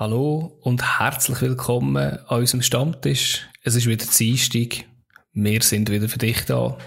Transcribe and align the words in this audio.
Hallo 0.00 0.56
und 0.62 0.98
herzlich 0.98 1.42
willkommen 1.42 2.20
an 2.26 2.38
unserem 2.38 2.62
Stammtisch. 2.62 3.46
Es 3.62 3.74
ist 3.74 3.84
wieder 3.84 4.06
Dienstag. 4.06 4.86
Wir 5.34 5.60
sind 5.60 5.90
wieder 5.90 6.08
für 6.08 6.16
dich 6.16 6.46
da. 6.46 6.78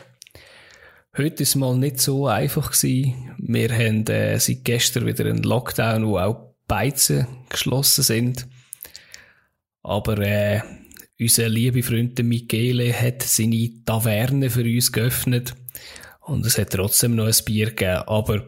Heute 1.15 1.44
ist 1.44 1.49
es 1.49 1.55
mal 1.55 1.78
nicht 1.78 2.02
so 2.02 2.26
einfach 2.26 2.71
gewesen. 2.71 3.36
Wir 3.38 3.71
haben 3.71 4.07
äh, 4.07 4.39
seit 4.39 4.65
gestern 4.65 5.05
wieder 5.05 5.26
einen 5.26 5.44
Lockdown, 5.44 6.07
wo 6.07 6.18
auch 6.18 6.55
Beizen 6.68 7.28
geschlossen 7.49 8.02
sind. 8.04 8.47
Aber 9.84 10.18
äh, 10.18 10.62
unser 11.20 11.50
liebe 11.50 11.84
Freund 11.84 12.18
Michele 12.18 13.00
hat 13.00 13.22
seine 13.22 13.70
Taverne 13.86 14.50
für 14.50 14.64
uns 14.64 14.92
geöffnet. 14.92 15.54
Und 16.20 16.48
es 16.48 16.58
hat 16.58 16.72
trotzdem 16.72 17.16
noch 17.16 17.27
ein 17.27 17.45
Bier 17.45 17.68
gegeben. 17.68 18.08
Aber 18.08 18.44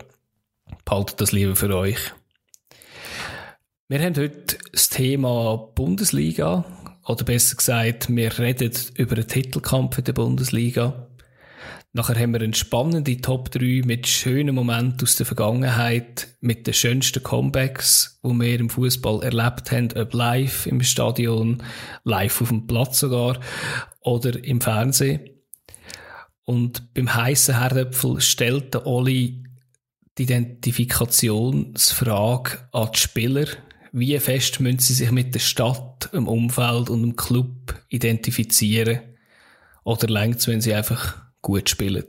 behaltet 0.85 1.21
das 1.21 1.33
lieber 1.33 1.55
für 1.55 1.77
euch. 1.77 1.99
Wir 3.87 4.01
haben 4.01 4.15
heute 4.15 4.57
das 4.71 4.89
Thema 4.89 5.57
Bundesliga. 5.75 6.65
Oder 7.05 7.23
besser 7.23 7.55
gesagt, 7.55 8.09
wir 8.09 8.39
reden 8.39 8.71
über 8.95 9.13
den 9.13 9.27
Titelkampf 9.27 9.99
in 9.99 10.05
der 10.05 10.13
Bundesliga. 10.13 11.07
Nachher 11.93 12.19
haben 12.19 12.33
wir 12.33 12.41
eine 12.41 12.55
spannende 12.55 13.21
Top 13.21 13.51
3 13.51 13.83
mit 13.85 14.07
schönen 14.07 14.55
Momenten 14.55 15.03
aus 15.03 15.17
der 15.17 15.27
Vergangenheit, 15.27 16.29
mit 16.41 16.65
den 16.65 16.73
schönsten 16.73 17.21
Comebacks, 17.21 18.19
die 18.23 18.29
wir 18.29 18.59
im 18.59 18.71
Fußball 18.71 19.21
erlebt 19.21 19.71
haben, 19.71 19.89
ob 19.95 20.15
live 20.15 20.65
im 20.65 20.81
Stadion, 20.81 21.61
live 22.03 22.41
auf 22.41 22.49
dem 22.49 22.65
Platz 22.65 23.01
sogar 23.01 23.39
oder 24.01 24.43
im 24.43 24.61
Fernsehen. 24.61 25.29
Und 26.43 26.91
beim 26.95 27.13
heißen 27.13 27.59
Herdöpfel 27.59 28.19
stellt 28.19 28.73
der 28.73 28.87
Oli 28.87 29.43
die 30.17 30.23
Identifikationsfrage 30.23 32.67
an 32.71 32.89
die 32.91 32.99
Spieler, 32.99 33.45
wie 33.97 34.19
fest 34.19 34.59
müssen 34.59 34.79
sie 34.79 34.93
sich 34.93 35.11
mit 35.11 35.33
der 35.33 35.39
Stadt, 35.39 36.09
dem 36.11 36.27
Umfeld 36.27 36.89
und 36.89 37.01
dem 37.01 37.15
Club 37.15 37.81
identifizieren? 37.87 38.99
Oder 39.85 40.07
längt 40.07 40.45
wenn 40.47 40.59
sie 40.59 40.73
einfach 40.73 41.21
gut 41.41 41.69
spielen? 41.69 42.03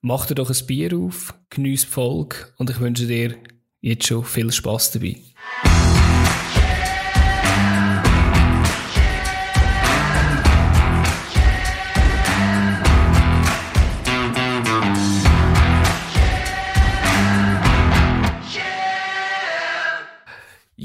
Mach 0.00 0.26
dir 0.26 0.34
doch 0.34 0.50
ein 0.50 0.66
Bier 0.66 0.98
auf, 0.98 1.34
genieß 1.50 1.82
die 1.82 1.86
Folge 1.86 2.34
und 2.56 2.68
ich 2.68 2.80
wünsche 2.80 3.06
dir 3.06 3.36
jetzt 3.80 4.08
schon 4.08 4.24
viel 4.24 4.50
Spaß 4.50 4.90
dabei. 4.90 5.18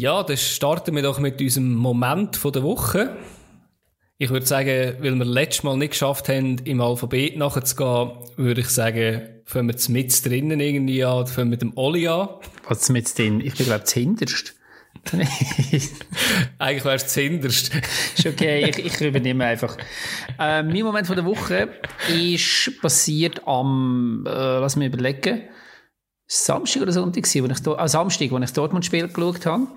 Ja, 0.03 0.21
dann 0.21 0.35
starten 0.35 0.97
wir 0.97 1.01
doch 1.01 1.17
mit 1.19 1.39
unserem 1.39 1.75
Moment 1.75 2.35
von 2.35 2.51
der 2.51 2.61
Woche. 2.61 3.15
Ich 4.17 4.31
würde 4.31 4.45
sagen, 4.45 4.95
weil 4.99 5.15
wir 5.15 5.23
letztes 5.23 5.63
Mal 5.63 5.77
nicht 5.77 5.91
geschafft 5.91 6.27
haben, 6.27 6.57
im 6.65 6.81
Alphabet 6.81 7.37
nachzugehen, 7.37 8.11
würde 8.35 8.59
ich 8.59 8.67
sagen, 8.67 9.21
fangen 9.45 9.69
wir 9.69 9.91
mit 9.93 10.25
drinnen 10.25 10.59
irgendwie 10.59 11.05
an, 11.05 11.25
fangen 11.25 11.47
wir 11.47 11.51
mit 11.51 11.61
dem 11.61 11.77
Oli 11.77 12.09
an. 12.09 12.27
Was 12.67 12.89
mit 12.89 13.17
drin? 13.17 13.39
Ich 13.39 13.55
bin, 13.55 13.65
glaube 13.65 13.85
ich, 13.87 13.93
hinterst. 13.93 14.55
Eigentlich 16.59 16.83
wär's 16.83 17.03
das 17.03 17.15
hinterst. 17.15 17.71
ist 18.17 18.25
okay, 18.25 18.69
ich, 18.71 18.79
ich 18.85 18.99
übernehme 18.99 19.45
einfach. 19.45 19.77
Äh, 20.37 20.63
mein 20.63 20.83
Moment 20.83 21.07
von 21.07 21.15
der 21.15 21.23
Woche 21.23 21.69
ist 22.09 22.73
passiert 22.81 23.47
am, 23.47 24.25
äh, 24.27 24.29
lass 24.29 24.75
mich 24.75 24.87
überlegen, 24.87 25.43
Samstag 26.27 26.81
oder 26.83 26.91
Sonntag, 26.91 27.23
wo 27.25 27.45
ich, 27.45 27.79
äh, 27.79 27.87
Samstag, 27.87 28.31
wo 28.31 28.35
ich 28.37 28.41
das 28.41 28.53
Dortmund-Spiel 28.53 29.07
geschaut 29.07 29.45
habe. 29.45 29.67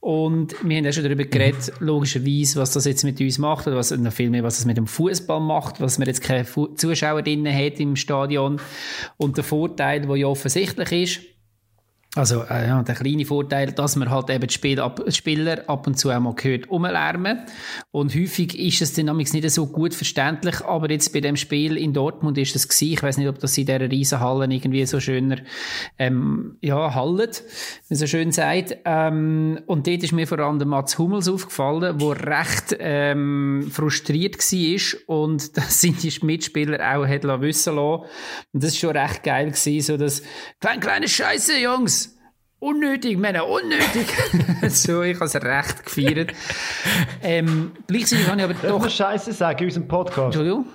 Und 0.00 0.54
wir 0.62 0.78
haben 0.78 0.84
ja 0.84 0.92
schon 0.92 1.04
darüber 1.04 1.24
geredet, 1.24 1.72
logischerweise, 1.80 2.58
was 2.58 2.72
das 2.72 2.86
jetzt 2.86 3.04
mit 3.04 3.20
uns 3.20 3.38
macht, 3.38 3.66
oder 3.66 3.76
was, 3.76 3.90
noch 3.90 4.12
viel 4.12 4.30
mehr, 4.30 4.42
was 4.42 4.58
es 4.58 4.64
mit 4.64 4.76
dem 4.76 4.86
Fußball 4.86 5.40
macht, 5.40 5.80
was 5.80 5.98
man 5.98 6.06
jetzt 6.06 6.22
keine 6.22 6.46
Zuschauer 6.46 7.22
drinnen 7.22 7.54
hat 7.54 7.78
im 7.80 7.96
Stadion. 7.96 8.60
Und 9.18 9.36
der 9.36 9.44
Vorteil, 9.44 10.00
der 10.00 10.16
ja 10.16 10.26
offensichtlich 10.26 10.92
ist, 10.92 11.20
also 12.16 12.42
äh, 12.50 12.66
ja, 12.66 12.82
der 12.82 12.96
kleine 12.96 13.24
Vorteil, 13.24 13.70
dass 13.70 13.94
man 13.94 14.10
halt 14.10 14.30
eben 14.30 14.44
die 14.44 14.52
Spieler 14.52 14.82
ab, 14.82 15.00
Spieler 15.10 15.62
ab 15.68 15.86
und 15.86 15.96
zu 15.96 16.08
einmal 16.08 16.34
gehört 16.34 16.68
umlärmen 16.68 17.42
und 17.92 18.12
häufig 18.16 18.58
ist 18.58 18.82
es 18.82 18.94
dann 18.94 19.16
nicht 19.16 19.50
so 19.50 19.66
gut 19.66 19.94
verständlich, 19.94 20.64
aber 20.64 20.90
jetzt 20.90 21.12
bei 21.12 21.20
dem 21.20 21.36
Spiel 21.36 21.76
in 21.76 21.92
Dortmund 21.92 22.36
ist 22.36 22.56
es 22.56 22.66
gewesen. 22.66 22.94
Ich 22.94 23.02
weiß 23.04 23.16
nicht, 23.16 23.28
ob 23.28 23.38
das 23.38 23.56
in 23.56 23.66
dieser 23.66 23.88
Riesenhalle 23.88 24.52
irgendwie 24.52 24.84
so 24.86 24.98
schöner 24.98 25.36
ähm, 25.98 26.56
ja 26.60 26.92
hallet, 26.96 27.44
wie 27.88 27.94
so 27.94 28.08
schön 28.08 28.32
sagt. 28.32 28.78
Ähm, 28.84 29.60
und 29.66 29.86
dort 29.86 30.02
ist 30.02 30.12
mir 30.12 30.26
vor 30.26 30.40
allem 30.40 30.58
der 30.58 30.66
Mats 30.66 30.98
Hummels 30.98 31.28
aufgefallen, 31.28 32.00
wo 32.00 32.10
recht 32.10 32.76
ähm, 32.80 33.70
frustriert 33.70 34.36
war 34.36 35.16
und 35.16 35.56
das 35.56 35.80
sind 35.80 36.02
die 36.02 36.12
Mitspieler 36.26 36.78
auch 36.80 37.06
hat 37.06 37.22
wissen 37.40 37.76
lassen. 37.76 38.04
Und 38.52 38.64
das 38.64 38.70
ist 38.70 38.78
schon 38.78 38.96
recht 38.96 39.22
geil 39.22 39.52
gewesen, 39.52 39.80
so 39.80 39.96
das 39.96 40.22
kleine 40.58 40.80
kleine 40.80 41.06
Scheiße, 41.06 41.56
Jungs 41.60 41.99
unnötig, 42.60 43.18
Männer, 43.18 43.48
unnötig. 43.48 44.06
so, 44.68 45.02
ich 45.02 45.16
habe 45.16 45.24
es 45.24 45.34
recht 45.34 45.84
gefeiert. 45.84 46.32
ähm, 47.22 47.72
gleichzeitig 47.88 48.28
habe 48.28 48.38
ich 48.38 48.44
aber 48.44 48.54
doch... 48.54 48.82
Darf 48.82 48.92
Scheiße 48.92 49.32
sagen 49.32 49.58
in 49.60 49.64
unserem 49.66 49.88
Podcast? 49.88 50.26
Entschuldigung? 50.26 50.66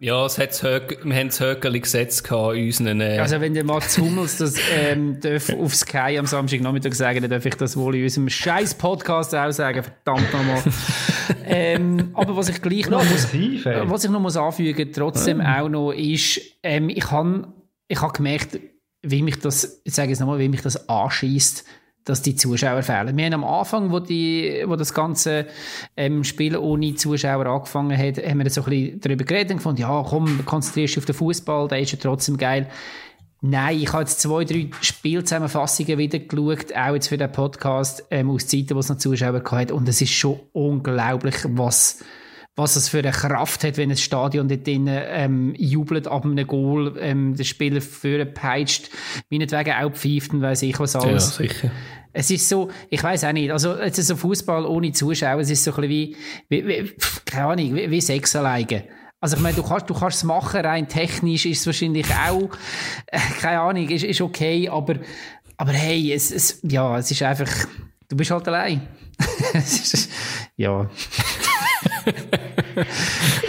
Ja, 0.00 0.26
es 0.26 0.38
hat's 0.38 0.62
Höck, 0.62 0.98
wir 1.02 1.16
haben 1.16 1.28
das 1.28 1.40
Höckeli 1.40 1.80
gesetzt 1.80 2.30
in 2.30 2.66
unseren... 2.66 3.00
Äh... 3.00 3.18
Also 3.18 3.40
wenn 3.40 3.54
der 3.54 3.64
Max 3.64 3.96
Hummels 3.96 4.38
das 4.38 4.56
ähm, 4.70 5.18
darf 5.20 5.50
auf 5.50 5.74
Sky 5.74 6.18
am 6.18 6.26
Samstagnachmittag 6.26 6.92
sagen, 6.94 7.22
dann 7.22 7.30
darf 7.30 7.46
ich 7.46 7.54
das 7.54 7.76
wohl 7.76 7.96
in 7.96 8.04
unserem 8.04 8.28
scheiß 8.28 8.74
Podcast 8.74 9.34
auch 9.34 9.50
sagen, 9.50 9.82
verdammt 9.82 10.32
nochmal. 10.32 10.62
ähm, 11.46 12.10
aber 12.14 12.36
was 12.36 12.48
ich 12.50 12.60
gleich 12.60 12.88
noch 12.90 13.02
muss, 13.04 13.28
was 13.64 14.04
ich 14.04 14.10
noch 14.10 14.20
muss 14.20 14.36
anfügen, 14.36 14.92
trotzdem 14.92 15.40
auch 15.40 15.68
noch, 15.68 15.92
ist, 15.92 16.40
ähm, 16.62 16.90
ich 16.90 17.10
habe 17.10 17.48
ich 17.88 18.00
hab 18.00 18.12
gemerkt, 18.12 18.58
wie 19.04 19.22
mich 19.22 19.38
das, 19.38 19.80
ich 19.84 19.94
sage 19.94 20.12
es 20.12 20.20
nochmal, 20.20 20.38
wie 20.38 20.48
mich 20.48 20.62
das 20.62 20.88
anschießt, 20.88 21.64
dass 22.04 22.22
die 22.22 22.36
Zuschauer 22.36 22.82
fehlen. 22.82 23.16
Wir 23.16 23.24
haben 23.26 23.34
am 23.34 23.44
Anfang, 23.44 23.90
wo, 23.90 23.98
die, 23.98 24.62
wo 24.66 24.76
das 24.76 24.92
ganze 24.92 25.46
ähm, 25.96 26.22
Spiel 26.22 26.56
ohne 26.56 26.94
Zuschauer 26.94 27.46
angefangen 27.46 27.96
hat, 27.96 28.18
haben 28.18 28.42
wir 28.42 28.50
so 28.50 28.62
ein 28.62 28.70
bisschen 28.70 29.00
darüber 29.00 29.24
geredet 29.24 29.52
und 29.52 29.56
gefunden, 29.58 29.80
ja 29.80 30.04
komm, 30.06 30.44
konzentrierst 30.44 30.94
dich 30.94 30.98
auf 30.98 31.06
den 31.06 31.14
Fußball, 31.14 31.68
der 31.68 31.80
ist 31.80 31.92
ja 31.92 31.98
trotzdem 32.00 32.36
geil. 32.36 32.68
Nein, 33.40 33.80
ich 33.80 33.92
habe 33.92 34.02
jetzt 34.02 34.20
zwei, 34.20 34.44
drei 34.44 34.70
Spielzusammenfassungen 34.80 35.98
wieder 35.98 36.18
geschaut, 36.18 36.74
auch 36.74 36.94
jetzt 36.94 37.08
für 37.08 37.18
den 37.18 37.30
Podcast, 37.30 38.04
ähm, 38.10 38.30
aus 38.30 38.46
Zeiten, 38.46 38.74
wo 38.74 38.78
es 38.78 38.88
noch 38.88 38.96
Zuschauer 38.96 39.40
gehabt 39.40 39.70
und 39.70 39.88
es 39.88 40.00
ist 40.00 40.12
schon 40.12 40.40
unglaublich, 40.52 41.36
was 41.48 42.02
was 42.56 42.76
es 42.76 42.88
für 42.88 43.00
eine 43.00 43.10
Kraft 43.10 43.64
hat, 43.64 43.76
wenn 43.76 43.90
ein 43.90 43.96
Stadion 43.96 44.46
dort 44.48 44.66
drinnen 44.66 45.02
ähm, 45.06 45.54
jubelt 45.56 46.06
ab 46.06 46.24
einem 46.24 46.46
Goal, 46.46 46.96
ähm, 47.00 47.34
der 47.36 47.44
Spieler 47.44 47.80
führen 47.80 48.32
peitscht, 48.32 48.90
meinetwegen 49.30 49.72
auch 49.72 49.92
pfeift 49.92 50.32
und 50.32 50.42
weiss 50.42 50.62
ich 50.62 50.78
was 50.78 50.94
alles. 50.94 51.38
Ja, 51.38 51.48
sicher. 51.48 51.70
Es 52.12 52.30
ist 52.30 52.48
so, 52.48 52.70
ich 52.90 53.02
weiß 53.02 53.24
auch 53.24 53.32
nicht, 53.32 53.50
also 53.50 53.76
jetzt 53.76 53.98
ist 53.98 54.06
so 54.06 54.14
Fußball 54.14 54.66
ohne 54.66 54.92
Zuschauer, 54.92 55.40
es 55.40 55.50
ist 55.50 55.64
so 55.64 55.72
ein 55.72 55.80
bisschen 55.80 55.90
wie, 55.90 56.16
wie, 56.48 56.66
wie 56.66 56.92
keine 57.24 57.46
Ahnung, 57.46 57.74
wie, 57.74 57.90
wie 57.90 58.00
Sex 58.00 58.36
alleine. 58.36 58.84
Also 59.20 59.36
ich 59.36 59.42
meine, 59.42 59.56
du 59.56 59.64
kannst, 59.64 59.90
du 59.90 59.94
kannst 59.94 60.18
es 60.18 60.24
machen, 60.24 60.60
rein 60.60 60.86
technisch 60.86 61.46
ist 61.46 61.60
es 61.60 61.66
wahrscheinlich 61.66 62.06
auch, 62.14 62.50
äh, 63.06 63.18
keine 63.40 63.60
Ahnung, 63.60 63.88
ist, 63.88 64.04
ist 64.04 64.20
okay, 64.20 64.68
aber, 64.68 64.96
aber 65.56 65.72
hey, 65.72 66.12
es, 66.12 66.30
es, 66.30 66.60
ja, 66.62 66.98
es 66.98 67.10
ist 67.10 67.22
einfach, 67.22 67.50
du 68.08 68.16
bist 68.16 68.30
halt 68.30 68.46
allein. 68.46 68.86
ja. 70.56 70.88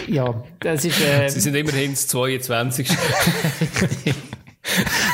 Ja, 0.08 0.44
das 0.60 0.86
ist. 0.86 1.02
Äh, 1.02 1.30
Sie 1.30 1.40
sind 1.40 1.56
immerhin 1.56 1.92
das 1.92 2.08
22. 2.08 2.90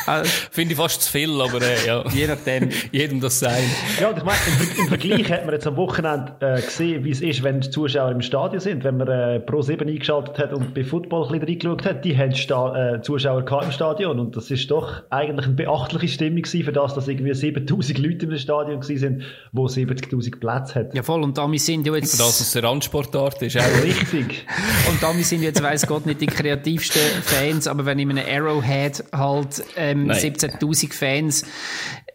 Also, 0.05 0.29
Finde 0.51 0.73
ich 0.73 0.77
fast 0.77 1.01
zu 1.03 1.11
viel, 1.11 1.41
aber 1.41 1.61
äh, 1.61 1.85
ja. 1.85 2.03
Je 2.13 2.27
nachdem. 2.27 2.69
Jedem 2.91 3.19
das 3.19 3.39
sein. 3.39 3.63
Ja, 3.99 4.09
und 4.09 4.17
ich 4.17 4.23
meine, 4.23 4.37
im, 4.47 4.83
im, 4.83 4.87
Vergleich 4.87 5.31
hat 5.31 5.45
man 5.45 5.53
jetzt 5.53 5.67
am 5.67 5.75
Wochenende 5.75 6.33
äh, 6.39 6.61
gesehen, 6.61 7.03
wie 7.03 7.11
es 7.11 7.21
ist, 7.21 7.43
wenn 7.43 7.61
die 7.61 7.69
Zuschauer 7.69 8.11
im 8.11 8.21
Stadion 8.21 8.59
sind. 8.59 8.83
Wenn 8.83 8.97
man 8.97 9.07
äh, 9.07 9.39
Pro 9.39 9.61
7 9.61 9.87
eingeschaltet 9.87 10.39
hat 10.39 10.53
und 10.53 10.73
bei 10.73 10.83
Football 10.83 11.25
ein 11.25 11.39
bisschen 11.39 11.47
reingeschaut 11.47 11.85
hat, 11.85 12.05
die 12.05 12.17
haben 12.17 12.33
Sta 12.33 12.95
äh, 12.95 13.01
Zuschauer 13.01 13.45
im 13.63 13.71
Stadion. 13.71 14.19
Und 14.19 14.35
das 14.35 14.49
ist 14.51 14.69
doch 14.71 15.03
eigentlich 15.09 15.45
eine 15.45 15.55
beachtliche 15.55 16.07
Stimmung 16.07 16.41
gewesen, 16.41 16.63
für 16.63 16.71
das, 16.71 16.93
dass 16.93 17.07
irgendwie 17.07 17.33
7000 17.33 17.97
Leute 17.99 18.25
im 18.25 18.37
Stadion 18.37 18.81
gewesen 18.81 18.99
sind, 18.99 19.23
wo 19.51 19.65
70.000 19.65 20.39
Plätze 20.39 20.75
hat. 20.75 20.93
Ja, 20.93 21.03
voll. 21.03 21.23
Und 21.23 21.37
damit 21.37 21.61
sind 21.61 21.85
ja 21.85 21.93
jetzt... 21.95 22.15
Für 22.17 22.23
das, 22.23 22.41
was 22.41 22.51
der 22.51 22.63
Randsportart 22.63 23.41
ist, 23.41 23.57
auch 23.57 23.83
richtig. 23.83 24.45
und 24.89 25.01
damit 25.01 25.25
sind 25.25 25.43
jetzt, 25.43 25.61
weiss 25.61 25.85
Gott, 25.85 26.05
nicht 26.05 26.21
die 26.21 26.27
kreativsten 26.27 27.01
Fans, 27.23 27.67
aber 27.67 27.85
wenn 27.85 27.99
ich 27.99 28.09
in 28.09 28.17
einem 28.17 28.45
Arrowhead 28.45 29.03
halt 29.11 29.40
ähm, 29.75 30.09
17.000 30.09 30.93
Fans 30.93 31.45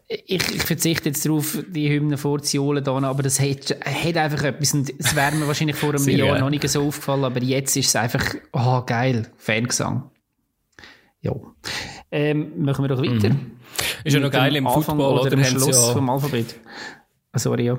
ich, 0.09 0.55
ich 0.55 0.63
verzichte 0.63 1.09
jetzt 1.09 1.27
darauf, 1.27 1.59
die 1.69 1.91
Hymnen 1.91 2.17
vorzuholen, 2.17 2.87
aber 2.87 3.23
das 3.23 3.41
hat, 3.41 3.77
hat 3.85 4.17
einfach 4.17 4.45
etwas. 4.45 4.73
Und 4.75 4.93
es 4.99 5.17
wäre 5.17 5.35
mir 5.35 5.49
wahrscheinlich 5.49 5.77
vor 5.77 5.91
einem 5.91 5.99
Sehr, 5.99 6.17
Jahr 6.17 6.37
ja. 6.37 6.39
noch 6.39 6.51
nicht 6.51 6.69
so 6.69 6.87
aufgefallen, 6.87 7.25
aber 7.25 7.43
jetzt 7.43 7.77
ist 7.77 7.89
es 7.89 7.97
einfach, 7.97 8.25
oh, 8.53 8.83
geil, 8.83 9.29
Fangesang. 9.37 10.11
Ja. 11.23 11.33
Ähm, 12.13 12.53
machen 12.63 12.85
wir 12.85 12.89
doch 12.89 13.03
weiter. 13.03 13.31
Mhm. 13.31 13.53
Ist 14.05 14.15
ja 14.15 14.21
noch 14.21 14.31
geil 14.31 14.55
im 14.55 14.67
Anfang 14.67 14.97
Football, 14.97 15.13
oder, 15.19 15.23
oder 15.23 15.33
im 15.33 15.45
Schluss 15.45 15.89
ja, 15.89 15.93
vom 15.93 16.09
Alphabet. 16.09 16.55
Sorry, 17.35 17.67
ja. 17.67 17.75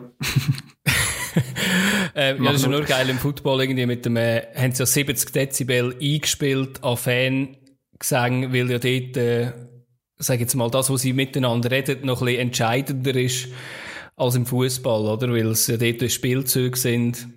äh, 2.14 2.36
ja, 2.36 2.52
das 2.52 2.62
ist 2.62 2.68
nur 2.68 2.82
geil 2.82 3.10
im 3.10 3.18
Football 3.18 3.62
irgendwie 3.62 3.86
mit 3.86 4.06
dem, 4.06 4.18
äh, 4.18 4.48
haben 4.56 4.74
sie 4.74 4.84
ja 4.84 4.86
70 4.86 5.32
Dezibel 5.32 5.96
eingespielt 6.00 6.84
an 6.84 6.98
Fangesang, 8.00 8.54
weil 8.54 8.70
ja 8.70 8.80
dort, 8.80 9.18
äh, 9.18 9.52
sag 10.18 10.40
jetzt 10.40 10.56
mal, 10.56 10.70
das, 10.70 10.90
was 10.90 11.02
sie 11.02 11.14
miteinander 11.14 11.72
reden, 11.72 12.06
noch 12.06 12.22
ein 12.22 12.26
bisschen 12.26 12.42
entscheidender 12.42 13.16
ist 13.16 13.48
als 14.16 14.36
im 14.36 14.46
Fußball, 14.46 15.06
oder? 15.06 15.32
Weil 15.32 15.48
es 15.48 15.68
ja 15.68 15.78
dort 15.78 16.12
Spielzeuge 16.12 16.78
sind. 16.78 17.28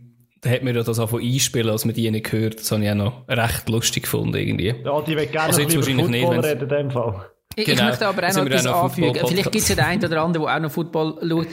Da 0.42 0.48
hat 0.48 0.62
man 0.62 0.74
ja 0.74 0.82
das 0.82 0.98
auch 0.98 1.10
von 1.10 1.22
einspielen, 1.22 1.68
als 1.68 1.84
man 1.84 1.94
die 1.94 2.10
nicht 2.10 2.30
gehört. 2.30 2.60
Das 2.60 2.72
habe 2.72 2.82
ich 2.82 2.90
auch 2.90 2.94
noch 2.94 3.28
recht 3.28 3.68
lustig 3.68 4.04
gefunden, 4.04 4.36
irgendwie. 4.36 4.74
Ja, 4.84 5.02
die 5.02 5.14
will 5.14 5.26
gerne 5.26 5.48
also 5.48 5.60
jetzt 5.60 5.76
wahrscheinlich 5.76 6.06
Football 6.06 6.36
nicht, 6.36 6.46
reden 6.46 6.62
in 6.62 6.68
dem 6.68 6.90
Fall. 6.90 7.29
Ich, 7.56 7.64
genau. 7.64 7.86
möchte 7.86 8.06
aber 8.06 8.28
auch 8.28 8.32
noch 8.32 8.46
etwas 8.46 8.66
anfügen. 8.66 9.26
Vielleicht 9.26 9.50
gibt 9.50 9.62
es 9.64 9.68
ja 9.68 9.74
den 9.74 9.84
einen 9.84 10.04
oder 10.04 10.22
anderen, 10.22 10.44
der 10.44 10.56
auch 10.56 10.60
noch 10.60 10.70
Football 10.70 11.18
schaut. 11.28 11.48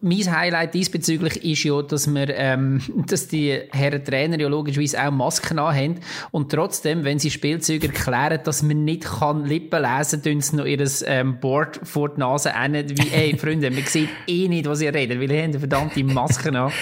Mein 0.00 0.36
Highlight 0.36 0.74
diesbezüglich 0.74 1.44
ist 1.44 1.62
ja, 1.62 1.80
dass 1.80 2.12
wir, 2.12 2.28
ähm, 2.36 2.82
dass 3.06 3.28
die 3.28 3.56
Herren 3.70 4.04
Trainer 4.04 4.40
ja 4.40 4.48
logischerweise 4.48 5.00
auch 5.00 5.12
Masken 5.12 5.60
haben 5.60 6.00
und 6.32 6.50
trotzdem, 6.50 7.04
wenn 7.04 7.20
sie 7.20 7.30
Spielzeuge 7.30 7.86
erklären, 7.86 8.40
dass 8.42 8.62
man 8.62 8.84
nicht 8.84 9.04
kann 9.04 9.44
Lippen 9.44 9.80
lesen, 9.82 10.24
tun 10.24 10.40
sie 10.40 10.56
noch 10.56 10.64
ihr 10.66 10.84
ähm, 11.06 11.38
Board 11.38 11.78
vor 11.84 12.08
die 12.08 12.18
Nase 12.18 12.60
hin, 12.60 12.84
wie, 12.88 13.10
ey, 13.14 13.38
Freunde, 13.38 13.70
man 13.70 13.84
sieht 13.84 14.10
eh 14.26 14.48
nicht, 14.48 14.66
was 14.66 14.80
ihr 14.80 14.92
redet, 14.92 15.20
weil 15.20 15.30
ihr 15.30 15.44
habt 15.44 15.56
verdammte 15.56 16.02
Maske 16.02 16.48
an. 16.48 16.72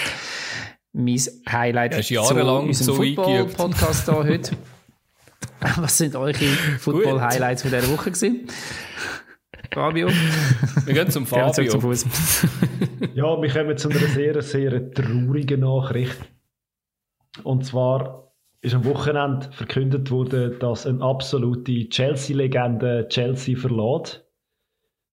Mein 0.93 1.21
Highlight 1.47 1.99
ist 1.99 2.09
jahrelang 2.09 2.73
zu 2.73 2.83
so 2.85 2.95
Football-Podcast 2.95 4.05
hier 4.05 4.15
heute. 4.15 4.57
Was 5.77 5.97
sind 5.97 6.15
eure 6.15 6.33
Football-Highlights 6.33 7.61
von 7.61 7.71
dieser 7.71 7.91
Woche 7.91 8.11
gewesen? 8.11 8.47
Fabio? 9.71 10.09
Wir 10.85 10.93
gehen 10.93 11.09
zum 11.09 11.25
Fabio. 11.27 11.51
Gehen 11.53 11.69
zum 11.69 11.81
ja, 13.13 13.41
wir 13.41 13.49
kommen 13.49 13.77
zu 13.77 13.89
einer 13.89 13.99
sehr, 13.99 14.41
sehr 14.41 14.91
traurigen 14.91 15.61
Nachricht. 15.61 16.17
Und 17.43 17.65
zwar 17.65 18.33
ist 18.61 18.73
am 18.73 18.85
Wochenende 18.85 19.51
verkündet 19.51 20.09
worden, 20.11 20.57
dass 20.59 20.85
eine 20.85 21.01
absolute 21.03 21.89
Chelsea-Legende 21.89 23.07
Chelsea 23.09 23.55
verlässt. 23.55 24.25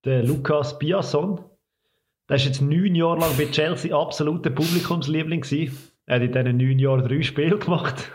Der 0.05 0.23
Lukas 0.23 0.79
Biasson. 0.79 1.41
Der 2.29 2.37
ist 2.37 2.47
jetzt 2.47 2.62
neun 2.62 2.94
Jahre 2.94 3.21
lang 3.21 3.37
bei 3.37 3.47
Chelsea 3.47 3.97
absoluter 3.97 4.51
Publikumsliebling 4.51 5.43
gewesen. 5.43 5.77
Er 6.06 6.17
hat 6.17 6.23
in 6.23 6.33
diesen 6.33 6.56
neun 6.56 6.79
Jahren 6.79 7.06
drei 7.06 7.23
Spiele 7.23 7.59
gemacht 7.59 8.11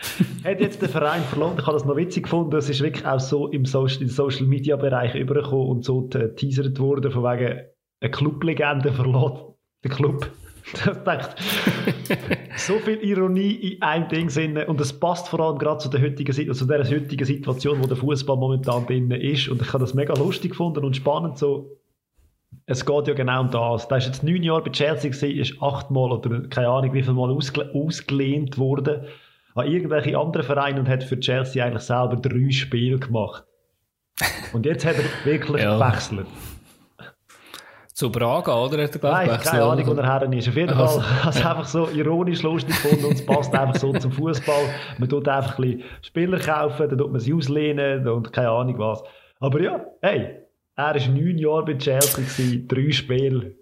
hat 0.44 0.60
jetzt 0.60 0.82
der 0.82 0.88
Verein 0.88 1.22
verloren. 1.22 1.56
Ich 1.58 1.66
habe 1.66 1.76
das 1.76 1.84
noch 1.84 1.96
witzig 1.96 2.24
gefunden. 2.24 2.56
Es 2.56 2.68
ist 2.68 2.80
wirklich 2.80 3.06
auch 3.06 3.20
so 3.20 3.48
im 3.48 3.64
Social, 3.64 4.02
im 4.02 4.08
Social 4.08 4.46
Media 4.46 4.76
Bereich 4.76 5.14
übergekommen 5.14 5.68
und 5.68 5.84
so 5.84 6.02
teasert 6.02 6.78
worden, 6.78 7.10
von 7.10 7.24
wegen 7.24 7.60
eine 8.00 8.10
Clublegende 8.10 8.92
verloren. 8.92 9.54
Der 9.84 9.90
Club. 9.90 10.30
So 12.56 12.78
viel 12.78 12.98
Ironie 13.02 13.52
in 13.52 13.82
einem 13.82 14.08
Ding 14.08 14.28
sind 14.28 14.58
und 14.58 14.80
es 14.80 14.92
passt 14.92 15.28
vor 15.28 15.40
allem 15.40 15.58
gerade 15.58 15.78
zu 15.78 15.88
der 15.88 16.02
heutigen, 16.02 16.48
also 16.48 16.66
der 16.66 16.84
heutigen 16.84 17.24
Situation, 17.24 17.82
wo 17.82 17.86
der 17.86 17.96
Fußball 17.96 18.36
momentan 18.36 18.84
drin 18.84 19.10
ist 19.12 19.48
und 19.48 19.62
ich 19.62 19.68
habe 19.68 19.78
das 19.78 19.94
mega 19.94 20.12
lustig 20.14 20.50
gefunden 20.50 20.84
und 20.84 20.96
spannend 20.96 21.38
so. 21.38 21.78
Es 22.66 22.84
geht 22.84 23.06
ja 23.06 23.14
genau 23.14 23.42
um 23.42 23.50
das. 23.50 23.88
Da 23.88 23.96
ist 23.96 24.06
jetzt 24.06 24.24
neun 24.24 24.42
Jahre 24.42 24.62
bei 24.62 24.70
Chelsea 24.70 25.10
gewesen, 25.10 25.38
ist 25.38 25.62
achtmal 25.62 26.12
oder 26.12 26.48
keine 26.48 26.68
Ahnung 26.68 26.92
wie 26.92 27.02
viel 27.02 27.14
Mal 27.14 27.30
ausge 27.30 27.70
ausgelehnt 27.72 28.58
worden 28.58 29.06
an 29.54 29.66
irgendwelche 29.66 30.16
anderen 30.16 30.46
Vereine 30.46 30.80
und 30.80 30.88
hat 30.88 31.04
für 31.04 31.18
Chelsea 31.18 31.64
eigentlich 31.64 31.82
selber 31.82 32.16
drei 32.16 32.50
Spiele 32.50 32.98
gemacht. 32.98 33.44
Und 34.52 34.66
jetzt 34.66 34.84
hat 34.84 34.96
er 34.96 35.26
wirklich 35.26 35.62
ja. 35.62 35.76
gewechselt. 35.76 36.26
Zu 37.98 38.12
Braga, 38.12 38.54
oder? 38.54 38.84
Hat 38.84 38.94
er, 38.94 39.10
Nein, 39.10 39.40
keine 39.40 39.64
Ahnung, 39.64 39.86
wo 39.88 39.92
er 39.94 40.06
her 40.06 40.32
ist. 40.32 40.48
Auf 40.48 40.54
jeden 40.54 40.72
also. 40.72 41.00
Fall 41.00 41.24
hat 41.24 41.34
es 41.34 41.44
einfach 41.44 41.66
so 41.66 41.88
ironisch 41.88 42.42
lustig 42.42 42.80
gefunden 42.80 43.06
und 43.06 43.14
es 43.14 43.26
passt 43.26 43.52
einfach 43.52 43.74
so 43.74 43.92
zum 43.92 44.12
Fußball. 44.12 44.68
Man 44.98 45.08
tut 45.08 45.26
einfach 45.26 45.58
ein 45.58 45.62
bisschen 45.62 45.82
Spieler 46.02 46.38
kaufen, 46.38 46.88
dann 46.88 46.96
tut 46.96 47.10
man 47.10 47.20
sie 47.20 47.34
auslehnen 47.34 48.06
und 48.06 48.32
keine 48.32 48.50
Ahnung 48.50 48.78
was. 48.78 49.02
Aber 49.40 49.60
ja, 49.60 49.84
hey, 50.00 50.36
er 50.76 50.94
war 50.94 51.08
neun 51.08 51.38
Jahre 51.38 51.64
bei 51.64 51.74
Chelsea, 51.74 52.22
gewesen, 52.22 52.68
drei 52.68 52.92
Spiele. 52.92 53.56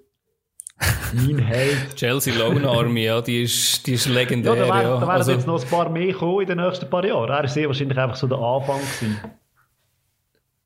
Mein 1.15 1.39
Held. 1.39 1.97
Chelsea 1.97 2.35
Lone 2.35 2.69
Army, 2.69 3.05
ja, 3.05 3.21
die 3.21 3.43
ist, 3.43 3.87
die 3.87 3.95
ist 3.95 4.07
legendär. 4.07 4.55
Ja, 4.55 4.67
da 4.67 4.75
werden 4.75 4.91
ja. 4.91 5.01
da 5.01 5.07
also, 5.07 5.33
jetzt 5.33 5.47
noch 5.47 5.63
ein 5.63 5.69
paar 5.69 5.89
mehr 5.89 6.13
kommen 6.13 6.43
in 6.43 6.47
den 6.49 6.59
nächsten 6.59 6.91
paar 6.91 7.05
Jahren. 7.05 7.31
Er 7.31 7.37
war 7.37 7.49
sehr 7.49 7.67
wahrscheinlich 7.67 7.97
einfach 7.97 8.17
so 8.17 8.27
der 8.27 8.39
Anfang. 8.39 8.81
Gewesen. 8.81 9.21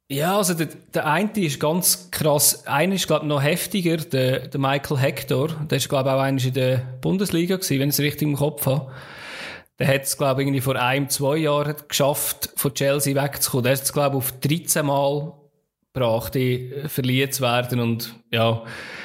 Ja, 0.09 0.39
also 0.39 0.55
der, 0.55 0.67
der 0.93 1.07
eine 1.07 1.31
ist 1.37 1.61
ganz 1.61 2.11
krass. 2.11 2.67
Einer 2.67 2.97
ist, 2.97 3.07
glaube 3.07 3.25
ich, 3.25 3.29
noch 3.29 3.41
heftiger, 3.41 3.97
der, 3.99 4.49
der 4.49 4.61
Michael 4.61 4.99
Hector. 4.99 5.49
Der 5.71 5.79
ist, 5.79 5.89
glaube 5.89 6.09
ich, 6.09 6.15
auch 6.17 6.21
einer 6.21 6.45
in 6.45 6.53
der 6.53 6.79
Bundesliga 7.01 7.55
gewesen, 7.57 7.79
wenn 7.79 7.91
ich 7.91 7.95
es 7.95 8.01
richtig 8.01 8.23
im 8.23 8.35
Kopf 8.35 8.67
habe. 8.67 8.91
Der 9.79 9.87
hat 9.87 10.03
es, 10.03 10.19
glaube 10.19 10.43
ich, 10.43 10.49
irgendwie 10.49 10.61
vor 10.61 10.75
einem, 10.75 11.09
zwei 11.09 11.37
Jahren 11.37 11.77
geschafft, 11.87 12.51
von 12.57 12.75
Chelsea 12.75 13.15
wegzukommen. 13.15 13.63
Der 13.63 13.73
hat 13.75 13.83
es, 13.83 13.93
glaube 13.93 14.17
ich, 14.17 14.19
auf 14.19 14.33
13 14.41 14.85
Mal 14.85 15.33
gebracht, 15.93 16.37
verliehen 16.87 17.31
zu 17.31 17.43
werden 17.43 17.79
und, 17.79 18.15
ja, 18.33 18.65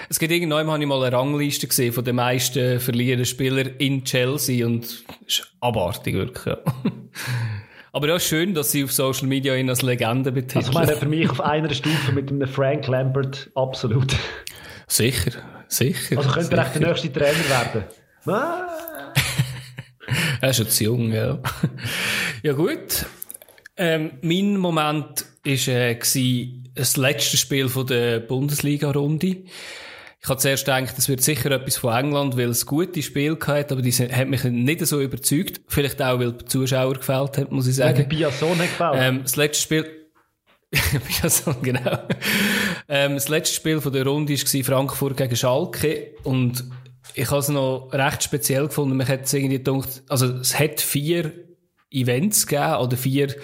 es 0.10 0.20
gibt 0.20 0.32
irgendwann 0.32 0.68
habe 0.68 0.82
ich 0.82 0.88
mal 0.88 1.04
eine 1.04 1.16
Rangliste 1.16 1.68
gesehen 1.68 1.94
von 1.94 2.04
den 2.04 2.16
meisten 2.16 2.80
verlierenden 2.80 3.26
Spielern 3.26 3.74
in 3.78 4.04
Chelsea 4.04 4.66
und 4.66 4.86
es 4.86 5.04
ist 5.28 5.52
abartig 5.62 6.16
wirklich. 6.16 6.46
Ja. 6.46 6.58
Aber 7.92 8.10
ja, 8.10 8.20
schön, 8.20 8.54
dass 8.54 8.72
sie 8.72 8.84
auf 8.84 8.92
Social 8.92 9.28
Media 9.28 9.56
ihn 9.56 9.70
als 9.70 9.82
Legende 9.82 10.34
betiteln. 10.34 10.66
Also 10.66 10.72
ich 10.72 10.76
meine, 10.76 10.98
für 10.98 11.06
mich 11.06 11.30
auf 11.30 11.40
einer 11.40 11.74
Stufe 11.74 12.12
mit 12.12 12.30
einem 12.30 12.46
Frank 12.46 12.88
Lambert 12.88 13.50
absolut. 13.56 14.14
Sicher, 14.88 15.32
sicher. 15.70 16.18
Also 16.18 16.30
könnte 16.30 16.58
er 16.58 16.66
echt 16.66 16.76
der 16.76 16.88
nächste 16.90 17.14
Trainer 17.14 17.50
werden. 17.50 17.84
Ah. 18.28 19.14
er 20.42 20.50
ist 20.50 20.58
schon 20.58 20.68
zu 20.68 20.84
jung, 20.84 21.14
ja. 21.14 21.38
ja 22.42 22.54
gut. 22.54 23.06
Ähm, 23.78 24.14
mein 24.24 24.58
Moment 24.58 25.26
war 25.44 25.68
äh, 25.68 26.00
das 26.74 26.98
letzte 26.98 27.38
Spiel 27.38 27.70
von 27.70 27.86
der 27.86 28.20
Bundesliga-Runde. 28.20 29.44
Ich 30.26 30.30
habe 30.30 30.40
zuerst 30.40 30.66
gedacht, 30.66 30.98
das 30.98 31.08
wird 31.08 31.22
sicher 31.22 31.52
etwas 31.52 31.78
von 31.78 31.94
England, 31.96 32.36
weil 32.36 32.50
es 32.50 32.66
gute 32.66 33.04
Spiele 33.04 33.36
gehabt 33.36 33.72
aber 33.72 33.84
die 33.84 33.92
hat 33.92 34.28
mich 34.28 34.44
nicht 34.44 34.84
so 34.84 35.00
überzeugt. 35.00 35.62
Vielleicht 35.68 36.02
auch, 36.02 36.18
weil 36.18 36.32
die 36.32 36.46
Zuschauer 36.46 36.96
gefällt 36.96 37.38
hat, 37.38 37.52
muss 37.52 37.68
ich 37.68 37.76
sagen. 37.76 38.00
Ja, 38.00 38.30
Biason 38.30 38.58
hat 38.58 38.70
gefällt. 38.70 38.96
Ähm, 38.96 39.20
das 39.22 39.36
letzte 39.36 39.62
Spiel, 39.62 40.08
Biason, 40.72 41.56
genau. 41.62 42.00
Ähm, 42.90 43.14
das 43.14 43.30
letzte 43.30 43.56
Spiel 43.56 43.80
von 43.80 43.94
der 43.94 44.08
Runde 44.08 44.34
war 44.34 44.64
Frankfurt 44.64 45.16
gegen 45.16 45.36
Schalke 45.36 46.16
und 46.24 46.64
ich 47.14 47.30
habe 47.30 47.42
es 47.42 47.50
noch 47.50 47.90
recht 47.94 48.24
speziell 48.24 48.66
gefunden. 48.66 48.98
Man 48.98 49.08
hat 49.08 49.32
irgendwie 49.32 49.60
gedacht, 49.60 50.02
also 50.10 50.26
es 50.26 50.60
hat 50.60 50.82
vier 50.82 51.34
Events 51.92 52.48
gegeben 52.48 52.78
oder 52.78 52.98
vier, 52.98 53.36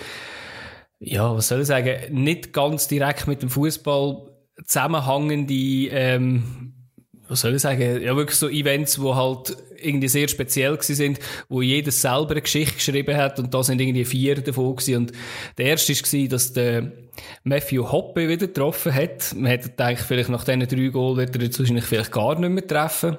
ja, 0.97 1.31
was 1.35 1.47
soll 1.47 1.61
ich 1.61 1.67
sagen, 1.67 2.11
nicht 2.11 2.53
ganz 2.53 2.87
direkt 2.87 3.27
mit 3.27 3.43
dem 3.43 3.51
Fußball 3.51 4.31
zusammenhängende, 4.65 5.53
ähm, 5.91 6.70
was 7.31 7.41
soll 7.41 7.55
ich 7.55 7.61
sagen, 7.61 8.01
ja 8.01 8.15
wirklich 8.15 8.37
so 8.37 8.49
Events, 8.49 8.99
wo 8.99 9.15
halt 9.15 9.55
irgendwie 9.77 10.09
sehr 10.09 10.27
speziell 10.27 10.73
gewesen 10.73 10.95
sind, 10.95 11.19
wo 11.47 11.61
jedes 11.61 12.01
selber 12.01 12.31
eine 12.31 12.41
Geschichte 12.41 12.75
geschrieben 12.75 13.15
hat 13.15 13.39
und 13.39 13.53
da 13.53 13.63
sind 13.63 13.79
irgendwie 13.79 14.03
vier 14.03 14.35
davon 14.41 14.75
gewesen. 14.75 14.97
Und 14.97 15.13
der 15.57 15.67
erste 15.67 15.93
war, 15.93 16.27
dass 16.27 16.51
der 16.51 16.91
Matthew 17.43 17.89
Hoppe 17.89 18.27
wieder 18.27 18.47
getroffen 18.47 18.93
hat. 18.93 19.33
Man 19.33 19.45
hätte 19.45 19.69
gedacht, 19.69 19.99
vielleicht 20.05 20.29
nach 20.29 20.43
diesen 20.43 20.67
drei 20.67 20.87
Goal 20.87 21.15
wird 21.15 21.35
er 21.35 21.41
jetzt 21.43 21.57
wahrscheinlich 21.57 21.85
vielleicht 21.85 22.11
gar 22.11 22.37
nicht 22.37 22.49
mehr 22.49 22.67
treffen. 22.67 23.17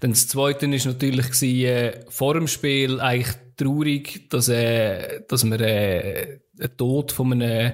Dann 0.00 0.10
das 0.10 0.28
zweite 0.28 0.66
ist 0.66 0.84
natürlich 0.84 1.30
gewesen, 1.30 1.64
äh, 1.66 2.00
vor 2.10 2.34
dem 2.34 2.48
Spiel 2.48 3.00
eigentlich 3.00 3.34
traurig, 3.56 4.28
dass, 4.28 4.48
äh, 4.50 5.22
dass 5.26 5.44
man 5.44 5.60
äh, 5.60 6.38
einen 6.58 6.76
Tod 6.76 7.12
von 7.12 7.32
einem 7.32 7.72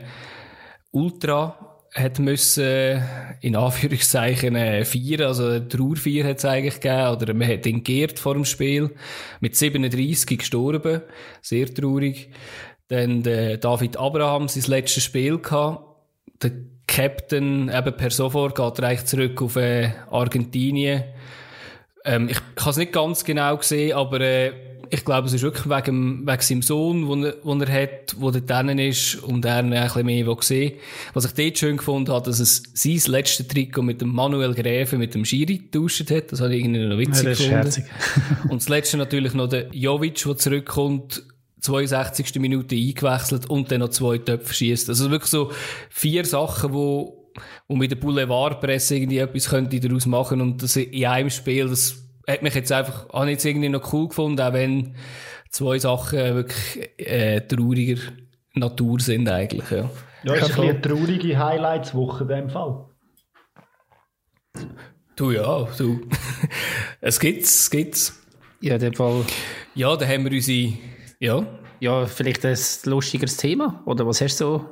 Ultra 0.92 1.65
hat 1.96 2.18
müssen, 2.18 3.02
in 3.40 3.56
Anführungszeichen, 3.56 4.54
äh, 4.54 4.84
feiern. 4.84 5.28
Also, 5.28 5.46
eine 5.46 5.66
Trauerfeier 5.66 6.24
hat 6.24 6.38
es 6.38 6.44
eigentlich 6.44 6.80
gegeben. 6.80 7.08
Oder 7.08 7.34
man 7.34 7.48
hat 7.48 7.66
ihn 7.66 7.82
geehrt 7.82 8.18
vor 8.18 8.34
dem 8.34 8.44
Spiel. 8.44 8.94
Mit 9.40 9.56
37 9.56 10.38
gestorben. 10.38 11.02
Sehr 11.40 11.72
traurig. 11.72 12.30
Dann 12.88 13.22
der 13.22 13.56
David 13.56 13.96
Abraham 13.96 14.48
sein 14.48 14.64
letztes 14.66 15.04
Spiel 15.04 15.38
gehabt. 15.38 15.84
Der 16.42 16.52
Captain, 16.86 17.68
eben 17.68 17.96
per 17.96 18.10
sofort, 18.10 18.54
geht 18.54 18.78
er 18.78 19.04
zurück 19.04 19.42
auf 19.42 19.56
äh, 19.56 19.90
Argentinien. 20.10 21.04
Ähm, 22.04 22.28
ich 22.28 22.38
habe 22.60 22.70
es 22.70 22.76
nicht 22.76 22.92
ganz 22.92 23.24
genau 23.24 23.56
gesehen, 23.56 23.96
aber 23.96 24.20
äh, 24.20 24.52
ich 24.90 25.04
glaube, 25.04 25.26
es 25.28 25.34
ist 25.34 25.42
wirklich 25.42 25.66
wegen, 25.68 26.26
wegen 26.26 26.40
seinem 26.40 26.62
Sohn, 26.62 27.08
den 27.08 27.24
er, 27.24 27.32
den 27.32 27.60
er 27.60 27.82
hat, 27.82 28.12
der 28.12 28.30
dort 28.32 28.50
drinnen 28.50 28.78
ist 28.78 29.16
und 29.22 29.44
er 29.44 29.56
ein 29.56 29.70
bisschen 29.70 30.06
mehr 30.06 30.36
sehen 30.40 30.72
Was 31.14 31.24
ich 31.24 31.32
dort 31.32 31.58
schön 31.58 31.76
gefunden 31.76 32.12
habe, 32.12 32.24
dass 32.24 32.40
es 32.40 32.62
sein 32.74 33.00
letztes 33.12 33.48
Trikot 33.48 33.82
mit 33.82 34.00
dem 34.00 34.08
Manuel 34.08 34.54
Gräfe, 34.54 34.98
mit 34.98 35.14
dem 35.14 35.24
Schiri 35.24 35.58
getauscht 35.58 36.10
hat. 36.10 36.32
Das 36.32 36.40
habe 36.40 36.54
ich 36.54 36.64
irgendwie 36.64 36.86
noch 36.86 36.98
witzig 36.98 37.24
ja, 37.24 37.30
das 37.30 37.38
gefunden. 37.38 37.68
Ist 37.68 37.82
und 38.50 38.62
das 38.62 38.68
letzte 38.68 38.96
natürlich 38.96 39.34
noch 39.34 39.48
der 39.48 39.68
Jovic, 39.72 40.22
der 40.24 40.36
zurückkommt, 40.36 41.22
62. 41.60 42.36
Minute 42.36 42.76
eingewechselt 42.76 43.50
und 43.50 43.70
dann 43.70 43.80
noch 43.80 43.88
zwei 43.88 44.18
Töpfe 44.18 44.54
schießt. 44.54 44.88
Also 44.88 45.10
wirklich 45.10 45.30
so 45.30 45.50
vier 45.90 46.24
Sachen, 46.24 46.72
wo 46.72 47.26
wo 47.68 47.76
mit 47.76 47.90
der 47.90 47.96
Boulevardpresse 47.96 48.96
irgendwie 48.96 49.18
etwas 49.18 49.48
könnte 49.50 49.80
daraus 49.80 50.06
machen 50.06 50.40
und 50.40 50.62
das 50.62 50.76
in 50.76 51.04
einem 51.04 51.30
Spiel, 51.30 51.68
das 51.68 52.05
hat 52.26 52.42
mich 52.42 52.54
jetzt 52.54 52.72
einfach, 52.72 53.08
habe 53.12 53.26
ich 53.26 53.32
jetzt 53.32 53.44
irgendwie 53.44 53.68
noch 53.68 53.92
cool 53.92 54.08
gefunden, 54.08 54.40
auch 54.40 54.52
wenn 54.52 54.96
zwei 55.50 55.78
Sachen 55.78 56.18
wirklich 56.18 56.90
äh, 56.98 57.40
trauriger 57.40 58.00
Natur 58.54 59.00
sind 59.00 59.28
eigentlich, 59.28 59.70
ja. 59.70 59.88
Ja, 60.24 60.34
ist 60.34 60.58
ein 60.58 60.70
eine 60.70 60.80
traurige 60.80 61.38
Highlights-Woche 61.38 62.24
in 62.24 62.28
dem 62.28 62.50
Fall. 62.50 62.86
Du, 65.14 65.30
ja, 65.30 65.68
du. 65.78 66.00
es 67.00 67.20
gibt's, 67.20 67.60
es 67.60 67.70
gibt's. 67.70 68.22
Ja, 68.60 68.74
in 68.74 68.80
dem 68.80 68.94
Fall. 68.94 69.24
Ja, 69.74 69.96
da 69.96 70.06
haben 70.06 70.24
wir 70.24 70.32
unsere, 70.32 70.72
ja. 71.20 71.46
Ja, 71.78 72.06
vielleicht 72.06 72.44
ein 72.44 72.58
lustigeres 72.84 73.36
Thema, 73.36 73.82
oder 73.86 74.06
was 74.06 74.20
hast 74.20 74.40
du 74.40 74.44
so? 74.44 74.70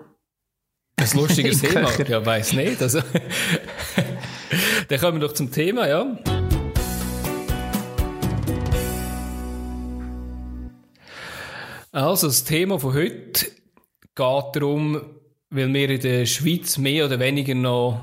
Ein 0.96 1.20
lustiges 1.20 1.61
Thema? 1.62 1.88
Ja, 2.08 2.25
weiß 2.25 2.54
nicht, 2.54 2.82
also. 2.82 3.00
Dann 4.88 5.00
kommen 5.00 5.20
wir 5.20 5.28
doch 5.28 5.34
zum 5.34 5.52
Thema, 5.52 5.87
ja. 5.87 6.18
Also, 11.94 12.26
das 12.26 12.42
Thema 12.42 12.80
von 12.80 12.92
heute 12.92 13.46
geht 14.16 14.16
darum, 14.16 15.00
weil 15.50 15.72
wir 15.72 15.90
in 15.90 16.00
der 16.00 16.26
Schweiz 16.26 16.76
mehr 16.76 17.06
oder 17.06 17.20
weniger 17.20 17.54
noch, 17.54 18.00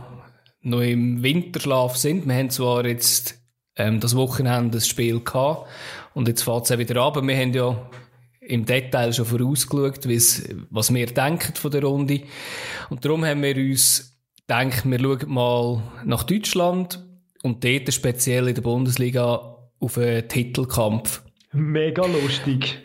noch 0.61 0.79
im 0.79 1.21
Winterschlaf 1.21 1.97
sind. 1.97 2.25
Wir 2.25 2.35
haben 2.35 2.49
zwar 2.49 2.85
jetzt 2.85 3.37
ähm, 3.75 3.99
das 3.99 4.15
Wochenende 4.15 4.77
das 4.77 4.87
Spiel 4.87 5.19
gehabt 5.19 5.67
und 6.13 6.29
jetzt 6.29 6.41
fährt 6.41 6.63
es 6.63 6.71
auch 6.71 6.77
wieder 6.77 7.01
ab. 7.01 7.21
Wir 7.21 7.35
haben 7.35 7.53
ja 7.53 7.89
im 8.39 8.63
Detail 8.63 9.11
schon 9.11 9.25
vorausgeschaut, 9.25 10.07
was 10.69 10.93
wir 10.93 11.07
denken 11.07 11.55
von 11.55 11.71
der 11.71 11.83
Runde. 11.83 12.21
Und 12.89 13.03
darum 13.03 13.25
haben 13.25 13.43
wir 13.43 13.57
uns 13.57 14.17
gedacht, 14.47 14.89
wir 14.89 14.99
schauen 15.01 15.19
mal 15.27 15.83
nach 16.05 16.23
Deutschland 16.23 17.05
und 17.43 17.61
dort 17.65 17.93
speziell 17.93 18.47
in 18.47 18.55
der 18.55 18.61
Bundesliga 18.61 19.57
auf 19.81 19.97
einen 19.97 20.29
Titelkampf. 20.29 21.23
Mega 21.51 22.05
lustig. 22.05 22.77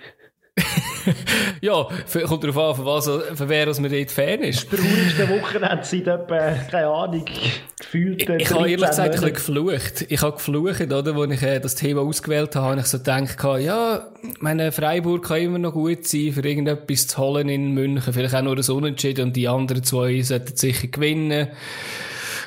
ja, 1.60 1.86
kommt 2.26 2.44
darauf 2.44 2.58
an, 2.58 2.74
für, 2.76 2.86
was, 2.86 3.04
für 3.38 3.48
wer 3.48 3.66
man 3.66 3.90
dort 3.90 4.10
Fan 4.10 4.40
ist. 4.40 4.72
Das 4.72 4.80
traurigste 4.80 5.28
Wochenende 5.28 5.84
seit 5.84 6.06
etwa, 6.06 6.52
keine 6.70 6.86
Ahnung, 6.88 7.24
gefühlt. 7.78 8.22
Ich, 8.22 8.28
ich 8.28 8.50
habe 8.50 8.70
ehrlich 8.70 8.88
gesagt 8.88 9.14
ein 9.14 9.32
bisschen 9.32 9.34
geflucht. 9.34 10.06
Ich 10.08 10.22
habe 10.22 10.36
geflucht, 10.36 10.92
oder, 10.92 11.14
als 11.14 11.32
ich 11.32 11.42
äh, 11.42 11.60
das 11.60 11.74
Thema 11.74 12.00
ausgewählt 12.00 12.56
habe, 12.56 12.66
habe 12.66 12.80
ich 12.80 12.86
so 12.86 12.98
gedacht, 12.98 13.36
ja, 13.60 14.06
meine 14.40 14.72
Freiburg 14.72 15.26
kann 15.26 15.42
immer 15.42 15.58
noch 15.58 15.72
gut 15.72 16.06
sein, 16.06 16.32
für 16.32 16.46
irgendetwas 16.46 17.06
zu 17.06 17.18
holen 17.18 17.48
in 17.48 17.72
München. 17.72 18.12
Vielleicht 18.12 18.34
auch 18.34 18.42
nur 18.42 18.56
ein 18.56 18.70
Unentschieden 18.70 19.26
und 19.26 19.36
die 19.36 19.48
anderen 19.48 19.84
zwei 19.84 20.22
sollten 20.22 20.56
sicher 20.56 20.88
gewinnen 20.88 21.48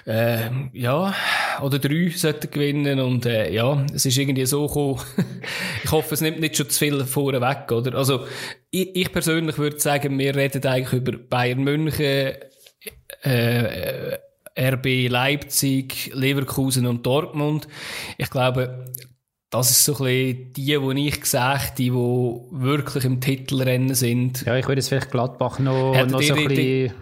äh, 0.09 0.49
ja, 0.73 1.13
oder 1.61 1.77
drei 1.77 2.09
sollten 2.09 2.49
gewinnen 2.49 2.99
und 2.99 3.27
äh, 3.27 3.51
ja, 3.51 3.85
es 3.93 4.07
ist 4.07 4.17
irgendwie 4.17 4.45
so 4.45 4.65
gekommen. 4.65 4.99
ich 5.83 5.91
hoffe, 5.91 6.15
es 6.15 6.21
nimmt 6.21 6.39
nicht 6.39 6.57
schon 6.57 6.69
zu 6.69 6.79
viel 6.79 7.05
vorne 7.05 7.41
weg, 7.41 7.71
oder? 7.71 7.95
Also, 7.95 8.25
ich, 8.71 8.95
ich 8.95 9.11
persönlich 9.11 9.57
würde 9.59 9.79
sagen, 9.79 10.17
wir 10.17 10.35
reden 10.35 10.65
eigentlich 10.65 10.93
über 10.93 11.11
Bayern 11.11 11.63
München, 11.63 12.33
äh, 13.21 14.17
RB 14.59 15.09
Leipzig, 15.09 16.11
Leverkusen 16.13 16.87
und 16.87 17.05
Dortmund. 17.05 17.67
Ich 18.17 18.31
glaube, 18.31 18.85
das 19.51 19.69
ist 19.69 19.85
so 19.85 19.93
ein 19.93 20.53
bisschen 20.53 20.53
die, 20.53 20.95
die 20.95 21.07
ich 21.07 21.21
gesagt 21.21 21.77
die, 21.77 21.89
die 21.89 21.91
wirklich 21.91 23.05
im 23.05 23.21
Titelrennen 23.21 23.93
sind. 23.93 24.43
Ja, 24.45 24.55
ich 24.55 24.67
würde 24.67 24.79
jetzt 24.79 24.89
vielleicht 24.89 25.11
Gladbach 25.11 25.59
noch, 25.59 25.93
noch 26.07 26.21
so 26.21 26.33
ein 26.33 26.47
bisschen 26.47 26.93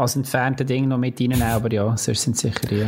als 0.00 0.16
entfernte 0.16 0.64
Ding 0.64 0.88
noch 0.88 0.98
mit 0.98 1.20
reinnehmen, 1.20 1.42
aber 1.42 1.72
ja, 1.72 1.96
sonst 1.96 2.22
sind 2.22 2.36
sicher 2.36 2.66
die. 2.68 2.86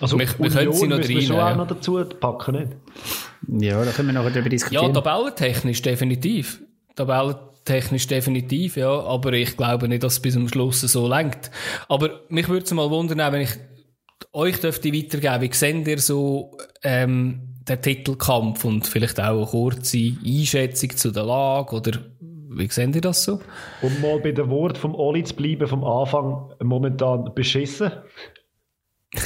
Also 0.00 0.18
wir, 0.18 0.26
wir 0.38 0.50
können 0.50 0.72
sie 0.72 0.86
noch 0.86 0.98
rein. 0.98 1.22
schon 1.22 1.40
auch 1.40 1.56
noch 1.56 1.66
dazu 1.66 2.04
packen, 2.04 2.54
nicht? 2.54 3.64
Ja, 3.64 3.84
da 3.84 3.90
können 3.90 4.08
wir 4.08 4.14
noch 4.14 4.30
darüber 4.30 4.48
diskutieren. 4.48 4.94
Ja, 4.94 5.00
tabellentechnisch 5.00 5.82
definitiv. 5.82 6.60
Tabellentechnisch 6.94 8.06
definitiv, 8.06 8.76
ja, 8.76 8.90
aber 8.90 9.32
ich 9.32 9.56
glaube 9.56 9.88
nicht, 9.88 10.02
dass 10.02 10.14
es 10.14 10.20
bis 10.20 10.34
zum 10.34 10.48
Schluss 10.48 10.80
so 10.80 11.08
lenkt. 11.08 11.50
Aber 11.88 12.20
mich 12.28 12.48
würde 12.48 12.64
es 12.64 12.72
mal 12.72 12.90
wundern, 12.90 13.32
wenn 13.32 13.42
ich 13.42 13.50
euch 14.32 14.60
dürfte 14.60 14.92
weitergeben, 14.92 15.40
wie 15.40 15.54
seht 15.54 15.88
ihr 15.88 15.98
so 15.98 16.56
ähm, 16.82 17.56
den 17.68 17.82
Titelkampf 17.82 18.64
und 18.64 18.86
vielleicht 18.86 19.18
auch 19.18 19.36
eine 19.36 19.46
kurze 19.46 20.16
Einschätzung 20.24 20.96
zu 20.96 21.10
der 21.10 21.24
Lage 21.24 21.76
oder 21.76 21.98
wie 22.56 22.68
seht 22.68 22.94
ihr 22.94 23.00
das 23.00 23.24
so? 23.24 23.40
Um 23.82 24.00
mal 24.00 24.18
bei 24.20 24.32
dem 24.32 24.48
Wort 24.50 24.78
vom 24.78 24.94
Oli 24.94 25.22
zu 25.24 25.34
bleiben, 25.34 25.66
vom 25.66 25.84
Anfang 25.84 26.52
momentan 26.62 27.32
beschissen. 27.34 27.92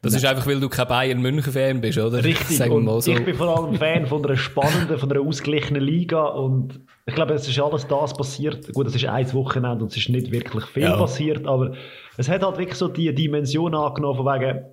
Das 0.00 0.12
Nein. 0.12 0.18
ist 0.18 0.26
einfach, 0.26 0.46
weil 0.46 0.60
du 0.60 0.68
kein 0.68 0.86
Bayern-München-Fan 0.86 1.80
bist, 1.80 1.96
oder? 1.96 2.22
Richtig. 2.22 2.58
So. 2.58 3.10
Ich 3.10 3.24
bin 3.24 3.34
vor 3.34 3.58
allem 3.58 3.74
Fan 3.74 4.04
von 4.04 4.22
einer 4.22 4.36
spannenden, 4.36 4.98
von 4.98 5.10
einer 5.10 5.22
ausgeglichenen 5.22 5.82
Liga 5.82 6.26
und 6.26 6.78
ich 7.06 7.14
glaube, 7.14 7.32
es 7.32 7.48
ist 7.48 7.58
alles 7.58 7.86
das 7.86 8.12
passiert. 8.12 8.70
Gut, 8.74 8.86
es 8.86 8.94
ist 8.94 9.06
ein 9.06 9.32
Wochenende 9.32 9.82
und 9.82 9.90
es 9.90 9.96
ist 9.96 10.10
nicht 10.10 10.30
wirklich 10.30 10.66
viel 10.66 10.82
ja. 10.82 10.96
passiert, 10.98 11.46
aber 11.46 11.72
es 12.18 12.28
hat 12.28 12.42
halt 12.42 12.58
wirklich 12.58 12.76
so 12.76 12.88
die 12.88 13.14
Dimension 13.14 13.74
angenommen, 13.74 14.18
von 14.18 14.26
wegen, 14.26 14.66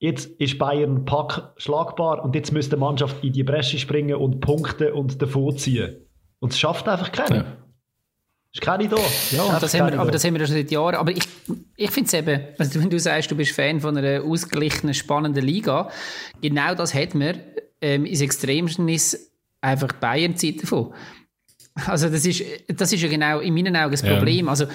jetzt 0.00 0.28
ist 0.40 0.58
Bayern 0.58 1.04
Pack 1.04 1.52
schlagbar 1.58 2.24
und 2.24 2.34
jetzt 2.34 2.50
müsste 2.50 2.74
die 2.74 2.80
Mannschaft 2.80 3.22
in 3.22 3.32
die 3.32 3.44
Bresche 3.44 3.78
springen 3.78 4.16
und 4.16 4.40
punkten 4.40 4.92
und 4.92 5.22
davonziehen. 5.22 6.01
Und 6.42 6.52
es 6.52 6.58
schafft 6.58 6.88
einfach 6.88 7.12
keiner. 7.12 7.36
Ja. 7.36 7.44
Ist 8.52 8.60
keine 8.60 8.88
da. 8.88 8.96
Ja, 9.30 9.60
das 9.60 9.72
haben 9.74 9.92
wir, 9.92 10.00
aber 10.00 10.10
das 10.10 10.24
haben 10.24 10.34
wir 10.34 10.44
schon 10.44 10.56
seit 10.56 10.72
Jahren. 10.72 10.96
Aber 10.96 11.12
ich, 11.12 11.22
ich 11.76 11.90
finde 11.92 12.08
es 12.08 12.14
eben, 12.14 12.40
also 12.58 12.80
wenn 12.80 12.90
du 12.90 12.98
sagst, 12.98 13.30
du 13.30 13.36
bist 13.36 13.52
Fan 13.52 13.80
von 13.80 13.96
einer 13.96 14.24
ausgeglichenen, 14.24 14.92
spannenden 14.92 15.44
Liga, 15.44 15.88
genau 16.40 16.74
das 16.74 16.94
hat 16.94 17.14
man 17.14 17.38
ähm, 17.80 18.04
ins 18.04 18.20
Extremnis 18.20 19.32
einfach 19.60 19.92
Bayern-Zeit 19.92 20.64
davon. 20.64 20.92
Also 21.86 22.08
das 22.08 22.26
ist, 22.26 22.42
das 22.66 22.92
ist 22.92 23.02
ja 23.02 23.08
genau 23.08 23.38
in 23.38 23.54
meinen 23.54 23.76
Augen 23.76 23.92
das 23.92 24.02
Problem. 24.02 24.46
Ja. 24.46 24.50
Also 24.50 24.66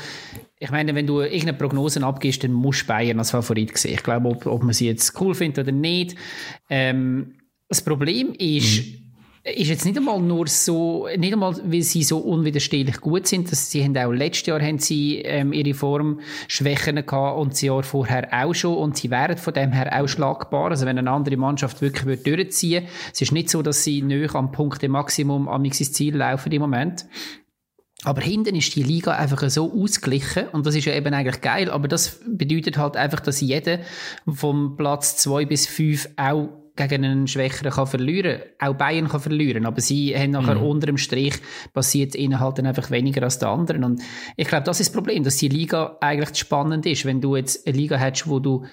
ich 0.57 0.71
meine, 0.71 0.95
wenn 0.95 1.05
du 1.05 1.19
irgendeine 1.19 1.57
Prognose 1.57 2.01
abgibst, 2.01 2.45
dann 2.45 2.53
musst 2.53 2.87
Bayern 2.87 3.19
als 3.19 3.31
Favorit 3.31 3.77
sehen. 3.77 3.95
Ich 3.95 4.03
glaube, 4.03 4.29
ob, 4.29 4.45
ob 4.45 4.63
man 4.63 4.73
sie 4.73 4.87
jetzt 4.87 5.19
cool 5.19 5.35
findet 5.35 5.67
oder 5.67 5.73
nicht. 5.73 6.15
Ähm, 6.69 7.35
das 7.67 7.81
Problem 7.81 8.33
ist, 8.33 8.85
mhm 8.85 9.06
ist 9.55 9.69
jetzt 9.69 9.85
nicht 9.85 9.97
einmal 9.97 10.19
nur 10.19 10.47
so, 10.47 11.07
nicht 11.17 11.33
einmal, 11.33 11.55
weil 11.63 11.81
sie 11.81 12.03
so 12.03 12.17
unwiderstehlich 12.19 12.99
gut 12.99 13.27
sind, 13.27 13.51
dass 13.51 13.71
sie 13.71 13.83
haben 13.83 13.95
auch 13.97 14.11
letztes 14.11 14.47
Jahr 14.47 14.61
haben 14.61 14.79
sie 14.79 15.19
ähm, 15.19 15.53
ihre 15.53 15.73
Formschwächen 15.73 17.05
gehabt 17.05 17.39
und 17.39 17.53
das 17.53 17.61
Jahr 17.61 17.83
vorher 17.83 18.27
auch 18.31 18.53
schon 18.53 18.77
und 18.77 18.97
sie 18.97 19.09
wären 19.09 19.37
von 19.37 19.53
dem 19.53 19.71
her 19.71 20.01
auch 20.01 20.07
schlagbar. 20.07 20.71
Also 20.71 20.85
wenn 20.85 20.97
eine 20.97 21.11
andere 21.11 21.37
Mannschaft 21.37 21.81
wirklich 21.81 22.05
würde 22.05 22.23
durchziehen, 22.23 22.87
es 23.13 23.21
ist 23.21 23.31
nicht 23.31 23.49
so, 23.49 23.61
dass 23.61 23.83
sie 23.83 24.01
nöch 24.01 24.35
am 24.35 24.51
Punkte 24.51 24.89
Maximum 24.89 25.47
am 25.47 25.63
ins 25.63 25.93
Ziel 25.93 26.17
laufen 26.17 26.51
im 26.51 26.61
Moment. 26.61 27.05
Aber 28.03 28.21
hinten 28.21 28.55
ist 28.55 28.75
die 28.75 28.83
Liga 28.83 29.13
einfach 29.13 29.49
so 29.49 29.71
ausgeglichen 29.73 30.47
und 30.49 30.65
das 30.65 30.75
ist 30.75 30.85
ja 30.85 30.93
eben 30.93 31.13
eigentlich 31.13 31.41
geil, 31.41 31.69
aber 31.71 31.87
das 31.87 32.19
bedeutet 32.27 32.77
halt 32.77 32.95
einfach, 32.95 33.21
dass 33.21 33.41
jeder 33.41 33.79
vom 34.27 34.75
Platz 34.77 35.17
zwei 35.17 35.45
bis 35.45 35.65
fünf 35.65 36.07
auch 36.15 36.49
gegen 36.77 37.03
einen 37.03 37.27
Schwächeren 37.27 37.71
kann 37.71 37.87
verlieren 37.87 38.41
Auch 38.59 38.75
Bayern 38.75 39.09
kann 39.09 39.19
verlieren. 39.19 39.65
Aber 39.65 39.81
sie 39.81 40.15
haben 40.15 40.31
nachher 40.31 40.55
mhm. 40.55 40.63
unter 40.63 40.85
dem 40.87 40.97
Strich 40.97 41.35
passiert 41.73 42.15
ihnen 42.15 42.39
halt 42.39 42.59
dann 42.59 42.67
einfach 42.67 42.91
weniger 42.91 43.23
als 43.23 43.39
die 43.39 43.45
anderen. 43.45 43.83
Und 43.83 44.01
ich 44.35 44.47
glaube, 44.47 44.63
das 44.63 44.79
ist 44.79 44.89
das 44.89 44.93
Problem, 44.93 45.23
dass 45.23 45.37
die 45.37 45.49
Liga 45.49 45.97
eigentlich 45.99 46.37
spannend 46.37 46.85
ist. 46.85 47.05
Wenn 47.05 47.19
du 47.19 47.35
jetzt 47.35 47.67
eine 47.67 47.75
Liga 47.75 47.97
hättest, 47.97 48.29
wo 48.29 48.39
du 48.39 48.65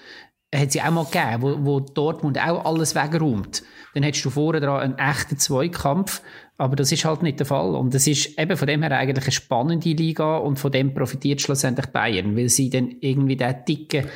hat 0.54 0.73
sie 0.73 0.80
auch 0.80 0.90
mal 0.90 1.04
gegeben, 1.04 1.42
wo, 1.42 1.64
wo 1.64 1.80
Dortmund 1.80 2.38
auch 2.38 2.64
alles 2.64 2.94
wegräumt. 2.94 3.62
Dann 3.94 4.02
hättest 4.02 4.25
du 4.25 4.30
vorher 4.30 4.61
dran 4.61 4.80
einen 4.80 4.99
echten 4.99 5.37
Zweikampf, 5.37 6.23
aber 6.58 6.76
das 6.76 6.92
ist 6.92 7.04
halt 7.04 7.23
nicht 7.23 7.40
der 7.40 7.46
Fall. 7.46 7.75
Und 7.75 7.94
es 7.94 8.06
ist 8.06 8.38
eben 8.38 8.56
von 8.56 8.68
dem 8.68 8.82
her 8.82 8.92
eigentlich 8.92 9.25
eine 9.25 9.32
spannende 9.32 9.88
Liga 9.90 10.37
und 10.37 10.58
von 10.58 10.70
dem 10.70 10.94
profitiert 10.94 11.40
schlussendlich 11.40 11.87
Bayern, 11.87 12.37
weil 12.37 12.49
sie 12.49 12.70
dann 12.70 12.94
irgendwie 13.00 13.37
der 13.37 13.52
dicke, 13.52 14.06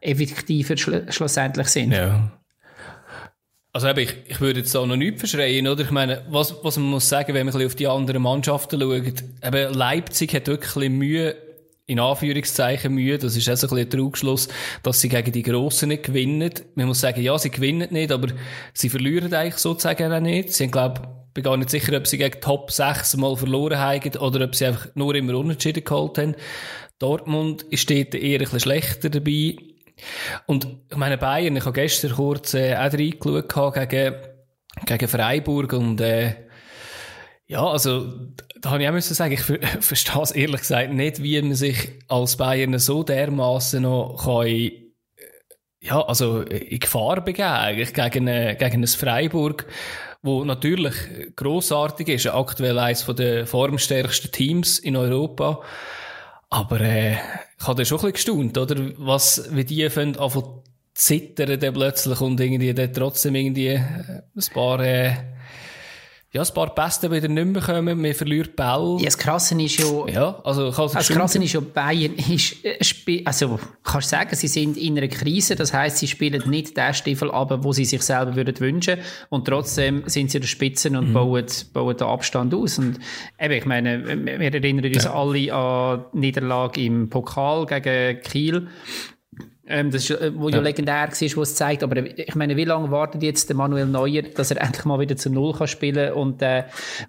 effektiver 0.00 0.76
schlussendlich 0.76 1.68
sind. 1.68 1.92
Ja. 1.92 2.30
Also 3.74 3.88
eben, 3.88 3.98
ich, 3.98 4.14
ich 4.28 4.40
würde 4.40 4.60
jetzt 4.60 4.72
da 4.72 4.86
noch 4.86 4.94
nichts 4.94 5.18
verschreien, 5.18 5.66
oder? 5.66 5.82
Ich 5.82 5.90
meine, 5.90 6.22
was, 6.28 6.54
was 6.62 6.76
man 6.76 6.86
muss 6.86 7.08
sagen, 7.08 7.34
wenn 7.34 7.44
man 7.44 7.56
ein 7.56 7.66
auf 7.66 7.74
die 7.74 7.88
anderen 7.88 8.22
Mannschaften 8.22 8.80
schaut, 8.80 9.24
eben 9.42 9.74
Leipzig 9.74 10.32
hat 10.32 10.46
wirklich 10.46 10.88
Mühe, 10.90 11.34
in 11.86 11.98
Anführungszeichen 11.98 12.94
Mühe, 12.94 13.18
das 13.18 13.34
ist 13.36 13.50
auch 13.50 13.56
so 13.56 13.66
ein 13.66 13.70
bisschen 13.74 13.86
ein 13.86 13.90
Trugschluss, 13.90 14.48
dass 14.84 15.00
sie 15.00 15.08
gegen 15.08 15.32
die 15.32 15.42
Grossen 15.42 15.88
nicht 15.88 16.04
gewinnen. 16.04 16.52
Man 16.76 16.86
muss 16.86 17.00
sagen, 17.00 17.20
ja, 17.20 17.36
sie 17.36 17.50
gewinnen 17.50 17.88
nicht, 17.90 18.12
aber 18.12 18.28
sie 18.74 18.88
verlieren 18.88 19.34
eigentlich 19.34 19.56
sozusagen 19.56 20.12
auch 20.12 20.20
nicht. 20.20 20.52
Sie 20.52 20.64
haben, 20.64 20.70
glaube 20.70 21.00
ich, 21.02 21.34
bin 21.34 21.42
gar 21.42 21.56
nicht 21.56 21.70
sicher, 21.70 21.96
ob 21.96 22.06
sie 22.06 22.18
gegen 22.18 22.40
Top 22.40 22.70
6 22.70 23.16
mal 23.16 23.36
verloren 23.36 23.78
haben 23.78 24.16
oder 24.18 24.44
ob 24.44 24.54
sie 24.54 24.66
einfach 24.66 24.86
nur 24.94 25.16
immer 25.16 25.36
unentschieden 25.36 25.82
geholt 25.82 26.16
haben. 26.16 26.36
Dortmund 27.00 27.64
dort 27.64 28.14
eher 28.14 28.38
ein 28.38 28.38
bisschen 28.38 28.60
schlechter 28.60 29.10
dabei. 29.10 29.56
Und 30.46 30.66
ich 30.90 30.96
meine, 30.96 31.18
Bayern, 31.18 31.56
ich 31.56 31.64
habe 31.64 31.80
gestern 31.80 32.12
kurz 32.12 32.54
äh, 32.54 32.74
auch 32.74 32.92
reingeschaut 32.92 33.88
gegen, 33.88 34.14
gegen 34.86 35.08
Freiburg 35.08 35.72
und 35.72 36.00
äh, 36.00 36.34
Ja, 37.46 37.66
also 37.66 38.10
da 38.60 38.70
habe 38.70 38.82
ich 38.82 38.88
auch 38.88 38.92
müssen 38.92 39.14
sagen, 39.14 39.34
ich 39.34 39.42
verstehe 39.80 40.22
es 40.22 40.30
ehrlich 40.30 40.60
gesagt 40.60 40.92
nicht, 40.92 41.22
wie 41.22 41.40
man 41.42 41.54
sich 41.54 41.92
als 42.08 42.36
Bayern 42.36 42.78
so 42.78 43.02
dermaßen 43.02 43.82
noch 43.82 44.24
kann, 44.24 44.46
äh, 44.46 44.80
ja, 45.80 46.00
also 46.00 46.40
in 46.40 46.78
Gefahr 46.78 47.20
begeben, 47.20 47.48
eigentlich 47.48 47.92
gegen, 47.92 48.28
eine, 48.28 48.56
gegen 48.56 48.82
ein 48.82 48.86
Freiburg, 48.86 49.66
wo 50.22 50.42
natürlich 50.44 50.94
großartig 51.36 52.08
ist, 52.08 52.26
aktuell 52.26 52.78
eines 52.78 53.04
der 53.04 53.46
formstärksten 53.46 54.32
Teams 54.32 54.78
in 54.78 54.96
Europa. 54.96 55.60
Aber 56.48 56.80
äh, 56.80 57.16
ich 57.64 57.68
habe 57.68 57.78
da 57.78 57.84
schon 57.86 57.98
ein 58.00 58.12
bisschen 58.12 58.52
gestaunt, 58.52 58.58
oder? 58.58 58.92
Was, 58.98 59.48
wie 59.50 59.64
die 59.64 59.88
von 59.88 60.62
zittern 60.92 61.58
dann 61.58 61.72
plötzlich 61.72 62.20
und 62.20 62.38
irgendwie 62.38 62.74
dann 62.74 62.92
trotzdem 62.92 63.34
irgendwie 63.34 63.68
äh, 63.68 63.78
ein 63.78 64.52
paar 64.52 64.80
äh, 64.80 65.14
ja, 66.34 66.42
ein 66.42 66.52
paar 66.52 66.74
Pässe 66.74 67.08
wieder 67.12 67.28
nicht 67.28 67.46
mehr 67.46 67.62
kommen, 67.62 68.02
man 68.02 68.12
verliert 68.12 68.56
Ball. 68.56 68.96
Ja, 68.98 69.04
das 69.04 69.16
Krasse 69.16 69.54
ist 69.62 69.78
ja... 69.78 70.08
Ja, 70.08 70.40
also... 70.42 70.66
Also 70.66 70.88
das 70.88 71.08
Krasse 71.08 71.40
ist 71.40 71.52
ja, 71.52 71.60
Bayern 71.60 72.14
ist... 72.14 72.56
Äh, 72.64 73.22
also, 73.24 73.60
kannst 73.84 74.10
du 74.10 74.16
sagen, 74.16 74.34
sie 74.34 74.48
sind 74.48 74.76
in 74.76 74.98
einer 74.98 75.06
Krise, 75.06 75.54
das 75.54 75.72
heisst, 75.72 75.98
sie 75.98 76.08
spielen 76.08 76.42
nicht 76.50 76.76
den 76.76 76.92
Stiefel 76.92 77.30
ab, 77.30 77.56
wo 77.62 77.72
sie 77.72 77.84
sich 77.84 78.02
selber 78.02 78.34
würden 78.34 78.58
wünschen 78.58 78.98
und 79.28 79.46
trotzdem 79.46 80.02
sind 80.06 80.32
sie 80.32 80.38
an 80.38 80.42
der 80.42 80.48
Spitze 80.48 80.90
und 80.90 81.10
mhm. 81.10 81.12
bauen, 81.12 81.46
bauen 81.72 81.96
den 81.96 82.06
Abstand 82.08 82.52
aus. 82.52 82.80
Und 82.80 82.98
eben, 83.38 83.54
ich 83.54 83.66
meine, 83.66 84.04
wir 84.04 84.54
erinnern 84.54 84.86
uns 84.86 85.04
ja. 85.04 85.14
alle 85.14 85.54
an 85.54 86.04
die 86.14 86.18
Niederlage 86.18 86.80
im 86.82 87.10
Pokal 87.10 87.64
gegen 87.66 88.20
Kiel. 88.22 88.66
Ähm, 89.66 89.90
das 89.90 90.08
ist, 90.08 90.20
äh, 90.20 90.32
wo 90.34 90.48
ja. 90.48 90.56
ja 90.56 90.62
legendär 90.62 91.08
war, 91.08 91.36
wo 91.36 91.42
es 91.42 91.54
zeigt. 91.54 91.82
Aber 91.82 91.96
ich 91.96 92.34
meine, 92.34 92.56
wie 92.56 92.64
lange 92.64 92.90
wartet 92.90 93.22
jetzt 93.22 93.48
der 93.48 93.56
Manuel 93.56 93.86
Neuer, 93.86 94.22
dass 94.22 94.50
er 94.50 94.60
endlich 94.60 94.84
mal 94.84 95.00
wieder 95.00 95.16
zu 95.16 95.30
Null 95.30 95.54
kann 95.54 95.68
spielen 95.68 96.12
und 96.12 96.40
den 96.40 96.64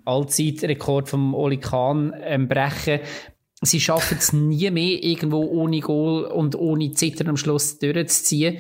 Allzeitrekord 0.06 1.10
vom 1.10 1.34
Oli 1.34 1.58
Kahn 1.58 2.14
ähm, 2.22 2.48
brechen? 2.48 3.00
Sie 3.62 3.80
schaffen 3.80 4.18
es 4.20 4.32
nie 4.32 4.70
mehr, 4.70 5.04
irgendwo 5.04 5.44
ohne 5.44 5.80
Goal 5.80 6.26
und 6.26 6.56
ohne 6.56 6.92
Zittern 6.92 7.30
am 7.30 7.38
Schluss 7.38 7.80
durchzuziehen. 7.80 8.60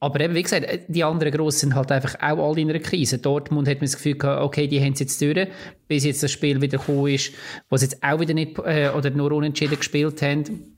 Aber 0.00 0.18
eben, 0.20 0.34
wie 0.34 0.42
gesagt, 0.42 0.66
die 0.88 1.04
anderen 1.04 1.32
Grossen 1.32 1.70
sind 1.70 1.74
halt 1.76 1.92
einfach 1.92 2.16
auch 2.16 2.48
alle 2.48 2.60
in 2.60 2.70
einer 2.70 2.80
Krise. 2.80 3.18
Dortmund 3.18 3.68
hat 3.68 3.76
man 3.76 3.84
das 3.84 3.96
Gefühl 3.96 4.16
gehabt, 4.16 4.42
okay, 4.42 4.66
die 4.66 4.80
haben 4.80 4.94
es 4.94 5.00
jetzt 5.00 5.20
durch, 5.20 5.46
bis 5.86 6.04
jetzt 6.04 6.24
das 6.24 6.32
Spiel 6.32 6.60
wieder 6.60 6.78
gekommen 6.78 7.06
ist, 7.06 7.32
wo 7.70 7.76
sie 7.76 7.86
jetzt 7.86 8.02
auch 8.02 8.18
wieder 8.18 8.34
nicht, 8.34 8.58
äh, 8.58 8.90
oder 8.96 9.10
nur 9.10 9.30
unentschieden 9.30 9.76
gespielt 9.76 10.20
haben 10.22 10.71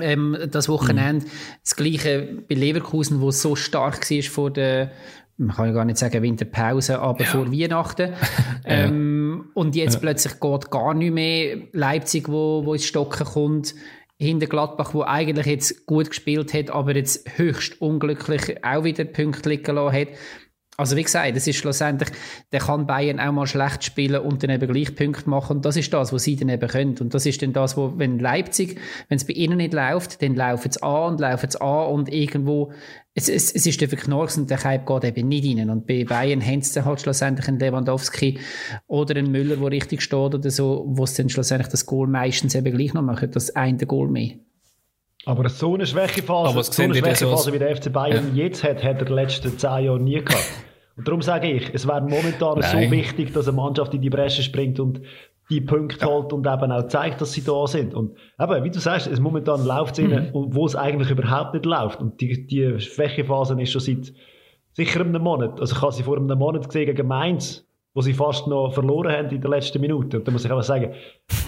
ähm, 0.00 0.36
das 0.50 0.68
Wochenende. 0.68 1.26
Mhm. 1.26 1.30
Das 1.62 1.76
gleiche 1.76 2.42
bei 2.48 2.54
Leverkusen, 2.54 3.20
wo 3.20 3.30
es 3.30 3.42
so 3.42 3.56
stark 3.56 4.10
war 4.10 4.22
vor 4.22 4.50
der, 4.50 4.90
man 5.36 5.56
kann 5.56 5.66
ja 5.66 5.72
gar 5.72 5.84
nicht 5.86 5.98
sagen 5.98 6.22
Winterpause, 6.22 6.98
aber 7.00 7.20
ja. 7.20 7.26
vor 7.26 7.50
Weihnachten. 7.50 8.12
ähm, 8.66 9.50
und 9.54 9.74
jetzt 9.74 9.94
ja. 9.94 10.00
plötzlich 10.00 10.38
geht 10.38 10.70
gar 10.70 10.94
nicht 10.94 11.12
mehr. 11.12 11.58
Leipzig, 11.72 12.28
wo, 12.28 12.64
wo 12.64 12.74
ins 12.74 12.84
Stocken 12.84 13.26
kommt. 13.26 13.74
Hinter 14.18 14.46
Gladbach, 14.46 14.92
wo 14.92 15.02
eigentlich 15.02 15.46
jetzt 15.46 15.86
gut 15.86 16.10
gespielt 16.10 16.52
hat, 16.52 16.68
aber 16.68 16.94
jetzt 16.94 17.38
höchst 17.38 17.80
unglücklich 17.80 18.62
auch 18.62 18.84
wieder 18.84 19.04
Punkte 19.04 19.48
liegen 19.48 19.74
lassen 19.74 19.96
hat. 19.96 20.08
Also 20.80 20.96
wie 20.96 21.02
gesagt, 21.02 21.36
es 21.36 21.46
ist 21.46 21.56
schlussendlich, 21.56 22.08
der 22.52 22.60
kann 22.60 22.86
Bayern 22.86 23.20
auch 23.20 23.32
mal 23.32 23.46
schlecht 23.46 23.84
spielen 23.84 24.22
und 24.22 24.42
dann 24.42 24.48
eben 24.48 24.72
gleich 24.72 24.94
Punkte 24.96 25.28
machen. 25.28 25.58
Und 25.58 25.66
das 25.66 25.76
ist 25.76 25.92
das, 25.92 26.10
was 26.10 26.22
sie 26.24 26.36
dann 26.36 26.48
eben 26.48 26.66
können. 26.66 26.96
Und 26.98 27.12
das 27.12 27.26
ist 27.26 27.42
dann 27.42 27.52
das, 27.52 27.76
wo, 27.76 27.92
wenn 27.98 28.18
Leipzig, 28.18 28.80
wenn 29.10 29.16
es 29.16 29.26
bei 29.26 29.34
ihnen 29.34 29.58
nicht 29.58 29.74
läuft, 29.74 30.22
dann 30.22 30.34
laufen 30.34 30.70
es 30.70 30.82
an 30.82 31.12
und 31.12 31.20
laufen 31.20 31.46
es 31.50 31.56
an 31.56 31.86
und 31.88 32.10
irgendwo, 32.10 32.72
es, 33.12 33.28
es, 33.28 33.52
es 33.52 33.66
ist 33.66 33.78
der 33.82 33.90
Verknarks 33.90 34.38
und 34.38 34.48
der 34.48 34.64
Hype 34.64 34.86
geht 34.86 35.04
eben 35.04 35.28
nicht 35.28 35.58
rein. 35.58 35.68
Und 35.68 35.86
bei 35.86 36.04
Bayern 36.04 36.40
haben 36.40 36.62
sie 36.62 36.82
halt 36.82 37.02
schlussendlich 37.02 37.46
einen 37.46 37.58
Lewandowski 37.58 38.38
oder 38.86 39.16
einen 39.16 39.30
Müller, 39.30 39.56
der 39.56 39.70
richtig 39.70 40.00
steht 40.00 40.34
oder 40.34 40.50
so, 40.50 40.86
wo 40.88 41.04
es 41.04 41.12
dann 41.12 41.28
schlussendlich 41.28 41.68
das 41.68 41.84
Goal 41.84 42.06
meistens 42.06 42.54
eben 42.54 42.74
gleich 42.74 42.94
noch 42.94 43.02
machen, 43.02 43.30
das 43.30 43.54
eine 43.54 43.84
Goal 43.84 44.08
mehr. 44.08 44.30
Aber 45.26 45.46
so 45.50 45.74
eine 45.74 45.84
Schwächephase, 45.84 46.72
so 46.72 46.82
eine 46.82 46.94
Schwächephase 46.94 47.52
wie 47.52 47.58
der 47.58 47.76
FC 47.76 47.92
Bayern 47.92 48.34
ja. 48.34 48.44
jetzt 48.44 48.64
hat, 48.64 48.82
hat 48.82 48.94
er 48.94 49.00
in 49.00 49.06
den 49.08 49.14
letzten 49.14 49.58
zehn 49.58 49.84
Jahren 49.84 50.04
nie 50.04 50.24
gehabt. 50.24 50.69
Und 51.00 51.08
darum 51.08 51.22
sage 51.22 51.50
ich, 51.50 51.72
es 51.72 51.88
wäre 51.88 52.02
momentan 52.02 52.58
Nein. 52.58 52.84
so 52.84 52.90
wichtig, 52.90 53.32
dass 53.32 53.48
eine 53.48 53.56
Mannschaft 53.56 53.94
in 53.94 54.02
die 54.02 54.10
Bresche 54.10 54.42
springt 54.42 54.78
und 54.78 55.00
die 55.48 55.62
Punkte 55.62 55.98
ja. 55.98 56.12
holt 56.12 56.30
und 56.34 56.46
eben 56.46 56.70
auch 56.70 56.88
zeigt, 56.88 57.22
dass 57.22 57.32
sie 57.32 57.42
da 57.42 57.66
sind. 57.66 57.94
Und 57.94 58.18
eben, 58.38 58.64
wie 58.64 58.70
du 58.70 58.78
sagst, 58.80 59.06
es 59.06 59.18
momentan 59.18 59.64
läuft 59.64 59.98
es 59.98 60.06
mhm. 60.06 60.28
wo 60.34 60.66
es 60.66 60.76
eigentlich 60.76 61.10
überhaupt 61.10 61.54
nicht 61.54 61.64
läuft. 61.64 62.02
Und 62.02 62.20
die, 62.20 62.46
die 62.46 62.78
Schwächephase 62.78 63.58
ist 63.58 63.72
schon 63.72 63.80
seit 63.80 64.12
sicher 64.74 65.00
einem 65.00 65.22
Monat. 65.22 65.58
Also 65.58 65.74
ich 65.74 65.80
habe 65.80 65.92
sie 65.92 66.02
vor 66.02 66.18
einem 66.18 66.38
Monat 66.38 66.66
gesehen 66.66 66.84
gegen 66.84 67.08
Mainz, 67.08 67.66
wo 67.94 68.02
sie 68.02 68.12
fast 68.12 68.46
noch 68.46 68.74
verloren 68.74 69.10
haben 69.10 69.30
in 69.30 69.40
der 69.40 69.48
letzten 69.48 69.80
Minute. 69.80 70.18
Und 70.18 70.28
da 70.28 70.32
muss 70.32 70.44
ich 70.44 70.50
einfach 70.50 70.64
sagen, 70.64 70.92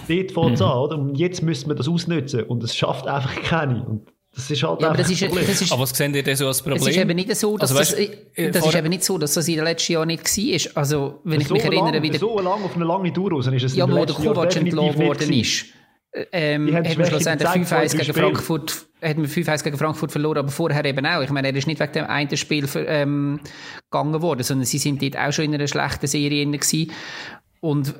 dort 0.07 0.31
fängt 0.31 0.53
es 0.55 0.61
mhm. 0.61 0.65
an, 0.65 0.77
oder? 0.79 0.97
Und 0.97 1.19
jetzt 1.19 1.43
müssen 1.43 1.69
wir 1.69 1.75
das 1.75 1.87
ausnutzen. 1.87 2.41
Und 2.45 2.63
es 2.63 2.75
schafft 2.75 3.05
einfach 3.05 3.35
keine. 3.43 3.85
Und 3.85 4.11
das 4.35 4.49
ist 4.49 4.63
halt 4.63 4.81
ja, 4.81 4.87
aber 4.87 4.97
das 4.97 5.11
ist, 5.11 5.21
das 5.21 5.61
ist, 5.61 5.71
aber 5.71 5.81
was 5.83 5.91
sehen 5.91 6.13
ihr 6.15 6.23
denn 6.23 6.35
so 6.35 6.47
als 6.47 6.61
Problem? 6.61 6.81
Es 6.81 6.87
ist 6.87 6.97
eben 6.97 7.15
nicht 7.15 7.35
so, 7.35 7.55
dass 7.55 7.69
also, 7.71 7.79
weißt, 7.79 7.91
das, 7.91 7.99
äh, 8.35 8.51
das 8.51 8.65
ist 8.65 8.75
eben 8.75 8.89
nicht 8.89 9.03
so, 9.03 9.17
dass 9.19 9.33
das 9.35 9.47
in 9.47 9.55
den 9.55 9.63
letzten 9.63 9.93
Jahren 9.93 10.07
nicht 10.07 10.23
war. 10.25 10.77
Also, 10.81 11.19
wenn 11.23 11.41
ich 11.41 11.49
mich 11.49 11.63
erinnere, 11.63 12.01
wie 12.01 12.17
So 12.17 12.39
lange 12.39 12.65
auf 12.65 12.75
eine 12.75 12.85
lange 12.85 13.13
Tour 13.13 13.31
raus 13.31 13.45
ist 13.47 13.63
es 13.63 13.75
Ja, 13.75 13.89
wo 13.89 14.05
der 14.05 14.15
Kovac 14.15 14.55
entlassen 14.55 14.97
worden 14.97 15.33
ist. 15.33 15.65
Ähm, 16.31 16.73
hat 16.75 16.97
man 16.97 17.07
schlussendlich 17.07 17.49
5-1 17.49 17.97
gegen 17.97 18.13
Frankfurt, 18.13 18.85
hat 19.01 19.17
man 19.17 19.27
5 19.27 19.63
gegen 19.63 19.77
Frankfurt 19.77 20.11
verloren, 20.11 20.37
aber 20.39 20.49
vorher 20.49 20.85
eben 20.85 21.05
auch. 21.05 21.21
Ich 21.21 21.31
meine, 21.31 21.47
er 21.47 21.55
ist 21.55 21.65
nicht 21.65 21.79
wegen 21.79 21.93
dem 21.93 22.05
einen 22.05 22.37
Spiel 22.37 22.67
für, 22.67 22.85
ähm, 22.85 23.39
gegangen 23.89 24.21
worden, 24.21 24.43
sondern 24.43 24.65
sie 24.65 24.77
sind 24.77 25.01
dort 25.01 25.17
auch 25.17 25.31
schon 25.31 25.45
in 25.45 25.55
einer 25.55 25.67
schlechten 25.67 26.05
Serie 26.05 26.45
gewesen. 26.45 26.91
Und 27.61 27.95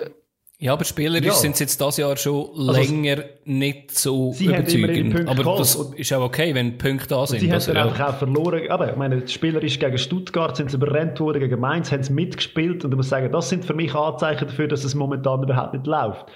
ja, 0.60 0.72
aber 0.74 0.86
spielerisch 0.86 1.26
ja. 1.26 1.34
sind 1.34 1.58
sie 1.58 1.66
jetzt 1.66 1.82
das 1.82 1.98
Jahr 1.98 2.16
schon 2.16 2.48
also, 2.56 2.72
länger 2.72 3.24
nicht 3.44 3.92
so 3.92 4.32
sie 4.32 4.46
überzeugend. 4.46 5.28
Aber 5.28 5.58
das 5.58 5.76
ist 5.76 6.14
auch 6.14 6.24
okay, 6.24 6.56
wenn 6.56 6.78
Punkte 6.78 7.10
da 7.10 7.28
sind. 7.28 7.40
sie 7.40 7.48
haben 7.48 7.56
also, 7.56 7.74
dann 7.74 7.88
ja. 7.88 7.92
einfach 7.92 8.14
auch 8.14 8.18
verloren. 8.20 8.70
Aber 8.70 8.90
ich 8.92 8.96
meine, 8.96 9.28
spielerisch 9.28 9.78
gegen 9.80 9.98
Stuttgart 9.98 10.56
sind 10.56 10.72
sie 10.72 10.78
überrennt 10.78 11.20
worden, 11.20 11.42
gegen 11.42 11.60
Mainz 11.60 11.92
haben 11.92 12.04
sie 12.04 12.14
mitgespielt. 12.14 12.86
Und 12.86 12.92
ich 12.92 12.98
muss 12.98 13.10
sagen, 13.10 13.32
das 13.32 13.50
sind 13.50 13.66
für 13.66 13.74
mich 13.74 13.94
Anzeichen 13.94 14.48
dafür, 14.48 14.68
dass 14.68 14.84
es 14.84 14.96
momentan 14.96 15.44
überhaupt 15.44 15.74
nicht 15.74 15.86
läuft. 15.86 16.28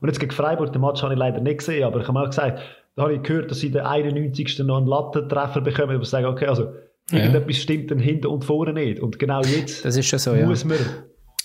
Und 0.00 0.08
jetzt 0.08 0.18
gegen 0.18 0.32
Freiburg, 0.32 0.72
den 0.72 0.80
Match 0.82 1.02
habe 1.02 1.14
ich 1.14 1.18
leider 1.18 1.40
nicht 1.40 1.58
gesehen, 1.58 1.84
aber 1.84 2.00
ich 2.00 2.08
habe 2.08 2.20
auch 2.20 2.26
gesagt, 2.26 2.60
da 2.96 3.02
habe 3.02 3.14
ich 3.14 3.22
gehört, 3.22 3.50
dass 3.50 3.60
sie 3.60 3.70
den 3.70 3.82
91. 3.82 4.58
noch 4.60 4.78
einen 4.78 4.86
Lattentreffer 4.86 5.60
bekommen. 5.60 6.00
Ich 6.00 6.08
sage, 6.08 6.26
okay, 6.26 6.46
also 6.46 6.72
irgendetwas 7.12 7.56
ja. 7.56 7.62
stimmt 7.62 7.90
dann 7.90 7.98
hinten 7.98 8.26
und 8.26 8.44
vorne 8.44 8.72
nicht. 8.72 9.00
Und 9.00 9.18
genau 9.18 9.42
jetzt 9.42 9.84
das 9.84 9.96
ist 9.96 10.06
schon 10.06 10.18
so, 10.18 10.34
muss 10.34 10.62
ja. 10.62 10.68
man 10.70 10.78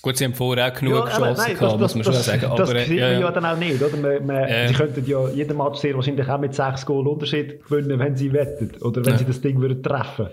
Gut, 0.02 0.18
sie 0.18 0.26
haben 0.26 0.34
vorher 0.34 0.68
auch 0.68 0.74
genug 0.74 0.96
ja, 0.96 1.18
Chancen 1.18 1.44
nein, 1.44 1.58
gehabt, 1.58 1.82
das, 1.82 1.96
muss 1.96 1.96
man 1.96 2.04
das, 2.04 2.26
schon 2.26 2.40
sagen. 2.40 2.58
Das 2.58 2.70
aber, 2.70 2.80
kriegen 2.80 2.98
ja, 2.98 3.12
ja. 3.12 3.20
ja 3.20 3.32
dann 3.32 3.46
auch 3.46 3.58
nicht, 3.58 3.82
oder? 3.82 3.96
Man, 3.98 4.26
man, 4.26 4.50
ja. 4.50 4.68
Sie 4.68 4.74
könnten 4.74 5.06
ja 5.06 5.30
jeden 5.30 5.58
Match 5.58 5.80
sehr 5.80 5.96
wahrscheinlich 5.96 6.28
auch 6.28 6.40
mit 6.40 6.56
sechs 6.56 6.86
Goal 6.86 7.08
Unterschied 7.08 7.64
gewinnen, 7.64 8.00
wenn 8.00 8.16
sie 8.16 8.34
wetten. 8.34 8.72
Oder 8.82 9.06
wenn 9.06 9.14
ja. 9.14 9.20
sie 9.20 9.26
das 9.26 9.42
Ding 9.42 9.62
würden 9.62 9.84
treffen 9.84 10.30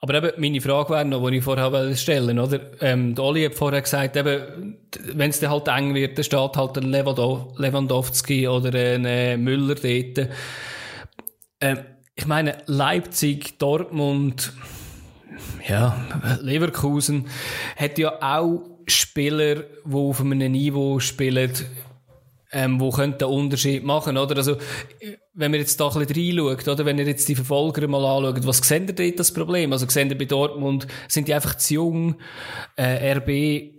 aber 0.00 0.14
eben, 0.14 0.40
meine 0.40 0.60
Frage 0.60 0.90
wäre 0.90 1.04
noch, 1.04 1.28
die 1.28 1.38
ich 1.38 1.44
vorher 1.44 1.96
stellen 1.96 2.38
oder? 2.38 2.60
Ähm, 2.80 3.14
der 3.14 3.24
Oli 3.24 3.44
hat 3.44 3.54
vorher 3.54 3.82
gesagt, 3.82 4.16
eben, 4.16 4.78
wenn 5.14 5.30
es 5.30 5.40
dann 5.40 5.50
halt 5.50 5.66
eng 5.68 5.94
wird, 5.94 6.16
dann 6.16 6.24
steht 6.24 6.56
halt 6.56 6.78
ein 6.78 6.84
Lewandowski 6.84 8.46
oder 8.46 8.68
ein 8.78 9.04
äh, 9.04 9.36
Müller 9.36 9.74
dort. 9.74 10.28
Ähm, 11.60 11.78
ich 12.14 12.26
meine, 12.26 12.58
Leipzig, 12.66 13.58
Dortmund, 13.58 14.52
ja, 15.68 16.38
Leverkusen 16.40 17.26
hat 17.76 17.98
ja 17.98 18.18
auch 18.20 18.62
Spieler, 18.86 19.64
die 19.84 19.94
auf 19.94 20.20
einem 20.20 20.52
Niveau 20.52 20.98
spielen, 21.00 21.52
ähm, 22.50 22.80
wo 22.80 22.90
könnte 22.90 23.18
den 23.18 23.28
Unterschied 23.28 23.84
machen, 23.84 24.16
oder? 24.16 24.36
Also, 24.36 24.56
wenn 25.34 25.52
wir 25.52 25.60
jetzt 25.60 25.78
da 25.80 25.88
ein 25.88 26.06
bisschen 26.06 26.38
reinschaut, 26.38 26.68
oder? 26.68 26.86
Wenn 26.86 26.98
ihr 26.98 27.06
jetzt 27.06 27.28
die 27.28 27.34
Verfolger 27.34 27.86
mal 27.88 28.04
anschaut, 28.04 28.46
was 28.46 28.58
sehen 28.58 28.86
ihr 28.88 28.94
dort 28.94 29.18
das 29.18 29.32
Problem? 29.32 29.72
Also, 29.72 29.86
sehen 29.88 30.08
ihr 30.08 30.16
bei 30.16 30.24
Dortmund, 30.24 30.86
sind 31.08 31.28
die 31.28 31.34
einfach 31.34 31.56
zu 31.56 31.74
jung, 31.74 32.16
äh, 32.76 33.12
RB, 33.12 33.74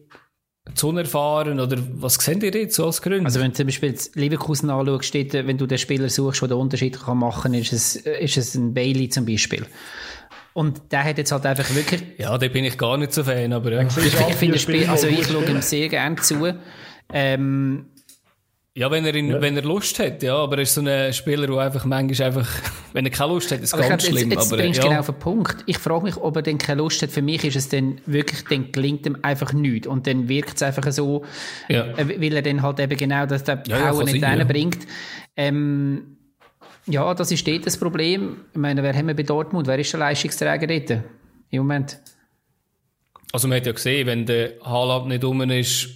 zu 0.76 0.90
unerfahren, 0.90 1.60
oder 1.60 1.78
was 1.94 2.16
sehen 2.16 2.42
ihr 2.42 2.54
jetzt 2.54 2.76
so 2.76 2.86
als 2.86 3.02
Gründe? 3.02 3.26
Also, 3.26 3.40
wenn 3.40 3.52
du 3.52 3.58
zum 3.58 3.66
Beispiel 3.66 3.96
Leverkusen 4.14 4.70
anschaust, 4.70 5.06
steht, 5.06 5.34
wenn 5.34 5.58
du 5.58 5.66
den 5.66 5.80
Spieler 5.80 6.10
suchst, 6.10 6.42
der 6.42 6.50
den 6.50 6.58
Unterschied 6.58 7.00
kann 7.00 7.18
machen 7.18 7.52
kann, 7.52 7.54
ist 7.56 7.74
es, 7.74 7.96
ist 7.96 8.38
es 8.38 8.54
ein 8.54 8.76
Bailey 8.76 9.10
zum 9.10 9.26
Beispiel. 9.26 9.66
Und 10.60 10.92
der 10.92 11.06
hat 11.06 11.18
jetzt 11.18 11.32
halt 11.32 11.46
einfach 11.46 11.74
wirklich. 11.74 12.04
Ja, 12.18 12.38
da 12.38 12.46
bin 12.50 12.66
ich 12.66 12.78
gar 12.78 12.98
nicht 12.98 13.14
so 13.14 13.24
Fan, 13.24 13.54
aber 13.54 13.72
ja. 13.72 13.82
Ich, 13.82 13.96
ich 13.96 14.36
finde 14.36 14.56
das 14.56 14.62
Spiel, 14.62 14.90
also 14.90 15.08
ich 15.08 15.26
schaue 15.26 15.46
ihm 15.46 15.62
sehr 15.62 15.88
gerne 15.88 16.18
zu. 16.18 16.54
Ähm, 17.14 17.86
ja, 18.76 18.92
wenn 18.92 19.06
er, 19.06 19.16
ihn, 19.16 19.30
ja. 19.30 19.42
wenn 19.42 19.56
er 19.56 19.64
Lust 19.64 20.00
hat, 20.00 20.22
ja, 20.22 20.36
aber 20.36 20.58
er 20.58 20.64
ist 20.64 20.74
so 20.74 20.82
ein 20.82 21.14
Spieler, 21.14 21.48
der 21.48 21.56
einfach 21.60 21.86
manchmal 21.86 22.28
einfach, 22.28 22.50
wenn 22.92 23.06
er 23.06 23.12
keine 23.12 23.32
Lust 23.32 23.54
hat, 23.54 23.62
ist 23.62 23.74
es 23.74 23.80
ganz 23.80 23.88
glaub, 23.88 24.02
schlimm. 24.02 24.32
Jetzt, 24.32 24.42
jetzt 24.42 24.52
aber, 24.52 24.62
bringst 24.62 24.80
du 24.80 24.84
ja. 24.84 24.90
genau 24.90 25.00
auf 25.00 25.06
den 25.06 25.20
Punkt. 25.20 25.64
Ich 25.66 25.78
frage 25.78 26.04
mich, 26.04 26.18
ob 26.18 26.36
er 26.36 26.42
denn 26.42 26.58
keine 26.58 26.82
Lust 26.82 27.02
hat. 27.04 27.10
Für 27.10 27.22
mich 27.22 27.46
ist 27.46 27.56
es 27.56 27.70
dann 27.70 28.02
wirklich, 28.06 28.44
dann 28.50 28.70
gelingt 28.74 29.06
ihm 29.06 29.16
einfach 29.22 29.54
nichts. 29.54 29.88
Und 29.88 30.08
dann 30.08 30.28
wirkt 30.28 30.58
es 30.58 30.62
einfach 30.62 30.92
so, 30.92 31.24
ja. 31.70 31.86
äh, 31.96 32.20
weil 32.20 32.36
er 32.36 32.42
dann 32.42 32.62
halt 32.64 32.82
eben 32.82 32.98
genau 32.98 33.26
das, 33.26 33.46
der 33.46 33.56
Power 33.56 34.04
nicht 34.04 34.22
reinbringt. 34.22 34.80
Ähm, 35.38 36.18
ja, 36.90 37.14
das 37.14 37.32
ist 37.32 37.48
dort 37.48 37.66
das 37.66 37.78
Problem. 37.78 38.38
Ich 38.52 38.60
meine, 38.60 38.84
wer 38.84 38.94
haben 38.94 39.08
wir 39.08 39.16
bei 39.16 39.24
Dortmund? 39.24 39.68
Wer 39.68 39.80
ist 39.80 39.92
der 39.94 40.00
Leistungsträger 40.00 40.68
dort 40.68 41.04
im 41.52 41.60
Moment? 41.60 42.00
Also 43.32 43.48
man 43.48 43.58
hat 43.58 43.66
ja 43.66 43.72
gesehen, 43.74 44.08
wenn 44.08 44.26
der 44.26 44.54
Haaland 44.64 45.08
nicht 45.08 45.24
rum 45.24 45.42
ist, 45.42 45.90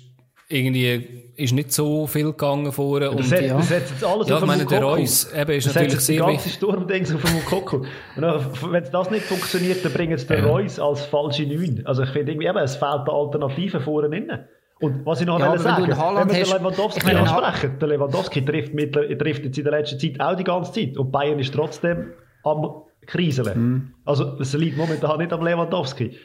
irgendwie 0.50 1.32
ist 1.36 1.54
nicht 1.54 1.72
so 1.72 2.06
viel 2.06 2.26
gegangen 2.26 2.72
vorher. 2.72 3.12
Und, 3.12 3.20
das, 3.20 3.32
ja. 3.32 3.58
das 3.58 3.70
setzt 3.70 3.92
jetzt 3.92 4.04
alles 4.04 4.28
ja, 4.28 4.36
auf 4.36 4.42
ich 4.44 4.48
meine, 4.48 4.66
der 4.66 4.84
Reus 4.84 5.34
eben 5.34 5.52
ist 5.52 5.68
das 5.68 5.76
natürlich 5.76 6.00
sehr 6.00 6.28
wichtig. 6.28 6.44
Das 6.44 6.54
Sturmdings 6.54 7.16
auf 7.16 7.22
dem 7.24 7.34
Mukoko. 7.34 7.86
wenn 8.16 8.84
das 8.92 9.10
nicht 9.10 9.26
funktioniert, 9.26 9.84
dann 9.84 9.94
bringen 9.94 10.18
sie 10.18 10.28
den 10.28 10.46
ja. 10.46 10.52
Reus 10.52 10.80
als 10.80 11.06
falsche 11.06 11.44
Neun. 11.44 11.82
Also 11.86 12.04
ich 12.04 12.10
finde 12.10 12.34
irgendwie 12.34 12.48
eben, 12.48 12.58
es 12.60 12.76
fehlt 12.76 13.08
eine 13.08 13.12
Alternative 13.12 13.82
vorne 13.82 14.16
innen. 14.16 14.48
Und 14.84 15.06
was 15.06 15.22
ich 15.22 15.28
noch 15.28 15.40
ja, 15.40 15.58
sagen 15.58 15.88
wenn, 15.88 16.36
wir 16.36 16.44
den 16.44 16.46
Lewandowski 16.46 17.10
ansprechen, 17.10 17.80
der 17.80 17.88
Lewandowski 17.88 18.44
trifft, 18.44 18.74
mit, 18.74 18.92
trifft 18.92 19.46
jetzt 19.46 19.58
in 19.58 19.64
der 19.64 19.80
letzten 19.80 19.98
Zeit 19.98 20.20
auch 20.20 20.36
die 20.36 20.44
ganze 20.44 20.74
Zeit 20.74 20.98
und 20.98 21.10
Bayern 21.10 21.40
ist 21.40 21.54
trotzdem 21.54 22.12
am 22.44 22.82
Kriseln. 23.06 23.62
Mhm. 23.62 23.94
Also 24.04 24.38
es 24.42 24.54
liegt 24.54 24.76
momentan 24.76 25.20
nicht 25.20 25.32
am 25.32 25.42
Lewandowski. 25.42 26.18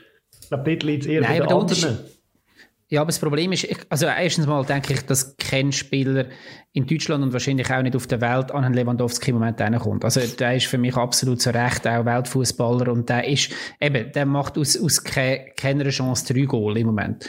Ich 0.43 0.49
glaube, 0.49 0.65
dort 0.65 0.83
liegt 0.83 1.05
es 1.05 1.09
eher 1.09 1.21
Nein, 1.21 1.39
bei 1.39 1.47
den 1.47 1.57
anderen. 1.57 1.99
Ja, 2.91 3.03
aber 3.03 3.09
das 3.09 3.19
Problem 3.19 3.53
ist, 3.53 3.69
also 3.91 4.07
erstens 4.07 4.47
mal 4.47 4.65
denke 4.65 4.95
ich, 4.95 5.05
dass 5.05 5.37
kein 5.37 5.73
Spieler 5.73 6.25
in 6.73 6.87
Deutschland 6.87 7.23
und 7.23 7.35
wahrscheinlich 7.35 7.71
auch 7.71 7.83
nicht 7.83 7.95
auf 7.95 8.07
der 8.07 8.23
Welt 8.23 8.51
an 8.51 8.65
einen 8.65 8.75
Lewandowski 8.75 9.31
im 9.31 9.39
Moment 9.39 9.61
kommt. 9.79 10.07
Also 10.07 10.21
der 10.21 10.57
ist 10.57 10.67
für 10.67 10.79
mich 10.79 10.97
absolut 10.97 11.43
zu 11.43 11.53
Recht 11.53 11.87
auch 11.87 12.07
Weltfußballer 12.07 12.91
und 12.91 13.11
der 13.11 13.29
ist, 13.29 13.53
eben, 13.79 14.11
der 14.13 14.25
macht 14.25 14.57
aus, 14.57 14.81
aus 14.83 15.05
ke 15.05 15.53
keiner 15.55 15.87
Chance 15.91 16.33
drei 16.33 16.45
Goal 16.45 16.79
im 16.79 16.87
Moment. 16.87 17.29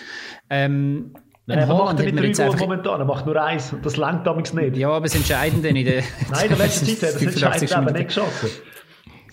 Ähm, 0.50 1.14
Nein, 1.46 1.60
er 1.60 1.68
macht 1.68 2.00
nicht 2.00 2.40
drei 2.40 2.48
Goal 2.48 2.58
momentan, 2.58 3.02
er 3.02 3.06
macht 3.06 3.26
nur 3.26 3.42
eins 3.42 3.74
und 3.74 3.86
das 3.86 3.98
langt 3.98 4.26
damals 4.26 4.54
nicht. 4.54 4.78
Ja, 4.78 4.92
aber 4.92 5.08
das 5.08 5.16
Entscheidende 5.16 5.68
in 5.70 5.84
der... 5.84 6.04
Nein, 6.32 6.44
in 6.44 6.50
der 6.50 6.58
letzten 6.58 6.86
Zeit 6.98 7.16
hat 7.16 7.22
er 7.22 7.28
das 7.28 7.62
Entscheidende 7.62 7.94
nicht 7.94 8.08
geschossen. 8.08 8.50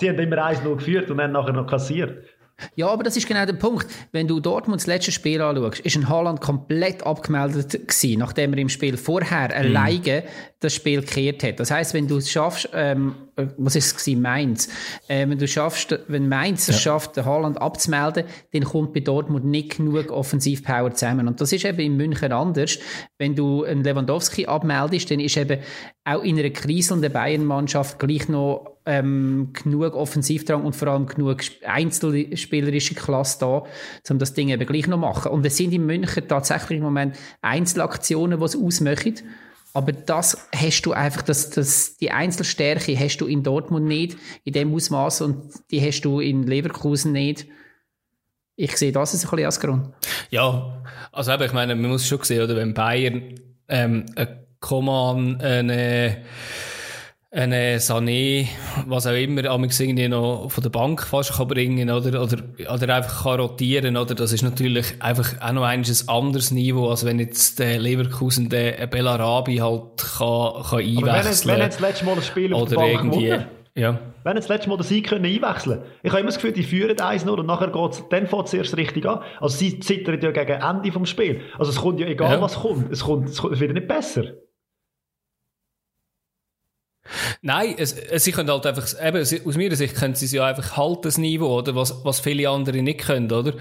Sie 0.01 0.09
haben 0.09 0.19
immer 0.19 0.39
1-0 0.39 0.77
geführt 0.77 1.09
und 1.09 1.19
dann 1.19 1.31
nachher 1.33 1.53
noch 1.53 1.69
kassiert. 1.69 2.25
Ja, 2.75 2.89
aber 2.89 3.03
das 3.03 3.17
ist 3.17 3.29
genau 3.29 3.45
der 3.45 3.53
Punkt. 3.53 3.87
Wenn 4.13 4.29
du 4.29 4.41
Dortmund 4.41 4.81
das 4.81 4.87
letzte 4.87 5.13
Spiel 5.13 5.43
anschaust, 5.43 5.81
ist 5.81 5.97
ein 5.97 6.09
Haaland 6.09 6.41
komplett 6.41 7.05
abgemeldet 7.05 7.73
gewesen, 7.73 8.19
nachdem 8.19 8.55
er 8.55 8.59
im 8.59 8.69
Spiel 8.69 8.97
vorher 8.97 9.49
mhm. 9.49 9.55
alleine 9.55 10.25
das 10.61 10.75
Spiel 10.75 11.03
gekehrt 11.03 11.43
hat. 11.43 11.61
Das 11.61 11.71
heißt, 11.71 11.93
wenn 11.93 12.09
du 12.09 12.17
es 12.17 12.31
schaffst, 12.31 12.71
ähm, 12.73 13.15
was 13.59 13.77
ist 13.77 13.87
es 13.87 13.97
gewesen, 13.97 14.23
Mainz, 14.23 14.69
äh, 15.07 15.29
wenn 15.29 15.39
du 15.39 15.47
schaffst, 15.47 15.99
wenn 16.09 16.29
Mainz 16.29 16.69
es 16.69 16.81
schafft, 16.81 17.17
den 17.17 17.27
Haaland 17.27 17.61
abzumelden, 17.61 18.25
dann 18.53 18.65
kommt 18.65 18.95
bei 18.95 19.01
Dortmund 19.01 19.45
nicht 19.45 19.77
genug 19.77 20.11
Offensivpower 20.11 20.95
zusammen. 20.95 21.29
Und 21.29 21.43
das 21.43 21.53
ist 21.53 21.67
eben 21.67 21.81
in 21.81 21.97
München 21.97 22.33
anders. 22.33 22.79
Wenn 23.19 23.35
du 23.35 23.65
einen 23.65 23.85
Lewandowski 23.85 24.47
abmeldest, 24.47 25.11
dann 25.11 25.21
ist 25.21 25.37
eben 25.37 25.61
auch 26.05 26.23
in 26.23 26.39
einer 26.39 26.51
kriselnden 26.51 27.13
Bayern-Mannschaft 27.13 27.99
gleich 27.99 28.29
noch 28.29 28.77
ähm, 28.87 29.51
genug 29.53 29.95
Offensivdrang 29.95 30.65
und 30.65 30.75
vor 30.75 30.89
allem 30.89 31.07
genug 31.07 31.41
einzelspielerische 31.67 32.95
Klasse 32.95 33.39
da, 33.41 33.65
um 34.09 34.19
das 34.19 34.33
Ding 34.33 34.49
eben 34.49 34.65
gleich 34.65 34.87
noch 34.87 34.97
machen. 34.97 35.33
Und 35.33 35.45
es 35.45 35.57
sind 35.57 35.73
in 35.73 35.85
München 35.85 36.27
tatsächlich 36.27 36.79
im 36.79 36.85
Moment 36.85 37.17
Einzelaktionen, 37.43 38.39
die 38.39 38.45
es 38.45 38.57
ausmachen. 38.57 39.17
Aber 39.77 39.93
das 39.93 40.49
hast 40.55 40.87
du 40.87 40.93
einfach, 40.93 41.21
das, 41.21 41.51
das, 41.51 41.99
die 41.99 42.11
Einzelstärke 42.11 42.99
hast 42.99 43.19
du 43.19 43.27
in 43.27 43.43
Dortmund 43.43 43.85
nicht 43.85 44.17
in 44.43 44.55
dem 44.55 44.75
Ausmaß 44.75 45.21
und 45.21 45.53
die 45.71 45.87
hast 45.87 46.01
du 46.01 46.21
in 46.21 46.45
Leverkusen 46.45 47.13
nicht. 47.13 47.45
Ich 48.55 48.75
sehe 48.79 48.91
das 48.91 49.13
ein 49.13 49.21
bisschen 49.21 49.45
als 49.45 49.61
Grund. 49.61 49.93
Ja, 50.31 50.83
also 51.13 51.31
eben, 51.31 51.43
ich 51.43 51.53
meine, 51.53 51.75
man 51.75 51.91
muss 51.91 52.09
schon 52.09 52.23
sehen, 52.23 52.43
oder 52.43 52.57
wenn 52.57 52.73
Bayern 52.73 53.35
ähm, 53.69 54.07
ein 54.17 54.47
Coman, 54.61 55.43
eine 55.43 56.25
eine 57.37 57.79
Sané, 57.79 58.49
was 58.87 59.07
auch 59.07 59.13
immer, 59.13 59.45
irgendwie 59.45 60.09
noch 60.09 60.49
von 60.51 60.63
der 60.63 60.71
Bank 60.71 61.03
fast 61.03 61.35
kann 61.35 61.49
bringen 61.49 61.91
oder, 61.91 62.23
oder, 62.23 62.39
oder 62.73 62.95
einfach 62.95 63.25
kann 63.25 63.41
rotieren, 63.41 63.97
oder? 63.97 64.15
Das 64.15 64.33
ist 64.33 64.43
natürlich 64.43 64.95
einfach 65.01 65.41
auch 65.41 65.53
noch 65.53 65.65
ein 65.65 65.85
anderes 66.07 66.51
Niveau, 66.51 66.89
als 66.89 67.05
wenn 67.05 67.19
jetzt 67.19 67.59
der 67.59 67.79
Leverkusen 67.79 68.49
der 68.49 68.87
Bellarabi 68.87 69.57
halt 69.57 69.83
kann, 69.99 70.63
kann 70.63 70.79
einwechseln 70.79 71.05
kann. 71.05 71.15
Wenn, 71.15 71.55
wenn 71.55 71.61
jetzt 71.61 71.75
das 71.75 71.81
letzte 71.81 72.05
Mal 72.07 72.15
ein 72.15 72.23
Spiel 72.23 72.55
auf 72.55 72.63
oder 72.63 72.71
der 72.71 72.77
Bank 72.77 73.15
irgendwie, 73.15 73.45
ja. 73.77 73.99
Wenn 74.25 74.37
jetzt 74.37 74.49
das 74.49 74.57
letzte 74.57 74.71
Mal 74.71 74.79
den 74.79 74.85
Sieg 74.85 75.07
können 75.07 75.27
einwechseln 75.27 75.83
Ich 76.03 76.11
habe 76.11 76.21
immer 76.21 76.29
das 76.29 76.37
Gefühl, 76.37 76.53
die 76.53 76.63
führen 76.63 76.99
eins 76.99 77.27
nur 77.27 77.39
und 77.39 77.47
nachher 77.47 77.69
geht's, 77.69 78.03
dann 78.09 78.27
fängt 78.27 78.47
es 78.47 78.55
erst 78.55 78.77
richtig 78.79 79.05
an. 79.05 79.21
Also 79.39 79.59
sie 79.59 79.79
zittern 79.81 80.19
ja 80.23 80.31
gegen 80.31 80.61
Ende 80.61 80.91
vom 80.91 81.05
Spiel. 81.05 81.43
Also 81.59 81.71
es 81.71 81.77
kommt 81.77 82.01
ja 82.01 82.07
egal, 82.07 82.33
ja. 82.33 82.41
was 82.41 82.55
kommt. 82.55 82.91
Es 82.91 83.05
kommt, 83.05 83.29
es 83.29 83.43
wird 83.43 83.75
nicht 83.75 83.87
besser. 83.87 84.25
Nein, 87.43 87.75
es, 87.79 87.93
es, 87.93 88.25
sie 88.25 88.33
können 88.33 88.51
halt 88.51 88.67
einfach, 88.67 88.87
eben, 89.03 89.21
aus 89.21 89.57
meiner 89.57 89.77
Sicht 89.77 89.95
können 89.95 90.15
sie 90.15 90.27
es 90.27 90.33
ja 90.33 90.47
einfach 90.47 90.77
halten, 90.77 91.03
das 91.03 91.19
Niveau, 91.19 91.59
oder? 91.59 91.75
Was, 91.75 92.05
was 92.05 92.21
viele 92.21 92.49
andere 92.49 92.83
nicht 92.83 93.01
können, 93.01 93.31
oder? 93.31 93.55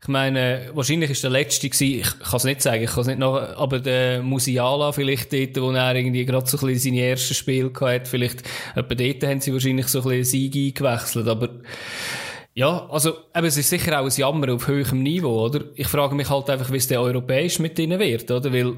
Ich 0.00 0.08
meine, 0.08 0.70
wahrscheinlich 0.74 1.10
ist 1.10 1.22
der 1.22 1.30
letzte 1.30 1.68
gewesen, 1.68 2.00
ich 2.00 2.18
kann 2.18 2.36
es 2.36 2.44
nicht 2.44 2.62
sagen, 2.62 2.82
ich 2.82 2.90
kann 2.90 3.00
es 3.00 3.06
nicht 3.06 3.18
noch, 3.18 3.36
aber 3.56 3.80
der 3.80 4.22
Musiala 4.22 4.92
vielleicht 4.92 5.32
dort, 5.32 5.60
wo 5.60 5.70
er 5.70 5.94
irgendwie 5.94 6.24
gerade 6.24 6.46
so 6.46 6.58
ein 6.58 6.66
bisschen 6.66 6.94
seine 6.94 7.06
ersten 7.06 7.34
Spiele 7.34 7.70
gehabt 7.70 8.08
vielleicht, 8.08 8.42
etwa 8.74 8.94
dort 8.94 9.24
haben 9.24 9.40
sie 9.40 9.52
wahrscheinlich 9.52 9.88
so 9.88 10.00
ein 10.00 10.08
bisschen 10.08 10.24
Sieg 10.24 10.56
eingewechselt, 10.56 11.28
aber, 11.28 11.48
ja, 12.56 12.86
also, 12.88 13.14
eben, 13.34 13.46
es 13.46 13.56
ist 13.56 13.68
sicher 13.68 14.00
auch 14.00 14.04
ein 14.04 14.12
Jammer 14.14 14.54
auf 14.54 14.68
höherem 14.68 15.02
Niveau, 15.02 15.44
oder? 15.44 15.64
Ich 15.74 15.88
frage 15.88 16.14
mich 16.14 16.30
halt 16.30 16.48
einfach, 16.48 16.70
wie 16.70 16.76
es 16.76 16.86
der 16.86 17.00
europäisch 17.00 17.58
mit 17.58 17.76
ihnen 17.80 17.98
wird, 17.98 18.30
oder? 18.30 18.52
Weil, 18.52 18.76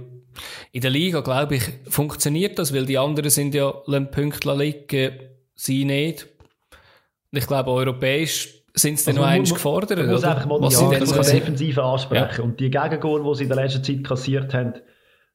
in 0.73 0.81
der 0.81 0.91
Liga, 0.91 1.21
glaube 1.21 1.57
ich, 1.57 1.63
funktioniert 1.89 2.59
das, 2.59 2.75
weil 2.75 2.87
die 2.87 2.99
anderen 2.99 3.31
sind 3.31 3.55
ja 3.55 3.71
Punkte 3.71 4.55
liegen, 4.55 5.19
sie 5.55 5.85
nicht. 5.85 6.27
Und 7.33 7.39
ich 7.39 7.47
glaube, 7.47 7.71
europäisch 7.71 8.63
sind 8.75 8.99
sie 8.99 9.11
also 9.11 9.21
noch 9.21 9.29
eins 9.29 9.53
gefordert. 9.53 9.99
Man 9.99 10.11
muss 10.11 10.25
einfach 10.25 10.47
mal 10.47 10.61
Was 10.61 10.79
die 10.79 10.85
ja, 10.85 10.99
Defensive 11.01 11.83
ansprechen. 11.83 12.37
Ja. 12.39 12.45
Und 12.45 12.61
die 12.61 12.71
Gegengol, 12.71 13.25
die 13.25 13.39
sie 13.39 13.43
in 13.45 13.49
der 13.49 13.57
letzten 13.57 13.83
Zeit 13.83 14.05
kassiert 14.05 14.55
haben, 14.55 14.75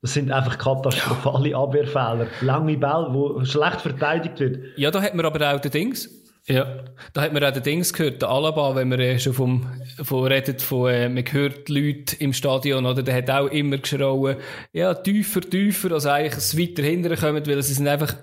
das 0.01 0.13
sind 0.13 0.31
einfach 0.31 0.57
katastrophale. 0.57 1.55
Abwehrfehler. 1.55 2.27
Lange 2.41 2.77
Bälle, 2.77 3.07
wo 3.11 3.43
schlecht 3.45 3.81
verteidigt 3.81 4.39
wird. 4.39 4.59
Ja, 4.75 4.89
da 4.89 5.01
hat 5.01 5.13
man 5.13 5.25
aber 5.25 5.53
auch 5.53 5.59
den 5.59 5.71
Dings. 5.71 6.09
Ja, 6.47 6.83
da 7.13 7.21
hat 7.21 7.33
man 7.33 7.43
auch 7.43 7.51
den 7.51 7.61
Dings 7.61 7.93
gehört, 7.93 8.21
der 8.23 8.29
Alaba, 8.29 8.75
wenn 8.75 8.89
man 8.89 8.99
äh, 8.99 9.19
schon 9.19 9.33
vom, 9.33 9.67
von 10.01 10.25
redet, 10.25 10.61
von, 10.61 10.89
äh, 10.89 11.07
man 11.07 11.23
hört 11.31 11.69
Leute 11.69 12.15
im 12.17 12.33
Stadion, 12.33 12.85
oder, 12.85 13.03
der 13.03 13.15
hat 13.15 13.29
auch 13.29 13.47
immer 13.47 13.77
geschrauen, 13.77 14.37
ja, 14.73 14.93
tiefer, 14.95 15.41
tiefer, 15.41 15.91
als 15.91 16.07
eigentlich 16.07 16.33
es 16.33 16.57
weiter 16.57 16.81
hinterher 16.81 17.17
kommen, 17.17 17.45
weil 17.45 17.61
sie 17.61 17.75
sind 17.75 17.87
einfach, 17.87 18.15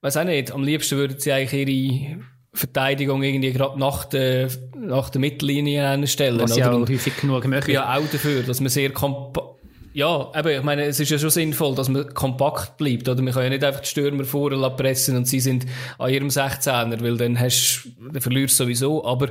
weiß 0.00 0.16
auch 0.16 0.24
nicht, 0.24 0.50
am 0.50 0.64
liebsten 0.64 0.98
würden 0.98 1.20
sie 1.20 1.30
eigentlich 1.30 1.68
ihre 1.68 2.24
Verteidigung 2.52 3.22
irgendwie 3.22 3.52
gerade 3.52 3.78
nach 3.78 4.04
der, 4.04 4.48
nach 4.76 5.10
der 5.10 5.20
Mittellinie 5.20 6.06
stellen. 6.08 6.40
Was 6.40 6.56
ja 6.56 6.72
auch 6.72 6.88
häufig 6.88 7.16
genug 7.20 7.46
möchte. 7.46 7.70
Ja, 7.72 7.96
auch 7.96 8.06
dafür, 8.10 8.42
dass 8.42 8.60
man 8.60 8.68
sehr 8.68 8.90
kompa 8.90 9.53
ja, 9.94 10.30
aber 10.32 10.56
ich 10.56 10.62
meine, 10.64 10.86
es 10.86 10.98
ist 10.98 11.10
ja 11.10 11.20
schon 11.20 11.30
sinnvoll, 11.30 11.76
dass 11.76 11.88
man 11.88 12.12
kompakt 12.12 12.76
bleibt, 12.76 13.08
oder? 13.08 13.22
Man 13.22 13.32
kann 13.32 13.44
ja 13.44 13.48
nicht 13.48 13.62
einfach 13.62 13.80
die 13.80 13.88
Stürmer 13.88 14.24
vorher 14.24 14.70
pressen 14.70 15.16
und 15.16 15.26
sie 15.28 15.38
sind 15.38 15.66
an 15.98 16.12
ihrem 16.12 16.28
16er, 16.28 17.00
weil 17.00 17.16
dann 17.16 17.38
hast, 17.38 17.88
dann 18.12 18.20
verlierst 18.20 18.58
du 18.58 18.64
sowieso, 18.64 19.04
aber 19.04 19.30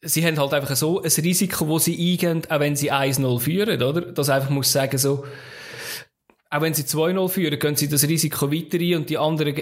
sie 0.00 0.24
haben 0.24 0.38
halt 0.38 0.54
einfach 0.54 0.74
so 0.74 1.02
ein 1.02 1.10
Risiko, 1.10 1.68
wo 1.68 1.78
sie 1.78 1.92
eingehen, 1.92 2.42
auch 2.48 2.58
wenn 2.58 2.74
sie 2.74 2.90
1-0 2.90 3.38
führen, 3.38 3.82
oder? 3.82 4.00
Das 4.00 4.30
einfach 4.30 4.48
muss 4.48 4.72
sagen, 4.72 4.96
so, 4.96 5.26
auch 6.48 6.60
wenn 6.62 6.72
sie 6.72 6.84
2-0 6.84 7.28
führen, 7.28 7.58
können 7.58 7.76
sie 7.76 7.88
das 7.88 8.08
Risiko 8.08 8.50
weiter 8.50 8.78
ein 8.78 8.94
und 8.96 9.10
die 9.10 9.18
anderen, 9.18 9.60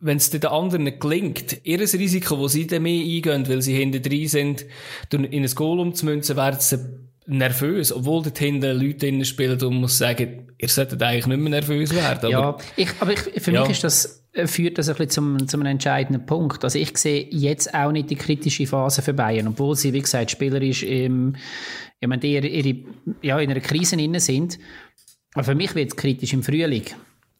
wenn 0.00 0.16
es 0.16 0.30
den 0.30 0.44
anderen 0.46 0.98
gelingt, 0.98 1.64
ihr 1.64 1.78
Risiko, 1.78 2.38
wo 2.38 2.48
sie 2.48 2.66
dann 2.66 2.82
mehr 2.82 3.04
eingehen, 3.04 3.48
weil 3.48 3.62
sie 3.62 3.76
hinten 3.76 4.02
drin 4.02 4.26
sind, 4.26 4.66
in 5.12 5.44
ein 5.44 5.54
Goal 5.54 5.78
umzumünzen, 5.78 6.36
werden 6.36 6.58
sie 6.58 7.11
nervös, 7.26 7.92
obwohl 7.92 8.22
dort 8.22 8.38
hinten 8.38 8.78
Leute 8.78 8.98
drinnen 8.98 9.24
spielen 9.24 9.60
und 9.62 9.76
muss 9.76 9.98
sagen, 9.98 10.52
ihr 10.58 10.68
solltet 10.68 11.02
eigentlich 11.02 11.26
nicht 11.26 11.38
mehr 11.38 11.50
nervös 11.50 11.94
werden. 11.94 12.30
ja, 12.30 12.40
aber, 12.40 12.58
ich, 12.76 12.88
aber 13.00 13.12
ich, 13.12 13.42
für 13.42 13.52
ja. 13.52 13.62
mich 13.62 13.70
ist 13.70 13.84
das, 13.84 14.24
äh, 14.32 14.46
führt 14.46 14.78
das 14.78 14.88
ein 14.88 14.96
bisschen 14.96 15.10
zum, 15.10 15.48
zum 15.48 15.60
einem 15.60 15.72
entscheidenden 15.72 16.26
Punkt. 16.26 16.64
Also 16.64 16.78
ich 16.78 16.96
sehe 16.98 17.26
jetzt 17.30 17.72
auch 17.74 17.92
nicht 17.92 18.10
die 18.10 18.16
kritische 18.16 18.66
Phase 18.66 19.02
für 19.02 19.14
Bayern, 19.14 19.48
obwohl 19.48 19.76
sie, 19.76 19.92
wie 19.92 20.00
gesagt, 20.00 20.30
spielerisch 20.30 20.82
im, 20.82 21.36
ich 22.00 22.08
meine, 22.08 22.24
ihre, 22.24 22.46
ihre, 22.46 22.78
ja, 23.22 23.38
in 23.38 23.50
einer 23.50 23.60
Krise 23.60 23.96
innen 23.96 24.20
sind. 24.20 24.58
Aber 25.34 25.44
für 25.44 25.54
mich 25.54 25.74
wird 25.74 25.90
es 25.90 25.96
kritisch 25.96 26.32
im 26.32 26.42
Frühling 26.42 26.84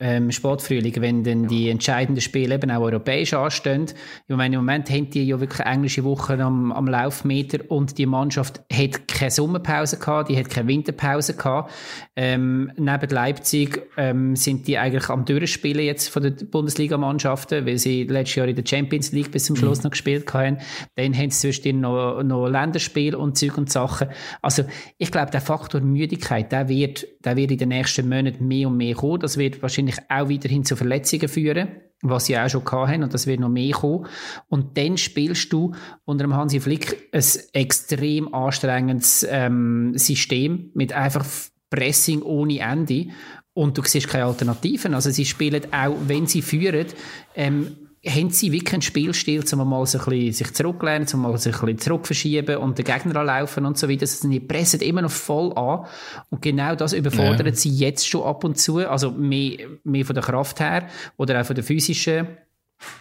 ähm, 0.02 0.32
Sportfrühling, 0.32 0.94
wenn 1.00 1.22
dann 1.22 1.46
die 1.46 1.70
entscheidenden 1.70 2.20
Spiele 2.20 2.56
eben 2.56 2.70
auch 2.70 2.82
europäisch 2.82 3.32
anstehen. 3.34 3.86
Ich 4.26 4.36
meine, 4.36 4.56
im 4.56 4.62
Moment 4.62 4.90
haben 4.90 5.08
die 5.10 5.24
ja 5.24 5.40
wirklich 5.40 5.64
englische 5.64 6.02
Wochen 6.02 6.40
am, 6.40 6.72
am 6.72 6.86
Laufmeter 6.86 7.58
und 7.68 7.96
die 7.98 8.06
Mannschaft 8.06 8.60
hat 8.72 9.06
keine 9.06 9.30
Sommerpause 9.30 9.98
gehabt, 9.98 10.28
die 10.28 10.36
hat 10.36 10.50
keine 10.50 10.68
Winterpause 10.68 11.36
gehabt. 11.36 11.72
Ähm, 12.16 12.72
neben 12.76 13.10
Leipzig 13.10 13.80
ähm, 13.96 14.34
sind 14.34 14.66
die 14.66 14.76
eigentlich 14.76 15.08
am 15.08 15.24
Durchspielen 15.24 15.84
jetzt 15.84 16.08
von 16.08 16.24
den 16.24 16.50
Bundesligamannschaften, 16.50 17.64
weil 17.64 17.78
sie 17.78 18.02
letztes 18.04 18.34
Jahr 18.36 18.48
in 18.48 18.56
der 18.56 18.66
Champions 18.66 19.12
League 19.12 19.30
bis 19.30 19.44
zum 19.44 19.56
Schluss 19.56 19.78
mhm. 19.78 19.84
noch 19.84 19.90
gespielt 19.92 20.34
haben. 20.34 20.58
Dann 20.96 21.16
haben 21.16 21.30
sie 21.30 21.52
zwischendurch 21.52 21.82
noch, 21.82 22.22
noch 22.22 22.48
Länderspiel 22.48 23.14
und 23.14 23.38
Zeug 23.38 23.56
und 23.56 23.70
Sachen. 23.70 24.08
Also 24.40 24.64
ich 24.98 25.10
glaube, 25.12 25.30
der 25.30 25.40
Faktor 25.40 25.80
Müdigkeit, 25.80 26.50
der 26.50 26.68
wird, 26.68 27.06
der 27.24 27.36
wird 27.36 27.52
in 27.52 27.58
den 27.58 27.68
nächsten 27.68 28.08
Monaten 28.08 28.46
mehr 28.48 28.68
und 28.68 28.76
mehr 28.76 28.94
kommen. 28.94 29.20
Das 29.20 29.36
wird 29.36 29.62
wahrscheinlich 29.62 29.91
wahrscheinlich 29.98 30.10
auch 30.10 30.30
weiterhin 30.30 30.64
zu 30.64 30.76
Verletzungen 30.76 31.28
führen, 31.28 31.68
was 32.02 32.26
sie 32.26 32.38
auch 32.38 32.48
schon 32.48 32.64
hatten 32.64 33.02
und 33.02 33.14
das 33.14 33.26
wird 33.26 33.40
noch 33.40 33.48
mehr 33.48 33.72
kommen. 33.72 34.06
Und 34.48 34.76
dann 34.76 34.96
spielst 34.96 35.52
du 35.52 35.72
unter 36.04 36.24
dem 36.24 36.34
Hansi 36.34 36.60
Flick 36.60 37.08
ein 37.12 37.24
extrem 37.52 38.32
anstrengendes 38.34 39.26
ähm, 39.28 39.92
System 39.96 40.70
mit 40.74 40.92
einfach 40.92 41.24
Pressing 41.70 42.22
ohne 42.22 42.58
Ende 42.58 43.08
und 43.54 43.78
du 43.78 43.82
siehst 43.82 44.08
keine 44.08 44.26
Alternativen. 44.26 44.94
Also 44.94 45.10
sie 45.10 45.24
spielen 45.24 45.62
auch, 45.72 45.96
wenn 46.06 46.26
sie 46.26 46.42
führen, 46.42 46.86
ähm, 47.34 47.81
haben 48.10 48.30
sie 48.30 48.50
wirklich 48.50 48.72
einen 48.72 48.82
Spielstil, 48.82 49.44
um 49.52 49.68
mal 49.68 49.86
so 49.86 49.98
ein 49.98 50.04
bisschen 50.04 50.32
sich 50.32 50.54
zurücklehnen, 50.54 51.06
um 51.14 51.22
mal 51.22 51.38
sich 51.38 51.54
ein 51.54 51.60
bisschen 51.60 51.78
zurückverschieben 51.78 52.56
und 52.56 52.76
den 52.76 52.84
Gegner 52.84 53.16
anlaufen 53.16 53.64
und 53.64 53.78
so 53.78 53.88
weiter. 53.88 54.02
Also 54.02 54.28
die 54.28 54.40
pressen 54.40 54.80
immer 54.80 55.02
noch 55.02 55.10
voll 55.10 55.52
an. 55.56 55.86
Und 56.30 56.42
genau 56.42 56.74
das 56.74 56.94
überfordert 56.94 57.46
ja. 57.46 57.54
sie 57.54 57.70
jetzt 57.70 58.08
schon 58.08 58.24
ab 58.24 58.42
und 58.42 58.58
zu. 58.58 58.78
Also 58.78 59.12
mehr, 59.12 59.68
mehr 59.84 60.04
von 60.04 60.14
der 60.14 60.24
Kraft 60.24 60.58
her 60.58 60.88
oder 61.16 61.40
auch 61.40 61.46
von 61.46 61.54
der 61.54 61.64
physischen 61.64 62.26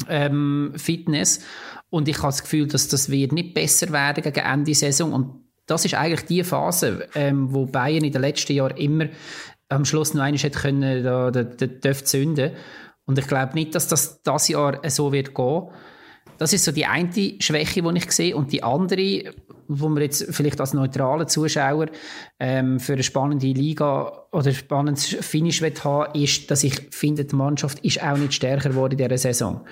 ähm, 0.08 0.74
Fitness. 0.76 1.40
Und 1.90 2.08
ich 2.08 2.18
habe 2.18 2.28
das 2.28 2.44
Gefühl, 2.44 2.68
dass 2.68 2.88
das 2.88 3.10
wird 3.10 3.32
nicht 3.32 3.56
besser 3.56 3.92
werden 3.92 4.24
gegen 4.24 4.46
Ende 4.46 4.76
Saison. 4.76 5.14
Und 5.14 5.46
das 5.66 5.84
ist 5.84 5.96
eigentlich 5.96 6.26
die 6.26 6.44
Phase, 6.44 7.08
ähm, 7.16 7.52
wo 7.52 7.66
Bayern 7.66 8.04
in 8.04 8.12
den 8.12 8.22
letzten 8.22 8.54
Jahren 8.54 8.78
immer 8.78 9.08
am 9.68 9.84
Schluss 9.84 10.14
noch 10.14 10.22
einmal 10.22 10.40
hätte 10.40 10.60
können, 10.60 11.04
da, 11.04 11.32
da, 11.32 11.44
da, 11.44 11.66
da 11.66 11.94
zünden 11.94 12.52
und 13.12 13.20
ich 13.20 13.28
glaube 13.28 13.56
nicht, 13.56 13.76
dass 13.76 13.90
das 13.90 14.24
das 14.24 14.48
Jahr 14.48 14.80
so 14.90 15.12
wird 15.12 15.36
gehen. 15.36 15.64
Das 16.38 16.54
ist 16.54 16.64
so 16.64 16.72
die 16.72 16.86
eine 16.86 17.12
Schwäche, 17.40 17.82
die 17.82 17.98
ich 17.98 18.10
sehe. 18.14 18.38
Und 18.38 18.54
die 18.54 18.64
andere, 18.64 19.34
wo 19.68 19.90
man 19.90 20.02
jetzt 20.02 20.34
vielleicht 20.34 20.62
als 20.62 20.74
neutraler 20.74 21.28
Zuschauer 21.28 21.88
ähm, 22.40 22.80
für 22.80 22.94
eine 22.94 23.04
spannende 23.04 23.48
Liga 23.48 24.28
oder 24.32 24.48
ein 24.48 24.54
spannendes 24.54 25.08
Finish 25.08 25.62
haben 25.62 26.16
ist, 26.18 26.50
dass 26.50 26.64
ich 26.64 26.88
finde, 26.92 27.26
die 27.26 27.36
Mannschaft 27.36 27.80
ist 27.80 28.02
auch 28.02 28.16
nicht 28.16 28.34
stärker 28.34 28.70
geworden 28.70 28.94
in 28.94 29.00
dieser 29.00 29.18
Saison. 29.18 29.66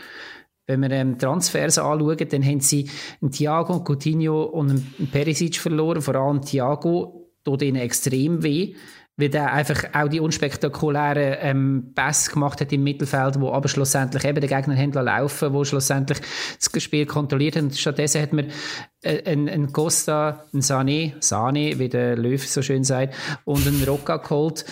Wenn 0.68 0.82
wir 0.82 0.92
ähm, 0.92 1.18
Transfers 1.18 1.78
anschauen, 1.78 2.18
dann 2.30 2.44
haben 2.44 2.60
sie 2.60 2.90
einen 3.22 3.32
Thiago, 3.32 3.86
Coutinho 3.86 4.44
und 4.44 4.70
einen 4.70 5.10
Perisic 5.10 5.56
verloren. 5.56 6.02
Vor 6.02 6.16
allem 6.16 6.42
Thiago 6.42 7.32
tut 7.46 7.62
ihnen 7.62 7.78
extrem 7.78 8.44
weh 8.44 8.76
weil 9.20 9.36
er 9.36 9.52
einfach 9.52 9.84
auch 9.94 10.08
die 10.08 10.22
unspektakulären 10.22 11.38
ähm, 11.42 11.92
Pässe 11.94 12.32
gemacht 12.32 12.62
hat 12.62 12.72
im 12.72 12.84
Mittelfeld, 12.84 13.40
wo 13.40 13.52
aber 13.52 13.68
schlussendlich 13.68 14.24
eben 14.24 14.40
den 14.40 14.50
Gegner 14.50 14.78
haben 14.78 14.94
laufen, 14.94 15.54
wo 15.54 15.66
schlussendlich 15.66 16.20
das 16.58 16.84
Spiel 16.84 17.06
kontrolliert 17.06 17.58
haben. 17.58 17.72
Stattdessen 17.72 18.22
hat 18.22 18.32
man 18.32 18.48
äh, 19.02 19.24
einen, 19.30 19.50
einen 19.50 19.74
Costa, 19.74 20.46
einen 20.54 20.62
Sané, 20.62 21.20
Sané, 21.20 21.80
wie 21.80 21.90
der 21.90 22.16
Löw 22.16 22.46
so 22.48 22.62
schön 22.62 22.86
sagt, 22.86 23.14
und 23.44 23.68
einen 23.68 23.84
Rocca 23.84 24.18
geholt. 24.18 24.64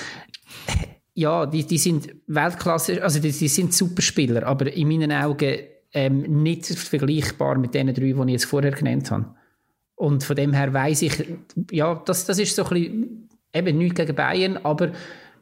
Ja, 1.14 1.46
die, 1.46 1.66
die 1.66 1.78
sind 1.78 2.16
Weltklasse, 2.28 3.04
also 3.04 3.20
die, 3.20 3.32
die 3.32 3.48
sind 3.50 3.74
Superspieler, 3.74 4.46
aber 4.46 4.72
in 4.72 4.88
meinen 4.88 5.12
Augen 5.12 5.58
ähm, 5.94 6.22
nicht 6.44 6.68
vergleichbar 6.68 7.58
mit 7.58 7.74
den 7.74 7.88
drei, 7.88 8.14
die 8.14 8.24
ich 8.28 8.30
jetzt 8.30 8.46
vorher 8.46 8.72
genannt 8.72 9.12
habe. 9.12 9.36
Und 9.96 10.24
von 10.24 10.36
dem 10.36 10.54
her 10.54 10.72
weiß 10.72 11.02
ich, 11.02 11.26
ja, 11.72 12.02
das, 12.06 12.26
das 12.26 12.38
ist 12.38 12.56
so 12.56 12.64
ein 12.66 12.70
bisschen 12.70 13.17
eben 13.54 13.78
nichts 13.78 13.96
gegen 13.96 14.16
Bayern, 14.16 14.58
aber 14.58 14.92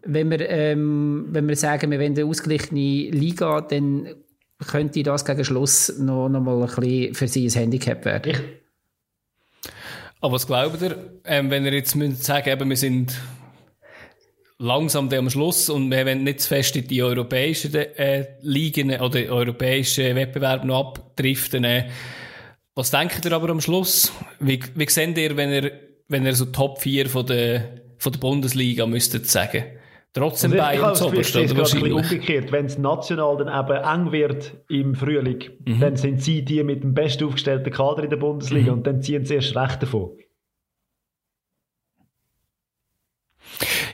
wenn 0.03 0.29
wir, 0.29 0.49
ähm, 0.49 1.27
wenn 1.29 1.47
wir 1.47 1.55
sagen, 1.55 1.89
wir 1.91 1.99
wollen 1.99 2.13
eine 2.13 2.25
ausgeglichene 2.25 3.09
Liga, 3.09 3.61
dann 3.61 4.15
könnte 4.67 5.03
das 5.03 5.25
gegen 5.25 5.43
Schluss 5.43 5.97
noch, 5.99 6.29
noch 6.29 6.41
mal 6.41 6.61
ein 6.61 6.67
bisschen 6.67 7.13
für 7.13 7.27
sie 7.27 7.47
ein 7.47 7.51
Handicap 7.51 8.05
werden. 8.05 8.31
Ich 8.31 8.65
aber 10.25 10.33
was 10.33 10.47
glaubt 10.47 10.81
ihr, 10.81 11.19
ähm, 11.25 11.51
wenn 11.51 11.65
ihr 11.65 11.73
jetzt 11.73 11.95
müsst 11.95 12.23
sagen 12.23 12.49
eben, 12.49 12.67
wir 12.67 12.77
sind 12.77 13.13
langsam 14.57 15.07
am 15.11 15.29
Schluss 15.29 15.69
und 15.69 15.91
wir 15.91 16.03
wollen 16.03 16.23
nicht 16.23 16.41
zu 16.41 16.47
fest 16.47 16.75
in 16.75 16.87
die 16.87 17.03
europäischen 17.03 17.75
äh, 17.75 18.25
Ligen 18.41 18.89
oder 18.99 19.19
europäischen 19.31 20.15
Wettbewerbe 20.15 20.65
noch 20.65 20.97
abdriften, 20.97 21.63
äh, 21.63 21.89
was 22.73 22.89
denkt 22.89 23.23
ihr 23.23 23.33
aber 23.33 23.49
am 23.49 23.61
Schluss? 23.61 24.11
Wie, 24.39 24.59
wie 24.73 24.89
seht 24.89 25.15
ihr, 25.17 25.37
wenn 25.37 25.51
ihr, 25.51 25.71
wenn 26.07 26.25
ihr 26.25 26.33
so 26.33 26.45
Top 26.45 26.81
4 26.81 27.07
von 27.07 27.27
der 27.27 27.84
von 27.97 28.11
der 28.11 28.19
Bundesliga, 28.19 28.85
müsstet 28.85 29.27
sagen. 29.27 29.63
Trotzdem 30.15 30.53
also 30.53 30.63
Bayern 30.63 30.95
zu 30.95 31.07
oberst, 31.07 31.35
oder 31.35 31.57
wahrscheinlich? 31.57 31.93
umgekehrt. 31.93 32.51
Wenn 32.53 32.67
es 32.67 32.77
national 32.77 33.35
dann 33.35 33.49
eben 33.49 33.83
eng 33.83 34.11
wird 34.13 34.53
im 34.69 34.95
Frühling, 34.95 35.43
mhm. 35.65 35.79
dann 35.81 35.97
sind 35.97 36.21
sie 36.21 36.43
die 36.43 36.63
mit 36.63 36.83
dem 36.83 36.93
best 36.93 37.21
aufgestellten 37.21 37.71
Kader 37.73 38.03
in 38.03 38.09
der 38.09 38.17
Bundesliga 38.17 38.71
mhm. 38.71 38.77
und 38.77 38.87
dann 38.87 39.01
ziehen 39.01 39.25
sie 39.25 39.35
erst 39.35 39.57
recht 39.57 39.83
davon. 39.83 40.11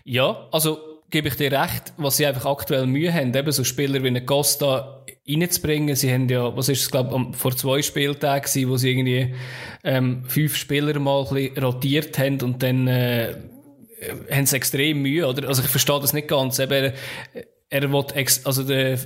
Ja, 0.03 0.47
also 0.51 0.77
gebe 1.09 1.27
ich 1.27 1.35
dir 1.35 1.51
recht, 1.51 1.93
was 1.97 2.17
sie 2.17 2.25
einfach 2.27 2.45
aktuell 2.45 2.85
Mühe 2.85 3.11
haben, 3.11 3.33
eben 3.33 3.51
so 3.51 3.63
Spieler 3.63 4.03
wie 4.03 4.07
eine 4.07 4.23
Costa 4.23 5.03
reinzubringen. 5.27 5.95
Sie 5.95 6.11
haben 6.11 6.29
ja, 6.29 6.55
was 6.55 6.69
ist 6.69 6.81
es, 6.81 6.91
glaube 6.91 7.33
vor 7.33 7.55
zwei 7.55 7.81
Spieltagen 7.81 8.69
wo 8.69 8.77
sie 8.77 8.91
irgendwie 8.91 9.33
ähm, 9.83 10.23
fünf 10.25 10.55
Spieler 10.55 10.99
mal 10.99 11.25
ein 11.25 11.33
bisschen 11.33 11.63
rotiert 11.63 12.19
haben 12.19 12.41
und 12.41 12.63
dann 12.63 12.87
äh, 12.87 13.35
haben 14.31 14.45
sie 14.45 14.55
extrem 14.55 15.01
Mühe, 15.01 15.27
oder? 15.27 15.47
Also 15.47 15.61
ich 15.61 15.69
verstehe 15.69 15.99
das 15.99 16.13
nicht 16.13 16.27
ganz. 16.27 16.59
Eben, 16.59 16.71
er, 16.71 16.93
er 17.69 17.91
will 17.91 18.05
ex 18.15 18.45
also 18.45 18.63
der, 18.63 18.99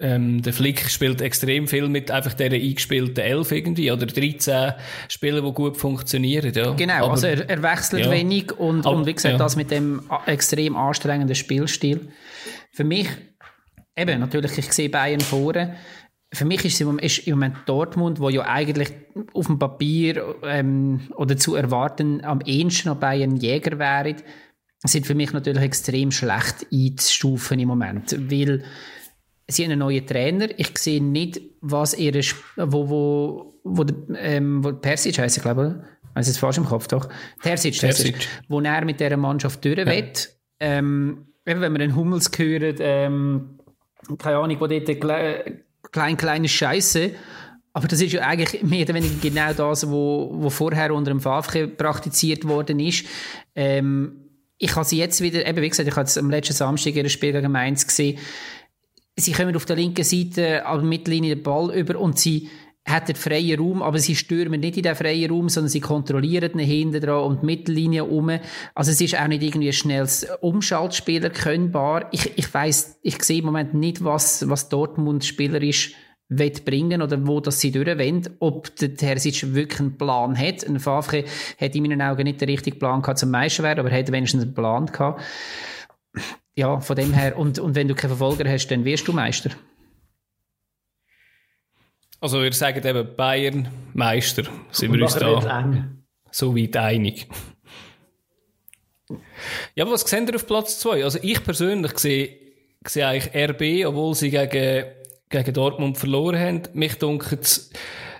ähm, 0.00 0.42
der 0.42 0.52
Flick 0.52 0.88
spielt 0.88 1.20
extrem 1.20 1.68
viel 1.68 1.88
mit 1.88 2.10
einfach 2.10 2.34
dieser 2.34 2.54
eingespielten 2.54 3.22
Elf 3.22 3.52
irgendwie 3.52 3.90
oder 3.90 4.06
13 4.06 4.72
Spielen, 5.08 5.44
die 5.44 5.52
gut 5.52 5.76
funktionieren. 5.76 6.52
Ja. 6.54 6.72
Genau, 6.72 7.04
Aber, 7.04 7.12
also 7.12 7.26
er, 7.26 7.48
er 7.48 7.62
wechselt 7.62 8.06
ja. 8.06 8.10
wenig 8.10 8.52
und, 8.52 8.86
Aber, 8.86 8.96
und 8.96 9.06
wie 9.06 9.14
gesagt, 9.14 9.32
ja. 9.32 9.38
das 9.38 9.56
mit 9.56 9.70
dem 9.70 10.02
extrem 10.26 10.76
anstrengenden 10.76 11.34
Spielstil. 11.34 12.08
Für 12.72 12.84
mich, 12.84 13.08
eben, 13.96 14.20
natürlich, 14.20 14.58
ich 14.58 14.72
sehe 14.72 14.88
Bayern 14.88 15.20
vorne 15.20 15.76
für 16.34 16.44
mich 16.44 16.64
ist, 16.64 16.80
ist 16.80 17.18
im 17.26 17.34
Moment 17.34 17.56
Dortmund, 17.66 18.20
wo 18.20 18.28
ja 18.28 18.42
eigentlich 18.42 18.92
auf 19.32 19.46
dem 19.46 19.58
Papier 19.58 20.34
ähm, 20.42 21.00
oder 21.16 21.36
zu 21.36 21.54
erwarten 21.54 22.24
am 22.24 22.40
ehesten 22.40 22.88
noch 22.88 22.96
bei 22.96 23.22
einem 23.22 23.36
Jäger 23.36 23.78
wäre, 23.78 24.16
sind 24.82 25.06
für 25.06 25.14
mich 25.14 25.32
natürlich 25.32 25.62
extrem 25.62 26.10
schlecht 26.10 26.66
einzustufen 26.72 27.58
im 27.58 27.68
Moment, 27.68 28.12
weil 28.30 28.64
sie 29.46 29.64
haben 29.64 29.72
einen 29.72 29.78
neuen 29.78 30.06
Trainer. 30.06 30.48
Ich 30.58 30.76
sehe 30.76 31.02
nicht, 31.02 31.40
was 31.60 31.94
ihre, 31.94 32.20
wo, 32.56 32.88
wo, 32.88 33.60
wo, 33.64 33.86
ähm, 34.18 34.62
wo 34.62 34.72
Persic 34.72 35.18
heisst, 35.18 35.38
ich 35.38 35.42
glaube, 35.42 35.84
also 36.14 36.30
es 36.30 36.38
falsch 36.38 36.58
im 36.58 36.66
Kopf, 36.66 36.86
doch. 36.88 37.08
Terzic, 37.42 37.78
Terzic. 37.78 38.28
wo 38.48 38.60
er 38.60 38.84
mit 38.84 39.00
dieser 39.00 39.16
Mannschaft 39.16 39.64
durch 39.64 39.78
ja. 39.78 40.02
Ähm, 40.60 41.26
wenn 41.44 41.60
man 41.60 41.80
einen 41.80 41.96
Hummels 41.96 42.30
hört, 42.36 42.78
ähm, 42.80 43.58
keine 44.18 44.38
Ahnung, 44.38 44.60
wo 44.60 44.66
dort 44.66 44.88
klein, 45.92 46.16
kleine 46.16 46.48
Scheiße. 46.48 47.12
Aber 47.72 47.88
das 47.88 48.00
ist 48.00 48.12
ja 48.12 48.22
eigentlich 48.22 48.62
mehr 48.62 48.84
oder 48.84 48.94
weniger 48.94 49.16
genau 49.20 49.52
das, 49.52 49.90
wo, 49.90 50.30
wo 50.32 50.50
vorher 50.50 50.94
unter 50.94 51.10
dem 51.10 51.20
Favre 51.20 51.68
praktiziert 51.68 52.46
worden 52.46 52.80
ist. 52.80 53.06
Ähm, 53.54 54.20
ich 54.58 54.74
habe 54.76 54.84
sie 54.84 54.98
jetzt 54.98 55.20
wieder, 55.20 55.46
eben 55.46 55.60
wie 55.60 55.68
gesagt, 55.68 55.88
ich 55.88 55.96
habe 55.96 56.08
am 56.18 56.30
letzten 56.30 56.54
Samstag 56.54 56.94
ihr 56.94 57.08
Spiel 57.08 57.32
gegen 57.32 57.52
Mainz 57.52 57.86
gesehen. 57.86 58.18
Sie 59.16 59.32
kommen 59.32 59.54
auf 59.54 59.64
der 59.64 59.76
linken 59.76 60.04
Seite 60.04 60.66
an 60.66 60.78
der 60.78 60.88
Mittellinie 60.88 61.36
den 61.36 61.42
Ball 61.42 61.74
über 61.76 61.98
und 61.98 62.18
sie 62.18 62.48
hätten 62.84 63.14
freien 63.14 63.58
Raum, 63.58 63.82
aber 63.82 63.98
sie 63.98 64.14
stürmen 64.14 64.60
nicht 64.60 64.76
in 64.76 64.82
den 64.82 64.94
freien 64.94 65.30
Raum, 65.30 65.48
sondern 65.48 65.70
sie 65.70 65.80
kontrollieren 65.80 66.58
ihn 66.58 66.66
hinten 66.66 67.00
dran 67.00 67.24
und 67.24 67.42
die 67.42 67.46
Mittellinie 67.46 68.04
um. 68.04 68.30
Also 68.74 68.90
es 68.90 69.00
ist 69.00 69.18
auch 69.18 69.26
nicht 69.26 69.42
irgendwie 69.42 69.68
ein 69.68 69.72
schnelles 69.72 70.26
Umschaltspiel 70.40 71.24
erkennbar. 71.24 72.08
Ich, 72.12 72.36
ich 72.36 72.52
weiss, 72.52 72.98
ich 73.02 73.22
sehe 73.22 73.38
im 73.38 73.46
Moment 73.46 73.74
nicht, 73.74 74.04
was, 74.04 74.48
was 74.48 74.68
Dortmund 74.68 75.24
spielerisch 75.24 75.94
wird 76.28 76.64
bringen 76.64 77.02
oder 77.02 77.26
wo 77.26 77.40
das 77.40 77.60
sie 77.60 77.70
durchwollen. 77.70 78.28
Ob 78.38 78.74
der 78.76 78.94
Terzic 78.94 79.54
wirklich 79.54 79.80
einen 79.80 79.96
Plan 79.96 80.38
hat. 80.38 80.66
Ein 80.66 80.80
Favre 80.80 81.24
hat 81.58 81.74
in 81.74 81.82
meinen 81.82 82.02
Augen 82.02 82.24
nicht 82.24 82.40
den 82.40 82.48
richtigen 82.48 82.78
Plan 82.78 83.02
gehabt 83.02 83.18
zum 83.18 83.30
Meister 83.30 83.62
werden, 83.62 83.80
aber 83.80 83.90
er 83.90 83.98
hat 83.98 84.12
wenigstens 84.12 84.42
einen 84.42 84.54
Plan 84.54 84.86
gehabt. 84.86 85.22
Ja, 86.56 86.80
von 86.80 86.96
dem 86.96 87.12
her. 87.12 87.38
Und, 87.38 87.58
und 87.58 87.74
wenn 87.74 87.88
du 87.88 87.94
keinen 87.94 88.10
Verfolger 88.10 88.50
hast, 88.50 88.68
dann 88.68 88.84
wirst 88.84 89.08
du 89.08 89.12
Meister. 89.12 89.50
Also 92.24 92.40
wir 92.40 92.54
sagen 92.54 92.86
eben 92.86 93.16
Bayern 93.16 93.68
Meister. 93.92 94.44
Sind 94.70 94.94
wir 94.94 95.02
uns 95.02 95.14
da 95.14 95.84
so 96.30 96.56
weit 96.56 96.74
einig. 96.74 97.26
Ja, 99.74 99.84
aber 99.84 99.92
was 99.92 100.08
sehen 100.08 100.26
ihr 100.26 100.36
auf 100.36 100.46
Platz 100.46 100.78
2? 100.78 101.04
Also 101.04 101.18
ich 101.20 101.44
persönlich 101.44 101.98
sehe, 101.98 102.34
sehe 102.86 103.06
eigentlich 103.06 103.34
RB, 103.34 103.86
obwohl 103.86 104.14
sie 104.14 104.30
gegen, 104.30 104.86
gegen 105.28 105.52
Dortmund 105.52 105.98
verloren 105.98 106.38
haben. 106.38 106.62
Mich 106.72 106.94
dunkelt 106.94 107.44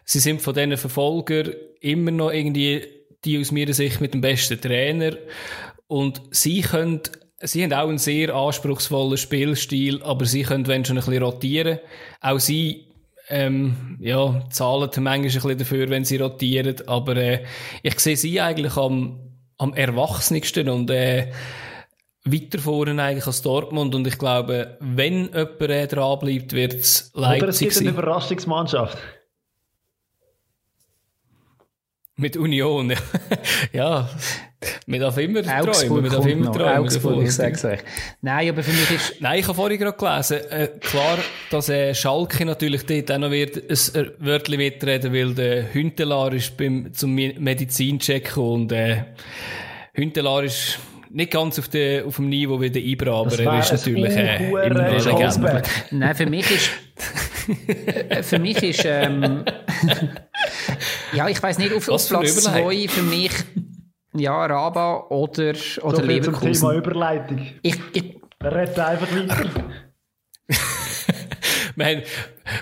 sie 0.05 0.19
sind 0.19 0.43
von 0.43 0.53
diesen 0.53 0.77
Verfolgern 0.77 1.55
immer 1.81 2.11
noch 2.11 2.31
irgendwie 2.31 2.87
die 3.25 3.41
aus 3.41 3.53
meiner 3.53 3.73
Sicht 3.73 4.03
mit 4.03 4.13
dem 4.13 4.21
besten 4.21 4.61
Trainer. 4.61 5.17
Und 5.87 6.21
sie 6.31 6.61
können, 6.61 7.01
sie 7.41 7.63
haben 7.63 7.73
auch 7.73 7.89
einen 7.89 7.97
sehr 7.97 8.35
anspruchsvollen 8.35 9.17
Spielstil, 9.17 10.03
aber 10.03 10.27
sie 10.27 10.43
können, 10.43 10.67
wenn 10.67 10.85
schon 10.85 10.99
ein 10.99 11.05
bisschen 11.07 11.23
rotieren. 11.23 11.79
Auch 12.21 12.39
sie 12.39 12.91
ähm, 13.29 13.97
ja, 14.01 14.45
zahlen 14.51 14.91
manchmal 14.99 15.15
ein 15.15 15.23
bisschen 15.23 15.59
dafür, 15.59 15.91
wenn 15.91 16.05
sie 16.05 16.17
rotieren, 16.17 16.77
aber 16.87 17.17
äh, 17.17 17.45
ich 17.83 17.99
sehe 18.01 18.17
sie 18.17 18.41
eigentlich 18.41 18.77
am, 18.77 19.21
am 19.59 19.73
erwachsensten 19.75 20.69
und 20.69 20.91
äh, 20.91 21.31
weiter 22.25 22.59
vorne 22.59 23.03
eigentlich 23.03 23.27
als 23.27 23.43
Dortmund 23.43 23.95
und 23.95 24.07
ich 24.07 24.19
glaube, 24.19 24.79
wenn 24.81 25.27
jemand 25.27 25.61
äh, 25.61 25.87
dran 25.87 26.19
bleibt, 26.19 26.53
wird 26.53 26.75
es 26.75 27.11
Oder 27.15 27.33
es 27.35 27.41
Leipzig 27.41 27.69
gibt 27.69 27.81
eine. 27.81 27.91
Überraschungsmannschaft. 27.91 28.99
Mit 32.17 32.37
Union, 32.37 32.91
ja. 32.91 32.97
ja. 33.73 34.09
Man 34.87 35.01
darf 35.01 35.19
immer 35.19 35.43
träumen, 35.43 35.69
Augsburg 35.69 36.03
man 36.03 36.11
darf 36.13 36.27
immer 36.27 36.45
noch. 36.47 36.57
träumen. 36.57 36.79
Augsburg, 36.79 37.23
ich 37.25 37.33
sag's 37.33 37.65
euch. 37.65 37.81
Nein, 38.23 38.49
aber 38.49 38.63
für 38.63 38.71
mich 38.71 38.91
ist, 38.93 39.21
Nein, 39.21 39.41
ich 39.41 39.47
habe 39.47 39.55
vorhin 39.55 39.79
gerade 39.79 39.97
gelesen, 39.97 40.39
äh, 40.51 40.69
klar, 40.81 41.19
dass 41.51 41.69
äh, 41.69 41.93
Schalke 41.95 42.47
natürlich 42.47 42.87
dort 42.87 43.11
auch 43.13 43.19
noch 43.19 43.31
wird, 43.31 43.57
ein 43.59 44.11
Wörtchen 44.21 44.57
mitreden, 44.57 45.13
weil 45.13 45.35
der 45.35 45.75
Hüntelar 45.75 46.33
ist 46.33 46.57
beim, 46.57 46.93
zum 46.95 47.15
Me- 47.15 47.35
Medizincheck 47.39 48.25
gekommen 48.27 48.63
und 48.63 48.73
äh, 48.73 49.05
Hüntelar 49.93 50.45
ist 50.45 50.79
nicht 51.11 51.33
ganz 51.33 51.59
auf, 51.59 51.69
der, 51.69 52.07
auf 52.07 52.17
dem 52.17 52.29
Niveau 52.29 52.61
wie 52.61 52.71
der 52.71 52.83
Ibra, 52.83 53.21
aber 53.21 53.39
er 53.39 53.59
ist 53.59 53.73
natürlich 53.73 54.17
äh, 54.17 54.49
immer 54.49 54.61
eine 54.61 54.99
Legende. 54.99 55.63
Nein, 55.91 56.15
für 56.15 56.27
mich 56.27 56.51
ist, 56.51 56.71
äh, 58.09 58.23
für 58.23 58.39
mich 58.39 58.63
ist, 58.63 58.85
ähm, 58.85 59.45
ja, 61.15 61.29
ich 61.29 61.43
weiß 61.43 61.59
nicht, 61.59 61.73
auf, 61.73 61.89
auf 61.89 62.09
Platz 62.09 62.37
Überleitung. 62.37 62.71
zwei 62.71 62.89
für 62.89 63.03
mich, 63.03 63.33
ja, 64.15 64.45
Raba 64.47 65.07
oder, 65.11 65.51
oder 65.51 65.55
So 65.57 65.81
zum 65.91 65.95
Thema 65.97 66.07
Leverkusen. 66.13 66.75
Überleitung. 66.77 67.47
Ich, 67.63 67.77
ich, 67.93 68.17
redet 68.43 68.79
einfach 68.79 69.09
weiter. 69.13 69.45
Wir 71.77 71.87
haben 71.87 72.03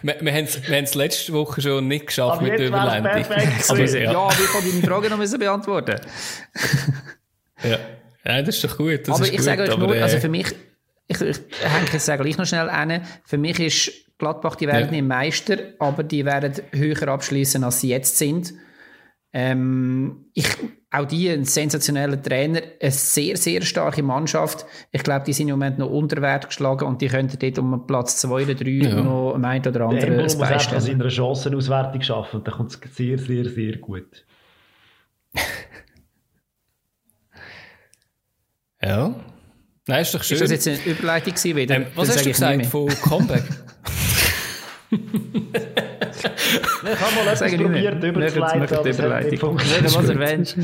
wir, 0.03 0.17
wir 0.21 0.33
haben's- 0.33 0.61
wir 0.67 0.77
haben 0.77 0.85
es 0.85 0.95
letzte 0.95 1.33
Woche 1.35 1.61
schon 1.61 1.87
nicht 1.89 2.07
geschafft 2.07 2.39
Aber 2.39 2.43
mit 2.43 2.59
der 2.59 2.69
Überleitung. 2.69 3.07
Aber, 3.09 3.15
gewesen. 3.77 4.03
ja. 4.03 4.13
ja, 4.13 4.29
wie 4.31 4.45
kann 4.47 4.67
ich 4.67 4.73
deine 4.73 4.87
Frage 4.87 5.11
noch 5.11 5.19
müssen 5.19 5.39
beantworten? 5.39 6.01
Ja. 7.63 7.79
ja, 8.25 8.43
das 8.43 8.57
ist 8.57 8.65
doch 8.65 8.77
gut. 8.79 9.01
Das 9.07 9.17
aber 9.17 9.25
ist 9.25 9.31
ich 9.33 9.37
gut, 9.37 9.45
sage 9.45 9.63
euch 9.65 9.71
aber, 9.73 9.87
nur, 9.87 9.97
äh, 9.97 10.01
also 10.03 10.19
für 10.19 10.29
mich, 10.31 10.47
ich, 11.09 11.21
ich 11.21 11.37
hänge 11.63 11.87
jetzt 11.93 12.07
sage 12.07 12.23
gleich 12.23 12.39
noch 12.39 12.47
schnell 12.47 12.71
an, 12.71 13.03
für 13.25 13.37
mich 13.39 13.61
ist 13.61 13.93
Gladbach, 14.23 14.55
die 14.55 14.69
werden 14.69 14.85
Ja. 14.87 14.91
nicht 14.93 15.05
Meister, 15.09 15.57
aber 15.81 16.05
die 16.05 16.25
werden 16.25 16.53
höher 16.73 17.09
abschließen, 17.09 17.65
als 17.65 17.81
sie 17.81 17.89
jetzt 17.89 18.17
sind. 18.19 18.55
Ähm, 19.33 20.27
ich, 20.35 20.47
auch 20.93 21.07
die, 21.07 21.29
ein 21.31 21.45
sensationeller 21.45 22.23
Trainer, 22.23 22.61
eine 22.81 22.91
sehr, 22.93 23.37
sehr 23.37 23.63
starke 23.63 24.03
Mannschaft. 24.03 24.65
Ich 24.93 25.03
glaube, 25.03 25.25
die 25.25 25.33
sind 25.33 25.49
im 25.49 25.55
Moment 25.55 25.79
noch 25.79 25.91
unter 25.91 26.21
Wert 26.23 26.47
geschlagen 26.49 26.85
und 26.85 27.01
die 27.03 27.09
könnten 27.09 27.37
dort 27.39 27.59
um 27.59 27.87
Platz 27.87 28.19
2 28.21 28.45
oder 28.45 28.55
3 28.55 28.69
Ja. 28.71 29.03
noch 29.03 29.33
am 29.35 29.45
einen 29.45 29.63
oder 29.63 29.73
Der 29.73 29.83
anderen 29.83 30.05
Embolo 30.09 30.23
das 30.25 30.37
muss 30.37 30.43
einfach 30.49 30.71
beistellen. 30.73 30.99
seiner 31.01 31.11
Chancenauswertung 31.11 32.03
schaffen 32.03 32.37
und 32.37 32.47
dann 32.47 32.55
kommt 32.55 32.71
es 32.85 32.95
sehr, 32.95 33.19
sehr, 33.19 33.45
sehr 33.49 33.79
gut. 33.79 34.25
ja. 38.83 39.15
Nein, 39.89 40.03
ist 40.03 40.15
doch 40.15 40.23
schön. 40.23 40.35
Ist 40.37 40.43
das 40.53 40.65
jetzt 40.65 40.69
eine 40.69 40.93
Überleitung 40.95 41.35
gewesen 41.35 41.57
wieder? 41.57 41.75
ähm, 41.77 41.87
was 41.95 42.09
hast 42.09 42.25
du 42.25 42.29
gesagt 42.31 42.67
von 42.67 42.89
Comeback? 43.03 43.43
Ich 46.85 47.01
habe 47.01 47.15
mal 47.15 47.33
etwas 47.33 47.55
probiert, 47.57 48.05
überzuleiten, 48.05 48.77
aber 48.77 48.87
es 48.91 49.01
hat 49.01 49.31
nicht 49.31 49.41
funktioniert. 49.41 49.95
Was 49.95 50.09
er 50.09 50.19
wünscht. 50.19 50.57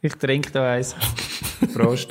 Ich 0.00 0.14
trinke 0.14 0.50
da 0.50 0.72
eins. 0.72 0.96
Prost. 1.74 2.10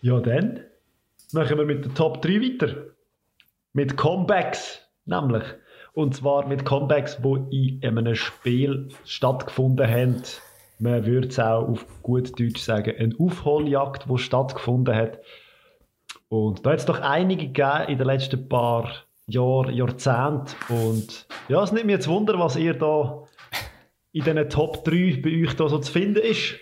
Ja, 0.00 0.20
dann 0.20 0.60
machen 1.32 1.58
wir 1.58 1.64
mit 1.64 1.84
der 1.84 1.94
Top 1.94 2.22
3 2.22 2.28
weiter. 2.40 2.76
Mit 3.72 3.96
Comebacks, 3.96 4.80
nämlich. 5.04 5.44
Und 5.92 6.14
zwar 6.14 6.46
mit 6.46 6.64
Comebacks, 6.64 7.18
die 7.22 7.80
in 7.82 7.98
einem 7.98 8.14
Spiel 8.14 8.88
stattgefunden 9.04 9.86
haben. 9.86 10.22
Man 10.78 11.04
würde 11.04 11.28
es 11.28 11.38
auch 11.38 11.68
auf 11.68 11.86
gut 12.02 12.38
Deutsch 12.38 12.60
sagen, 12.60 12.94
eine 12.98 13.14
Aufholjagd, 13.18 14.06
die 14.08 14.18
stattgefunden 14.18 14.94
hat. 14.94 15.18
Und 16.28 16.64
da 16.64 16.70
hat 16.70 16.78
es 16.78 16.86
doch 16.86 17.00
einige 17.00 17.46
gegeben 17.46 17.88
in 17.88 17.98
den 17.98 18.06
letzten 18.06 18.48
paar 18.48 18.88
Jahren, 19.26 19.74
Jahrzehnten. 19.74 20.54
Und 20.68 21.26
ja, 21.48 21.62
es 21.62 21.72
nimmt 21.72 21.86
mir 21.86 21.92
jetzt 21.92 22.08
Wunder, 22.08 22.38
was 22.38 22.56
ihr 22.56 22.74
da 22.74 23.24
in 24.12 24.24
diesen 24.24 24.48
Top 24.48 24.84
3 24.84 25.20
bei 25.22 25.42
euch 25.42 25.56
da 25.56 25.68
so 25.68 25.78
zu 25.78 25.92
finden 25.92 26.22
ist. 26.22 26.54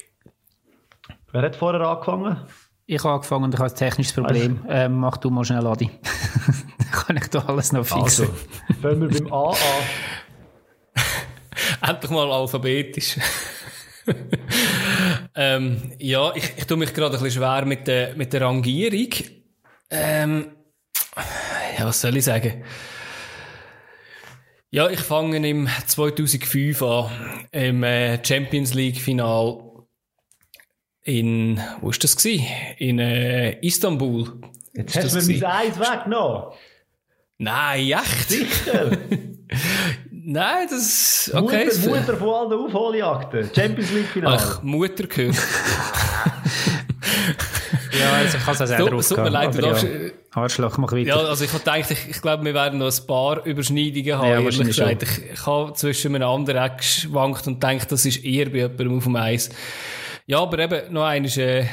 Wer 1.32 1.42
hat 1.42 1.56
vorher 1.56 1.80
angefangen? 1.82 2.38
Ich 2.86 3.02
habe 3.02 3.14
angefangen 3.14 3.44
und 3.44 3.54
ich 3.54 3.60
habe 3.60 3.70
ein 3.70 3.76
technisches 3.76 4.14
Problem. 4.14 4.64
Ähm, 4.68 4.98
mach 4.98 5.16
du 5.16 5.28
mal 5.28 5.44
schnell, 5.44 5.66
Adi. 5.66 5.90
Dann 6.78 6.90
kann 6.90 7.16
ich 7.16 7.28
da 7.28 7.40
alles 7.40 7.72
noch 7.72 7.84
fixen. 7.84 8.28
Also, 8.28 8.80
fangen 8.80 9.10
wir 9.10 9.20
beim 9.20 9.32
A 9.32 9.50
an. 9.50 9.56
Endlich 11.90 12.10
mal 12.10 12.30
alphabetisch. 12.30 13.18
ähm, 15.34 15.92
ja, 15.98 16.34
ich, 16.34 16.52
ich 16.56 16.64
tue 16.66 16.76
mich 16.76 16.94
gerade 16.94 17.16
ein 17.16 17.22
bisschen 17.22 17.42
schwer 17.42 17.64
mit 17.64 17.86
der, 17.86 18.14
mit 18.16 18.32
der 18.32 18.42
Rangierung. 18.42 19.08
Ähm, 19.90 20.46
ja, 21.78 21.86
was 21.86 22.00
soll 22.00 22.16
ich 22.16 22.24
sagen? 22.24 22.64
Ja, 24.70 24.90
ich 24.90 25.00
fange 25.00 25.36
im 25.48 25.68
2005 25.86 26.82
an, 26.82 27.10
im 27.52 27.82
äh, 27.82 28.24
Champions 28.24 28.74
League 28.74 29.00
Final 29.00 29.66
in, 31.06 31.60
wo 31.80 31.90
ist 31.90 32.02
das 32.02 32.16
gewesen? 32.16 32.46
In 32.78 32.98
äh, 32.98 33.58
Istanbul. 33.60 34.40
Jetzt 34.74 34.96
hast 34.96 35.14
du 35.14 35.32
mir 35.32 35.40
mein 35.40 35.50
Eis 35.50 35.78
weggenommen. 35.78 36.52
Nein, 37.38 37.92
echt? 37.92 38.28
Sicher. 38.28 38.90
Nein, 40.28 40.66
das, 40.68 41.30
okay. 41.32 41.66
es- 41.68 41.86
Mutter, 41.86 42.00
Mutter 42.00 42.16
von 42.16 42.28
allen 42.34 42.52
Aufholjagden. 42.66 43.48
Champions 43.54 43.92
League 43.92 44.08
Finale. 44.08 44.36
Ach, 44.40 44.60
Mutter 44.62 45.06
gehört. 45.06 45.36
Ja, 47.98 48.12
also 48.12 48.36
ich 48.36 48.44
kann 48.44 48.54
es 48.54 48.60
auch 48.60 48.66
selber 48.66 49.00
tut 49.00 49.16
mir 49.16 49.30
leid, 49.30 49.54
du 49.54 49.60
darfst, 49.62 49.84
ja. 49.84 49.88
Arschloch, 50.32 50.76
mach 50.76 50.92
weiter. 50.92 51.08
Ja, 51.08 51.16
also 51.16 51.44
ich 51.44 51.50
habe 51.52 51.60
gedacht, 51.60 51.90
ich, 51.90 52.08
ich 52.10 52.20
glaube, 52.20 52.44
wir 52.44 52.52
werden 52.52 52.78
noch 52.78 52.92
ein 52.94 53.06
paar 53.06 53.42
Überschneidungen 53.46 54.18
haben, 54.18 54.28
Ja, 54.28 54.34
ehrlich 54.40 54.58
gesagt. 54.58 55.02
Ich, 55.02 55.30
ich 55.32 55.46
habe 55.46 55.72
zwischen 55.72 56.14
einem 56.14 56.28
anderen 56.28 56.62
Eck 56.62 56.76
geschwankt 56.78 57.46
und 57.46 57.62
denkt, 57.62 57.90
das 57.90 58.04
ist 58.04 58.22
eher 58.22 58.50
bei 58.50 58.58
jemandem 58.58 58.98
auf 58.98 59.04
dem 59.04 59.16
Eis. 59.16 59.48
Ja, 60.26 60.40
aber 60.40 60.58
eben, 60.58 60.92
noch 60.92 61.04
eines, 61.04 61.38
äh, 61.38 61.64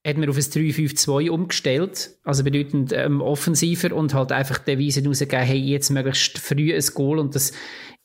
hat 0.06 0.18
man 0.18 0.28
auf 0.28 0.36
ein 0.36 0.42
3-5-2 0.42 1.30
umgestellt, 1.30 2.10
also 2.24 2.44
bedeutend 2.44 2.92
ähm, 2.92 3.20
offensiver 3.20 3.94
und 3.94 4.14
halt 4.14 4.32
einfach 4.32 4.58
die 4.58 4.78
Weise 4.78 5.04
rausgegeben, 5.04 5.44
hey, 5.44 5.58
jetzt 5.58 5.90
möglichst 5.90 6.38
früh 6.38 6.74
ein 6.74 6.84
Goal 6.94 7.18
und 7.18 7.34
das 7.34 7.52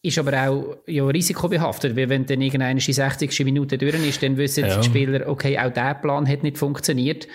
ist 0.02 0.18
aber 0.18 0.50
auch 0.50 0.78
ja, 0.88 1.06
risikobehaftet, 1.06 1.96
weil 1.96 2.08
wenn 2.08 2.26
dann 2.26 2.42
irgendeine 2.42 2.80
die 2.80 2.94
60. 2.94 3.38
Minute 3.44 3.78
durch 3.78 4.08
ist, 4.08 4.24
dann 4.24 4.38
wissen 4.38 4.66
ja. 4.66 4.78
die 4.80 4.86
Spieler, 4.86 5.28
okay, 5.28 5.60
auch 5.60 5.74
der 5.74 5.96
Plan 5.96 6.28
hat 6.28 6.44
nicht 6.44 6.58
funktioniert. 6.58 7.28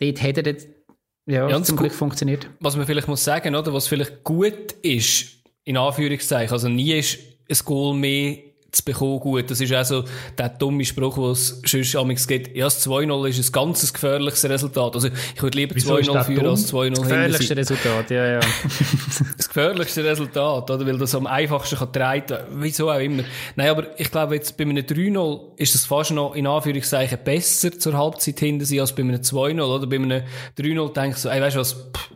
Dort 0.00 0.22
hat 0.22 0.38
er 0.38 0.56
ja, 1.26 1.48
ja 1.48 1.62
zum 1.62 1.76
Glück 1.76 1.92
funktioniert. 1.92 2.48
Was 2.58 2.76
man 2.76 2.86
vielleicht 2.86 3.06
muss 3.06 3.22
sagen, 3.22 3.54
oder, 3.54 3.72
was 3.72 3.86
vielleicht 3.86 4.24
gut 4.24 4.72
ist, 4.82 5.41
in 5.64 5.76
Anführungszeichen, 5.76 6.52
also 6.52 6.68
nie 6.68 6.92
ist 6.92 7.18
ein 7.48 7.58
Goal 7.64 7.94
mehr 7.94 8.38
zu 8.72 8.82
bekommen 8.84 9.20
gut. 9.20 9.50
Das 9.50 9.60
ist 9.60 9.72
auch 9.72 9.84
so 9.84 10.04
der 10.36 10.48
dumme 10.48 10.84
Spruch, 10.84 11.16
den 11.16 11.32
es 11.32 11.60
sonst 11.66 11.94
amigs 11.94 12.26
gibt. 12.26 12.56
Ja, 12.56 12.64
das 12.64 12.86
2-0 12.86 13.28
ist 13.28 13.48
ein 13.48 13.52
ganz 13.52 13.92
gefährliches 13.92 14.44
Resultat. 14.48 14.94
Also, 14.94 15.08
ich 15.08 15.42
würde 15.42 15.58
lieber 15.58 15.74
2-0 15.74 16.24
führen 16.24 16.46
als 16.46 16.72
2-0 16.72 16.90
Das 16.90 17.02
gefährlichste 17.02 17.56
Resultat, 17.56 18.10
ja, 18.10 18.26
ja. 18.26 18.40
das 19.36 19.48
gefährlichste 19.48 20.04
Resultat, 20.04 20.70
oder? 20.70 20.86
Weil 20.86 20.96
das 20.96 21.14
am 21.14 21.26
einfachsten 21.26 21.76
kann 21.76 21.92
treten. 21.92 22.38
Wieso 22.52 22.90
auch 22.90 22.98
immer. 22.98 23.24
Nein, 23.56 23.68
aber 23.68 24.00
ich 24.00 24.10
glaube, 24.10 24.36
jetzt 24.36 24.56
bei 24.56 24.64
einem 24.64 24.78
3-0 24.78 25.40
ist 25.56 25.74
es 25.74 25.84
fast 25.84 26.12
noch 26.12 26.34
in 26.34 26.46
Anführungszeichen 26.46 27.18
besser 27.22 27.78
zur 27.78 27.92
Halbzeit 27.92 28.40
hinter 28.40 28.64
sein 28.64 28.80
als 28.80 28.94
bei 28.94 29.02
einem 29.02 29.16
2-0, 29.16 29.60
oder? 29.60 29.86
Bei 29.86 29.96
einem 29.96 30.22
3-0 30.58 30.92
denkst 30.94 31.16
du 31.16 31.22
so, 31.22 31.28
ey, 31.28 31.42
weißt 31.42 31.56
du 31.56 31.60
was, 31.60 31.74
pff, 31.74 32.10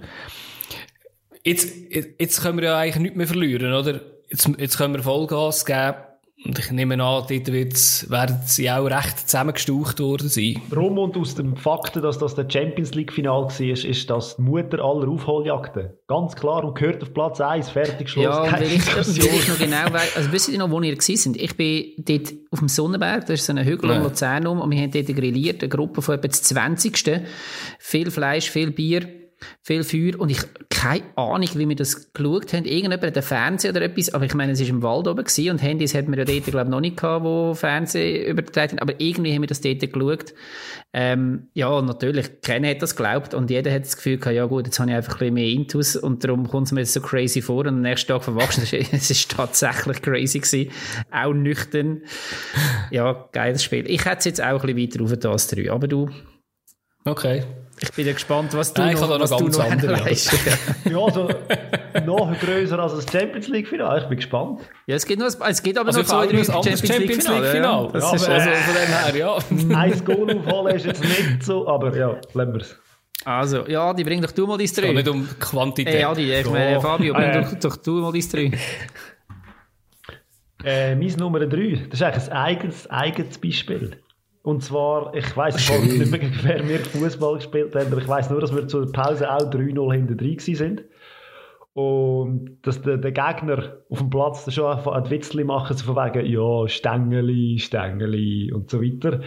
jetzt, 1.47 1.73
jetzt 2.19 2.43
können 2.43 2.59
wir 2.59 2.65
ja 2.65 2.79
eigentlich 2.79 3.03
nichts 3.03 3.17
mehr 3.17 3.27
verlieren, 3.27 3.73
oder? 3.73 4.01
Jetzt, 4.29 4.51
jetzt 4.59 4.77
können 4.77 4.95
wir 4.95 5.03
Vollgas 5.03 5.65
geben 5.65 5.97
und 6.45 6.59
ich 6.59 6.71
nehme 6.71 6.95
an, 7.03 7.25
dort 7.29 7.31
werden 7.31 8.41
sie 8.45 8.71
auch 8.71 8.85
recht 8.85 9.29
zusammengestaucht 9.29 10.01
worden 10.01 10.29
sein. 10.29 10.61
Warum 10.69 10.99
und 10.99 11.17
aus 11.17 11.35
dem 11.35 11.57
Fakt, 11.57 11.97
dass 11.97 12.19
das 12.19 12.35
der 12.35 12.49
Champions 12.49 12.95
League-Final 12.95 13.45
war, 13.45 13.61
ist 13.61 14.11
das 14.11 14.37
die 14.37 14.43
Mutter 14.43 14.85
aller 14.85 15.09
Aufholjagden. 15.09 15.91
Ganz 16.07 16.37
klar 16.37 16.63
und 16.65 16.77
gehört 16.77 17.03
auf 17.03 17.15
Platz 17.15 17.41
1, 17.41 17.71
fertig, 17.71 18.11
Schluss. 18.11 18.25
Ja, 18.25 18.53
weil 18.53 18.65
ich, 18.65 18.77
ich 18.77 19.49
noch 19.49 19.59
genau 19.59 19.93
weiß, 19.93 20.17
also 20.17 20.33
wisst 20.33 20.49
ihr 20.51 20.59
noch, 20.59 20.71
wo 20.71 20.81
ihr 20.81 21.01
sind? 21.01 21.41
Ich 21.41 21.57
bin 21.57 21.93
dort 21.99 22.33
auf 22.51 22.59
dem 22.59 22.69
Sonnenberg, 22.69 23.23
das 23.23 23.41
ist 23.41 23.47
so 23.47 23.53
ein 23.53 23.65
Hügel 23.65 23.91
um 23.91 24.03
Luzern 24.03 24.47
um, 24.47 24.61
und 24.61 24.71
wir 24.71 24.81
haben 24.81 24.91
dort 24.91 25.07
grilliert, 25.07 25.63
eine 25.63 25.69
Gruppe 25.71 26.03
von 26.03 26.17
etwa 26.17 26.29
20. 26.29 27.23
Viel 27.79 28.11
Fleisch, 28.11 28.51
viel 28.51 28.73
Bier 28.73 29.26
viel 29.63 29.85
Feuer 29.85 30.19
und 30.19 30.31
ich 30.31 30.41
keine 30.71 31.05
Ahnung, 31.17 31.49
wie 31.55 31.69
wir 31.69 31.77
das 31.77 32.13
geschaut 32.13 32.53
haben. 32.53 32.65
Irgendjemand 32.65 33.03
hat 33.03 33.17
einen 33.17 33.23
Fernseher 33.23 33.71
oder 33.71 33.83
etwas, 33.83 34.13
aber 34.13 34.25
ich 34.25 34.35
meine, 34.35 34.53
es 34.53 34.61
war 34.61 34.69
im 34.69 34.83
Wald 34.83 35.09
oben 35.09 35.25
gewesen 35.25 35.51
und 35.51 35.63
Handys 35.63 35.95
hatten 35.95 36.11
wir 36.11 36.19
ja 36.19 36.25
dort, 36.25 36.45
glaube 36.45 36.67
ich, 36.67 36.71
noch 36.71 36.81
nicht 36.81 36.97
gehabt, 36.97 37.25
wo 37.25 37.55
Fernsehen 37.55 38.27
übertragen 38.27 38.79
aber 38.79 38.95
irgendwie 38.99 39.35
haben 39.35 39.43
wir 39.43 39.49
das 39.49 39.61
dort 39.61 39.81
geschaut. 39.81 40.35
Ähm, 40.93 41.49
ja, 41.55 41.81
natürlich, 41.83 42.41
keiner 42.43 42.69
hat 42.69 42.83
das 42.83 42.97
geglaubt 42.97 43.35
und 43.35 43.51
jeder 43.51 43.73
hat 43.73 43.85
das 43.85 43.97
Gefühl 43.97 44.19
gehabt, 44.19 44.37
ja 44.37 44.47
gut, 44.47 44.67
jetzt 44.67 44.79
habe 44.79 44.91
ich 44.91 44.97
einfach 44.97 45.15
ein 45.15 45.19
bisschen 45.19 45.35
mehr 45.35 45.49
Intus 45.49 45.97
und 45.97 46.25
darum 46.25 46.49
kommt 46.49 46.67
es 46.67 46.73
mir 46.73 46.81
jetzt 46.81 46.93
so 46.93 47.01
crazy 47.01 47.43
vor 47.43 47.61
und 47.61 47.69
am 47.69 47.81
nächsten 47.81 48.09
Tag 48.09 48.25
verwachsen. 48.25 48.63
es 48.93 49.11
ist 49.11 49.31
tatsächlich 49.31 50.03
crazy 50.03 50.39
gewesen. 50.39 50.71
Auch 51.11 51.33
nüchtern. 51.33 52.03
Ja, 52.91 53.29
geiles 53.33 53.63
Spiel. 53.63 53.89
Ich 53.91 54.05
hätte 54.05 54.19
es 54.19 54.25
jetzt 54.27 54.43
auch 54.43 54.63
ein 54.63 54.75
bisschen 54.75 55.03
weiter 55.03 55.05
auf 55.05 55.19
das 55.19 55.49
3, 55.49 55.71
aber 55.71 55.89
du... 55.89 56.11
Okay. 57.05 57.45
Ich 57.81 57.93
bin 57.93 58.07
ja 58.07 58.15
gespannt, 58.15 58.55
was 58.55 58.73
du 58.73 58.81
Nein, 58.81 58.95
noch, 58.95 59.09
noch, 59.09 59.21
was 59.21 59.31
du 59.31 59.49
noch 59.49 59.71
andere, 59.71 60.01
weißt. 60.05 60.33
ja, 60.91 60.99
also 60.99 61.29
noch 62.07 62.41
größer 62.41 62.79
als 62.79 62.95
das 62.95 63.07
Champions 63.11 63.49
League 63.49 63.69
Final. 63.69 64.01
Ich 64.01 64.09
bin 64.09 64.17
gespannt. 64.17 64.61
Ja, 64.87 64.97
es 64.97 65.05
geht, 65.05 65.19
nur, 65.19 65.29
es 65.29 65.63
geht 65.63 65.77
aber 65.77 65.89
also 65.89 66.01
noch 66.01 66.07
zwei, 66.07 66.27
drei 66.27 66.45
Champions, 66.45 66.87
Champions 66.87 67.29
League 67.29 67.45
Final. 67.45 67.91
Ja. 67.93 68.01
Ja, 68.01 68.11
also 68.11 68.25
von 68.25 68.35
dem 68.35 68.89
her, 68.89 69.17
ja. 69.17 69.37
Ein 69.77 70.05
Goal 70.05 70.39
aufholen 70.39 70.77
ist 70.77 70.87
jetzt 70.87 71.03
nicht 71.03 71.43
so, 71.43 71.69
aber 71.69 71.95
ja, 71.97 72.17
lassen 72.33 72.53
wir 72.55 72.61
es. 72.63 72.77
Also, 73.25 73.67
ja, 73.67 73.93
die 73.93 74.05
bring 74.05 74.23
doch 74.23 74.31
du 74.31 74.47
mal 74.47 74.57
dein 74.57 74.69
3. 74.69 74.93
nicht 74.93 75.09
um 75.09 75.29
Quantität. 75.41 75.95
Hey, 75.95 76.05
Adi, 76.05 76.33
ich 76.33 76.49
meine, 76.49 76.81
Fabio, 76.81 77.13
bring 77.13 77.25
ah, 77.25 77.41
doch, 77.41 77.55
doch 77.59 77.77
du 77.77 78.01
mal 78.01 78.13
dein 78.13 78.23
3. 78.23 78.59
Äh, 80.65 80.95
mein 80.95 81.09
Nummer 81.19 81.41
3, 81.41 81.89
das 81.91 82.01
ist 82.01 82.03
eigentlich 82.03 82.31
ein 82.31 82.37
eigenes, 82.37 82.91
eigenes 82.91 83.39
Beispiel. 83.39 84.01
Und 84.47 84.63
zwar, 84.63 85.13
ich 85.13 85.37
weiß 85.37 85.57
nicht 85.83 86.09
mehr, 86.09 86.21
wer 86.45 86.69
wir 86.69 86.79
Fußball 86.79 87.35
gespielt 87.35 87.75
haben, 87.75 87.89
aber 87.91 88.01
ich 88.01 88.07
weiß 88.07 88.31
nur, 88.31 88.41
dass 88.41 88.55
wir 88.55 88.69
zur 88.69 88.93
Pause 88.93 89.29
auch 89.29 89.51
3-0 89.51 89.93
hinter 89.93 90.15
drin 90.15 90.39
sind. 90.39 90.85
Und 91.73 92.59
dass 92.63 92.81
der, 92.81 92.97
der, 92.99 93.11
Gegner 93.11 93.79
auf 93.91 93.99
dem 93.99 94.09
Platz 94.09 94.51
schon 94.53 94.67
ein 94.67 95.11
Witzli 95.11 95.43
machen, 95.43 95.77
so 95.77 95.93
von 95.93 95.97
wegen, 95.97 96.27
ja, 96.27 96.69
Stängeli, 96.69 97.59
Stängeli 97.59 98.53
und 98.53 98.71
so 98.71 98.81
weiter. 98.81 99.21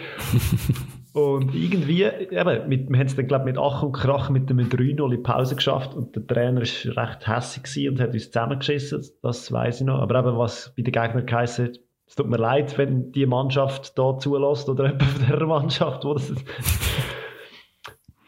und 1.14 1.54
irgendwie, 1.54 2.04
eben, 2.06 2.70
mit, 2.70 2.90
wir 2.90 2.98
haben 2.98 3.08
es 3.08 3.18
dann, 3.18 3.28
glaube 3.28 3.44
mit 3.44 3.58
Ach 3.58 3.84
und 3.84 3.92
Krach 3.92 4.30
mit 4.30 4.50
dem 4.50 4.60
3-0 4.60 5.14
in 5.14 5.22
Pause 5.22 5.58
geschafft 5.58 5.96
und 5.96 6.16
der 6.16 6.26
Trainer 6.28 6.62
war 6.62 7.04
recht 7.04 7.28
hässlich 7.28 7.90
und 7.90 8.00
hat 8.00 8.14
uns 8.14 8.32
zusammengeschissen, 8.32 9.06
das 9.22 9.52
weiß 9.52 9.82
ich 9.82 9.86
noch. 9.86 10.00
Aber 10.00 10.18
eben, 10.18 10.38
was 10.38 10.74
bei 10.78 10.84
den 10.84 10.94
Gegnern 10.94 11.26
geheißen 11.26 11.66
hat, 11.66 11.80
es 12.10 12.16
tut 12.16 12.28
mir 12.28 12.38
leid, 12.38 12.76
wenn 12.78 13.12
die 13.12 13.28
Mannschaft 13.28 13.98
da 13.98 14.18
zulässt 14.18 14.68
oder 14.68 14.86
jemand 14.92 15.04
von 15.04 15.22
dieser 15.22 15.46
Mannschaft, 15.46 16.04
wo 16.04 16.14
das 16.16 16.34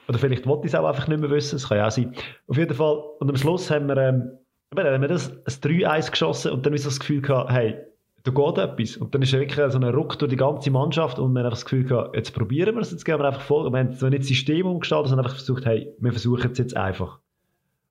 oder 0.07 0.19
vielleicht 0.19 0.45
wollte 0.45 0.67
ich 0.67 0.73
es 0.73 0.79
auch 0.79 0.85
einfach 0.85 1.07
nicht 1.07 1.19
mehr 1.19 1.29
wissen, 1.29 1.55
das 1.55 1.69
kann 1.69 1.77
ja 1.77 1.87
auch 1.87 1.91
sein. 1.91 2.13
Auf 2.47 2.57
jeden 2.57 2.73
Fall, 2.73 3.01
und 3.19 3.29
am 3.29 3.35
Schluss 3.37 3.71
haben 3.71 3.87
wir, 3.87 3.97
ähm, 3.97 4.31
haben 4.75 5.01
wir 5.01 5.07
das 5.07 5.31
ein 5.31 5.45
3-1 5.45 6.11
geschossen 6.11 6.51
und 6.51 6.65
dann 6.65 6.73
ist 6.73 6.85
das 6.85 6.99
Gefühl 6.99 7.21
gehabt, 7.21 7.49
hey, 7.49 7.77
da 8.23 8.31
geht 8.31 8.57
etwas. 8.57 8.97
Und 8.97 9.15
dann 9.15 9.21
ist 9.21 9.31
wirklich 9.31 9.71
so 9.71 9.79
ein 9.79 9.83
Ruck 9.83 10.19
durch 10.19 10.29
die 10.29 10.35
ganze 10.35 10.69
Mannschaft 10.69 11.17
und 11.17 11.33
wir 11.33 11.43
haben 11.43 11.49
das 11.49 11.63
Gefühl 11.63 11.85
gehabt, 11.85 12.15
jetzt 12.15 12.33
probieren 12.33 12.75
wir 12.75 12.81
es, 12.81 12.91
jetzt 12.91 13.05
gehen 13.05 13.19
wir 13.19 13.25
einfach 13.25 13.41
voll. 13.41 13.71
Wir 13.71 13.79
haben 13.79 13.93
so 13.93 14.09
nicht 14.09 14.23
das 14.23 14.27
System 14.27 14.67
umgestaltet, 14.67 15.09
sondern 15.09 15.25
einfach 15.25 15.37
versucht, 15.37 15.65
hey, 15.65 15.91
wir 15.97 16.11
versuchen 16.11 16.51
es 16.51 16.57
jetzt 16.57 16.75
einfach. 16.75 17.19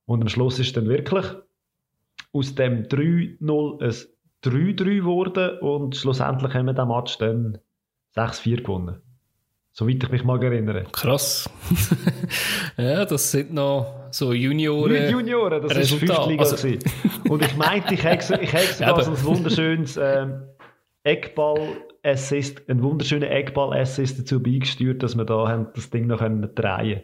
Und 0.05 0.21
am 0.21 0.29
Schluss 0.29 0.59
ist 0.59 0.77
dann 0.77 0.89
wirklich 0.89 1.25
aus 2.33 2.55
dem 2.55 2.85
3-0 2.85 3.83
ein 3.83 3.95
3-3 4.45 4.97
geworden 4.97 5.59
und 5.61 5.97
schlussendlich 5.97 6.55
haben 6.55 6.67
wir 6.67 6.75
den 6.75 6.89
Match 6.89 7.19
dann 7.19 7.59
6-4 8.17 8.63
gewonnen. 8.63 9.03
Soweit 9.73 10.03
ich 10.03 10.11
mich 10.11 10.25
mal 10.25 10.43
erinnere. 10.43 10.85
Krass. 10.91 11.49
ja, 12.77 13.05
das 13.05 13.31
sind 13.31 13.53
noch 13.53 14.09
so 14.11 14.33
Junioren. 14.33 14.93
Nicht 14.93 15.11
Junioren, 15.11 15.63
das 15.63 15.77
Resultat. 15.77 16.27
Liga. 16.27 16.43
Also. 16.43 16.69
Und 17.29 17.45
ich 17.45 17.57
meinte, 17.57 17.95
ich 17.95 18.03
hätte, 18.03 18.41
ich 18.43 18.53
hätte 18.53 18.75
sogar 18.75 19.03
so 19.03 19.13
ein 19.13 19.25
wunderschönes 19.25 19.97
ähm, 19.97 20.43
Eckball-Assist, 21.05 22.69
einen 22.69 22.83
wunderschönen 22.83 23.31
Eckball-Assist 23.31 24.19
dazu 24.19 24.43
beigesteuert, 24.43 25.03
dass 25.03 25.17
wir 25.17 25.25
da 25.25 25.49
haben 25.49 25.69
das 25.75 25.89
Ding 25.91 26.09
noch 26.09 26.19
können 26.19 26.53
drehen 26.55 27.03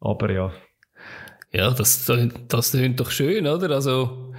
Aber 0.00 0.30
ja. 0.30 0.52
Ja, 1.52 1.70
das, 1.70 2.10
das 2.48 2.70
klingt 2.72 2.98
doch 2.98 3.10
schön, 3.10 3.46
oder? 3.46 3.70
Also, 3.70 4.34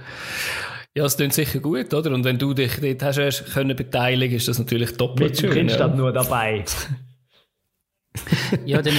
ja, 0.96 1.04
es 1.04 1.16
klingt 1.16 1.32
sicher 1.32 1.58
gut, 1.58 1.92
oder? 1.92 2.12
Und 2.12 2.24
wenn 2.24 2.38
du 2.38 2.54
dich 2.54 2.80
dort 2.80 3.02
hast, 3.02 3.18
hast 3.18 3.52
können 3.52 3.74
beteiligen, 3.74 4.36
ist 4.36 4.46
das 4.46 4.58
natürlich 4.58 4.96
doppelt 4.96 5.30
Mit 5.30 5.40
schön. 5.40 5.66
Mit 5.66 5.70
dem 5.70 5.78
ja. 5.78 5.88
nur 5.88 6.12
dabei. 6.12 6.64
ja, 8.64 8.80
dann... 8.80 8.94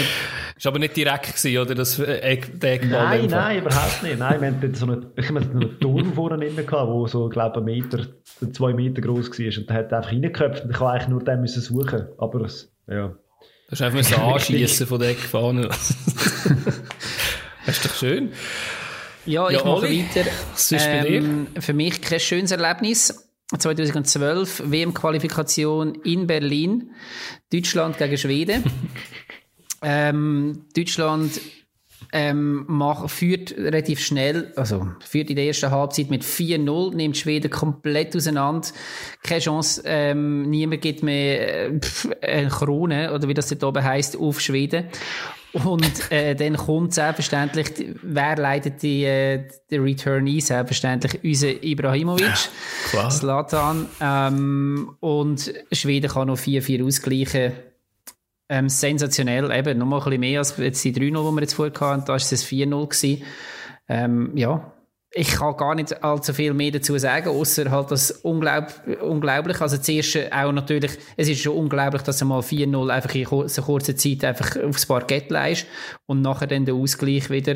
Ist 0.57 0.67
aber 0.67 0.79
nicht 0.79 0.95
direkt 0.95 1.35
gewesen, 1.35 1.57
oder? 1.57 1.75
Das 1.75 1.99
Egg, 1.99 2.59
der 2.59 2.75
Eckball 2.75 3.19
nein, 3.19 3.29
nein, 3.29 3.59
überhaupt 3.59 4.03
nicht. 4.03 4.17
Nein, 4.17 4.39
wir 4.39 4.47
hatten 4.47 4.73
so 4.73 4.85
eine, 4.85 5.11
ich 5.17 5.29
meine, 5.29 5.49
einen 5.49 5.79
Turm 5.81 6.13
vorne 6.13 6.37
drin 6.37 6.55
gehabt, 6.55 6.89
wo 6.89 7.05
so, 7.07 7.27
glaube 7.27 7.59
ich, 7.59 7.59
ein 7.59 7.65
Meter, 7.65 8.07
zwei 8.53 8.73
Meter 8.73 9.01
groß 9.01 9.31
war. 9.31 9.57
Und 9.57 9.69
der 9.69 9.75
hat 9.75 9.91
einfach 9.91 10.13
reingeköpft 10.13 10.63
und 10.63 10.71
ich 10.71 10.79
habe 10.79 10.91
eigentlich 10.91 11.09
nur 11.09 11.23
den 11.23 11.41
müssen 11.41 11.61
suchen. 11.61 12.07
Aber 12.17 12.41
es, 12.41 12.73
ja. 12.87 13.07
Du 13.07 13.71
hast 13.71 13.81
einfach 13.81 13.97
müssen 13.97 14.15
anschiessen 14.21 14.87
von 14.87 14.99
der 14.99 15.09
Eckfahne. 15.09 15.63
das 15.67 15.93
ist 17.67 17.85
doch 17.85 17.93
schön. 17.93 18.31
Ja, 19.25 19.49
ich 19.49 19.57
ja, 19.57 19.65
mache 19.65 19.85
Oli, 19.85 20.05
weiter. 20.05 20.29
Was 20.53 20.71
ist 20.71 20.85
bei 20.85 21.07
ähm, 21.07 21.47
dir? 21.53 21.61
Für 21.61 21.73
mich 21.73 22.01
kein 22.01 22.19
schönes 22.19 22.51
Erlebnis. 22.51 23.21
2012 23.57 24.63
WM-Qualifikation 24.71 25.95
in 26.03 26.25
Berlin. 26.25 26.91
Deutschland 27.51 27.97
gegen 27.97 28.17
Schweden. 28.17 28.63
ähm, 29.81 30.65
Deutschland 30.75 31.39
ähm, 32.17 32.63
mach, 32.69 33.09
führt 33.09 33.57
relativ 33.57 33.99
schnell, 33.99 34.53
also 34.55 34.87
führt 35.01 35.29
in 35.29 35.35
der 35.35 35.47
ersten 35.47 35.69
Halbzeit 35.69 36.09
mit 36.09 36.23
4-0, 36.23 36.95
nimmt 36.95 37.17
Schweden 37.17 37.51
komplett 37.51 38.15
auseinander. 38.15 38.69
Keine 39.21 39.41
Chance, 39.41 39.81
ähm, 39.83 40.49
niemand 40.49 40.81
gibt 40.81 41.03
mehr 41.03 41.65
äh, 41.65 41.77
pf, 41.77 42.07
eine 42.21 42.47
Krone, 42.47 43.13
oder 43.13 43.27
wie 43.27 43.33
das 43.33 43.49
dort 43.49 43.65
oben 43.65 43.83
heisst, 43.83 44.15
auf 44.17 44.39
Schweden. 44.39 44.85
Und 45.51 46.09
äh, 46.09 46.35
dann 46.35 46.55
kommt 46.55 46.93
selbstverständlich, 46.93 47.67
wer 48.01 48.37
leitet 48.37 48.81
die, 48.81 49.03
äh, 49.03 49.47
die 49.69 49.77
Returnee? 49.77 50.39
Selbstverständlich 50.39 51.21
unser 51.21 51.63
Ibrahimovic, 51.63 52.49
Klar. 52.91 53.09
Zlatan. 53.09 53.87
Ähm, 53.99 54.95
und 55.01 55.53
Schweden 55.73 56.09
kann 56.09 56.27
noch 56.27 56.37
4-4 56.37 56.85
ausgleichen. 56.85 57.51
Ähm, 58.47 58.69
sensationell, 58.69 59.51
eben, 59.51 59.79
noch 59.79 59.87
mal 59.87 59.97
ein 59.97 60.03
bisschen 60.03 60.19
mehr 60.19 60.39
als 60.39 60.55
jetzt 60.57 60.83
die 60.83 60.93
3-0, 60.93 60.99
die 60.99 61.13
wir 61.13 61.41
jetzt 61.41 61.53
vorher 61.55 61.73
hatten. 61.79 62.01
Da 62.01 62.09
war 62.09 62.15
es 62.15 62.31
4-0 62.31 62.87
gewesen. 62.87 63.23
Ähm, 63.87 64.31
ja, 64.35 64.71
ich 65.17 65.29
kann 65.31 65.55
gar 65.55 65.75
nicht 65.75 66.03
allzu 66.03 66.33
viel 66.33 66.53
mehr 66.53 66.71
dazu 66.71 66.97
sagen, 66.97 67.29
außer 67.29 67.71
halt 67.71 67.89
das 67.89 68.11
unglaub, 68.11 68.67
unglaublich. 69.01 69.61
Also 69.61 69.77
zuerst 69.77 70.31
auch 70.31 70.51
natürlich, 70.51 70.91
es 71.15 71.29
ist 71.29 71.41
schon 71.41 71.55
unglaublich, 71.55 72.01
dass 72.01 72.21
er 72.21 72.27
mal 72.27 72.41
4-0 72.41 72.89
einfach 72.89 73.15
in 73.15 73.47
so 73.47 73.61
kurzer 73.61 73.95
Zeit 73.95 74.25
einfach 74.25 74.61
aufs 74.61 74.85
Parkett 74.85 75.31
leist 75.31 75.67
und 76.05 76.21
nachher 76.21 76.47
dann 76.47 76.65
der 76.65 76.75
Ausgleich 76.75 77.29
wieder. 77.29 77.55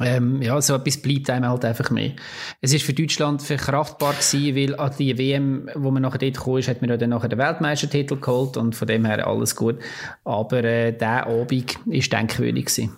Ähm, 0.00 0.40
ja, 0.42 0.60
so 0.60 0.74
etwas 0.74 1.00
bleibt 1.00 1.28
einem 1.30 1.48
halt 1.48 1.64
einfach 1.64 1.90
mehr. 1.90 2.12
Es 2.60 2.72
ist 2.72 2.84
für 2.84 2.94
Deutschland 2.94 3.42
verkraftbar 3.42 4.14
gewesen, 4.14 4.56
weil 4.56 4.74
an 4.76 4.94
die 4.98 5.18
WM, 5.18 5.68
wo 5.74 5.90
man 5.90 6.02
nachher 6.02 6.18
dort 6.18 6.34
gekommen 6.34 6.58
ist, 6.58 6.68
hat 6.68 6.80
man 6.80 6.90
ja 6.90 6.96
dann 6.96 7.10
nachher 7.10 7.28
den 7.28 7.38
Weltmeistertitel 7.38 8.16
geholt 8.16 8.56
und 8.56 8.74
von 8.74 8.88
dem 8.88 9.04
her 9.04 9.26
alles 9.26 9.54
gut. 9.56 9.78
Aber 10.24 10.64
äh, 10.64 10.92
der 10.92 11.26
Abend 11.26 11.78
ist 11.86 12.12
denkwürdig 12.12 12.66
gewesen. 12.66 12.96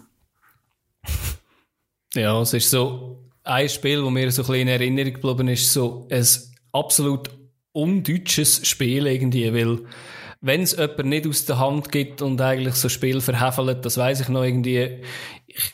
Ja, 2.14 2.38
es 2.42 2.52
ist 2.52 2.68
so, 2.68 3.22
ein 3.44 3.68
Spiel, 3.68 4.02
das 4.02 4.10
mir 4.10 4.30
so 4.30 4.42
ein 4.42 4.46
bisschen 4.46 4.62
in 4.62 4.68
Erinnerung 4.68 5.12
geblieben 5.14 5.48
ist, 5.48 5.72
so 5.72 6.06
ein 6.10 6.26
absolut 6.72 7.30
undeutsches 7.72 8.66
Spiel 8.66 9.06
irgendwie, 9.06 9.52
weil 9.52 9.80
wenn 10.40 10.62
es 10.62 10.76
jemand 10.76 11.04
nicht 11.04 11.26
aus 11.26 11.44
der 11.46 11.58
Hand 11.58 11.90
gibt 11.92 12.20
und 12.20 12.40
eigentlich 12.40 12.74
so 12.74 12.88
Spiel 12.88 13.20
verhefelt, 13.20 13.84
das 13.84 13.96
weiß 13.96 14.20
ich 14.20 14.28
noch 14.28 14.42
irgendwie, 14.42 15.00
ich, 15.46 15.72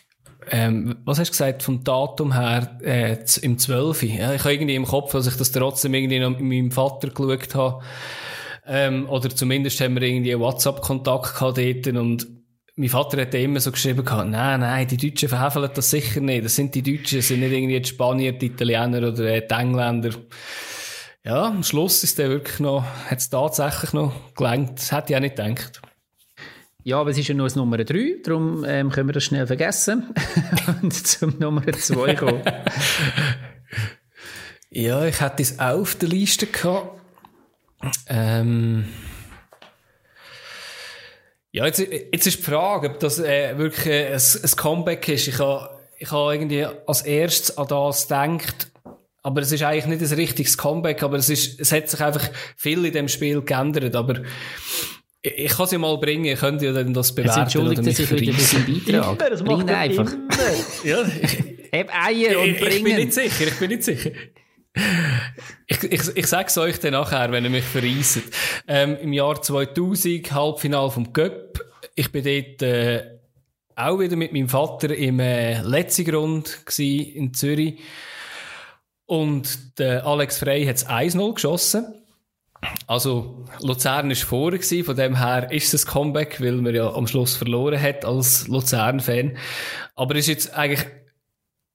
ähm, 0.50 0.96
was 1.04 1.18
hast 1.18 1.28
du 1.28 1.32
gesagt, 1.32 1.62
vom 1.62 1.84
Datum 1.84 2.32
her, 2.32 2.78
äh, 2.82 3.18
im 3.42 3.58
12. 3.58 4.02
Ja, 4.04 4.34
ich 4.34 4.40
habe 4.40 4.54
irgendwie 4.54 4.74
im 4.74 4.86
Kopf, 4.86 5.12
dass 5.12 5.26
ich 5.26 5.36
das 5.36 5.52
trotzdem 5.52 5.94
irgendwie 5.94 6.18
noch 6.18 6.30
mit 6.30 6.40
meinem 6.40 6.70
Vater 6.70 7.08
geschaut 7.08 7.54
habe, 7.54 7.82
ähm, 8.66 9.08
oder 9.08 9.30
zumindest 9.30 9.80
haben 9.80 9.94
wir 9.94 10.02
irgendwie 10.02 10.32
einen 10.32 10.42
WhatsApp-Kontakt 10.42 11.34
gehabt 11.34 11.58
dort 11.58 11.86
und 11.96 12.26
mein 12.76 12.90
Vater 12.90 13.20
hat 13.20 13.34
immer 13.34 13.58
so 13.58 13.72
geschrieben 13.72 14.04
gehabt, 14.04 14.28
nein, 14.30 14.60
nein, 14.60 14.86
die 14.86 14.96
Deutschen 14.96 15.28
verhefeln 15.28 15.68
das 15.74 15.90
sicher 15.90 16.20
nicht. 16.20 16.44
Das 16.44 16.54
sind 16.54 16.74
die 16.76 16.82
Deutschen, 16.82 17.18
das 17.18 17.28
sind 17.28 17.40
nicht 17.40 17.52
irgendwie 17.52 17.80
die 17.80 17.88
Spanier, 17.88 18.32
die 18.32 18.46
Italiener 18.46 18.98
oder 18.98 19.40
die 19.40 19.54
Engländer. 19.54 20.10
Ja, 21.24 21.46
am 21.46 21.64
Schluss 21.64 22.04
ist 22.04 22.18
der 22.18 22.28
wirklich 22.28 22.60
noch, 22.60 22.84
hat 23.10 23.18
es 23.18 23.30
tatsächlich 23.30 23.92
noch 23.94 24.12
gelangt. 24.36 24.78
Das 24.78 24.92
hätte 24.92 25.12
ich 25.12 25.16
auch 25.16 25.20
nicht 25.20 25.36
gedacht. 25.36 25.82
Ja, 26.88 27.00
aber 27.00 27.10
es 27.10 27.18
ist 27.18 27.28
ja 27.28 27.34
nur 27.34 27.44
das 27.44 27.54
Nummer 27.54 27.76
3, 27.76 28.22
darum 28.24 28.64
ähm, 28.66 28.88
können 28.88 29.10
wir 29.10 29.12
das 29.12 29.24
schnell 29.24 29.46
vergessen 29.46 30.14
und 30.82 30.90
zum 30.94 31.38
Nummer 31.38 31.70
2 31.70 32.14
kommen. 32.14 32.40
ja, 34.70 35.04
ich 35.04 35.20
hätte 35.20 35.42
es 35.42 35.58
auch 35.58 35.80
auf 35.80 35.96
der 35.96 36.08
Liste 36.08 36.46
gehabt. 36.46 36.98
Ähm 38.06 38.86
ja, 41.52 41.66
jetzt, 41.66 41.78
jetzt 41.78 42.26
ist 42.26 42.38
die 42.38 42.42
Frage, 42.42 42.88
ob 42.88 43.00
das 43.00 43.18
äh, 43.18 43.58
wirklich 43.58 43.86
ein, 43.86 44.14
ein 44.14 44.56
Comeback 44.56 45.08
ist. 45.10 45.28
Ich 45.28 45.38
habe 45.40 45.68
ich 45.98 46.10
ha 46.10 46.32
irgendwie 46.32 46.64
als 46.64 47.02
erstes 47.02 47.58
an 47.58 47.68
das 47.68 48.08
gedacht, 48.08 48.70
aber 49.22 49.42
es 49.42 49.52
ist 49.52 49.62
eigentlich 49.62 50.00
nicht 50.00 50.10
ein 50.10 50.18
richtiges 50.18 50.56
Comeback, 50.56 51.02
aber 51.02 51.18
es, 51.18 51.28
ist, 51.28 51.60
es 51.60 51.70
hat 51.70 51.90
sich 51.90 52.00
einfach 52.00 52.30
viel 52.56 52.82
in 52.86 52.94
dem 52.94 53.08
Spiel 53.08 53.42
geändert, 53.42 53.94
aber 53.94 54.22
ich, 55.22 55.38
ich 55.38 55.56
kann 55.56 55.66
sie 55.66 55.78
mal 55.78 55.96
bringen, 55.98 56.24
ich 56.26 56.38
könnte 56.38 56.66
ja 56.66 56.72
dann 56.72 56.94
das 56.94 57.14
bewerten 57.14 57.40
Jetzt 57.40 57.54
entschuldigt 57.56 57.86
er 57.86 57.92
sich 57.92 58.10
wieder 58.10 58.32
für 58.32 58.40
seinen 58.40 58.66
Beitrag. 58.66 59.20
Immer, 59.20 59.30
das 59.30 59.42
macht 59.42 59.66
Bring 59.66 59.70
einfach. 59.70 60.12
immer. 60.12 60.28
Ja, 60.84 61.04
Heb 61.70 61.90
Eier 61.94 62.40
und 62.40 62.48
ich, 62.48 62.54
ich 62.54 62.60
bin 62.60 62.82
bringen. 62.82 62.96
nicht 62.96 63.12
sicher, 63.12 63.46
ich 63.46 63.58
bin 63.58 63.68
nicht 63.70 63.82
sicher. 63.84 64.10
Ich, 65.66 65.82
ich, 65.82 66.16
ich 66.16 66.26
sag's 66.26 66.56
euch 66.56 66.78
dann 66.80 66.92
nachher, 66.92 67.30
wenn 67.32 67.44
ihr 67.44 67.50
mich 67.50 67.64
verreisst. 67.64 68.22
Ähm, 68.66 68.96
Im 69.02 69.12
Jahr 69.12 69.40
2000, 69.42 70.32
Halbfinale 70.32 70.90
vom 70.90 71.12
Göpp. 71.12 71.60
Ich 71.94 72.12
bin 72.12 72.24
dort 72.24 72.62
äh, 72.62 73.18
auch 73.74 73.98
wieder 73.98 74.16
mit 74.16 74.32
meinem 74.32 74.48
Vater 74.48 74.94
im 74.94 75.20
äh, 75.20 75.60
Letzigrund 75.62 76.60
gsi 76.64 76.98
in 76.98 77.34
Zürich. 77.34 77.80
Und 79.06 79.78
der 79.78 80.06
Alex 80.06 80.38
Frey 80.38 80.64
hat's 80.66 80.86
1-0 80.86 81.34
geschossen. 81.34 81.97
Also, 82.86 83.44
Luzern 83.60 84.10
ist 84.10 84.24
vorher 84.24 84.60
von 84.84 84.96
dem 84.96 85.16
her 85.18 85.50
ist 85.52 85.74
es 85.74 85.86
ein 85.86 85.90
Comeback, 85.90 86.40
weil 86.40 86.56
man 86.56 86.74
ja 86.74 86.92
am 86.92 87.06
Schluss 87.06 87.36
verloren 87.36 87.80
hat 87.80 88.04
als 88.04 88.48
Luzern-Fan. 88.48 89.36
Aber 89.94 90.14
es 90.16 90.20
ist 90.22 90.28
jetzt 90.28 90.54
eigentlich 90.54 90.86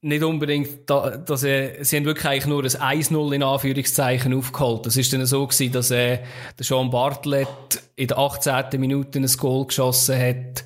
nicht 0.03 0.23
unbedingt, 0.23 0.89
da, 0.89 1.17
dass 1.17 1.43
äh, 1.43 1.81
sie 1.81 1.95
haben 1.95 2.05
wirklich 2.05 2.25
eigentlich 2.25 2.45
nur 2.47 2.63
ein 2.63 3.01
1-0 3.03 3.33
in 3.33 3.43
Anführungszeichen 3.43 4.33
aufgeholt. 4.33 4.85
Das 4.85 4.97
ist 4.97 5.13
dann 5.13 5.25
so 5.25 5.47
gewesen, 5.47 5.71
dass 5.71 5.91
äh, 5.91 6.19
der 6.59 6.65
Sean 6.65 6.89
Bartlett 6.89 7.81
in 7.95 8.07
der 8.09 8.17
18. 8.17 8.79
Minute 8.81 9.19
ein 9.19 9.25
Goal 9.25 9.65
geschossen 9.65 10.19
hat 10.19 10.65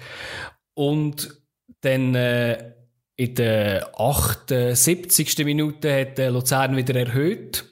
und 0.74 1.40
dann 1.82 2.16
äh, 2.16 2.74
in 3.16 3.36
der 3.36 3.92
78. 4.00 5.46
Minute 5.46 6.02
hat 6.02 6.18
äh, 6.18 6.30
Luzern 6.30 6.76
wieder 6.76 6.96
erhöht. 6.96 7.66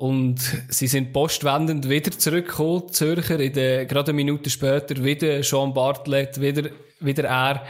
Und 0.00 0.40
sie 0.70 0.86
sind 0.86 1.12
postwendend 1.12 1.90
wieder 1.90 2.10
zurückgekommen, 2.10 2.88
Zürcher, 2.90 3.38
in 3.38 3.52
der, 3.52 3.84
gerade 3.84 4.12
eine 4.12 4.16
Minute 4.16 4.48
später 4.48 5.04
wieder 5.04 5.42
Sean 5.42 5.74
Bartlett, 5.74 6.40
wieder, 6.40 6.70
wieder 7.00 7.24
er. 7.24 7.66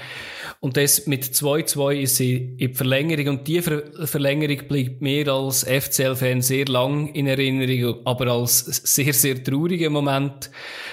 Und 0.61 0.77
das 0.77 1.09
mit 1.09 1.25
2-2 1.25 2.03
ist 2.03 2.19
sie 2.19 2.55
in 2.57 2.69
die 2.69 2.75
Verlängerung. 2.75 3.39
Und 3.39 3.49
die 3.49 3.61
Ver 3.61 3.83
Verlängerung 4.07 4.69
bleibt 4.69 5.03
mir 5.03 5.27
als 5.27 5.65
FCL-Fan 5.65 6.41
sehr 6.41 6.67
lang 6.67 7.13
in 7.15 7.27
Erinnerung, 7.27 8.07
aber 8.07 8.29
als 8.29 8.61
sehr, 8.61 9.13
sehr 9.13 9.43
trauriger 9.43 9.91
Moment. 9.91 10.53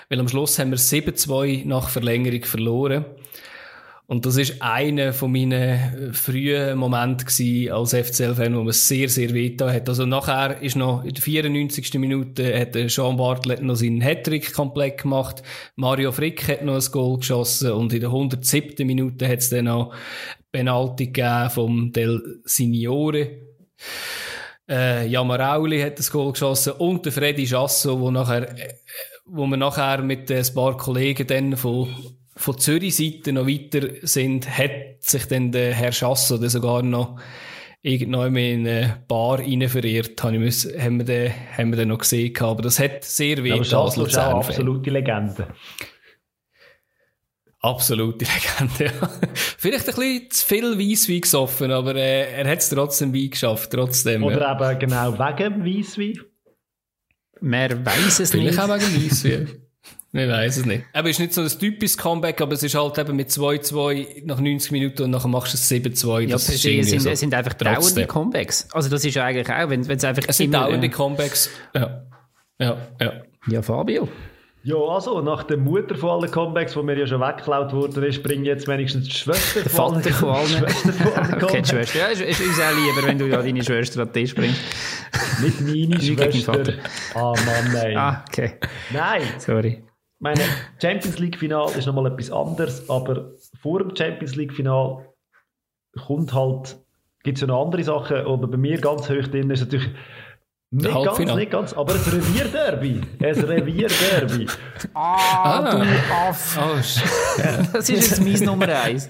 Weil 0.09 0.19
am 0.19 0.27
Schluss 0.27 0.57
haben 0.57 0.71
wir 0.71 0.79
7-2 0.79 1.67
nach 1.67 1.89
Verlängerung 1.89 2.45
verloren. 2.45 3.05
Und 4.09 4.25
das 4.25 4.37
ist 4.37 4.61
einer 4.61 5.11
von 5.11 5.33
meinen 5.33 6.13
frühen 6.13 6.77
Momenten 6.77 7.27
gewesen 7.27 7.73
als 7.73 7.93
FCL-Fan, 7.93 8.55
wo 8.55 8.63
man 8.63 8.71
sehr, 8.71 9.09
sehr 9.09 9.33
wehgetan 9.33 9.73
hat. 9.73 9.89
Also 9.89 10.05
nachher 10.05 10.61
ist 10.61 10.77
noch 10.77 11.03
in 11.03 11.13
der 11.13 11.21
94. 11.21 11.93
Minute 11.95 12.57
hat 12.57 12.73
der 12.73 12.87
Sean 12.87 13.17
Bartlett 13.17 13.61
noch 13.61 13.75
seinen 13.75 13.99
Hattrick 13.99 14.53
komplett 14.53 15.01
gemacht. 15.01 15.43
Mario 15.75 16.13
Frick 16.13 16.47
hat 16.47 16.63
noch 16.63 16.75
ein 16.75 16.91
Goal 16.91 17.17
geschossen 17.17 17.73
und 17.73 17.91
in 17.91 17.99
der 17.99 18.09
107. 18.09 18.87
Minute 18.87 19.27
hat 19.27 19.39
es 19.39 19.49
dann 19.49 19.65
noch 19.65 19.93
Penalty 20.53 21.07
gegeben 21.07 21.49
vom 21.49 21.91
Del 21.91 22.39
Signore. 22.45 23.41
Äh, 24.69 25.07
Jamarauli 25.07 25.81
hat 25.81 25.99
das 25.99 26.11
Goal 26.11 26.31
geschossen 26.31 26.73
und 26.73 27.03
der 27.03 27.11
Freddy 27.11 27.43
Jasso, 27.43 27.99
wo 27.99 28.09
nachher, 28.09 28.57
äh, 28.57 28.73
wo 29.25 29.45
wir 29.47 29.57
nachher 29.57 30.01
mit 30.01 30.31
ein 30.31 30.45
paar 30.55 30.77
Kollegen 30.77 31.27
dann 31.27 31.57
von 31.57 31.89
von 32.37 32.57
Zürich-Seite 32.57 33.33
noch 33.33 33.47
weiter 33.47 33.89
sind, 34.03 34.47
hat 34.57 35.01
sich 35.01 35.25
dann 35.25 35.51
der 35.51 35.73
Herr 35.73 35.91
Chasso 35.91 36.37
dann 36.37 36.49
sogar 36.49 36.83
noch 36.83 37.19
irgendwann 37.81 38.35
in 38.35 38.67
eine 38.67 39.03
Bar 39.07 39.39
rein 39.39 39.67
verirrt, 39.67 40.21
haben 40.23 40.41
wir, 40.41 40.51
haben 40.51 40.97
wir, 40.99 41.05
den, 41.05 41.33
haben 41.57 41.71
wir 41.71 41.77
den 41.77 41.89
noch 41.89 41.99
gesehen. 41.99 42.35
Aber 42.39 42.61
das 42.61 42.79
hat 42.79 43.03
sehr 43.03 43.43
weh 43.43 43.51
Aber 43.51 43.63
getan 43.63 43.85
Schasslo 43.85 44.05
ist 44.05 44.17
auch 44.17 44.35
absolute 44.35 44.89
Legende. 44.89 45.47
Absolute 47.59 48.25
Legende, 48.25 48.85
ja. 48.85 49.09
Vielleicht 49.57 49.89
ein 49.89 49.95
bisschen 49.95 50.31
zu 50.31 50.45
viel 50.45 50.79
Weisswein 50.79 51.21
gesoffen, 51.21 51.71
aber 51.71 51.95
äh, 51.95 52.31
er 52.33 52.47
hat 52.49 52.59
es 52.59 52.69
trotzdem 52.69 53.13
Wein 53.13 53.31
geschafft, 53.31 53.71
trotzdem. 53.71 54.23
Oder 54.23 54.41
ja. 54.41 54.71
eben 54.71 54.79
genau 54.79 55.13
wegen 55.13 55.65
Weisswein. 55.65 56.19
Man 57.41 57.85
weiß 57.85 58.19
es 58.19 58.31
Vielleicht 58.31 58.57
nicht. 58.57 58.59
auch 58.59 58.69
wegen 58.69 59.05
Weisswein. 59.05 59.61
Ich 60.17 60.27
weiß 60.29 60.57
es 60.57 60.65
nicht. 60.65 60.83
Aber 60.93 61.09
es 61.09 61.15
ist 61.15 61.19
nicht 61.19 61.33
so 61.33 61.41
ein 61.41 61.47
typisches 61.49 61.97
Comeback, 61.97 62.41
aber 62.41 62.53
es 62.53 62.63
ist 62.63 62.75
halt 62.75 62.97
eben 62.97 63.15
mit 63.15 63.29
2-2 63.29 64.25
nach 64.25 64.39
90 64.39 64.71
Minuten 64.71 65.03
und 65.03 65.11
nachher 65.11 65.27
machst 65.27 65.53
du 65.53 65.57
es 65.57 65.69
7-2. 65.71 66.21
Ja, 66.21 66.29
Das 66.33 66.49
ist 66.49 66.61
sind, 66.61 67.01
so. 67.01 67.09
es 67.09 67.19
sind 67.19 67.33
einfach 67.33 67.53
dauernde 67.53 67.81
Trotzdem. 67.81 68.07
Comebacks. 68.07 68.67
Also 68.73 68.89
das 68.89 69.05
ist 69.05 69.15
ja 69.15 69.25
eigentlich 69.25 69.49
auch, 69.49 69.69
wenn 69.69 69.81
es 69.81 70.03
einfach 70.03 70.23
Es 70.27 70.37
sind 70.37 70.53
dauernde 70.53 70.87
äh, 70.87 70.89
Comebacks. 70.89 71.49
Ja. 71.75 72.03
Ja, 72.59 72.77
ja. 72.99 73.13
Ja, 73.47 73.61
Fabio. 73.61 74.07
Ja, 74.63 74.75
also, 74.75 75.21
nach 75.21 75.43
der 75.43 75.55
Mutter 75.55 75.95
von 75.95 76.09
allen 76.21 76.29
Comebacks, 76.29 76.73
die 76.73 76.83
mir 76.83 76.97
ja 76.99 77.07
schon 77.07 77.21
weggeklaut 77.21 77.71
worden 77.71 78.03
ist, 78.03 78.21
bringe 78.21 78.41
ich 78.41 78.47
jetzt 78.47 78.67
wenigstens 78.67 79.05
die 79.05 79.11
Schwester 79.15 79.61
Der 79.63 79.69
von 79.69 79.93
allen- 79.93 80.03
Vater 80.03 80.15
von 80.15 80.29
allen. 80.29 80.47
Schwester 80.47 80.93
von 80.93 81.13
allen 81.13 81.33
Okay, 81.43 81.61
die. 81.61 81.69
Schwester. 81.69 81.99
Ja, 81.99 82.07
ist, 82.07 82.21
ist 82.21 82.41
uns 82.41 82.59
auch 82.59 82.75
lieber, 82.75 83.07
wenn 83.07 83.17
du 83.17 83.27
ja 83.27 83.41
deine 83.41 83.63
Schwester 83.63 84.01
an 84.01 84.07
den 84.11 84.13
Tisch 84.13 84.35
bringst. 84.35 84.59
Nicht 85.41 85.61
meine 85.61 86.01
Schwester. 86.31 86.73
Ah, 87.15 87.33
Mann, 87.45 87.71
nein. 87.73 87.95
Ah, 87.97 88.25
okay. 88.27 88.53
Nein, 88.91 89.21
Sorry. 89.37 89.83
Meine 90.19 90.41
Champions 90.81 91.19
League 91.19 91.37
Final 91.37 91.69
ist 91.77 91.85
nochmal 91.85 92.11
etwas 92.11 92.31
anderes, 92.31 92.89
aber 92.89 93.31
vor 93.61 93.79
dem 93.79 93.95
Champions 93.95 94.35
League-Final 94.35 95.05
kommt 96.05 96.33
halt, 96.33 96.77
gibt 97.23 97.37
es 97.37 97.41
ja 97.41 97.47
noch 97.47 97.63
andere 97.65 97.83
Sachen, 97.83 98.17
aber 98.17 98.47
bei 98.47 98.57
mir 98.57 98.79
ganz 98.79 99.09
hoch 99.09 99.27
drin 99.27 99.49
ist 99.49 99.61
natürlich 99.61 99.89
nicht 100.69 100.93
ganz, 100.93 101.19
nicht 101.19 101.51
ganz, 101.51 101.73
aber 101.73 101.93
ein 101.93 102.01
Revierderby. 102.01 103.01
Ein 103.23 103.35
Revierderby. 103.35 104.47
ah, 104.93 105.17
ah, 105.43 105.71
du 105.71 105.77
Aff. 106.13 106.59
Oh, 106.61 106.75
das 107.73 107.89
ist 107.89 107.89
jetzt 107.89 108.21
mein 108.21 108.43
Nummer 108.43 108.67
eins. 108.67 109.09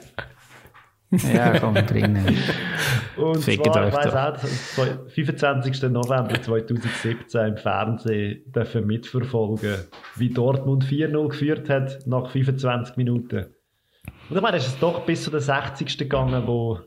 Ja, 1.11 1.57
komm, 1.59 1.73
bringen. 1.73 2.37
Und 3.17 3.43
Fickt 3.43 3.65
zwar, 3.65 3.87
ich 3.87 3.93
weiss 3.93 4.13
auch, 4.13 5.09
25. 5.09 5.83
November 5.83 6.41
2017 6.41 7.47
im 7.47 7.57
Fernsehen 7.57 8.51
dürfen 8.51 8.85
mitverfolgen, 8.85 9.75
wie 10.17 10.29
Dortmund 10.29 10.83
4-0 10.83 11.29
geführt 11.29 11.69
hat 11.69 12.05
nach 12.05 12.29
25 12.29 12.97
Minuten. 12.97 13.45
Und 14.29 14.35
ich 14.35 14.41
meine, 14.41 14.57
es 14.57 14.67
ist 14.67 14.83
doch 14.83 15.05
bis 15.05 15.23
zu 15.23 15.31
den 15.31 15.39
60. 15.39 15.97
gegangen, 15.97 16.45
wo 16.45 16.81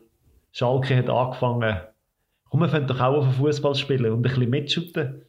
Schalke 0.53 0.97
hat 0.97 1.09
angefangen, 1.09 1.81
komm, 2.51 2.61
wir 2.61 2.69
können 2.69 2.87
doch 2.87 3.01
auch 3.01 3.19
auf 3.19 3.25
den 3.25 3.35
Fußball 3.35 3.75
spielen 3.75 4.13
und 4.13 4.19
ein 4.19 4.23
bisschen 4.23 4.51
mitschütten. 4.51 5.23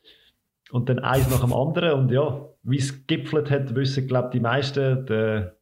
Und 0.72 0.90
dann 0.90 1.00
eins 1.00 1.30
nach 1.30 1.42
dem 1.42 1.54
anderen. 1.54 2.00
Und 2.00 2.12
ja, 2.12 2.46
wie 2.64 2.78
es 2.78 3.06
gipfelt 3.08 3.50
hat, 3.50 3.76
wissen, 3.76 4.08
glaube 4.08 4.28
ich, 4.28 4.32
die 4.34 4.40
meisten. 4.40 5.06
Der 5.06 5.58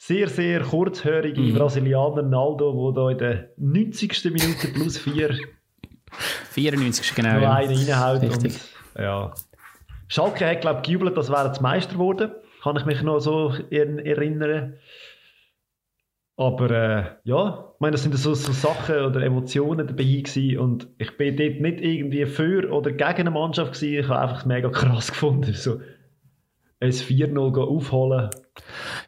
sehr, 0.00 0.28
sehr 0.28 0.60
kurzhörige 0.60 1.40
mhm. 1.40 1.54
Brasilianer 1.54 2.22
Naldo, 2.22 2.92
der 2.92 3.02
da 3.02 3.10
in 3.10 3.18
der 3.18 3.48
90. 3.56 4.24
Minute 4.26 4.68
plus 4.68 4.96
4 4.96 5.36
94. 6.52 7.14
genau. 7.16 7.40
Noch 7.40 7.50
einen 7.50 7.76
reinhaut. 7.76 8.22
Richtig. 8.22 8.60
Und, 8.94 9.02
ja. 9.02 9.34
Schalke 10.06 10.46
hat, 10.46 10.60
glaube 10.60 10.80
ich, 10.80 10.86
gejubelt, 10.86 11.16
dass 11.16 11.30
wären 11.30 11.48
jetzt 11.48 11.60
Meister 11.60 11.94
geworden. 11.94 12.30
Kann 12.62 12.76
ich 12.76 12.84
mich 12.86 13.02
noch 13.02 13.18
so 13.18 13.52
erinnern. 13.70 14.74
Aber 16.36 16.70
äh, 16.70 17.04
ja, 17.24 17.72
ich 17.74 17.80
meine, 17.80 17.92
das 17.92 18.04
sind 18.04 18.16
so, 18.16 18.34
so 18.34 18.52
Sachen 18.52 19.00
oder 19.00 19.20
Emotionen 19.22 19.88
dabei 19.88 20.04
gewesen 20.04 20.58
und 20.58 20.88
ich 20.98 21.16
bin 21.16 21.36
dort 21.36 21.60
nicht 21.60 21.80
irgendwie 21.80 22.26
für 22.26 22.70
oder 22.70 22.92
gegen 22.92 23.02
eine 23.02 23.30
Mannschaft 23.32 23.74
gewesen. 23.74 23.98
Ich 23.98 24.08
habe 24.08 24.20
einfach 24.20 24.46
mega 24.46 24.70
krass 24.70 25.08
gefunden, 25.08 25.52
so 25.54 25.80
ein 26.80 26.92
4-0 26.92 27.60
aufholen. 27.60 28.30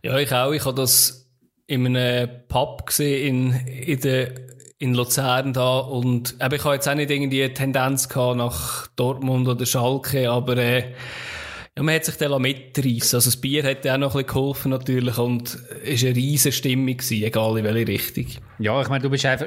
Ja, 0.02 0.18
ich 0.18 0.32
auch. 0.32 0.52
Ich 0.52 0.64
habe 0.64 0.74
das 0.74 1.28
in 1.66 1.86
einem 1.86 2.28
Pub 2.48 2.86
gesehen 2.86 3.54
in, 3.54 3.66
in, 3.66 4.00
der, 4.00 4.34
in 4.78 4.94
Luzern 4.94 5.52
da 5.52 5.78
und 5.78 6.34
eben, 6.40 6.54
ich 6.54 6.64
habe 6.64 6.74
jetzt 6.74 6.88
auch 6.88 6.94
nicht 6.94 7.10
irgendwie 7.10 7.44
eine 7.44 7.54
Tendenz 7.54 8.08
gehabt 8.08 8.38
nach 8.38 8.88
Dortmund 8.96 9.46
oder 9.46 9.64
Schalke, 9.66 10.30
aber 10.30 10.56
äh, 10.56 10.92
ja, 11.76 11.82
man 11.84 11.94
hat 11.94 12.04
sich 12.04 12.16
dann 12.16 12.42
mitreißen 12.42 13.16
Also 13.16 13.30
das 13.30 13.36
Bier 13.36 13.62
hat 13.62 13.86
auch 13.86 13.98
noch 13.98 14.16
ein 14.16 14.24
bisschen 14.24 14.26
geholfen 14.26 14.70
natürlich 14.70 15.16
und 15.18 15.58
es 15.84 16.02
war 16.02 16.08
eine 16.08 16.16
riesige 16.16 16.52
Stimmung, 16.52 16.96
egal 17.10 17.58
in 17.58 17.64
welche 17.64 17.88
Richtung. 17.88 18.26
Ja, 18.58 18.82
ich 18.82 18.88
meine, 18.88 19.02
du 19.02 19.10
bist 19.10 19.24
einfach... 19.26 19.46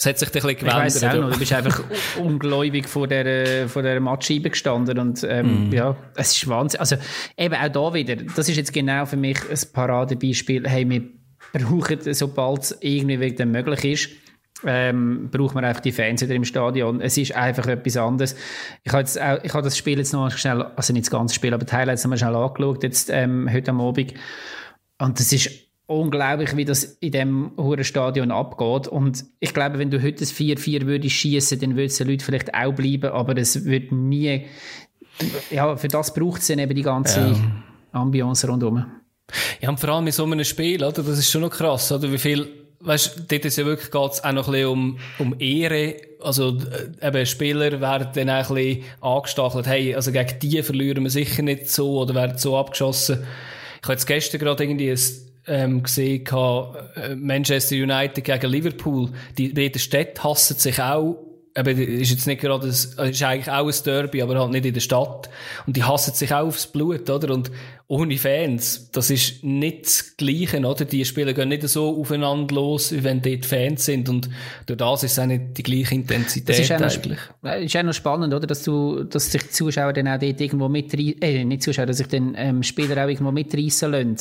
Es 0.00 0.06
hat 0.06 0.18
sich 0.18 0.28
ein 0.28 0.32
bisschen 0.32 0.56
gewendet. 0.56 0.96
Ich 0.96 1.06
auch 1.06 1.14
noch, 1.14 1.30
du 1.30 1.38
bist 1.38 1.52
einfach 1.52 1.82
ungläubig 2.18 2.88
vor 2.88 3.06
der, 3.06 3.68
vor 3.68 3.82
der 3.82 4.00
Matscheibe 4.00 4.48
gestanden 4.48 4.98
und 4.98 5.22
ähm, 5.28 5.68
mm. 5.68 5.72
ja, 5.74 5.94
es 6.16 6.32
ist 6.32 6.48
Wahnsinn. 6.48 6.80
Also 6.80 6.96
eben 7.36 7.54
auch 7.54 7.68
da 7.68 7.92
wieder, 7.92 8.16
das 8.16 8.48
ist 8.48 8.56
jetzt 8.56 8.72
genau 8.72 9.04
für 9.04 9.18
mich 9.18 9.38
ein 9.50 9.58
Paradebeispiel, 9.74 10.66
hey, 10.66 10.88
wir 10.88 11.02
brauchen, 11.52 11.98
sobald 12.14 12.62
es 12.62 12.78
irgendwie 12.80 13.20
wieder 13.20 13.44
möglich 13.44 13.84
ist, 13.84 14.10
ähm, 14.64 15.28
braucht 15.30 15.54
man 15.54 15.66
einfach 15.66 15.82
die 15.82 15.92
Fans 15.92 16.22
wieder 16.22 16.34
im 16.34 16.46
Stadion. 16.46 17.02
Es 17.02 17.18
ist 17.18 17.36
einfach 17.36 17.66
etwas 17.66 17.98
anderes. 17.98 18.36
Ich 18.82 18.92
habe, 18.92 19.02
jetzt 19.02 19.20
auch, 19.20 19.44
ich 19.44 19.52
habe 19.52 19.64
das 19.64 19.76
Spiel 19.76 19.98
jetzt 19.98 20.14
noch 20.14 20.30
schnell, 20.30 20.62
also 20.62 20.94
nicht 20.94 21.04
das 21.04 21.10
ganze 21.10 21.34
Spiel, 21.34 21.52
aber 21.52 21.66
die 21.66 21.72
Highlights 21.74 22.04
haben 22.04 22.10
wir 22.12 22.16
schnell 22.16 22.36
angeschaut, 22.36 22.82
jetzt 22.84 23.10
ähm, 23.10 23.52
heute 23.52 23.72
am 23.72 23.82
Abend. 23.82 24.14
Und 24.96 25.20
das 25.20 25.30
ist 25.30 25.69
unglaublich, 25.90 26.56
wie 26.56 26.64
das 26.64 26.84
in 26.84 27.12
dem 27.12 27.52
hohen 27.56 27.82
Stadion 27.84 28.30
abgeht. 28.30 28.86
Und 28.86 29.24
ich 29.40 29.52
glaube, 29.52 29.78
wenn 29.78 29.90
du 29.90 30.00
heute 30.02 30.20
das 30.20 30.32
4-4 30.32 30.86
würdest 30.86 31.16
schießen, 31.16 31.58
dann 31.58 31.76
würden 31.76 31.92
die 31.96 32.04
Leute 32.04 32.24
vielleicht 32.24 32.54
auch 32.54 32.72
bleiben, 32.72 33.10
aber 33.10 33.36
es 33.36 33.64
wird 33.64 33.90
nie, 33.90 34.46
ja, 35.50 35.76
für 35.76 35.88
das 35.88 36.14
braucht 36.14 36.42
es 36.42 36.46
dann 36.46 36.60
eben 36.60 36.74
die 36.74 36.82
ganze 36.82 37.20
ja. 37.20 37.36
Ambiance 37.92 38.46
rundherum. 38.46 38.86
Ja, 39.60 39.68
und 39.68 39.80
vor 39.80 39.90
allem 39.90 40.06
in 40.06 40.12
so 40.12 40.24
einem 40.24 40.44
Spiel, 40.44 40.82
oder? 40.82 41.02
Das 41.02 41.18
ist 41.18 41.30
schon 41.30 41.42
noch 41.42 41.50
krass, 41.50 41.90
oder? 41.92 42.10
Wie 42.10 42.18
viel 42.18 42.48
weißt, 42.80 43.26
dort 43.28 43.44
ist 43.44 43.58
ja 43.58 43.66
wirklich 43.66 43.90
geht's 43.90 44.24
auch 44.24 44.32
noch 44.32 44.48
ein 44.48 44.52
bisschen 44.52 44.68
um, 44.68 44.98
um 45.18 45.36
Ehre. 45.38 45.96
Also, 46.20 46.56
äh, 46.58 47.06
eben, 47.06 47.26
Spieler 47.26 47.80
werden 47.80 48.08
dann 48.14 48.30
auch 48.30 48.50
ein 48.50 48.54
bisschen 48.54 48.84
angestachelt. 49.00 49.66
Hey, 49.66 49.94
also 49.94 50.12
gegen 50.12 50.38
die 50.40 50.62
verlieren 50.62 51.02
wir 51.02 51.10
sicher 51.10 51.42
nicht 51.42 51.68
so 51.68 51.98
oder 52.00 52.14
werden 52.14 52.38
so 52.38 52.56
abgeschossen. 52.56 53.24
Ich 53.76 53.82
habe 53.84 53.92
jetzt 53.92 54.06
gestern 54.06 54.40
gerade 54.40 54.64
irgendwie 54.64 54.90
ein, 54.90 54.98
ähm, 55.50 55.82
gesehen, 55.82 56.24
äh, 56.26 57.14
Manchester 57.16 57.74
United 57.74 58.24
gegen 58.24 58.50
Liverpool. 58.50 59.10
Die 59.36 59.48
beiden 59.48 59.80
Städte 59.80 60.22
hassen 60.22 60.56
sich 60.56 60.80
auch 60.80 61.18
eben, 61.56 61.78
ist 61.78 62.10
jetzt 62.10 62.26
nicht 62.26 62.40
gerade, 62.40 62.66
ein, 62.66 62.70
ist 63.10 63.22
eigentlich 63.22 63.50
auch 63.50 63.66
ein 63.66 63.84
Derby, 63.84 64.22
aber 64.22 64.38
halt 64.38 64.52
nicht 64.52 64.66
in 64.66 64.74
der 64.74 64.80
Stadt. 64.80 65.28
Und 65.66 65.76
die 65.76 65.82
hassen 65.82 66.14
sich 66.14 66.32
auch 66.32 66.46
aufs 66.46 66.66
Blut, 66.66 67.08
oder? 67.10 67.34
Und 67.34 67.50
ohne 67.88 68.16
Fans, 68.18 68.90
das 68.92 69.10
ist 69.10 69.42
nicht 69.42 69.84
das 69.86 70.16
Gleiche, 70.16 70.60
oder? 70.60 70.84
Die 70.84 71.04
Spieler 71.04 71.32
gehen 71.32 71.48
nicht 71.48 71.68
so 71.68 72.00
aufeinander 72.00 72.54
los, 72.54 72.92
wie 72.92 73.02
wenn 73.02 73.20
dort 73.20 73.46
Fans 73.46 73.84
sind. 73.84 74.08
Und 74.08 74.30
durch 74.66 74.76
das 74.76 75.02
ist 75.02 75.12
es 75.12 75.18
auch 75.18 75.26
nicht 75.26 75.58
die 75.58 75.62
gleiche 75.62 75.94
Intensität 75.94 76.48
das 76.48 76.58
ist 76.60 76.70
eigentlich. 76.70 77.18
Noch, 77.42 77.54
ist 77.54 77.76
auch 77.76 77.82
noch 77.82 77.94
spannend, 77.94 78.32
oder? 78.32 78.46
Dass 78.46 78.62
du, 78.62 79.04
dass 79.04 79.32
sich 79.32 79.42
die 79.42 79.50
Zuschauer 79.50 79.92
dann 79.92 80.08
auch 80.08 80.18
dort 80.18 80.40
irgendwo 80.40 80.68
mitreißen, 80.68 81.20
äh, 81.20 81.44
nicht 81.44 81.62
Zuschauer, 81.62 81.86
dass 81.86 81.98
sich 81.98 82.06
den 82.06 82.34
ähm, 82.36 82.62
Spieler 82.62 83.04
auch 83.04 83.08
irgendwo 83.08 83.32
mitreißen 83.32 83.90
lassen. 83.90 84.16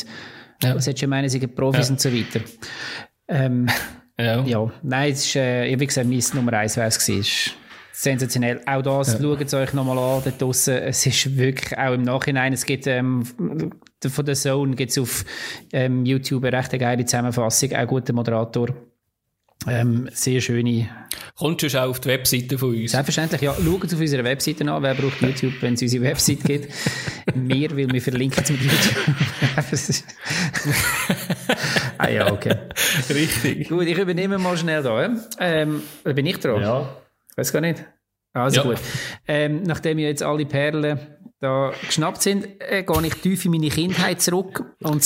Ja. 0.61 0.73
Das 0.73 0.87
hättest 0.87 1.03
du 1.03 1.07
meinen, 1.07 1.29
sie 1.29 1.39
sind 1.39 1.55
Profis 1.55 1.87
ja. 1.87 1.93
und 1.93 2.01
so 2.01 2.13
weiter. 2.13 2.41
Ähm, 3.27 3.67
ja. 4.19 4.43
ja. 4.43 4.71
Nein, 4.83 5.13
es 5.13 5.25
ist, 5.25 5.35
äh, 5.35 5.79
wie 5.79 5.85
gesagt, 5.85 6.07
mein 6.07 6.21
Nummer 6.33 6.53
eins 6.53 6.75
wäre 6.75 6.87
es 6.87 6.99
gewesen. 6.99 7.53
Sensationell. 7.93 8.61
Auch 8.65 8.81
das, 8.81 9.13
ja. 9.13 9.19
schaut 9.21 9.41
es 9.41 9.53
euch 9.53 9.73
nochmal 9.73 9.97
an, 9.97 10.21
dort 10.23 10.41
draussen. 10.41 10.75
Es 10.75 11.05
ist 11.05 11.37
wirklich, 11.37 11.77
auch 11.77 11.93
im 11.93 12.03
Nachhinein, 12.03 12.53
es 12.53 12.65
gibt, 12.65 12.87
ähm, 12.87 13.23
von 13.25 14.25
der 14.25 14.35
Zone 14.35 14.75
gibt 14.75 14.91
es 14.91 14.97
auf 14.97 15.25
ähm, 15.73 16.05
YouTube 16.05 16.45
eine 16.45 16.57
recht 16.57 16.71
geile 16.79 17.05
Zusammenfassung, 17.05 17.73
auch 17.73 17.87
guter 17.87 18.13
Moderator. 18.13 18.69
Ähm, 19.67 20.09
sehr 20.13 20.39
schöne. 20.39 20.89
Kommt 21.37 21.61
schon 21.61 21.79
auch 21.79 21.89
auf 21.89 21.99
die 21.99 22.09
Webseite 22.09 22.57
von 22.57 22.75
uns? 22.75 22.91
Selbstverständlich, 22.91 23.41
ja. 23.41 23.53
Schaut 23.53 23.93
auf 23.93 23.99
unserer 23.99 24.23
Webseite 24.23 24.69
an. 24.71 24.81
Wer 24.81 24.95
braucht 24.95 25.21
YouTube, 25.21 25.61
wenn 25.61 25.73
es 25.73 25.81
unsere 25.81 26.03
Webseite 26.03 26.43
gibt? 26.43 26.73
Mehr, 27.35 27.69
weil 27.71 27.91
wir 27.91 28.01
verlinken 28.01 28.43
es 28.43 28.49
mit 28.49 28.61
YouTube. 28.61 28.95
ah 31.97 32.09
ja, 32.09 32.31
okay. 32.31 32.55
Richtig. 33.09 33.67
Gut, 33.67 33.85
ich 33.85 33.97
übernehme 33.97 34.37
mal 34.37 34.57
schnell 34.57 34.81
da. 34.81 35.13
Ähm, 35.39 35.83
bin 36.03 36.25
ich 36.25 36.37
dran? 36.37 36.61
Ja. 36.61 36.97
Weiß 37.35 37.51
gar 37.51 37.61
nicht. 37.61 37.85
Also 38.33 38.61
ja. 38.61 38.63
gut. 38.63 38.77
Ähm, 39.27 39.63
nachdem 39.63 39.97
wir 39.97 40.07
jetzt 40.07 40.23
alle 40.23 40.45
Perlen 40.45 40.99
da 41.39 41.71
geschnappt 41.85 42.21
sind, 42.21 42.47
äh, 42.59 42.83
gehe 42.83 43.07
ich 43.07 43.13
tief 43.15 43.45
in 43.45 43.51
meine 43.51 43.69
Kindheit 43.69 44.21
zurück. 44.21 44.65
Und 44.83 45.03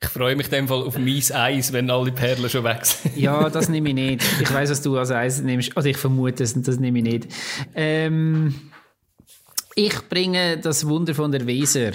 ich 0.00 0.08
freue 0.08 0.36
mich 0.36 0.46
in 0.46 0.52
dem 0.52 0.68
Fall 0.68 0.82
auf 0.82 0.96
mein 0.96 1.22
Eis, 1.32 1.72
wenn 1.72 1.90
alle 1.90 2.12
Perlen 2.12 2.48
schon 2.48 2.64
weg 2.64 2.86
sind. 2.86 3.16
ja, 3.16 3.48
das 3.50 3.68
nehme 3.68 3.88
ich 3.88 3.94
nicht. 3.94 4.24
Ich 4.40 4.52
weiß, 4.52 4.70
was 4.70 4.82
du 4.82 4.96
als 4.96 5.10
Eis 5.10 5.42
nimmst. 5.42 5.76
Also 5.76 5.88
ich 5.88 5.96
vermute 5.96 6.44
es, 6.44 6.54
das 6.62 6.78
nehme 6.78 6.98
ich 6.98 7.04
nicht. 7.04 7.28
Ähm, 7.74 8.54
ich 9.74 10.08
bringe 10.08 10.58
das 10.58 10.86
Wunder 10.86 11.14
von 11.14 11.32
der 11.32 11.46
Weser. 11.46 11.92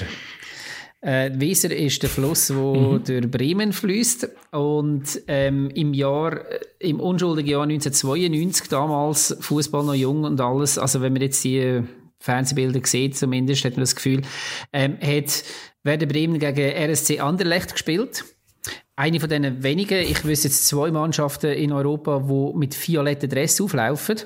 Äh, 1.00 1.32
Weser 1.36 1.72
ist 1.72 2.02
der 2.02 2.10
Fluss, 2.10 2.48
der 2.48 2.56
mhm. 2.58 3.04
durch 3.06 3.32
Bremen 3.32 3.72
fließt 3.72 4.30
und 4.52 5.22
ähm, 5.28 5.70
im 5.70 5.94
Jahr, 5.94 6.34
äh, 6.34 6.60
im 6.80 7.00
unschuldigen 7.00 7.52
Jahr 7.52 7.64
1992, 7.64 8.68
damals 8.68 9.38
Fußball 9.40 9.86
noch 9.86 9.94
jung 9.94 10.24
und 10.24 10.42
alles, 10.42 10.78
also 10.78 11.00
wenn 11.02 11.14
man 11.14 11.22
jetzt 11.22 11.44
die 11.44 11.84
Fernsehbilder 12.28 12.82
sieht, 12.84 13.18
zumindest 13.18 13.66
hat 13.66 13.74
man 13.74 13.82
das 13.82 13.96
Gefühl, 13.96 14.22
ähm, 14.74 14.98
hat 15.02 15.44
Werder 15.84 16.06
Bremen 16.06 16.40
gegen 16.40 16.92
RSC 16.92 17.20
Anderlecht 17.20 17.72
gespielt. 17.72 18.26
Eine 18.96 19.20
von 19.20 19.30
diesen 19.30 19.64
wenigen, 19.64 20.00
ich 20.00 20.26
wüsste 20.26 20.48
jetzt 20.48 20.68
zwei 20.68 20.92
Mannschaften 20.92 21.52
in 21.52 21.72
Europa, 21.72 22.26
die 22.28 22.58
mit 22.58 22.88
violetten 22.88 23.30
Dress 23.30 23.62
auflaufen. 23.62 24.18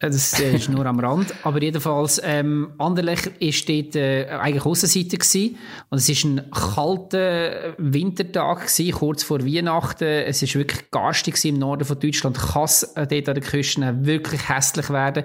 Das 0.00 0.40
äh, 0.40 0.56
ist 0.56 0.70
nur 0.70 0.86
am 0.86 0.98
Rand. 0.98 1.34
Aber 1.44 1.60
jedenfalls, 1.60 2.20
ähm, 2.24 2.72
Anderlecht 2.78 3.32
ist 3.38 3.68
dort 3.68 3.96
äh, 3.96 4.28
eigentlich 4.30 4.64
Aussenseite 4.64 5.18
gewesen. 5.18 5.58
Und 5.90 5.98
es 5.98 6.08
ist 6.08 6.24
ein 6.24 6.50
kalter 6.50 7.74
Wintertag 7.76 8.62
gewesen, 8.62 8.92
kurz 8.92 9.22
vor 9.22 9.44
Weihnachten. 9.44 10.04
Es 10.04 10.42
ist 10.42 10.54
wirklich 10.54 10.90
garstig 10.90 11.44
im 11.44 11.58
Norden 11.58 11.84
von 11.84 12.00
Deutschland. 12.00 12.38
Kann 12.38 12.64
es 12.64 12.82
äh, 12.82 13.06
dort 13.06 13.28
an 13.28 13.34
der 13.34 13.44
Küste 13.44 14.06
wirklich 14.06 14.48
hässlich 14.48 14.88
werden. 14.88 15.24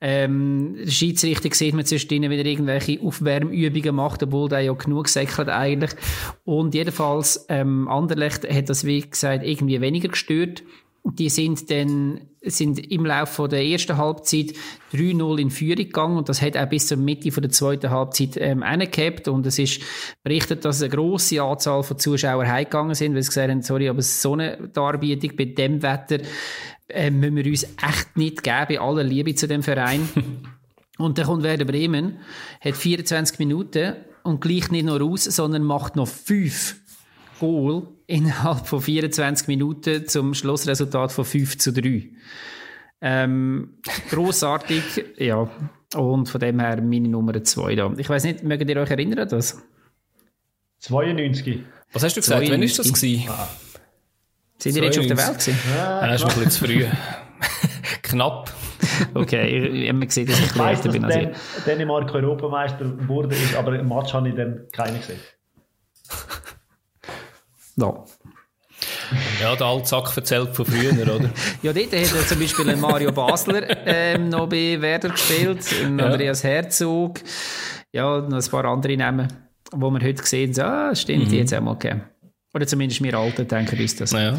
Ähm, 0.00 0.78
Schiedsrichter 0.86 1.54
sieht 1.54 1.74
man 1.74 1.84
zwischendrin 1.84 2.30
wieder 2.30 2.46
irgendwelche 2.46 2.98
Aufwärmübungen 3.02 3.94
macht, 3.94 4.22
obwohl 4.22 4.48
der 4.48 4.60
ja 4.60 4.72
genug 4.72 5.08
säckelt 5.08 5.50
eigentlich. 5.50 5.90
Und 6.44 6.74
jedenfalls, 6.74 7.44
ähm, 7.50 7.86
Anderlecht 7.86 8.48
hat 8.48 8.70
das, 8.70 8.86
wie 8.86 9.02
gesagt, 9.02 9.44
irgendwie 9.44 9.82
weniger 9.82 10.08
gestört. 10.08 10.62
Die 11.14 11.28
sind 11.28 11.70
dann 11.70 12.20
sind 12.42 12.78
im 12.90 13.04
Laufe 13.04 13.48
der 13.48 13.64
ersten 13.64 13.96
Halbzeit 13.96 14.52
3-0 14.92 15.38
in 15.38 15.50
Führung 15.50 15.76
gegangen 15.76 16.16
und 16.16 16.28
das 16.28 16.42
hat 16.42 16.56
auch 16.56 16.68
bis 16.68 16.86
zur 16.86 16.96
Mitte 16.96 17.32
von 17.32 17.42
der 17.42 17.50
zweiten 17.50 17.90
Halbzeit 17.90 18.36
ähm, 18.36 18.60
gehabt 18.90 19.28
und 19.28 19.46
es 19.46 19.58
ist 19.58 19.80
berichtet, 20.22 20.64
dass 20.64 20.80
eine 20.80 20.90
große 20.90 21.42
Anzahl 21.42 21.82
von 21.82 21.98
Zuschauern 21.98 22.48
heimgegangen 22.48 22.94
sind, 22.94 23.14
weil 23.14 23.22
sie 23.22 23.28
gesagt 23.28 23.50
haben, 23.50 23.62
sorry, 23.62 23.88
aber 23.88 24.02
so 24.02 24.34
eine 24.34 24.68
Darbietung 24.72 25.32
bei 25.36 25.46
dem 25.46 25.82
Wetter 25.82 26.20
äh, 26.88 27.10
müssen 27.10 27.36
wir 27.36 27.46
uns 27.46 27.64
echt 27.64 28.16
nicht 28.16 28.42
geben, 28.42 28.66
bei 28.68 28.80
aller 28.80 29.02
Liebe 29.02 29.34
zu 29.34 29.48
dem 29.48 29.62
Verein. 29.62 30.08
und 30.98 31.18
dann 31.18 31.26
kommt 31.26 31.42
Werder 31.42 31.64
Bremen, 31.64 32.18
hat 32.60 32.76
24 32.76 33.38
Minuten 33.38 33.94
und 34.22 34.40
gleicht 34.40 34.72
nicht 34.72 34.86
nur 34.86 35.02
aus, 35.02 35.24
sondern 35.24 35.62
macht 35.62 35.96
noch 35.96 36.08
fünf 36.08 36.76
Goal 37.40 37.88
innerhalb 38.06 38.66
von 38.66 38.80
24 38.80 39.48
Minuten 39.48 40.06
zum 40.06 40.34
Schlussresultat 40.34 41.12
von 41.12 41.24
5 41.24 41.58
zu 41.58 41.72
3. 41.72 42.10
Ähm, 43.00 43.78
grossartig, 44.10 45.04
ja. 45.18 45.48
Und 45.94 46.28
von 46.28 46.40
dem 46.40 46.60
her 46.60 46.80
meine 46.82 47.08
Nummer 47.08 47.42
2 47.42 47.74
da. 47.74 47.92
Ich 47.96 48.08
weiß 48.08 48.24
nicht, 48.24 48.42
mögt 48.42 48.68
ihr 48.68 48.76
euch 48.76 48.90
erinnern 48.90 49.20
an 49.20 49.28
das? 49.28 49.62
92. 50.80 51.62
Was 51.92 52.04
hast 52.04 52.16
du 52.16 52.20
gesagt? 52.20 52.46
92. 52.46 52.52
Wann 52.52 52.62
ist 52.62 52.78
das 52.78 52.92
gewesen? 52.92 53.28
Ah. 53.28 53.48
Sind 54.58 54.76
ihr 54.76 54.84
jetzt 54.84 54.94
schon 54.94 55.04
auf 55.04 55.08
der 55.08 55.18
Welt 55.18 55.38
gewesen? 55.38 55.58
Ja, 55.76 56.06
das 56.06 56.22
ist 56.22 56.28
ein 56.28 56.44
bisschen 56.44 56.50
zu 56.50 56.64
früh. 56.64 56.84
Knapp. 58.02 58.52
Okay, 59.14 59.82
ich, 59.82 59.88
habe 59.88 60.06
gesehen, 60.06 60.26
dass 60.26 60.38
ich, 60.38 60.46
ich 60.46 60.58
weiss, 60.58 60.80
bin. 60.82 61.02
dass 61.02 61.64
Dänemark 61.66 62.14
Europameister 62.14 63.08
wurde, 63.08 63.36
aber 63.58 63.78
im 63.78 63.88
Match 63.88 64.12
habe 64.14 64.28
ich 64.28 64.34
dann 64.34 64.66
keinen 64.72 64.98
gesehen. 64.98 65.18
Ja. 67.76 68.04
Ja, 69.40 69.56
der 69.56 69.66
Altsack 69.66 70.16
erzählt 70.16 70.54
von 70.54 70.66
früher, 70.66 70.92
oder? 70.92 71.30
ja, 71.62 71.72
dort 71.72 71.92
hat 71.92 72.28
zum 72.28 72.38
Beispiel 72.38 72.76
Mario 72.76 73.12
Basler 73.12 73.64
ähm, 73.86 74.28
noch 74.28 74.48
bei 74.48 74.80
Werder 74.80 75.10
gespielt, 75.10 75.64
Andreas 75.82 76.42
ja. 76.42 76.50
Herzog, 76.50 77.20
ja, 77.92 78.20
noch 78.20 78.44
ein 78.44 78.50
paar 78.50 78.64
andere 78.66 78.96
Namen, 78.96 79.28
wo 79.72 79.90
wir 79.90 80.00
heute 80.00 80.24
sehen, 80.26 80.52
so, 80.52 80.62
ah, 80.62 80.94
stimmt, 80.94 81.24
mhm. 81.24 81.28
die 81.30 81.38
jetzt 81.38 81.54
auch 81.54 81.60
mal 81.62 81.74
gegeben. 81.74 82.02
Oder 82.54 82.66
zumindest 82.66 83.02
wir 83.02 83.14
Alten 83.14 83.48
denken 83.48 83.78
uns 83.78 83.96
das. 83.96 84.12
Ja. 84.12 84.38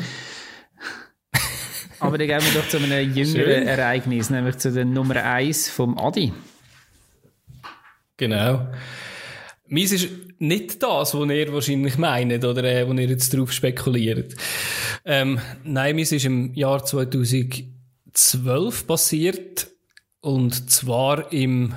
Aber 1.99 2.17
dann 2.17 2.27
gehen 2.27 2.41
wir 2.41 2.61
doch 2.61 2.67
zu 2.67 2.77
einem 2.77 3.13
jüngeren 3.13 3.25
Schön. 3.25 3.67
Ereignis, 3.67 4.29
nämlich 4.29 4.57
zu 4.57 4.71
der 4.71 4.85
Nummer 4.85 5.15
1 5.15 5.69
vom 5.69 5.97
Adi. 5.97 6.31
Genau. 8.17 8.67
Meins 9.69 9.91
ist 9.91 10.07
nicht 10.39 10.81
das, 10.81 11.13
was 11.13 11.29
ihr 11.29 11.53
wahrscheinlich 11.53 11.97
meint 11.97 12.45
oder 12.45 12.63
äh, 12.63 12.87
wo 12.87 12.93
ihr 12.93 13.07
jetzt 13.07 13.33
drauf 13.33 13.51
spekuliert. 13.51 14.35
Ähm, 15.03 15.39
nein, 15.63 15.95
meins 15.95 16.11
ist 16.11 16.25
im 16.25 16.53
Jahr 16.53 16.85
2012 16.85 18.87
passiert 18.87 19.67
und 20.21 20.71
zwar 20.71 21.31
im, 21.31 21.73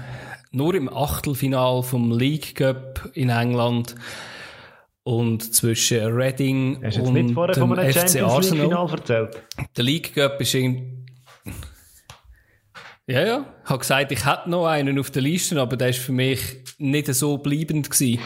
nur 0.51 0.74
im 0.74 0.93
Achtelfinal 0.93 1.82
vom 1.82 2.12
League 2.12 2.57
Cup 2.57 3.11
in 3.14 3.28
England 3.28 3.95
und 5.03 5.55
zwischen 5.55 6.14
Reading 6.14 6.76
und 6.76 7.14
dem 7.14 7.34
FC 7.34 8.22
Arsenal. 8.22 8.91
erzählt? 8.93 9.43
Der 9.76 9.84
League 9.84 10.14
Cup 10.14 10.41
ist 10.41 10.55
irgendwie 10.55 11.00
ja, 13.07 13.25
ja. 13.25 13.55
Ich 13.65 13.71
habe 13.71 13.79
gesagt, 13.79 14.13
ich 14.13 14.27
hätte 14.27 14.51
noch 14.51 14.67
einen 14.67 14.99
auf 14.99 15.11
der 15.11 15.23
Liste, 15.23 15.61
aber 15.61 15.77
der 15.77 15.91
ist 15.91 15.99
für 15.99 16.13
mich 16.13 16.41
nicht 16.79 17.13
so 17.15 17.39
bleibend 17.39 17.91
gewesen. 17.91 18.21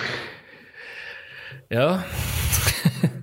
Ja. 1.71 2.05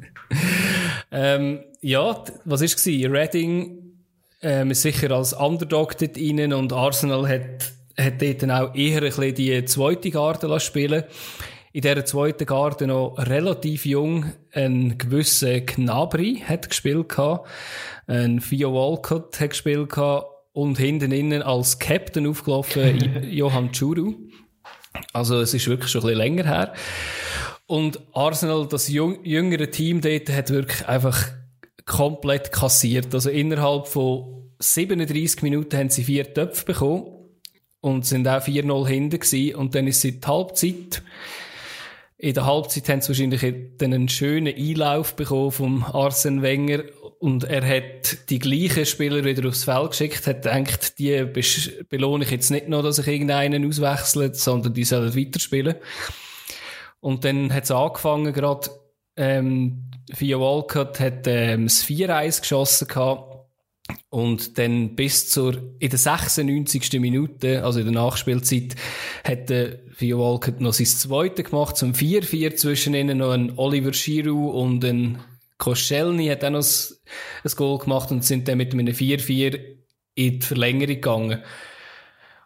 ähm, 1.12 1.64
ja, 1.82 2.24
was 2.46 2.62
ist 2.62 2.84
gewesen? 2.84 3.12
Reading 3.12 3.96
ähm, 4.42 4.72
ist 4.72 4.82
sicher 4.82 5.12
als 5.12 5.34
Underdog 5.34 5.98
dort 5.98 6.18
rein 6.18 6.54
und 6.54 6.74
Arsenal 6.74 7.28
hat, 7.28 7.74
hat 7.98 8.22
dort 8.22 8.42
dann 8.42 8.52
auch 8.52 8.76
eher 8.76 8.98
ein 8.98 9.04
bisschen 9.04 9.36
die 9.36 9.66
zweite 9.66 10.10
Garde 10.10 10.60
spielen 10.60 11.04
in 11.74 11.82
dieser 11.82 12.06
zweiten 12.06 12.46
Garde 12.46 12.88
noch 12.88 13.16
relativ 13.18 13.86
jung 13.86 14.34
ein 14.52 14.98
gewisser 14.98 15.62
Knabri 15.62 16.44
hat 16.46 16.70
gespielt 16.70 17.10
gehabt, 17.10 17.48
ein 18.08 18.40
Theo 18.42 18.74
Walcott 18.74 19.40
hat 19.40 19.52
gespielt 19.52 19.90
gehabt 19.90 20.28
und 20.54 20.78
hinten 20.78 21.12
innen 21.12 21.42
als 21.42 21.80
Captain 21.80 22.28
aufgelaufen 22.28 23.24
Johann 23.30 23.72
Churu. 23.72 24.16
Also 25.14 25.40
es 25.40 25.54
ist 25.54 25.68
wirklich 25.68 25.90
schon 25.92 26.02
ein 26.02 26.08
bisschen 26.08 26.18
länger 26.18 26.46
her. 26.46 26.74
Und 27.66 28.02
Arsenal, 28.14 28.68
das 28.68 28.90
jüngere 28.90 29.72
Team 29.72 30.02
dort, 30.02 30.30
hat 30.30 30.50
wirklich 30.50 30.88
einfach 30.88 31.30
komplett 31.86 32.52
kassiert. 32.52 33.14
Also 33.14 33.30
innerhalb 33.30 33.88
von 33.88 34.52
37 34.60 35.42
Minuten 35.42 35.78
haben 35.78 35.90
sie 35.90 36.04
vier 36.04 36.34
Töpfe 36.34 36.66
bekommen 36.66 37.06
und 37.80 38.06
sind 38.06 38.28
auch 38.28 38.46
4-0 38.46 38.88
hinten 38.88 39.20
gewesen. 39.20 39.56
Und 39.56 39.76
dann 39.76 39.88
ist 39.88 40.02
sie 40.02 40.20
die 40.20 40.28
Halbzeit. 40.28 41.02
In 42.22 42.36
der 42.36 42.46
Halbzeit 42.46 42.88
haben 42.88 43.02
sie 43.02 43.10
wahrscheinlich 43.10 43.44
einen 43.82 44.08
schönen 44.08 44.56
Einlauf 44.56 45.16
bekommen 45.16 45.52
vom 45.52 45.84
Arsene 45.84 46.44
Wenger 46.44 46.84
und 47.18 47.46
er 47.46 47.68
hat 47.68 48.30
die 48.30 48.38
gleichen 48.38 48.86
Spieler 48.86 49.24
wieder 49.24 49.50
aufs 49.50 49.64
Feld 49.64 49.90
geschickt, 49.90 50.28
hat 50.28 50.44
gedacht, 50.44 51.00
die 51.00 51.26
belohne 51.90 52.24
ich 52.24 52.30
jetzt 52.30 52.52
nicht 52.52 52.70
nur, 52.70 52.84
dass 52.84 53.00
ich 53.00 53.08
irgendeinen 53.08 53.68
auswechselt, 53.68 54.36
sondern 54.36 54.76
die 54.76 54.84
sollen 54.84 55.16
weiterspielen. 55.16 55.78
Und 57.00 57.26
dann 57.26 57.52
hat 57.52 57.64
es 57.64 57.72
angefangen, 57.72 58.32
gerade, 58.34 58.70
ähm, 59.16 59.90
Via 60.16 60.40
Walcott 60.40 61.00
hat, 61.00 61.26
ähm, 61.26 61.64
das 61.64 61.84
4-1 61.84 62.42
geschossen 62.42 62.88
gehabt. 62.88 63.31
Und 64.10 64.58
dann 64.58 64.96
bis 64.96 65.30
zur, 65.30 65.76
in 65.80 65.90
der 65.90 66.00
96. 66.00 67.00
Minute, 67.00 67.64
also 67.64 67.80
in 67.80 67.86
der 67.86 67.94
Nachspielzeit, 67.94 68.76
hat 69.24 69.50
der 69.50 69.80
Walcott 70.00 70.62
noch 70.62 70.74
sein 70.74 70.88
zweite 70.88 71.44
gemacht, 71.44 71.78
zum 71.78 71.94
4-4 71.94 72.56
zwischen 72.56 72.94
ihnen 72.94 73.20
noch 73.20 73.32
ein 73.32 73.58
Oliver 73.58 73.92
Giroud 73.92 74.56
und 74.56 74.84
ein 74.84 75.20
Koscielny 75.58 76.28
hat 76.28 76.44
auch 76.44 76.50
noch 76.50 76.66
ein, 76.66 77.52
Goal 77.56 77.78
gemacht 77.78 78.12
und 78.12 78.26
sind 78.26 78.48
dann 78.48 78.58
mit 78.58 78.74
einem 78.74 78.88
4-4 78.88 79.60
in 80.16 80.40
die 80.40 80.46
Verlängerung 80.46 80.96
gegangen. 80.96 81.44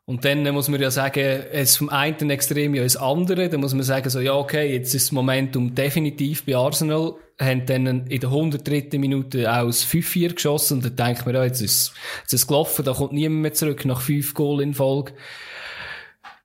Und 0.05 0.23
dann 0.23 0.43
muss 0.53 0.67
man 0.67 0.79
ja 0.79 0.91
sagen, 0.91 1.43
es 1.51 1.77
vom 1.77 1.89
einen 1.89 2.29
Extrem 2.29 2.75
ja 2.75 2.83
ins 2.83 2.95
andere. 2.95 3.49
Dann 3.49 3.59
muss 3.59 3.73
man 3.73 3.81
sagen, 3.83 4.09
so, 4.09 4.19
ja, 4.19 4.35
okay, 4.35 4.71
jetzt 4.71 4.93
ist 4.93 5.07
das 5.07 5.11
Momentum 5.11 5.73
definitiv 5.73 6.45
bei 6.45 6.55
Arsenal. 6.55 7.15
Haben 7.39 7.65
dann 7.65 8.07
in 8.07 8.19
der 8.19 8.29
103. 8.29 8.97
Minute 8.97 9.51
auch 9.51 9.65
das 9.65 9.86
5-4 9.86 10.36
geschossen. 10.36 10.77
Und 10.77 10.86
dann 10.86 10.95
denkt 10.95 11.25
man, 11.25 11.36
ja, 11.36 11.43
jetzt 11.43 11.61
ist, 11.61 11.93
jetzt 12.21 12.33
ist 12.33 12.41
es 12.41 12.47
gelaufen, 12.47 12.86
da 12.86 12.93
kommt 12.93 13.13
niemand 13.13 13.41
mehr 13.41 13.53
zurück 13.53 13.83
nach 13.86 14.01
5 14.01 14.33
Goal 14.33 14.61
in 14.61 14.73
Folge. 14.73 15.13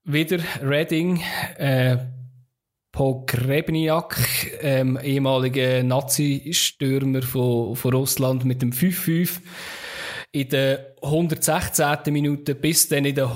Wieder 0.05 0.39
Reading, 0.63 1.23
äh, 1.59 1.99
Pogrebniak, 2.93 4.17
ähm, 4.63 4.99
ehemaliger 5.01 5.83
Nazi-Stürmer 5.85 7.23
von, 7.23 7.77
von 7.77 7.95
Russland 7.95 8.45
mit 8.45 8.63
dem 8.63 8.73
5-5. 8.73 9.41
In 10.33 10.49
der 10.49 10.95
116. 11.03 12.13
Minute 12.13 12.55
bis 12.55 12.89
dann 12.89 13.05
in 13.05 13.15
der 13.15 13.35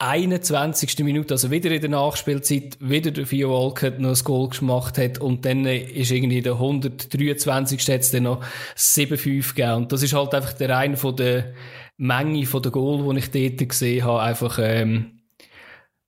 121. 0.00 0.98
Minute, 1.04 1.34
also 1.34 1.50
wieder 1.50 1.70
in 1.70 1.80
der 1.80 1.90
Nachspielzeit, 1.90 2.76
wieder 2.80 3.12
der 3.12 3.26
Theo 3.26 3.50
Walcott 3.50 4.00
noch 4.00 4.10
ein 4.10 4.24
Goal 4.24 4.48
gemacht 4.48 4.98
hat 4.98 5.18
und 5.18 5.44
dann 5.44 5.64
ist 5.66 6.10
irgendwie 6.10 6.42
der 6.42 6.54
123. 6.54 7.80
hat 7.88 8.00
es 8.00 8.10
dann 8.10 8.24
noch 8.24 8.44
7-5 8.76 9.48
gegeben. 9.48 9.74
Und 9.74 9.92
das 9.92 10.02
ist 10.02 10.12
halt 10.12 10.34
einfach 10.34 10.52
der 10.54 10.76
eine 10.76 10.96
von 10.96 11.14
der 11.14 11.54
Menge 11.96 12.44
von 12.44 12.62
der 12.62 12.72
Goal, 12.72 13.14
die 13.14 13.20
ich 13.20 13.30
dort 13.30 13.68
gesehen 13.68 14.04
habe, 14.04 14.22
einfach 14.22 14.58
ähm, 14.60 15.20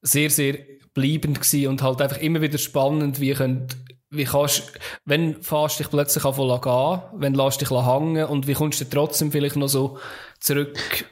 sehr, 0.03 0.31
sehr 0.31 0.59
bleibend 0.93 1.41
gewesen 1.41 1.69
und 1.69 1.83
halt 1.83 2.03
einfach 2.03 2.19
immer 2.19 2.43
wieder 2.43 2.59
spannend, 2.59 3.21
wie 3.21 3.35
könnt, 3.35 3.77
wie 4.11 4.25
kannst, 4.25 4.73
wenn 5.05 5.43
fährst 5.43 5.79
dich 5.79 5.91
plötzlich 5.91 6.25
anfangen 6.25 6.61
gehen, 6.61 7.21
wenn 7.21 7.35
lässt 7.35 7.61
dich 7.61 7.71
hängen 7.71 8.25
und 8.27 8.49
wie 8.49 8.55
kommst 8.55 8.81
du 8.81 8.85
trotzdem 8.87 9.31
vielleicht 9.31 9.57
noch 9.57 9.69
so 9.69 9.99
zurück 10.41 11.07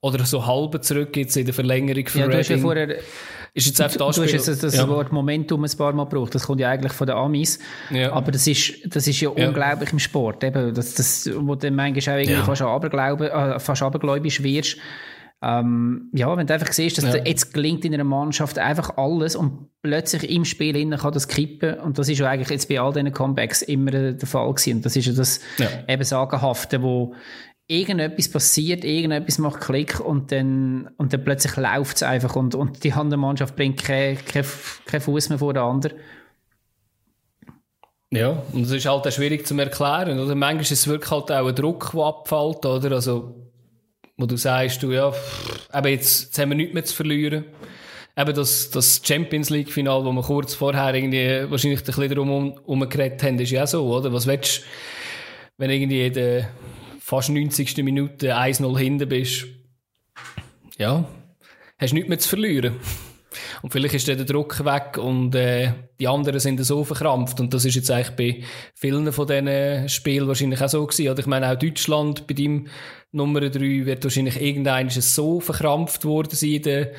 oder 0.00 0.24
so 0.24 0.46
halb 0.46 0.82
zurück 0.84 1.16
jetzt 1.16 1.36
in 1.36 1.44
der 1.44 1.54
Verlängerung 1.54 2.06
für 2.06 2.20
ja, 2.20 2.28
du 2.28 2.38
hast 2.38 2.48
ja 2.48 2.58
vorher 2.58 2.98
ist 3.54 3.66
jetzt 3.66 3.80
einfach 3.80 3.96
das 3.96 4.16
Du 4.16 4.22
hast 4.22 4.32
jetzt 4.32 4.62
das 4.62 4.76
ja. 4.76 4.88
Wort 4.88 5.10
Momentum 5.10 5.64
ein 5.64 5.76
paar 5.76 5.92
Mal 5.92 6.04
gebraucht. 6.04 6.34
Das 6.34 6.46
kommt 6.46 6.60
ja 6.60 6.70
eigentlich 6.70 6.92
von 6.92 7.06
den 7.06 7.16
Amis. 7.16 7.58
Ja. 7.90 8.12
Aber 8.12 8.30
das 8.30 8.46
ist, 8.46 8.94
das 8.94 9.08
ist 9.08 9.20
ja, 9.20 9.30
ja. 9.34 9.48
unglaublich 9.48 9.92
im 9.92 9.98
Sport. 9.98 10.44
Eben, 10.44 10.74
das, 10.74 10.94
das, 10.94 11.28
wo 11.34 11.54
du 11.54 11.70
manchmal 11.70 12.16
auch 12.16 12.20
irgendwie 12.20 12.42
fast, 12.42 12.62
aberglaube, 12.62 13.32
äh, 13.32 13.58
fast 13.58 13.82
abergläubisch 13.82 14.42
wirst 14.42 14.76
ähm, 15.40 16.10
ja, 16.12 16.36
wenn 16.36 16.48
du 16.48 16.54
einfach 16.54 16.72
siehst, 16.72 16.98
dass 16.98 17.04
ja. 17.04 17.24
jetzt 17.24 17.54
gelingt 17.54 17.84
in 17.84 17.94
einer 17.94 18.02
Mannschaft 18.02 18.58
einfach 18.58 18.96
alles 18.96 19.36
und 19.36 19.68
plötzlich 19.82 20.28
im 20.28 20.44
Spiel 20.44 20.74
innen 20.74 20.98
kann 20.98 21.12
das 21.12 21.28
kippen 21.28 21.78
und 21.78 21.96
das 21.96 22.08
ist 22.08 22.18
ja 22.18 22.28
eigentlich 22.28 22.50
jetzt 22.50 22.68
bei 22.68 22.80
all 22.80 22.92
diesen 22.92 23.12
Comebacks 23.12 23.62
immer 23.62 23.92
der 23.92 24.26
Fall 24.26 24.52
gewesen 24.52 24.78
und 24.78 24.86
das 24.86 24.96
ist 24.96 25.06
ja 25.06 25.12
das 25.12 25.38
ja. 25.58 25.68
eben 25.86 26.02
Sagenhafte, 26.02 26.82
wo 26.82 27.14
irgendetwas 27.68 28.30
passiert, 28.30 28.82
irgendetwas 28.82 29.38
macht 29.38 29.60
Klick 29.60 30.00
und 30.00 30.32
dann, 30.32 30.90
und 30.96 31.12
dann 31.12 31.22
plötzlich 31.22 31.56
läuft 31.56 31.96
es 31.96 32.02
einfach 32.02 32.34
und, 32.34 32.54
und 32.54 32.82
die 32.82 32.92
andere 32.92 33.20
Mannschaft 33.20 33.54
bringt 33.54 33.84
keinen 33.84 34.16
kein, 34.24 34.44
kein 34.86 35.00
Fuß 35.00 35.28
mehr 35.28 35.38
vor 35.38 35.52
der 35.52 35.62
anderen. 35.62 35.98
Ja, 38.10 38.42
und 38.52 38.62
das 38.62 38.70
ist 38.70 38.86
halt 38.86 39.06
auch 39.06 39.12
schwierig 39.12 39.46
zu 39.46 39.54
erklären. 39.58 40.18
Oder? 40.18 40.34
Manchmal 40.34 40.62
ist 40.62 40.72
es 40.72 40.88
wirklich 40.88 41.10
halt 41.10 41.30
auch 41.30 41.46
ein 41.46 41.54
Druck, 41.54 41.90
der 41.92 42.04
abfällt, 42.04 42.64
oder? 42.64 42.92
Also, 42.92 43.34
wo 44.16 44.24
du 44.24 44.36
sagst, 44.38 44.82
du, 44.82 44.92
ja, 44.92 45.12
aber 45.68 45.90
jetzt, 45.90 46.24
jetzt 46.24 46.38
haben 46.38 46.48
wir 46.48 46.56
nichts 46.56 46.72
mehr 46.72 46.84
zu 46.86 46.96
verlieren. 46.96 47.44
Eben 48.16 48.34
das, 48.34 48.70
das 48.70 49.02
Champions 49.04 49.50
League-Final, 49.50 50.06
wo 50.06 50.12
wir 50.12 50.22
kurz 50.22 50.54
vorher 50.54 50.94
irgendwie 50.94 51.50
wahrscheinlich 51.50 51.80
ein 51.80 51.84
bisschen 51.84 52.08
darum 52.08 52.52
um, 52.52 52.88
geredet 52.88 53.22
haben, 53.22 53.38
ist 53.38 53.50
ja 53.50 53.64
auch 53.64 53.68
so, 53.68 53.94
oder? 53.94 54.10
Was 54.10 54.26
willst 54.26 54.58
du, 54.58 54.62
wenn 55.58 55.70
irgendwie 55.70 56.10
der 56.10 56.48
fast 57.08 57.30
90. 57.30 57.74
Minute 57.78 58.36
1-0 58.36 58.78
hinten 58.78 59.08
bist? 59.08 59.46
Ja, 60.76 61.08
hast 61.78 61.94
nichts 61.94 62.08
mehr 62.10 62.18
zu 62.18 62.28
verlieren. 62.28 62.74
Und 63.62 63.70
vielleicht 63.70 63.94
ist 63.94 64.08
dann 64.08 64.18
der 64.18 64.26
Druck 64.26 64.62
weg 64.62 64.98
und 64.98 65.34
äh, 65.34 65.72
die 65.98 66.06
anderen 66.06 66.38
sind 66.38 66.62
so 66.62 66.84
verkrampft. 66.84 67.40
Und 67.40 67.54
das 67.54 67.64
ist 67.64 67.76
jetzt 67.76 67.90
eigentlich 67.90 68.10
bei 68.10 68.44
vielen 68.74 69.10
von 69.10 69.26
diesen 69.26 69.88
Spielen 69.88 70.28
wahrscheinlich 70.28 70.60
auch 70.60 70.68
so 70.68 70.86
gewesen. 70.86 71.08
Oder 71.08 71.20
ich 71.20 71.26
meine, 71.26 71.50
auch 71.50 71.58
Deutschland 71.58 72.26
bei 72.26 72.34
deinem 72.34 72.66
Nummer 73.10 73.40
3 73.40 73.86
wird 73.86 74.04
wahrscheinlich 74.04 74.38
irgendein 74.38 74.90
so 74.90 75.40
verkrampft 75.40 76.04
worden 76.04 76.36
sein 76.36 76.50
in 76.50 76.62
der 76.62 76.92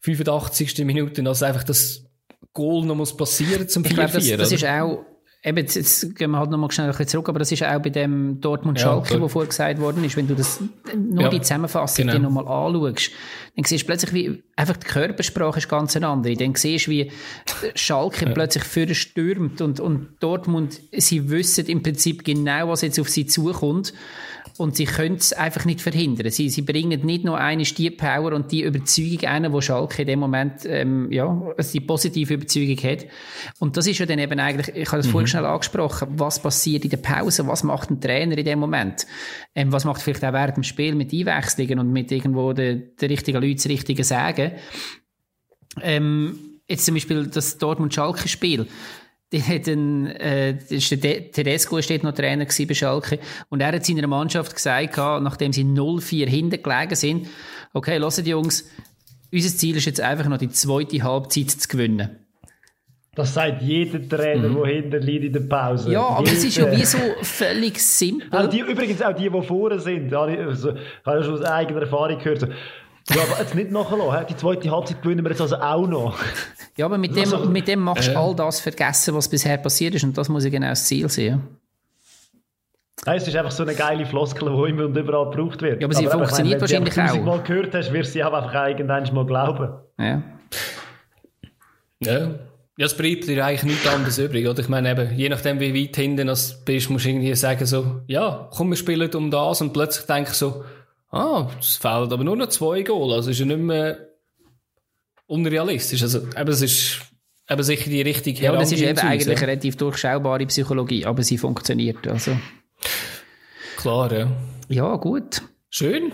85. 0.00 0.78
Minute, 0.84 1.22
dass 1.22 1.40
einfach 1.44 1.62
das 1.62 2.04
Goal 2.52 2.84
noch 2.84 2.96
muss 2.96 3.16
passieren 3.16 3.68
zum 3.68 3.84
4-4. 3.84 4.12
Das, 4.12 4.36
das 4.38 4.52
ist 4.52 4.64
auch 4.64 5.04
Eben, 5.44 5.58
jetzt, 5.58 5.74
jetzt 5.74 6.14
gehen 6.14 6.30
wir 6.30 6.38
halt 6.38 6.50
nochmal 6.50 6.70
schnell 6.70 6.86
ein 6.86 6.92
bisschen 6.92 7.08
zurück, 7.08 7.28
aber 7.28 7.40
das 7.40 7.50
ist 7.50 7.64
auch 7.64 7.80
bei 7.80 7.90
dem 7.90 8.40
Dortmund-Schalke, 8.40 9.14
ja, 9.14 9.20
wo 9.20 9.26
vorher 9.26 9.48
gesagt 9.48 9.80
worden 9.80 10.04
ist, 10.04 10.16
wenn 10.16 10.28
du 10.28 10.36
das, 10.36 10.60
nur 10.96 11.24
ja, 11.24 11.28
die 11.30 11.40
Zusammenfassung 11.40 12.06
genau. 12.06 12.30
nochmal 12.30 12.46
anschaust, 12.46 13.10
dann 13.56 13.64
siehst 13.64 13.82
du 13.82 13.86
plötzlich, 13.86 14.12
wie, 14.12 14.42
einfach 14.54 14.76
die 14.76 14.86
Körpersprache 14.86 15.58
ist 15.58 15.68
ganz 15.68 15.96
eine 15.96 16.06
andere. 16.06 16.36
Dann 16.36 16.54
siehst 16.54 16.86
du, 16.86 16.92
wie 16.92 17.10
Schalke 17.74 18.26
ja. 18.26 18.32
plötzlich 18.32 18.62
für 18.62 18.94
stürmt 18.94 19.60
und, 19.60 19.80
und 19.80 20.10
Dortmund, 20.20 20.80
sie 20.92 21.28
wissen 21.28 21.66
im 21.66 21.82
Prinzip 21.82 22.24
genau, 22.24 22.68
was 22.68 22.82
jetzt 22.82 23.00
auf 23.00 23.08
sie 23.08 23.26
zukommt 23.26 23.92
und 24.58 24.76
sie 24.76 24.84
können 24.84 25.16
es 25.16 25.32
einfach 25.32 25.64
nicht 25.64 25.80
verhindern. 25.80 26.30
Sie, 26.30 26.48
sie 26.50 26.62
bringen 26.62 27.04
nicht 27.04 27.24
nur 27.24 27.38
eine 27.38 27.64
Stiebpower 27.64 28.32
und 28.32 28.52
die 28.52 28.62
Überzeugung 28.62 29.28
ein, 29.28 29.52
wo 29.52 29.60
Schalke 29.60 30.02
in 30.02 30.08
dem 30.08 30.20
Moment 30.20 30.64
ähm, 30.66 31.10
ja, 31.10 31.54
die 31.72 31.80
positive 31.80 32.34
Überzeugung 32.34 32.76
hat. 32.90 33.06
Und 33.58 33.76
das 33.76 33.86
ist 33.86 33.98
ja 33.98 34.06
dann 34.06 34.18
eben 34.18 34.38
eigentlich, 34.38 34.74
ich 34.76 34.88
habe 34.88 34.98
das 34.98 35.06
mhm. 35.06 35.10
vorhin 35.10 35.26
schnell 35.28 35.46
angesprochen, 35.46 36.08
was 36.12 36.40
passiert 36.40 36.84
in 36.84 36.90
der 36.90 36.98
Pause, 36.98 37.46
was 37.46 37.62
macht 37.62 37.90
ein 37.90 38.00
Trainer 38.00 38.36
in 38.36 38.44
dem 38.44 38.58
Moment, 38.58 39.06
ähm, 39.54 39.72
was 39.72 39.84
macht 39.84 40.02
vielleicht 40.02 40.24
auch 40.24 40.32
während 40.32 40.56
dem 40.56 40.64
Spiel 40.64 40.94
mit 40.94 41.12
Einwechslungen 41.12 41.78
und 41.78 41.92
mit 41.92 42.12
irgendwo 42.12 42.52
den, 42.52 42.94
den 43.00 43.10
richtigen 43.10 43.40
Leuten 43.40 43.56
das 43.56 43.66
Richtige 43.66 44.04
sagen. 44.04 44.52
Ähm, 45.80 46.38
jetzt 46.68 46.84
zum 46.84 46.94
Beispiel 46.94 47.26
das 47.26 47.58
Dortmund-Schalke-Spiel 47.58 48.66
die 49.32 49.42
einen, 49.42 50.06
äh, 50.06 50.56
ist 50.68 50.90
der 51.02 51.32
Tedesco 51.32 51.80
steht 51.80 52.02
noch 52.04 52.12
Trainer 52.12 52.44
bei 52.44 52.74
Schalke 52.74 53.18
und 53.48 53.60
er 53.60 53.72
hat 53.72 53.86
seiner 53.86 54.06
Mannschaft 54.06 54.54
gesagt, 54.54 54.96
nachdem 54.96 55.52
sie 55.52 55.64
0-4 55.64 56.28
hinten 56.28 56.62
gelegen 56.62 56.94
sind, 56.94 57.28
okay, 57.72 57.98
hört 57.98 58.26
Jungs, 58.26 58.68
unser 59.32 59.56
Ziel 59.56 59.76
ist 59.76 59.86
jetzt 59.86 60.00
einfach 60.00 60.28
noch 60.28 60.38
die 60.38 60.50
zweite 60.50 61.02
Halbzeit 61.02 61.50
zu 61.50 61.68
gewinnen. 61.68 62.18
Das 63.14 63.34
sagt 63.34 63.60
jeder 63.60 64.08
Trainer, 64.08 64.48
mhm. 64.48 64.62
der 64.62 64.66
hinten 64.66 65.02
liegt 65.02 65.24
in 65.24 65.32
der 65.34 65.40
Pause. 65.40 65.92
Ja, 65.92 66.00
aber 66.00 66.28
es 66.28 66.44
ist 66.44 66.56
ja 66.56 66.70
wie 66.70 66.84
so 66.84 66.96
völlig 67.20 67.78
simpel. 67.78 68.26
Auch 68.30 68.48
die, 68.48 68.60
übrigens 68.60 69.02
auch 69.02 69.12
die, 69.12 69.28
die 69.28 69.42
vorne 69.42 69.78
sind, 69.80 70.14
also, 70.14 70.72
habe 71.04 71.20
ich 71.20 71.26
schon 71.26 71.34
aus 71.34 71.42
eigener 71.42 71.82
Erfahrung 71.82 72.18
gehört. 72.18 72.48
Ja, 73.10 73.22
aber 73.22 73.40
jetzt 73.40 73.54
nicht 73.54 73.70
nachher 73.70 74.24
Die 74.24 74.36
zweite 74.36 74.70
Halbzeit 74.70 75.02
gewinnen 75.02 75.24
wir 75.24 75.30
jetzt 75.30 75.40
also 75.40 75.56
auch 75.56 75.86
noch. 75.86 76.18
Ja, 76.74 76.86
aber 76.86 76.96
mit 76.96 77.14
dem, 77.14 77.24
also, 77.24 77.44
mit 77.44 77.68
dem 77.68 77.80
machst 77.80 78.08
du 78.08 78.12
äh. 78.12 78.16
all 78.16 78.34
das 78.34 78.58
vergessen, 78.60 79.14
was 79.14 79.28
bisher 79.28 79.58
passiert 79.58 79.94
ist. 79.94 80.04
Und 80.04 80.16
das 80.16 80.30
muss 80.30 80.42
ich 80.44 80.50
genau 80.50 80.68
das 80.68 80.86
Ziel 80.86 81.06
sehen. 81.10 81.42
Nein, 83.04 83.16
es 83.18 83.28
ist 83.28 83.36
einfach 83.36 83.50
so 83.50 83.64
eine 83.64 83.74
geile 83.74 84.06
Floskel, 84.06 84.48
die 84.48 84.70
immer 84.70 84.86
und 84.86 84.96
überall 84.96 85.30
gebraucht 85.30 85.60
wird. 85.60 85.82
Ja, 85.82 85.86
aber 85.86 85.94
sie 85.94 86.06
aber 86.06 86.24
funktioniert 86.24 86.60
meine, 86.60 86.60
wahrscheinlich 86.62 86.98
auch. 86.98 87.14
Wenn 87.14 87.24
du 87.24 87.30
mal 87.30 87.42
gehört 87.42 87.74
hast, 87.74 87.92
wirst 87.92 88.10
du 88.10 88.12
sie 88.14 88.24
auch 88.24 88.32
einfach 88.32 88.68
irgendwann 88.68 89.14
mal 89.14 89.26
glauben. 89.26 89.72
Ja. 89.98 90.22
Ja. 92.00 92.30
Ja, 92.78 92.86
es 92.86 92.96
bleibt 92.96 93.28
dir 93.28 93.44
eigentlich 93.44 93.64
nichts 93.64 93.86
anderes 93.86 94.18
übrig, 94.18 94.48
oder? 94.48 94.60
Ich 94.60 94.68
meine 94.68 94.92
eben, 94.92 95.14
je 95.14 95.28
nachdem, 95.28 95.60
wie 95.60 95.74
weit 95.74 95.94
hinten 95.94 96.26
du 96.26 96.34
bist, 96.64 96.90
musst 96.90 97.04
du 97.04 97.10
irgendwie 97.10 97.34
sagen 97.34 97.66
so, 97.66 98.00
ja, 98.06 98.48
komm, 98.50 98.70
wir 98.70 98.76
spielen 98.76 99.14
um 99.14 99.30
das 99.30 99.60
und 99.60 99.74
plötzlich 99.74 100.06
denkst 100.06 100.30
du 100.30 100.36
so, 100.36 100.64
ah, 101.12 101.48
es 101.60 101.76
fehlt 101.76 102.12
aber 102.12 102.24
nur 102.24 102.36
noch 102.36 102.48
zwei 102.48 102.82
Goal, 102.82 103.12
also 103.12 103.30
ist 103.30 103.38
ja 103.38 103.46
nicht 103.46 103.60
mehr 103.60 104.08
unrealistisch. 105.26 106.02
Also, 106.02 106.26
eben, 106.36 106.48
es 106.48 106.62
ist 106.62 107.00
eben 107.48 107.62
sicher 107.62 107.90
die 107.90 108.02
richtige 108.02 108.42
Ja, 108.42 108.50
aber 108.50 108.60
das 108.60 108.72
ist 108.72 108.82
eben 108.82 108.98
eigentlich 108.98 109.28
eine 109.28 109.40
relativ 109.40 109.76
durchschaubare 109.76 110.46
Psychologie, 110.46 111.06
aber 111.06 111.22
sie 111.22 111.38
funktioniert. 111.38 112.06
Also. 112.08 112.36
Klar, 113.76 114.12
ja. 114.12 114.28
Ja, 114.68 114.96
gut. 114.96 115.42
Schön. 115.70 116.12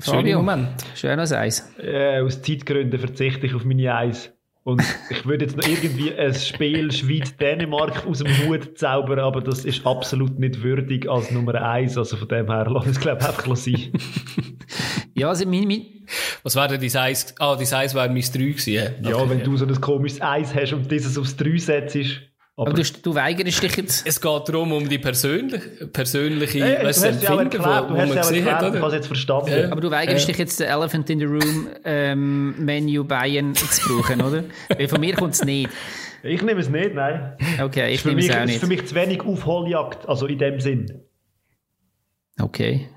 Schöner 0.00 0.36
Moment. 0.36 0.68
Schönes 0.94 1.32
Eis. 1.32 1.70
Äh, 1.78 2.20
aus 2.20 2.42
Zeitgründen 2.42 2.98
verzichte 2.98 3.46
ich 3.46 3.54
auf 3.54 3.64
meine 3.64 3.94
Eis. 3.94 4.32
Und 4.64 4.82
ich 5.10 5.26
würde 5.26 5.44
jetzt 5.44 5.56
noch 5.56 5.66
irgendwie 5.66 6.14
ein 6.14 6.32
Spiel 6.34 6.92
Schweiz-Dänemark 6.92 8.06
aus 8.06 8.18
dem 8.18 8.28
Hut 8.46 8.78
zaubern, 8.78 9.18
aber 9.18 9.40
das 9.40 9.64
ist 9.64 9.84
absolut 9.84 10.38
nicht 10.38 10.62
würdig 10.62 11.10
als 11.10 11.32
Nummer 11.32 11.54
eins. 11.60 11.98
Also 11.98 12.16
von 12.16 12.28
dem 12.28 12.46
her, 12.48 12.66
lass 12.70 12.86
es, 12.86 13.00
glaube 13.00 13.18
ich, 13.20 13.28
einfach 13.28 13.56
sein. 13.56 13.92
ja, 15.14 15.28
also 15.28 15.48
mein, 15.48 15.66
mein 15.66 15.86
Was 16.44 16.54
wäre 16.54 16.78
denn 16.78 16.80
dein 16.80 17.02
Eis? 17.02 17.34
Ah, 17.40 17.56
dein 17.56 17.72
Eis 17.72 17.94
wäre 17.94 18.08
mein 18.08 18.22
3 18.22 18.38
gewesen. 18.38 18.72
Ja, 18.72 19.16
okay. 19.16 19.30
wenn 19.30 19.42
du 19.42 19.56
so 19.56 19.66
ein 19.66 19.80
komisches 19.80 20.22
Eis 20.22 20.54
hast 20.54 20.72
und 20.72 20.90
dieses 20.90 21.18
aufs 21.18 21.36
3 21.36 21.58
setzt, 21.58 21.98
aber, 22.62 22.70
aber 22.70 22.82
du, 22.82 22.90
du, 23.02 23.14
weigerst 23.14 23.62
dich 23.62 23.76
jetzt. 23.76 24.06
Es 24.06 24.20
geht 24.20 24.48
darum, 24.48 24.72
um 24.72 24.88
die 24.88 24.98
persönliche, 24.98 25.86
persönliche 25.86 26.64
hey, 26.64 26.86
weißt, 26.86 27.04
du 27.04 27.08
hast 27.08 27.22
ja 27.22 27.38
erklärt, 27.38 27.90
du 27.90 27.96
hast 27.96 28.14
ja 28.14 28.36
erklärt, 28.36 28.62
hat, 28.62 28.74
ich 28.74 28.80
habe 28.80 28.94
jetzt 28.94 29.06
verstanden. 29.06 29.50
Ja. 29.50 29.70
Aber 29.70 29.80
du 29.80 29.90
weigerst 29.90 30.26
ja. 30.26 30.32
dich 30.32 30.38
jetzt, 30.38 30.60
den 30.60 30.68
Elephant 30.68 31.10
in 31.10 31.18
the 31.18 31.24
Room 31.24 31.68
ähm, 31.84 32.64
Menu 32.64 33.04
Bayern 33.04 33.54
zu 33.54 33.88
brauchen, 33.88 34.22
oder? 34.22 34.44
Weil 34.68 34.88
von 34.88 35.00
mir 35.00 35.14
kommt 35.14 35.34
es 35.34 35.44
nicht. 35.44 35.70
Ich 36.22 36.42
nehme 36.42 36.60
es 36.60 36.68
nicht, 36.68 36.94
nein. 36.94 37.36
Okay, 37.60 37.92
ich 37.92 38.04
nehme 38.04 38.20
es 38.20 38.30
auch 38.30 38.40
nicht. 38.40 38.48
Es 38.48 38.54
ist 38.54 38.60
für 38.60 38.66
mich 38.68 38.86
zu 38.86 38.94
wenig 38.94 39.22
Aufholjagd, 39.22 40.08
also 40.08 40.26
in 40.26 40.38
dem 40.38 40.60
Sinn. 40.60 41.02
Okay. 42.40 42.88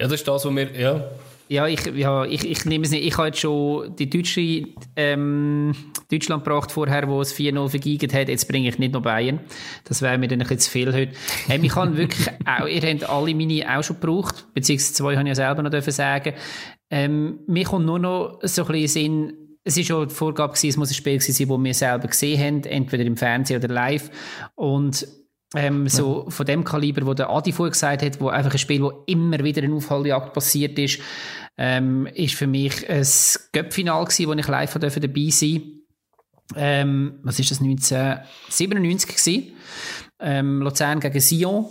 Ja, 0.00 0.06
das 0.08 0.12
ist 0.12 0.26
das, 0.26 0.44
was 0.44 0.54
wir, 0.56 0.70
ja. 0.72 1.10
Ja, 1.50 1.66
ich, 1.66 1.84
ja, 1.96 2.24
ich, 2.26 2.48
ich 2.48 2.64
nehme 2.64 2.84
es 2.84 2.92
nicht. 2.92 3.04
Ich 3.04 3.16
habe 3.18 3.26
jetzt 3.26 3.40
schon 3.40 3.96
die 3.96 4.08
deutsche 4.08 4.68
ähm, 4.94 5.74
Deutschland 6.08 6.44
gebracht 6.44 6.70
vorher, 6.70 7.08
wo 7.08 7.20
es 7.20 7.34
4-0 7.34 7.68
vergeigt 7.68 8.14
hat. 8.14 8.28
Jetzt 8.28 8.46
bringe 8.46 8.68
ich 8.68 8.78
nicht 8.78 8.92
noch 8.92 9.02
Bayern. 9.02 9.40
Das 9.82 10.00
wäre 10.00 10.16
mir 10.16 10.28
dann 10.28 10.40
ein 10.40 10.46
bisschen 10.46 10.60
zu 10.60 10.70
viel 10.70 10.94
heute. 10.94 11.12
Ähm, 11.48 11.64
ich 11.64 11.74
habe 11.74 11.96
wirklich 11.96 12.28
auch, 12.46 12.68
ihr 12.68 12.80
habt 12.80 13.10
alle 13.10 13.34
meine 13.34 13.64
auch 13.68 13.82
schon 13.82 13.98
gebraucht, 13.98 14.46
beziehungsweise 14.54 14.94
zwei 14.94 15.16
habe 15.16 15.22
ich 15.22 15.28
ja 15.28 15.34
selber 15.34 15.64
noch 15.64 15.72
dürfen 15.72 15.92
sagen. 15.92 16.34
Ähm, 16.88 17.40
mir 17.48 17.64
kommt 17.64 17.84
nur 17.84 17.98
noch 17.98 18.38
so 18.44 18.62
ein 18.66 18.68
bisschen 18.68 18.88
Sinn, 18.88 19.32
es 19.64 19.76
ist 19.76 19.88
schon 19.88 20.06
die 20.06 20.14
Vorgabe 20.14 20.52
gewesen, 20.52 20.68
es 20.68 20.76
muss 20.76 20.90
ein 20.90 20.94
Spiel 20.94 21.20
sein, 21.20 21.48
das 21.48 21.64
wir 21.64 21.74
selber 21.74 22.06
gesehen 22.06 22.40
haben, 22.40 22.62
entweder 22.62 23.04
im 23.04 23.16
Fernsehen 23.16 23.58
oder 23.58 23.74
live. 23.74 24.08
Und 24.54 25.04
ähm, 25.56 25.88
so 25.88 26.24
ja. 26.24 26.30
von 26.30 26.46
dem 26.46 26.64
Kaliber, 26.64 27.06
wo 27.06 27.14
der 27.14 27.30
Adi 27.30 27.52
vorher 27.52 27.72
gesagt 27.72 28.02
hat, 28.02 28.20
wo 28.20 28.28
einfach 28.28 28.52
ein 28.52 28.58
Spiel, 28.58 28.82
wo 28.82 29.02
immer 29.06 29.42
wieder 29.42 29.62
eine 29.62 29.74
Aufholjagd 29.74 30.32
passiert 30.32 30.78
ist, 30.78 31.00
ähm, 31.58 32.06
ist 32.14 32.34
für 32.34 32.46
mich 32.46 32.88
ein 32.88 33.06
Göppfinal 33.52 34.04
gewesen, 34.04 34.28
wo 34.28 34.32
ich 34.32 34.48
live 34.48 34.74
dabei 34.74 35.28
sein 35.30 35.80
ähm, 36.56 37.20
was 37.22 37.38
ist 37.38 37.50
das, 37.50 37.60
1997 37.60 39.08
gewesen? 39.08 39.52
Ähm, 40.18 40.62
Luzern 40.62 41.00
gegen 41.00 41.20
Sion. 41.20 41.66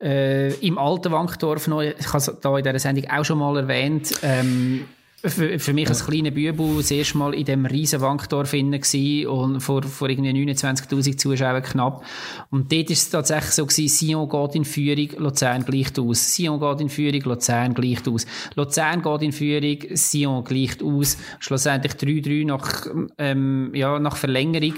Äh, 0.00 0.52
Im 0.56 0.78
alten 0.78 1.12
Wankdorf 1.12 1.68
noch, 1.68 1.80
ich 1.80 2.06
habe 2.08 2.18
es 2.18 2.32
da 2.40 2.58
in 2.58 2.64
dieser 2.64 2.78
Sendung 2.78 3.10
auch 3.10 3.24
schon 3.24 3.38
mal 3.38 3.56
erwähnt, 3.56 4.12
ähm, 4.22 4.86
für, 5.24 5.58
für 5.58 5.72
mich 5.72 5.88
als 5.88 6.06
kleiner 6.06 6.30
Bübel 6.30 6.76
das 6.76 6.90
erste 6.90 7.18
Mal 7.18 7.34
in 7.34 7.44
dem 7.44 7.66
riesen 7.66 8.00
Wankdorf 8.00 8.52
innen 8.52 8.80
und 9.26 9.60
vor, 9.60 9.82
vor 9.82 10.08
irgendwie 10.08 10.30
29.000 10.30 11.16
Zuschauern 11.16 11.62
knapp. 11.62 12.04
Und 12.50 12.70
dort 12.70 12.90
ist 12.90 13.02
es 13.02 13.10
tatsächlich 13.10 13.52
so 13.52 13.66
gewesen, 13.66 13.88
Sion 13.88 14.28
geht 14.28 14.54
in 14.54 14.64
Führung, 14.64 15.08
Luzern 15.18 15.64
gleicht 15.64 15.98
aus. 15.98 16.34
Sion 16.34 16.60
geht 16.60 16.80
in 16.80 16.88
Führung, 16.88 17.22
Luzern 17.22 17.74
gleicht 17.74 18.08
aus. 18.08 18.26
Luzern 18.54 19.02
geht 19.02 19.22
in 19.22 19.32
Führung, 19.32 19.78
Sion 19.96 20.44
gleicht 20.44 20.82
aus. 20.82 21.16
Schlussendlich 21.38 21.92
3-3 21.94 22.46
nach, 22.46 22.86
ähm, 23.18 23.72
ja, 23.74 23.98
nach 23.98 24.16
Verlängerung. 24.16 24.74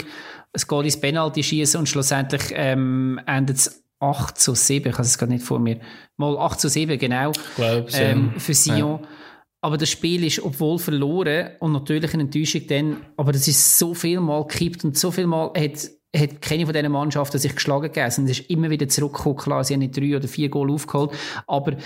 Es 0.52 0.66
geht 0.66 0.84
ins 0.84 1.00
Penalty 1.00 1.42
schießen 1.42 1.78
und 1.78 1.88
schlussendlich 1.88 2.52
ähm, 2.52 3.20
endet 3.26 3.56
es 3.56 3.82
8 4.00 4.38
zu 4.38 4.54
7, 4.54 4.90
ich 4.90 4.94
habe 4.94 5.02
es 5.02 5.18
gerade 5.18 5.32
nicht 5.32 5.44
vor 5.44 5.58
mir. 5.58 5.80
Mal 6.16 6.38
8 6.38 6.60
zu 6.60 6.68
7, 6.68 6.98
genau. 6.98 7.32
Glaub's, 7.56 7.98
ähm, 7.98 8.34
für 8.38 8.54
Sion. 8.54 9.00
Ja. 9.02 9.08
Aber 9.60 9.76
das 9.76 9.90
Spiel 9.90 10.24
ist, 10.24 10.40
obwohl 10.42 10.78
verloren 10.78 11.50
und 11.58 11.72
natürlich 11.72 12.14
eine 12.14 12.24
Enttäuschung 12.24 12.66
dann, 12.68 12.96
aber 13.16 13.32
das 13.32 13.48
ist 13.48 13.78
so 13.78 13.92
viel 13.92 14.20
Mal 14.20 14.46
gekippt 14.46 14.84
und 14.84 14.96
so 14.96 15.10
viel 15.10 15.26
Mal 15.26 15.50
hat, 15.56 15.90
hat 16.16 16.40
keine 16.40 16.64
von 16.64 16.72
diesen 16.72 16.92
Mannschaften 16.92 17.38
sich 17.38 17.54
geschlagen 17.54 17.82
gegeben. 17.92 18.06
Es 18.06 18.18
ist 18.18 18.50
immer 18.50 18.70
wieder 18.70 18.88
zurückgekommen. 18.88 19.36
Klar, 19.36 19.64
sie 19.64 19.74
haben 19.74 19.80
nicht 19.80 19.96
drei 19.96 20.16
oder 20.16 20.28
vier 20.28 20.48
Goal 20.48 20.70
aufgeholt, 20.70 21.10
aber 21.48 21.76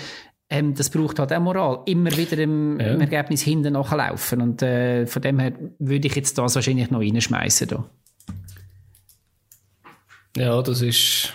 ähm, 0.49 0.75
das 0.75 0.91
braucht 0.91 1.17
halt 1.17 1.33
auch 1.33 1.39
Moral. 1.39 1.79
Immer 1.87 2.15
wieder 2.15 2.37
im, 2.37 2.79
ja. 2.79 2.93
im 2.93 3.01
Ergebnis 3.01 3.41
hinten 3.41 3.73
nachlaufen. 3.73 4.41
Und 4.41 4.61
äh, 4.61 5.07
von 5.07 5.21
dem 5.23 5.39
her 5.39 5.53
würde 5.79 6.07
ich 6.07 6.15
jetzt 6.15 6.37
das 6.37 6.53
wahrscheinlich 6.53 6.91
noch 6.91 6.99
reinschmeißen. 6.99 7.67
Da. 7.69 7.89
Ja, 10.37 10.61
das 10.61 10.81
ist, 10.81 11.33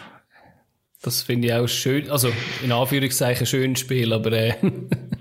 das 1.02 1.22
finde 1.22 1.48
ich 1.48 1.54
auch 1.54 1.66
schön, 1.66 2.10
also 2.10 2.30
in 2.62 2.70
Anführungszeichen 2.70 3.46
schön 3.46 3.74
Spiel, 3.74 4.12
aber 4.12 4.32
äh, 4.32 4.54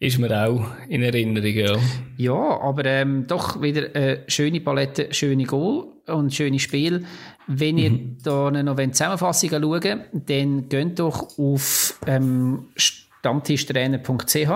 ist 0.00 0.18
mir 0.18 0.46
auch 0.46 0.66
in 0.88 1.02
Erinnerung, 1.02 1.54
ja. 1.54 1.76
Ja, 2.16 2.60
aber 2.60 2.86
ähm, 2.86 3.26
doch 3.26 3.60
wieder 3.60 3.94
eine 3.94 4.24
schöne 4.28 4.60
Palette, 4.62 5.12
schöne 5.12 5.44
Goal 5.44 5.88
und 6.06 6.34
schöne 6.34 6.58
Spiel. 6.58 7.04
Wenn 7.46 7.76
ihr 7.76 7.90
mhm. 7.90 8.16
da 8.22 8.50
noch 8.50 8.78
Zusammenfassung 8.94 9.50
schauen 9.50 10.00
dann 10.12 10.68
geht 10.70 10.98
doch 10.98 11.38
auf 11.38 12.00
ähm, 12.06 12.68
stammtischtrainer.ch 12.76 14.50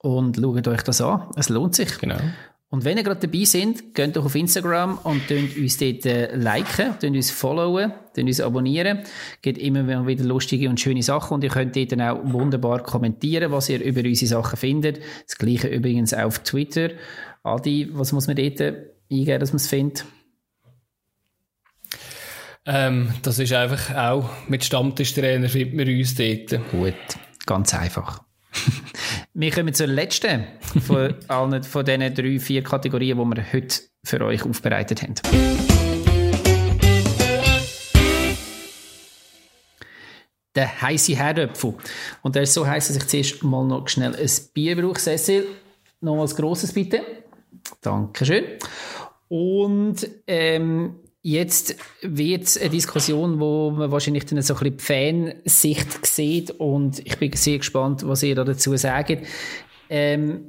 und 0.00 0.36
schaut 0.36 0.68
euch 0.68 0.82
das 0.82 1.00
an. 1.00 1.30
Es 1.36 1.48
lohnt 1.48 1.74
sich. 1.74 1.98
Genau. 1.98 2.18
Und 2.70 2.84
wenn 2.84 2.98
ihr 2.98 3.02
gerade 3.02 3.26
dabei 3.26 3.44
seid, 3.44 3.94
geht 3.94 4.14
doch 4.14 4.26
auf 4.26 4.34
Instagram 4.34 4.98
und 4.98 5.26
könnt 5.26 5.56
uns 5.56 5.78
dort 5.78 6.04
äh, 6.04 6.36
liken, 6.36 6.94
könnt 7.00 7.16
uns 7.16 7.30
followen, 7.30 7.92
könnt 8.14 8.28
uns 8.28 8.40
abonnieren. 8.40 9.00
Geht 9.40 9.56
immer 9.56 10.06
wieder 10.06 10.24
lustige 10.24 10.68
und 10.68 10.78
schöne 10.78 11.02
Sachen 11.02 11.34
und 11.34 11.44
ihr 11.44 11.50
könnt 11.50 11.76
dort 11.76 11.92
dann 11.92 12.02
auch 12.02 12.20
wunderbar 12.24 12.82
kommentieren, 12.82 13.52
was 13.52 13.70
ihr 13.70 13.82
über 13.82 14.02
unsere 14.02 14.28
Sachen 14.28 14.58
findet. 14.58 15.00
Das 15.26 15.38
gleiche 15.38 15.68
übrigens 15.68 16.12
auf 16.12 16.40
Twitter. 16.40 16.90
Adi, 17.42 17.88
was 17.92 18.12
muss 18.12 18.26
man 18.26 18.36
dort 18.36 18.60
eingeben, 18.60 19.40
dass 19.40 19.52
man 19.52 19.56
es 19.56 19.68
findet? 19.68 20.04
Ähm, 22.66 23.14
das 23.22 23.38
ist 23.38 23.54
einfach 23.54 23.94
auch 23.96 24.28
mit 24.46 24.62
Stammtischtrainer 24.62 25.48
findet 25.48 25.74
man 25.74 25.88
uns 25.88 26.14
dort. 26.16 26.70
Gut, 26.70 26.94
ganz 27.46 27.72
einfach. 27.72 28.22
wir 29.40 29.52
kommen 29.52 29.72
zur 29.72 29.86
letzten 29.86 30.46
von 30.84 31.14
allen 31.28 31.62
von 31.62 31.84
diesen 31.84 32.12
drei, 32.12 32.40
vier 32.40 32.60
Kategorien, 32.64 33.16
die 33.16 33.36
wir 33.36 33.52
heute 33.52 33.82
für 34.04 34.20
euch 34.22 34.42
aufbereitet 34.42 35.02
haben. 35.02 35.14
Der 40.56 40.82
heiße 40.82 41.14
Herdöpfel. 41.14 41.74
Und 42.22 42.34
der 42.34 42.42
ist 42.42 42.54
so 42.54 42.66
heiß, 42.66 42.88
dass 42.88 42.96
ich 42.96 43.06
zuerst 43.06 43.44
mal 43.44 43.64
noch 43.64 43.86
schnell 43.86 44.16
ein 44.16 44.30
Bier 44.54 44.74
brauche. 44.74 44.98
Cecil, 44.98 45.46
noch 46.00 46.20
ein 46.20 46.34
grosses 46.34 46.72
bitte. 46.72 47.02
Dankeschön. 47.80 48.44
Und 49.28 50.04
ähm, 50.26 50.96
Jetzt 51.28 51.76
wird 52.00 52.44
es 52.44 52.56
eine 52.56 52.70
Diskussion, 52.70 53.38
wo 53.38 53.70
man 53.70 53.90
wahrscheinlich 53.90 54.24
dann 54.24 54.40
so 54.40 54.54
ein 54.54 54.72
bisschen 54.72 55.26
die 55.26 55.42
Fansicht 55.44 56.06
sieht 56.06 56.52
und 56.52 57.00
ich 57.00 57.18
bin 57.18 57.30
sehr 57.34 57.58
gespannt, 57.58 58.02
was 58.08 58.22
ihr 58.22 58.34
da 58.34 58.44
dazu 58.44 58.74
sagt. 58.78 59.18
Ähm, 59.90 60.40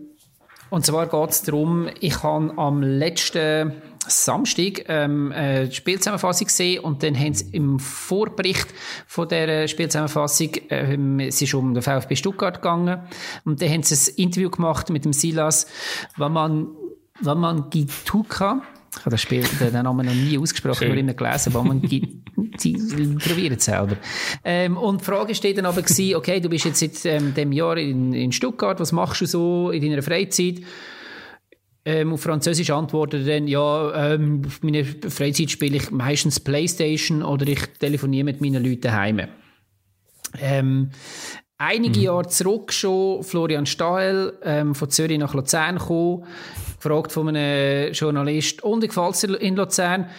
und 0.70 0.86
zwar 0.86 1.08
geht 1.08 1.32
es 1.32 1.42
darum, 1.42 1.90
ich 2.00 2.24
habe 2.24 2.58
am 2.58 2.82
letzten 2.82 3.74
Samstag 4.08 4.86
ähm, 4.88 5.34
eine 5.34 5.70
Spielzusammenfassung 5.70 6.48
gesehen 6.48 6.82
und 6.82 7.04
dann 7.04 7.20
haben 7.20 7.34
sie 7.34 7.50
im 7.52 7.78
Vorbericht 7.80 8.68
von 9.06 9.28
der 9.28 9.68
Spielzusammenfassung, 9.68 10.52
ähm, 10.70 11.20
es 11.20 11.42
ist 11.42 11.54
um 11.56 11.74
den 11.74 11.84
VfB 11.84 12.16
Stuttgart 12.16 12.62
gegangen 12.62 13.02
und 13.44 13.62
dann 13.62 13.70
haben 13.70 13.84
sie 13.84 13.96
ein 13.96 14.16
Interview 14.16 14.50
gemacht 14.50 14.90
mit 14.92 15.04
dem 15.04 15.12
Silas, 15.12 15.68
wenn 16.16 16.32
man, 16.32 16.68
wenn 17.20 17.38
man 17.38 17.70
Gituka 17.70 18.62
ich 18.92 19.00
habe 19.00 19.12
das 19.12 19.22
Spiel, 19.22 19.44
den 19.60 19.74
Namen 19.74 20.06
noch 20.06 20.14
nie 20.14 20.38
ausgesprochen, 20.38 20.88
nur 20.88 20.98
immer 20.98 21.14
gelesen, 21.14 21.54
aber 21.54 21.64
man 21.64 21.82
probiert 21.82 23.58
es 23.58 23.66
selber. 23.66 23.98
Ähm, 24.44 24.78
und 24.78 25.02
die 25.02 25.06
Frage 25.06 25.36
steht 25.36 25.58
dann 25.58 25.66
aber 25.66 25.82
gewesen, 25.82 26.16
okay, 26.16 26.40
du 26.40 26.50
bist 26.50 26.66
jetzt 26.66 26.80
seit 26.80 27.06
ähm, 27.06 27.34
dem 27.34 27.52
Jahr 27.52 27.78
in, 27.78 28.14
in 28.14 28.32
Stuttgart, 28.32 28.80
was 28.80 28.92
machst 28.92 29.22
du 29.22 29.26
so 29.26 29.72
in 29.72 29.82
deiner 29.82 30.02
Freizeit? 30.02 30.62
Ähm, 31.86 32.14
auf 32.14 32.22
Französisch 32.22 32.70
antwortet 32.72 33.28
er 33.28 33.40
dann, 33.40 33.48
ja, 33.48 34.14
ähm, 34.14 34.42
auf 34.46 34.62
meiner 34.62 34.84
Freizeit 34.84 35.50
spiele 35.50 35.78
ich 35.78 35.92
meistens 35.92 36.40
Playstation 36.40 37.24
oder 37.24 37.48
ich 37.48 37.66
telefoniere 37.80 38.26
mit 38.26 38.42
meinen 38.42 38.64
Leuten 38.64 38.82
daheim. 38.82 39.22
Ähm, 40.40 40.90
einige 41.58 42.00
mhm. 42.00 42.06
Jahre 42.06 42.28
zurück 42.28 42.74
schon 42.74 43.24
Florian 43.24 43.66
Stahl 43.66 44.38
ähm, 44.44 44.76
von 44.76 44.90
Zürich 44.90 45.18
nach 45.18 45.34
Luzern 45.34 45.78
gekommen, 45.78 46.26
gefragt 46.82 47.12
von 47.12 47.30
einem 47.30 47.94
Journalist, 47.94 48.64
und 48.64 48.84
ich 48.84 48.90
gefällt 48.90 49.24
in 49.42 49.56
Luzern? 49.56 50.10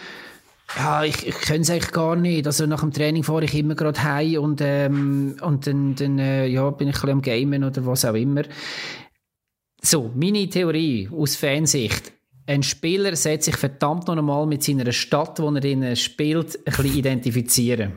Ja, 0.77 1.03
ich, 1.03 1.27
ich 1.27 1.37
kenne 1.41 1.61
es 1.61 1.69
eigentlich 1.69 1.91
gar 1.91 2.15
nicht. 2.15 2.45
Also 2.47 2.65
nach 2.65 2.79
dem 2.79 2.93
Training 2.93 3.23
fahre 3.23 3.43
ich 3.43 3.53
immer 3.55 3.75
gerade 3.75 4.01
heim 4.03 4.41
und, 4.41 4.61
ähm, 4.61 5.35
und 5.41 5.67
dann, 5.67 5.95
dann 5.95 6.17
äh, 6.19 6.47
ja, 6.47 6.69
bin 6.69 6.87
ich 6.87 6.95
ein 6.95 7.01
bisschen 7.01 7.09
am 7.11 7.21
Gamen 7.21 7.63
oder 7.63 7.85
was 7.85 8.05
auch 8.05 8.13
immer. 8.13 8.43
So, 9.81 10.11
meine 10.15 10.47
Theorie 10.47 11.09
aus 11.11 11.35
Fansicht. 11.35 12.13
Ein 12.47 12.63
Spieler 12.63 13.15
sollte 13.15 13.45
sich 13.45 13.57
verdammt 13.57 14.07
noch 14.07 14.17
einmal 14.17 14.45
mit 14.45 14.63
seiner 14.63 14.91
Stadt, 14.91 15.39
wo 15.39 15.49
er 15.51 15.95
spielt, 15.95 16.57
ein 16.57 16.63
bisschen 16.63 16.97
identifizieren. 16.97 17.93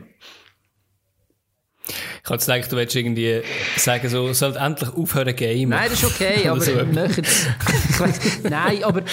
Ich 2.25 2.31
hatte 2.31 2.43
gedacht, 2.43 2.71
du 2.71 2.75
willst 2.77 2.95
irgendwie 2.95 3.43
sagen, 3.77 4.09
so, 4.09 4.33
sollte 4.33 4.57
endlich 4.57 4.89
aufhören 4.95 5.35
game. 5.35 5.69
Nein, 5.69 5.89
das 5.91 6.01
ist 6.01 6.11
okay, 6.11 6.49
aber 6.49 6.59
so. 6.59 6.71
Nein, 8.49 8.83
aber... 8.83 9.03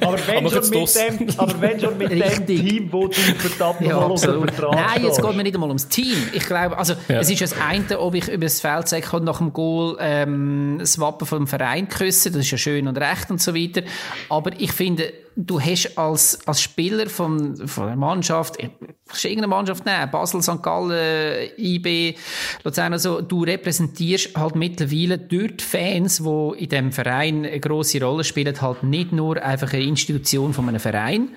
aber 0.00 0.18
wenn, 0.28 0.46
aber 0.46 0.50
schon, 0.50 0.70
mit 0.70 0.94
dem, 0.94 1.28
aber 1.36 1.60
wenn 1.60 1.80
schon 1.80 1.98
mit 1.98 2.12
dem 2.12 2.46
Team, 2.46 2.92
wo 2.92 3.08
du 3.08 3.14
verdammt 3.14 3.80
ja, 3.80 3.96
unter 3.96 4.38
Vertrag 4.38 4.72
Nein, 4.72 5.04
jetzt 5.04 5.20
geht 5.20 5.36
mir 5.36 5.42
nicht 5.42 5.56
einmal 5.56 5.68
ums 5.68 5.88
Team. 5.88 6.16
Ich 6.32 6.46
glaube, 6.46 6.78
also, 6.78 6.94
ja. 7.08 7.18
es 7.18 7.28
ist 7.28 7.40
das 7.40 7.54
eine, 7.60 7.98
ob 7.98 8.14
ich 8.14 8.28
über 8.28 8.44
das 8.44 8.60
Feld 8.60 8.86
sage, 8.86 9.02
kann 9.02 9.24
nach 9.24 9.38
dem 9.38 9.52
Goal 9.52 9.96
ähm, 9.98 10.76
das 10.78 11.00
Wappen 11.00 11.26
vom 11.26 11.48
Verein 11.48 11.88
küssen, 11.88 12.32
das 12.32 12.42
ist 12.42 12.52
ja 12.52 12.58
schön 12.58 12.86
und 12.86 12.96
recht 12.98 13.32
und 13.32 13.42
so 13.42 13.52
weiter. 13.52 13.82
Aber 14.28 14.52
ich 14.56 14.70
finde, 14.70 15.12
du 15.38 15.60
hast 15.60 15.96
als, 15.96 16.46
als 16.46 16.60
Spieler 16.60 17.08
von, 17.08 17.68
von 17.68 17.86
der 17.86 17.96
Mannschaft, 17.96 18.58
kannst 18.58 19.24
du 19.24 19.28
irgendeine 19.28 19.46
Mannschaft 19.48 19.86
nehmen, 19.86 20.10
Basel, 20.10 20.42
St. 20.42 20.62
Gallen, 20.62 21.50
IB, 21.56 22.16
Luzern, 22.64 22.92
also 22.92 23.20
du 23.20 23.44
repräsentierst 23.44 24.36
halt 24.36 24.54
mittlerweile 24.54 25.18
die 25.18 25.48
Fans, 25.58 26.22
die 26.22 26.62
in 26.64 26.68
dem 26.68 26.92
Verein 26.92 27.46
eine 27.46 27.60
grosse 27.60 28.02
Rolle 28.02 28.24
spielen, 28.24 28.60
halt 28.60 28.82
nicht 28.82 29.12
nur 29.12 29.42
einfach 29.42 29.72
eine 29.72 29.82
Institution 29.82 30.52
von 30.52 30.68
einem 30.68 30.80
Verein, 30.80 31.30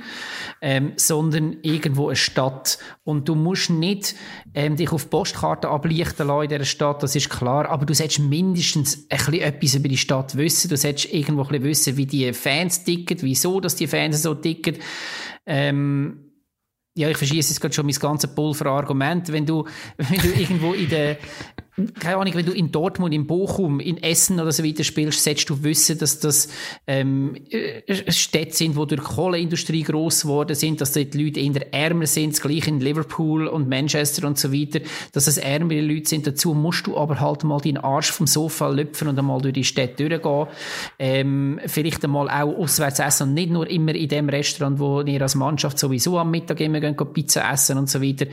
ähm, 0.61 0.93
sondern 0.95 1.57
irgendwo 1.61 2.07
eine 2.07 2.15
Stadt. 2.15 2.77
Und 3.03 3.27
du 3.27 3.35
musst 3.35 3.69
nicht 3.69 4.15
ähm, 4.53 4.75
dich 4.75 4.91
auf 4.91 5.09
Postkarten 5.09 5.69
ablichten 5.69 6.27
lassen 6.27 6.43
in 6.43 6.49
dieser 6.49 6.65
Stadt, 6.65 7.03
das 7.03 7.15
ist 7.15 7.29
klar, 7.29 7.69
aber 7.69 7.85
du 7.85 7.93
solltest 7.93 8.19
mindestens 8.19 9.07
ein 9.09 9.17
bisschen 9.17 9.41
etwas 9.41 9.75
über 9.75 9.87
die 9.87 9.97
Stadt 9.97 10.37
wissen, 10.37 10.69
du 10.69 10.77
solltest 10.77 11.13
irgendwo 11.13 11.43
ein 11.43 11.49
bisschen 11.49 11.63
wissen, 11.63 11.97
wie 11.97 12.05
die 12.05 12.33
Fans 12.33 12.83
ticken, 12.83 13.17
wieso 13.21 13.59
dass 13.59 13.75
die 13.75 13.87
Fans 13.87 14.21
so 14.21 14.33
ticken. 14.33 14.77
Ähm, 15.45 16.30
ja, 16.97 17.09
ich 17.09 17.17
verschieße 17.17 17.49
jetzt 17.49 17.61
gerade 17.61 17.73
schon 17.73 17.85
mein 17.85 17.95
ganzes 17.95 18.33
Pulver-Argument. 18.33 19.31
Wenn 19.31 19.45
du, 19.45 19.65
wenn 19.97 20.19
du 20.19 20.27
irgendwo 20.33 20.73
in 20.73 20.89
der, 20.89 21.17
keine 21.99 22.17
Ahnung, 22.17 22.33
wenn 22.33 22.45
du 22.45 22.51
in 22.51 22.71
Dortmund, 22.71 23.13
in 23.13 23.27
Bochum, 23.27 23.79
in 23.79 23.97
Essen 24.03 24.39
oder 24.39 24.51
so 24.51 24.63
weiter 24.63 24.83
spielst, 24.83 25.23
solltest 25.23 25.49
du 25.49 25.63
wissen, 25.63 25.97
dass 25.97 26.19
das 26.19 26.49
ähm, 26.85 27.35
äh, 27.49 28.11
Städte 28.11 28.53
sind, 28.53 28.75
wo 28.75 28.85
durch 28.85 29.01
Kohleindustrie 29.01 29.83
gross 29.83 30.23
geworden 30.23 30.53
sind, 30.55 30.81
dass 30.81 30.91
dort 30.91 31.13
die 31.13 31.23
Leute 31.23 31.39
eher 31.39 31.73
ärmer 31.73 32.07
sind, 32.07 32.33
das 32.33 32.41
gleiche 32.41 32.69
in 32.69 32.81
Liverpool 32.81 33.47
und 33.47 33.69
Manchester 33.69 34.27
und 34.27 34.37
so 34.37 34.51
weiter, 34.51 34.81
dass 35.13 35.27
es 35.27 35.37
ärmere 35.37 35.79
Leute 35.81 36.09
sind. 36.09 36.27
Dazu 36.27 36.53
musst 36.53 36.87
du 36.87 36.97
aber 36.97 37.19
halt 37.21 37.45
mal 37.45 37.61
deinen 37.61 37.77
Arsch 37.77 38.11
vom 38.11 38.27
Sofa 38.27 38.67
lüpfen 38.69 39.07
und 39.07 39.17
einmal 39.17 39.41
durch 39.41 39.53
die 39.53 39.63
Städte 39.63 40.09
durchgehen. 40.09 40.47
Ähm, 40.99 41.59
vielleicht 41.67 42.03
einmal 42.03 42.29
auch 42.29 42.57
auswärts 42.57 42.99
essen 42.99 43.29
und 43.29 43.33
nicht 43.33 43.49
nur 43.49 43.69
immer 43.69 43.95
in 43.95 44.09
dem 44.09 44.27
Restaurant, 44.27 44.77
wo 44.79 45.01
ihr 45.01 45.21
als 45.21 45.35
Mannschaft 45.35 45.79
sowieso 45.79 46.17
am 46.19 46.31
Mittag 46.31 46.59
immer 46.59 46.81
gehen, 46.81 46.97
Pizza 47.13 47.49
essen 47.49 47.77
und 47.77 47.89
so 47.89 48.01
weiter. 48.01 48.25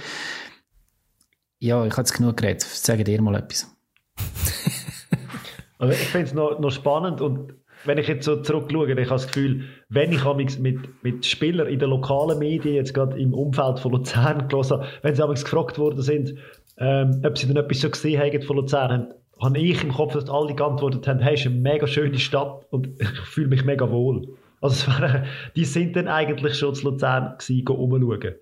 Ja, 1.60 1.84
ich 1.84 1.92
habe 1.92 2.02
jetzt 2.02 2.12
genug 2.12 2.36
geredet. 2.36 2.62
Sag 2.62 3.04
dir 3.04 3.22
mal 3.22 3.34
etwas. 3.34 3.74
also 5.78 5.92
ich 5.92 6.08
finde 6.08 6.26
es 6.26 6.34
noch, 6.34 6.58
noch 6.58 6.70
spannend 6.70 7.20
und 7.20 7.54
wenn 7.84 7.98
ich 7.98 8.08
jetzt 8.08 8.24
so 8.24 8.42
zurückschaue, 8.42 8.86
ich 8.86 8.92
habe 8.92 9.08
das 9.08 9.26
Gefühl, 9.26 9.64
wenn 9.88 10.12
ich 10.12 10.24
mit, 10.58 11.02
mit 11.02 11.26
Spielern 11.26 11.68
in 11.68 11.78
den 11.78 11.90
lokalen 11.90 12.38
Medien, 12.38 12.74
jetzt 12.74 12.92
gerade 12.92 13.18
im 13.18 13.32
Umfeld 13.32 13.78
von 13.78 13.92
Luzern 13.92 14.48
gelesen 14.48 14.82
wenn 15.02 15.14
sie 15.14 15.22
gefragt 15.26 15.78
worden 15.78 16.02
sind, 16.02 16.34
ähm, 16.78 17.22
ob 17.24 17.38
sie 17.38 17.46
dann 17.46 17.56
etwas 17.56 17.80
so 17.80 17.90
gesehen 17.90 18.20
haben 18.20 18.42
von 18.42 18.56
Luzern, 18.56 19.14
habe 19.40 19.58
ich 19.58 19.82
im 19.84 19.92
Kopf, 19.92 20.14
dass 20.14 20.28
alle 20.28 20.54
geantwortet 20.54 21.06
haben, 21.06 21.20
hey, 21.20 21.34
es 21.34 21.40
ist 21.40 21.46
eine 21.46 21.56
mega 21.56 21.86
schöne 21.86 22.18
Stadt 22.18 22.66
und 22.70 22.88
ich 23.00 23.20
fühle 23.20 23.48
mich 23.48 23.64
mega 23.64 23.88
wohl. 23.90 24.36
Also 24.60 24.90
war, 24.90 25.24
die 25.56 25.64
sind 25.64 25.94
dann 25.94 26.08
eigentlich 26.08 26.56
schon 26.56 26.74
zu 26.74 26.90
Luzern 26.90 27.36
gewesen, 27.38 27.68
umschauen. 27.68 28.34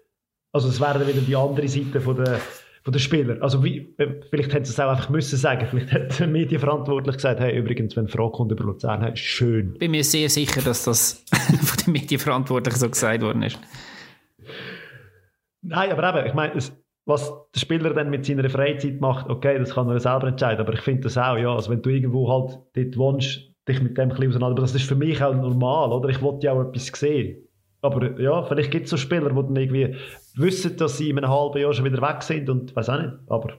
Also 0.53 0.69
es 0.69 0.81
wäre 0.81 0.99
dann 0.99 1.09
wieder 1.09 1.21
die 1.21 1.37
andere 1.37 1.69
Seite 1.69 2.01
von 2.01 2.17
der 2.17 2.41
von 2.87 2.93
den 2.93 3.01
Spielern. 3.01 3.43
Also 3.43 3.65
wie, 3.65 3.93
vielleicht 4.31 4.55
hätten 4.55 4.65
sie 4.65 4.71
es 4.71 4.79
auch 4.79 4.89
einfach 4.89 5.09
müssen 5.09 5.37
sagen. 5.37 5.67
Vielleicht 5.69 5.91
hat 5.91 6.21
der 6.21 6.29
Medienverantwortlich 6.29 7.17
gesagt, 7.17 7.41
hey, 7.41 7.59
übrigens, 7.59 7.97
wenn 7.97 8.05
eine 8.05 8.13
Frage 8.13 8.31
kommt 8.31 8.53
über 8.53 8.63
Luzern, 8.63 9.03
hey, 9.03 9.17
schön. 9.17 9.73
Ich 9.73 9.81
bin 9.81 9.91
mir 9.91 10.05
sehr 10.05 10.29
sicher, 10.29 10.63
dass 10.63 10.85
das 10.85 11.25
von 11.33 11.85
den 11.85 11.93
Medienverantwortlichen 11.95 12.79
so 12.79 12.89
gesagt 12.89 13.23
worden 13.23 13.43
ist. 13.43 13.59
Nein, 15.63 15.91
aber 15.91 16.17
eben, 16.17 16.29
ich 16.29 16.35
meine, 16.35 16.53
was 17.07 17.33
der 17.57 17.59
Spieler 17.59 17.93
dann 17.93 18.09
mit 18.09 18.25
seiner 18.25 18.49
Freizeit 18.49 19.01
macht, 19.01 19.29
okay, 19.31 19.59
das 19.59 19.75
kann 19.75 19.89
er 19.89 19.99
selber 19.99 20.29
entscheiden, 20.29 20.61
aber 20.61 20.75
ich 20.75 20.81
finde 20.81 21.01
das 21.03 21.19
auch, 21.19 21.37
ja, 21.37 21.53
also 21.53 21.73
wenn 21.73 21.83
du 21.83 21.91
irgendwo 21.91 22.31
halt 22.31 22.61
dort 22.77 22.97
wohnst, 22.97 23.51
dich 23.69 23.83
mit 23.83 23.99
dem 23.99 24.03
ein 24.03 24.09
bisschen 24.11 24.29
auseinander, 24.29 24.59
aber 24.59 24.61
das 24.63 24.77
ist 24.77 24.87
für 24.87 24.95
mich 24.95 25.21
auch 25.21 25.35
normal, 25.35 25.91
oder? 25.91 26.09
Ich 26.09 26.23
wollte 26.23 26.47
ja 26.47 26.53
auch 26.53 26.69
etwas 26.69 26.87
sehen. 26.87 27.49
Aber 27.83 28.21
ja, 28.21 28.45
vielleicht 28.45 28.71
gibt 28.71 28.85
es 28.85 28.91
so 28.91 28.97
Spieler, 28.97 29.31
die 29.31 29.35
dann 29.35 29.57
irgendwie 29.57 29.97
wissen, 30.37 30.77
dass 30.77 30.99
sie 30.99 31.11
in 31.11 31.19
einem 31.19 31.31
halben 31.31 31.61
Jahr 31.61 31.73
schon 31.73 31.85
wieder 31.85 32.01
weg 32.01 32.23
sind 32.23 32.49
und 32.49 32.75
weiß 32.77 32.89
auch 32.91 33.01
nicht. 33.01 33.13
Aber. 33.27 33.59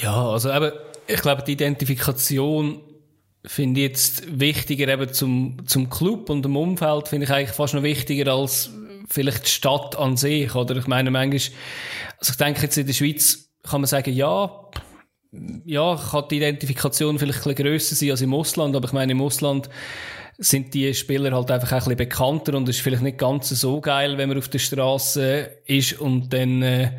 Ja, 0.00 0.30
also 0.30 0.50
eben, 0.50 0.72
ich 1.06 1.20
glaube, 1.20 1.42
die 1.42 1.52
Identifikation 1.52 2.80
finde 3.46 3.80
ich 3.80 3.88
jetzt 3.88 4.40
wichtiger 4.40 4.88
eben 4.88 5.12
zum, 5.12 5.66
zum 5.66 5.90
Club 5.90 6.30
und 6.30 6.42
dem 6.44 6.56
Umfeld, 6.56 7.08
finde 7.08 7.24
ich 7.24 7.32
eigentlich 7.32 7.50
fast 7.50 7.74
noch 7.74 7.82
wichtiger 7.82 8.32
als 8.32 8.70
vielleicht 9.08 9.44
die 9.44 9.50
Stadt 9.50 9.96
an 9.96 10.16
sich, 10.16 10.54
oder? 10.54 10.76
Ich 10.76 10.86
meine, 10.86 11.10
manchmal, 11.10 11.40
also 12.18 12.30
ich 12.30 12.36
denke 12.36 12.62
jetzt 12.62 12.78
in 12.78 12.86
der 12.86 12.94
Schweiz 12.94 13.50
kann 13.62 13.80
man 13.80 13.88
sagen, 13.88 14.12
ja, 14.12 14.50
ja, 15.64 15.96
kann 15.96 16.24
die 16.30 16.36
Identifikation 16.36 17.18
vielleicht 17.18 17.40
ein 17.40 17.54
bisschen 17.54 17.66
grösser 17.66 17.94
sein 17.94 18.10
als 18.10 18.20
im 18.20 18.34
Ausland, 18.34 18.76
aber 18.76 18.86
ich 18.86 18.92
meine, 18.92 19.12
im 19.12 19.20
Ausland 19.20 19.68
sind 20.38 20.74
die 20.74 20.92
Spieler 20.94 21.32
halt 21.32 21.50
einfach 21.50 21.72
ein 21.72 21.78
bisschen 21.78 21.96
bekannter 21.96 22.54
und 22.54 22.68
es 22.68 22.76
ist 22.76 22.82
vielleicht 22.82 23.02
nicht 23.02 23.18
ganz 23.18 23.48
so 23.48 23.80
geil, 23.80 24.18
wenn 24.18 24.28
man 24.28 24.38
auf 24.38 24.48
der 24.48 24.58
Straße 24.58 25.50
ist 25.66 26.00
und 26.00 26.32
dann 26.32 26.62
äh, 26.62 26.92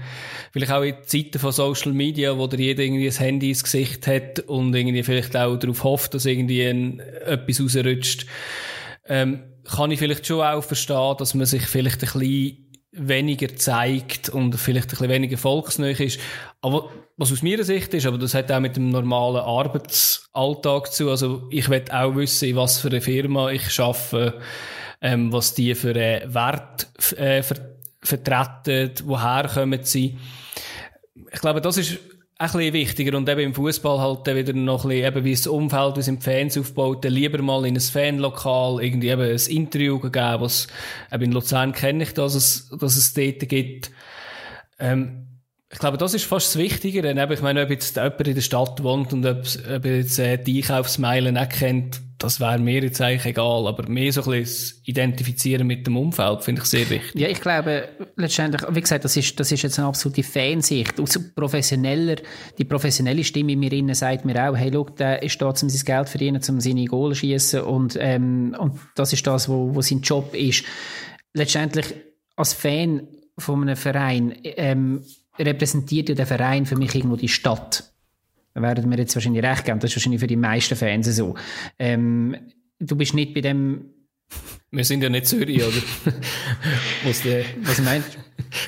vielleicht 0.51 0.71
auch 0.71 0.83
in 0.83 0.95
Zeiten 1.05 1.39
von 1.39 1.51
Social 1.51 1.91
Media, 1.91 2.37
wo 2.37 2.47
der 2.47 2.59
jeder 2.59 2.83
irgendwie 2.83 3.07
ein 3.07 3.15
Handy 3.15 3.49
ins 3.49 3.63
Gesicht 3.63 4.07
hat 4.07 4.39
und 4.39 4.73
irgendwie 4.73 5.03
vielleicht 5.03 5.35
auch 5.35 5.57
darauf 5.57 5.83
hofft, 5.83 6.13
dass 6.13 6.25
irgendwie 6.25 6.63
ein, 6.65 6.99
etwas 6.99 7.61
rausrutscht, 7.61 8.25
ähm, 9.07 9.43
kann 9.65 9.91
ich 9.91 9.99
vielleicht 9.99 10.25
schon 10.25 10.41
auch 10.41 10.63
verstehen, 10.63 11.15
dass 11.17 11.33
man 11.33 11.45
sich 11.45 11.63
vielleicht 11.63 12.03
ein 12.03 12.19
bisschen 12.19 12.64
weniger 12.97 13.55
zeigt 13.55 14.29
und 14.29 14.55
vielleicht 14.55 14.87
ein 14.87 14.89
bisschen 14.91 15.09
weniger 15.09 15.37
volksnah 15.37 15.89
ist. 15.89 16.19
Aber 16.61 16.89
was 17.17 17.31
aus 17.31 17.43
meiner 17.43 17.63
Sicht 17.63 17.93
ist, 17.93 18.05
aber 18.05 18.17
das 18.17 18.33
hat 18.33 18.51
auch 18.51 18.59
mit 18.59 18.75
dem 18.75 18.89
normalen 18.89 19.41
Arbeitsalltag 19.41 20.91
zu. 20.91 21.09
Also 21.09 21.47
ich 21.49 21.69
will 21.69 21.83
auch 21.91 22.15
wissen, 22.15 22.49
in 22.49 22.55
was 22.55 22.79
für 22.79 22.89
eine 22.89 23.01
Firma 23.01 23.51
ich 23.51 23.79
arbeite, 23.79 24.39
ähm, 25.01 25.31
was 25.31 25.53
die 25.53 25.75
für 25.75 25.95
einen 25.95 26.33
Wert 26.33 26.87
äh, 27.17 27.43
ver 27.43 27.75
vertreten, 28.01 28.91
woher 29.05 29.49
kommen 29.51 29.79
sie. 29.81 30.19
Ich 31.31 31.41
glaube, 31.41 31.59
das 31.59 31.77
ist 31.77 31.97
ein 32.37 32.47
bisschen 32.47 32.73
wichtiger 32.73 33.17
und 33.17 33.29
eben 33.29 33.39
im 33.41 33.53
Fußball 33.53 33.99
halt 33.99 34.25
wieder 34.27 34.51
noch 34.53 34.83
ein 34.83 34.89
bisschen, 34.89 35.05
eben 35.05 35.23
wie 35.23 35.31
das 35.31 35.47
Umfeld, 35.47 35.95
wie 35.95 35.99
es 36.01 36.07
im 36.09 36.19
Fans 36.19 36.57
aufbaut, 36.57 37.05
lieber 37.05 37.41
mal 37.41 37.65
in 37.65 37.75
ein 37.75 37.81
Fanlokal 37.81 38.83
irgendwie 38.83 39.09
eben 39.09 39.21
ein 39.21 39.39
Interview 39.47 39.99
geben, 39.99 40.41
was, 40.41 40.67
eben 41.13 41.23
in 41.23 41.31
Luzern 41.31 41.71
kenne 41.71 42.03
ich 42.03 42.13
das, 42.13 42.33
dass 42.33 42.43
es, 42.43 42.69
dass 42.77 42.97
es 42.97 43.13
dort 43.13 43.47
gibt. 43.47 43.91
Ähm, 44.79 45.24
ich 45.71 45.79
glaube, 45.79 45.97
das 45.97 46.13
ist 46.13 46.25
fast 46.25 46.47
das 46.47 46.57
Wichtige, 46.57 47.01
denn 47.01 47.17
eben, 47.17 47.31
ich 47.31 47.41
meine, 47.41 47.63
ob 47.63 47.69
jetzt 47.69 47.95
jemand 47.95 48.27
in 48.27 48.35
der 48.35 48.41
Stadt 48.41 48.83
wohnt 48.83 49.13
und 49.13 49.25
ob, 49.25 49.43
ob 49.75 49.85
jetzt 49.85 50.19
äh, 50.19 50.37
die 50.37 50.61
Einkaufsmeilen 50.61 51.33
nicht 51.33 51.51
kennt, 51.51 52.01
das 52.19 52.39
wäre 52.39 52.59
mir 52.59 52.81
jetzt 52.81 53.01
eigentlich 53.01 53.25
egal, 53.25 53.67
aber 53.67 53.89
mehr 53.89 54.11
so 54.11 54.23
ein 54.23 54.39
bisschen 54.39 54.81
Identifizieren 54.85 55.67
mit 55.67 55.85
dem 55.85 55.97
Umfeld 55.97 56.43
finde 56.43 56.61
ich 56.61 56.67
sehr 56.67 56.89
wichtig. 56.89 57.19
Ja, 57.19 57.27
ich 57.27 57.41
glaube, 57.41 57.89
letztendlich, 58.15 58.61
wie 58.69 58.81
gesagt, 58.81 59.03
das 59.03 59.17
ist, 59.17 59.37
das 59.39 59.51
ist 59.51 59.63
jetzt 59.63 59.79
eine 59.79 59.87
absolute 59.87 60.23
Fansicht. 60.23 60.99
Aus 60.99 61.19
professioneller, 61.35 62.17
die 62.57 62.63
professionelle 62.63 63.23
Stimme 63.23 63.53
in 63.53 63.59
mir 63.59 63.73
innen 63.73 63.95
sagt 63.95 64.23
mir 64.23 64.49
auch, 64.49 64.55
hey, 64.55 64.71
schau, 64.71 64.85
der 64.85 65.23
ist 65.23 65.41
da, 65.41 65.47
um 65.47 65.55
sein 65.55 65.85
Geld 65.85 66.07
zu 66.07 66.11
verdienen, 66.11 66.41
um 66.47 66.61
seine 66.61 66.85
Goal 66.85 67.13
schießen 67.13 67.61
und, 67.61 67.97
ähm, 67.99 68.55
und 68.57 68.79
das 68.95 69.11
ist 69.11 69.27
das, 69.27 69.49
wo, 69.49 69.75
wo 69.75 69.81
sein 69.81 70.01
Job 70.01 70.33
ist. 70.33 70.63
Letztendlich, 71.33 71.87
als 72.37 72.53
Fan 72.53 73.07
von 73.37 73.61
einem 73.63 73.75
Verein, 73.75 74.35
ähm, 74.43 75.03
repräsentiert 75.39 76.09
ja 76.09 76.15
der 76.15 76.27
Verein 76.27 76.65
für 76.65 76.75
mich 76.75 76.95
irgendwo 76.95 77.15
die 77.15 77.27
Stadt. 77.27 77.91
Da 78.53 78.61
werden 78.61 78.89
mir 78.89 78.97
jetzt 78.97 79.15
wahrscheinlich 79.15 79.43
recht 79.43 79.65
geben. 79.65 79.79
Das 79.79 79.91
ist 79.91 79.97
wahrscheinlich 79.97 80.21
für 80.21 80.27
die 80.27 80.37
meisten 80.37 80.75
Fans 80.75 81.07
so. 81.07 81.35
Ähm, 81.77 82.37
du 82.79 82.95
bist 82.95 83.13
nicht 83.13 83.33
bei 83.33 83.41
dem. 83.41 83.91
Wir 84.71 84.83
sind 84.83 85.01
ja 85.03 85.09
nicht 85.09 85.27
Zürich, 85.27 85.63
oder? 85.63 85.71
was, 87.05 87.21
der, 87.21 87.45
was 87.63 87.81
meinst 87.81 88.17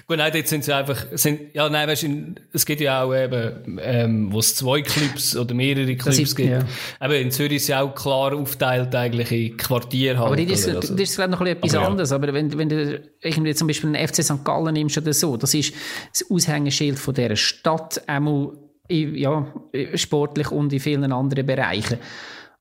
Gut, 0.08 0.18
nein, 0.18 0.32
dort 0.34 0.48
sind 0.48 0.64
sie 0.64 0.74
einfach, 0.74 1.06
sind, 1.14 1.54
ja, 1.54 1.70
nein, 1.70 1.88
weißt 1.88 2.04
du, 2.04 2.36
es 2.54 2.66
gibt 2.66 2.82
ja 2.82 3.04
auch 3.04 3.14
eben, 3.14 3.80
ähm, 3.82 4.32
wo 4.32 4.40
es 4.40 4.56
zwei 4.56 4.82
Clubs 4.82 5.36
oder 5.36 5.54
mehrere 5.54 5.96
Clubs 5.96 6.20
ist, 6.20 6.36
gibt. 6.36 6.50
Ja. 6.50 6.66
Eben, 7.02 7.26
in 7.26 7.32
Zürich 7.32 7.58
ist 7.58 7.68
ja 7.68 7.82
auch 7.82 7.94
klar 7.94 8.34
aufteilt 8.34 8.94
eigentlich 8.96 9.32
in 9.32 9.58
Quartier 9.58 10.18
halt. 10.18 10.28
Aber 10.28 10.36
das, 10.38 10.60
ist, 10.60 10.76
also. 10.76 10.94
das 10.94 11.10
ist 11.10 11.16
gerade 11.16 11.32
noch 11.32 11.42
etwas 11.42 11.76
aber 11.76 11.88
anderes. 11.88 12.10
Ja. 12.10 12.16
Aber 12.16 12.34
wenn, 12.34 12.58
wenn 12.58 12.70
du 12.70 13.02
irgendwie 13.22 13.54
zum 13.56 13.68
Beispiel 13.68 13.96
einen 13.96 14.08
FC 14.08 14.24
St. 14.24 14.44
Gallen 14.44 14.74
nimmst 14.74 14.98
oder 14.98 15.14
so, 15.14 15.36
das 15.38 15.54
ist 15.54 15.74
das 16.12 16.30
Aushängeschild 16.30 16.98
von 16.98 17.14
dieser 17.14 17.36
Stadt, 17.36 18.08
einmal, 18.08 18.54
ja, 18.90 19.54
sportlich 19.96 20.52
und 20.52 20.72
in 20.72 20.80
vielen 20.80 21.12
anderen 21.12 21.46
Bereichen. 21.46 21.98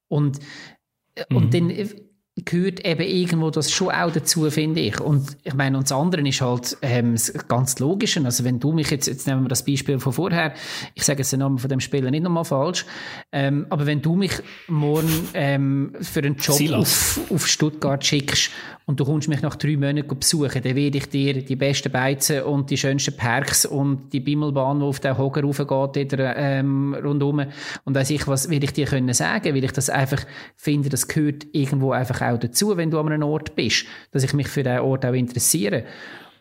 Und, 0.09 0.41
mhm. 1.31 1.37
und 1.37 1.55
dann, 1.55 1.71
gehört 2.45 2.85
eben 2.85 3.03
irgendwo 3.03 3.51
das 3.51 3.71
schon 3.71 3.91
auch 3.91 4.13
dazu, 4.13 4.51
finde 4.51 4.81
ich. 4.81 5.01
Und 5.01 5.37
ich 5.43 5.55
meine, 5.55 5.79
und 5.79 5.85
das 5.85 5.93
andere 5.97 6.27
ist 6.29 6.43
halt 6.43 6.77
ähm, 6.83 7.13
das 7.15 7.33
ganz 7.49 7.79
Logische. 7.79 8.23
Also 8.25 8.45
wenn 8.45 8.61
du 8.61 8.73
mich 8.73 8.91
jetzt, 8.91 9.07
jetzt 9.07 9.27
nehmen 9.27 9.45
wir 9.45 9.49
das 9.49 9.65
Beispiel 9.65 9.99
von 9.99 10.13
vorher, 10.13 10.53
ich 10.95 11.03
sage 11.05 11.21
jetzt 11.21 11.33
den 11.33 11.41
Namen 11.41 11.59
von 11.59 11.71
dem 11.71 11.81
Spieler 11.81 12.11
nicht 12.11 12.23
nochmal 12.23 12.45
falsch, 12.45 12.85
ähm, 13.33 13.67
aber 13.71 13.87
wenn 13.87 14.03
du 14.03 14.17
mich 14.17 14.33
morgen 14.69 15.29
ähm, 15.33 15.95
für 16.01 16.21
einen 16.21 16.37
Job 16.37 16.61
auf, 16.73 17.21
auf 17.31 17.47
Stuttgart 17.47 18.05
schickst 18.05 18.51
und 18.85 19.01
du 19.01 19.05
kommst 19.05 19.29
mich 19.29 19.43
nach 19.43 19.57
drei 19.57 19.77
Monaten 19.77 20.07
besuchen, 20.07 20.63
dann 20.63 20.77
werde 20.77 20.99
ich 20.99 21.09
dir 21.09 21.43
die 21.43 21.57
besten 21.57 21.91
Beizen 21.91 22.43
und 22.43 22.71
die 22.71 22.77
schönsten 22.77 23.17
Parks 23.17 23.65
und 23.65 24.13
die 24.13 24.21
Bimmelbahn, 24.21 24.79
die 24.79 24.85
auf 24.85 25.01
den 25.01 25.19
Hocker 25.19 25.43
raufgeht, 25.43 26.15
ähm, 26.19 26.95
rundum. 26.95 27.47
Und 27.85 27.95
weiß 27.95 28.11
ich, 28.11 28.29
was 28.29 28.49
will 28.49 28.63
ich 28.63 28.73
dir 28.75 28.87
können 28.87 29.13
sagen, 29.13 29.55
weil 29.55 29.65
ich 29.65 29.73
das 29.73 29.91
einfach 29.91 30.25
finde, 30.55 30.89
das 30.89 31.09
gehört 31.09 31.47
irgendwo 31.53 31.93
einfach 31.93 32.21
auch 32.27 32.39
dazu, 32.39 32.77
wenn 32.77 32.91
du 32.91 32.99
an 32.99 33.11
einem 33.11 33.23
Ort 33.23 33.55
bist, 33.55 33.87
dass 34.11 34.23
ich 34.23 34.33
mich 34.33 34.49
für 34.49 34.63
diesen 34.63 34.81
Ort 34.81 35.05
auch 35.05 35.13
interessiere. 35.13 35.85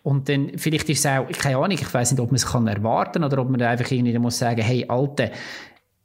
Und 0.04 0.30
dann, 0.30 0.52
vielleicht 0.58 0.88
ist 0.90 1.00
es 1.00 1.06
auch, 1.08 1.28
keine 1.30 1.58
Ahnung, 1.58 1.72
ich 1.72 1.94
weiß 1.94 2.12
nicht, 2.12 2.22
ob 2.22 2.30
man 2.30 2.36
es 2.36 2.46
kann 2.46 2.68
erwarten 2.68 3.24
oder 3.24 3.40
ob 3.40 3.50
man 3.50 3.62
einfach 3.62 3.90
irgendwie 3.90 4.18
muss 4.20 4.38
sagen, 4.38 4.62
hey, 4.62 4.86
Alte, 4.88 5.32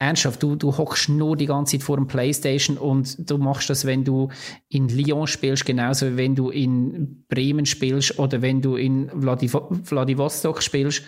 ernsthaft, 0.00 0.42
du, 0.42 0.56
du 0.56 0.76
hockst 0.76 1.10
nur 1.10 1.36
die 1.36 1.44
ganze 1.44 1.76
Zeit 1.76 1.84
vor 1.84 1.96
dem 1.96 2.06
Playstation 2.06 2.78
und 2.78 3.30
du 3.30 3.36
machst 3.36 3.68
das, 3.68 3.84
wenn 3.84 4.02
du 4.02 4.30
in 4.70 4.88
Lyon 4.88 5.26
spielst, 5.26 5.66
genauso 5.66 6.12
wie 6.12 6.16
wenn 6.16 6.34
du 6.34 6.48
in 6.48 7.24
Bremen 7.28 7.66
spielst 7.66 8.18
oder 8.18 8.40
wenn 8.40 8.62
du 8.62 8.76
in 8.76 9.10
Vladiv 9.20 9.58
Vladivostok 9.84 10.62
spielst. 10.62 11.02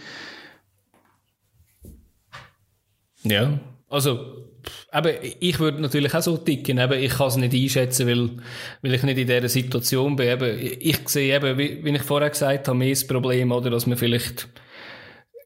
Ja, 3.22 3.58
also, 3.88 4.51
aber 4.90 5.10
ich 5.22 5.58
würde 5.58 5.80
natürlich 5.80 6.14
auch 6.14 6.22
so 6.22 6.36
ticken, 6.36 6.78
aber 6.78 6.96
ich 6.96 7.12
kann 7.12 7.28
es 7.28 7.36
nicht 7.36 7.54
einschätzen, 7.54 8.06
weil, 8.06 8.30
weil 8.82 8.94
ich 8.94 9.02
nicht 9.02 9.18
in 9.18 9.26
dieser 9.26 9.48
Situation 9.48 10.16
bin. 10.16 10.28
Eben, 10.28 10.58
ich 10.80 11.08
sehe 11.08 11.34
eben, 11.34 11.58
wie, 11.58 11.84
wie 11.84 11.90
ich 11.90 12.02
vorher 12.02 12.30
gesagt 12.30 12.68
habe, 12.68 12.78
mehr 12.78 12.90
das 12.90 13.06
Problem, 13.06 13.52
oder, 13.52 13.70
dass 13.70 13.86
man 13.86 13.98
vielleicht 13.98 14.48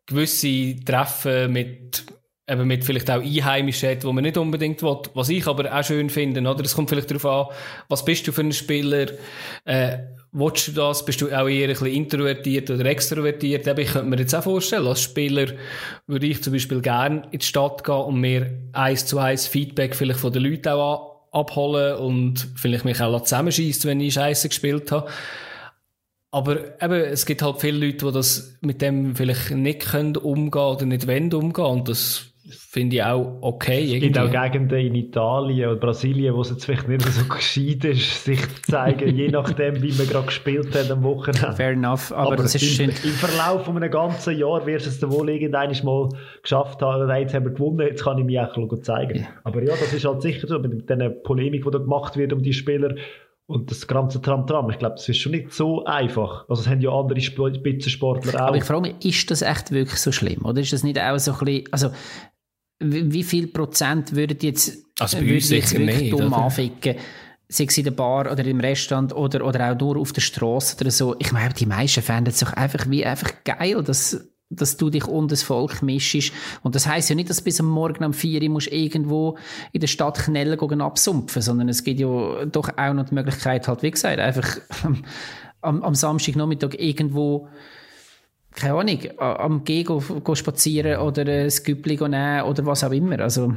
gewisse 0.07 0.77
Treffen 0.85 1.53
mit 1.53 2.05
eben 2.49 2.67
mit 2.67 2.85
vielleicht 2.85 3.11
auch 3.11 3.21
Einheimischen 3.21 3.91
hat, 3.91 4.05
wo 4.05 4.13
man 4.13 4.23
nicht 4.23 4.37
unbedingt 4.37 4.83
will. 4.83 4.99
Was 5.15 5.29
ich 5.29 5.47
aber 5.47 5.77
auch 5.77 5.85
schön 5.85 6.11
finde, 6.11 6.41
oder? 6.49 6.65
Es 6.65 6.75
kommt 6.75 6.91
vielleicht 6.91 7.11
darauf 7.11 7.27
an, 7.27 7.57
was 7.89 8.05
bist 8.05 8.27
du 8.27 8.33
für 8.33 8.43
ein 8.43 8.53
Spieler? 8.53 9.09
Äh, 9.65 9.99
Willst 10.39 10.69
du 10.69 10.73
das? 10.73 11.03
Bist 11.03 11.23
du 11.23 11.29
auch 11.29 11.49
eher 11.49 11.67
ein 11.67 11.71
bisschen 11.71 11.87
introvertiert 11.87 12.69
oder 12.71 12.85
extrovertiert? 12.85 13.67
ich 13.67 13.89
könnte 13.89 14.07
mir 14.07 14.19
jetzt 14.19 14.35
auch 14.35 14.43
vorstellen, 14.43 14.87
als 14.87 15.01
Spieler 15.01 15.47
würde 16.07 16.27
ich 16.27 16.43
zum 16.43 16.53
Beispiel 16.53 16.83
gerne 16.83 17.23
in 17.31 17.39
die 17.39 17.47
Stadt 17.47 17.83
gehen 17.83 17.95
und 17.95 18.21
mir 18.21 18.51
eins 18.75 19.07
zu 19.07 19.19
eins 19.19 19.47
Feedback 19.47 19.97
vielleicht 19.97 20.21
von 20.21 20.35
den 20.35 20.43
Leuten 20.43 20.69
auch 20.69 21.23
abholen 21.33 21.97
und 21.97 22.49
vielleicht 22.55 22.85
mich 22.85 23.01
auch 23.01 23.19
zusammenschießen, 23.23 23.89
wenn 23.89 24.01
ich 24.01 24.13
Scheiße 24.13 24.51
gespielt 24.51 24.93
habe. 24.93 25.09
Aber 26.33 26.83
eben, 26.83 27.01
es 27.01 27.25
gibt 27.25 27.41
halt 27.41 27.63
viele 27.63 27.87
Leute, 27.87 28.05
die 28.05 28.13
das 28.13 28.59
mit 28.61 28.83
dem 28.83 29.17
vielleicht 29.17 29.53
nicht 29.53 29.87
können 29.91 30.19
umgehen 30.19 30.63
oder 30.63 30.85
nicht 30.85 31.07
wollen 31.07 31.33
umgehen 31.33 31.65
und 31.65 31.89
das 31.89 32.27
finde 32.51 32.97
ich 32.97 33.03
auch 33.03 33.39
okay. 33.41 33.95
Es 33.95 34.01
gibt 34.01 34.19
auch 34.19 34.31
Gegenden 34.31 34.79
in 34.79 34.95
Italien 34.95 35.71
oder 35.71 35.81
Brasilien, 35.81 36.35
wo 36.35 36.43
es 36.43 36.51
jetzt 36.51 36.65
vielleicht 36.65 36.89
nicht 36.89 37.03
so 37.03 37.25
gescheit 37.29 37.85
ist, 37.85 38.25
sich 38.25 38.41
zu 38.41 38.63
zeigen, 38.63 39.17
je 39.17 39.29
nachdem, 39.29 39.83
wie 39.83 39.93
man 39.93 40.07
gerade 40.07 40.27
gespielt 40.27 40.75
hat 40.75 40.91
am 40.91 41.03
Wochenende. 41.03 41.53
Fair 41.53 41.71
enough, 41.71 42.13
aber, 42.13 42.33
aber 42.33 42.37
das 42.37 42.55
ist 42.55 42.65
schön. 42.65 42.91
Im 42.91 42.95
Verlauf 42.95 43.65
von 43.65 43.77
einem 43.77 43.91
ganzen 43.91 44.39
Jahr 44.39 44.65
wirst 44.67 44.87
du 44.87 44.91
es 44.91 45.01
dann 45.01 45.11
wohl 45.11 45.29
irgendwann 45.29 45.75
mal 45.85 46.09
geschafft 46.43 46.81
haben, 46.83 47.11
jetzt 47.19 47.35
haben 47.35 47.45
wir 47.45 47.53
gewonnen, 47.53 47.87
jetzt 47.87 48.05
kann 48.05 48.19
ich 48.19 48.25
mich 48.25 48.39
auch 48.39 48.57
zeigen. 48.83 49.21
Ja. 49.21 49.27
Aber 49.45 49.63
ja, 49.63 49.75
das 49.79 49.93
ist 49.93 50.05
halt 50.05 50.23
sicher 50.23 50.47
so, 50.47 50.59
mit 50.59 50.89
dieser 50.89 51.11
Polemik, 51.11 51.65
die 51.65 51.71
da 51.71 51.79
gemacht 51.79 52.17
wird 52.17 52.33
um 52.33 52.43
die 52.43 52.53
Spieler, 52.53 52.95
und 53.49 53.71
das 53.71 53.87
ganze 53.87 54.21
Tram-Tram, 54.21 54.71
ich 54.71 54.79
glaube, 54.79 54.97
das 54.97 55.09
ist 55.09 55.19
schon 55.19 55.33
nicht 55.33 55.53
so 55.53 55.85
einfach. 55.85 56.49
Also, 56.49 56.63
es 56.63 56.69
haben 56.69 56.81
ja 56.81 56.91
andere 56.91 57.21
Spitzensportler 57.21 58.35
auch. 58.35 58.49
Aber 58.49 58.57
ich 58.57 58.65
frage 58.65 58.81
mich, 58.81 59.05
ist 59.05 59.31
das 59.31 59.43
echt 59.43 59.71
wirklich 59.71 60.01
so 60.01 60.11
schlimm? 60.11 60.45
Oder 60.45 60.61
ist 60.61 60.73
das 60.73 60.83
nicht 60.83 61.01
auch 61.01 61.17
so 61.19 61.33
ein 61.33 61.39
bisschen, 61.39 61.65
also, 61.71 61.91
wie 62.79 63.23
viel 63.23 63.49
Prozent 63.49 64.15
würden 64.15 64.39
jetzt, 64.41 64.85
also 64.99 65.19
würden 65.19 65.35
jetzt 65.35 65.51
wirklich 65.51 66.01
nicht, 66.01 66.13
dumm 66.13 66.33
oder? 66.33 66.45
anficken? 66.45 66.97
sei 67.49 67.65
es 67.65 67.79
in 67.79 67.85
der 67.85 67.93
Bar 67.93 68.31
oder 68.31 68.45
im 68.45 68.59
Restaurant 68.59 69.15
oder, 69.15 69.47
oder 69.47 69.71
auch 69.71 69.79
nur 69.79 69.99
auf 69.99 70.13
der 70.13 70.21
Straße 70.21 70.77
oder 70.81 70.91
so. 70.91 71.15
Ich 71.21 71.31
meine, 71.31 71.55
die 71.55 71.67
meisten 71.67 72.03
fänden 72.03 72.33
es 72.33 72.41
doch 72.41 72.53
einfach 72.53 72.91
wie 72.91 73.07
einfach 73.07 73.33
geil, 73.45 73.83
dass 73.85 74.29
dass 74.49 74.77
du 74.77 74.91
dich 74.91 75.07
unter 75.07 75.33
das 75.33 75.43
Volk 75.43 75.83
mischst. 75.83 76.33
Und 76.63 76.77
das 76.77 76.87
heißt 76.87 77.09
ja 77.09 77.17
nicht, 77.17 77.29
dass 77.29 77.43
bis 77.43 77.59
am 77.59 77.67
Morgen 77.67 78.05
um 78.05 78.13
4 78.13 78.43
Uhr 78.43 78.49
musst 78.49 78.71
irgendwo 78.71 79.37
in 79.73 79.81
der 79.81 79.89
Stadt 79.89 80.19
Knellen 80.19 80.57
gehen 80.57 80.81
absumpfen, 80.81 81.43
sondern 81.43 81.69
es 81.69 81.83
gibt 81.83 81.99
ja 81.99 82.45
doch 82.45 82.71
auch 82.77 82.95
noch 82.95 83.07
die 83.09 83.15
Möglichkeit, 83.15 83.67
halt, 83.67 83.83
wie 83.83 83.91
gesagt, 83.91 84.21
einfach 84.21 84.59
am, 85.63 85.83
am 85.83 85.95
Samstagnachmittag 85.95 86.75
irgendwo 86.79 87.49
keine 88.57 88.75
Ahnung, 88.75 88.99
am 89.19 89.65
Geh 89.65 89.85
go, 89.85 90.03
go 90.25 90.35
spazieren 90.35 91.01
oder 91.01 91.23
ein 91.23 91.53
Güppli 91.65 91.97
nehmen 91.97 92.43
oder 92.43 92.67
was 92.67 92.83
auch 92.83 92.91
immer. 92.91 93.21
Also, 93.21 93.55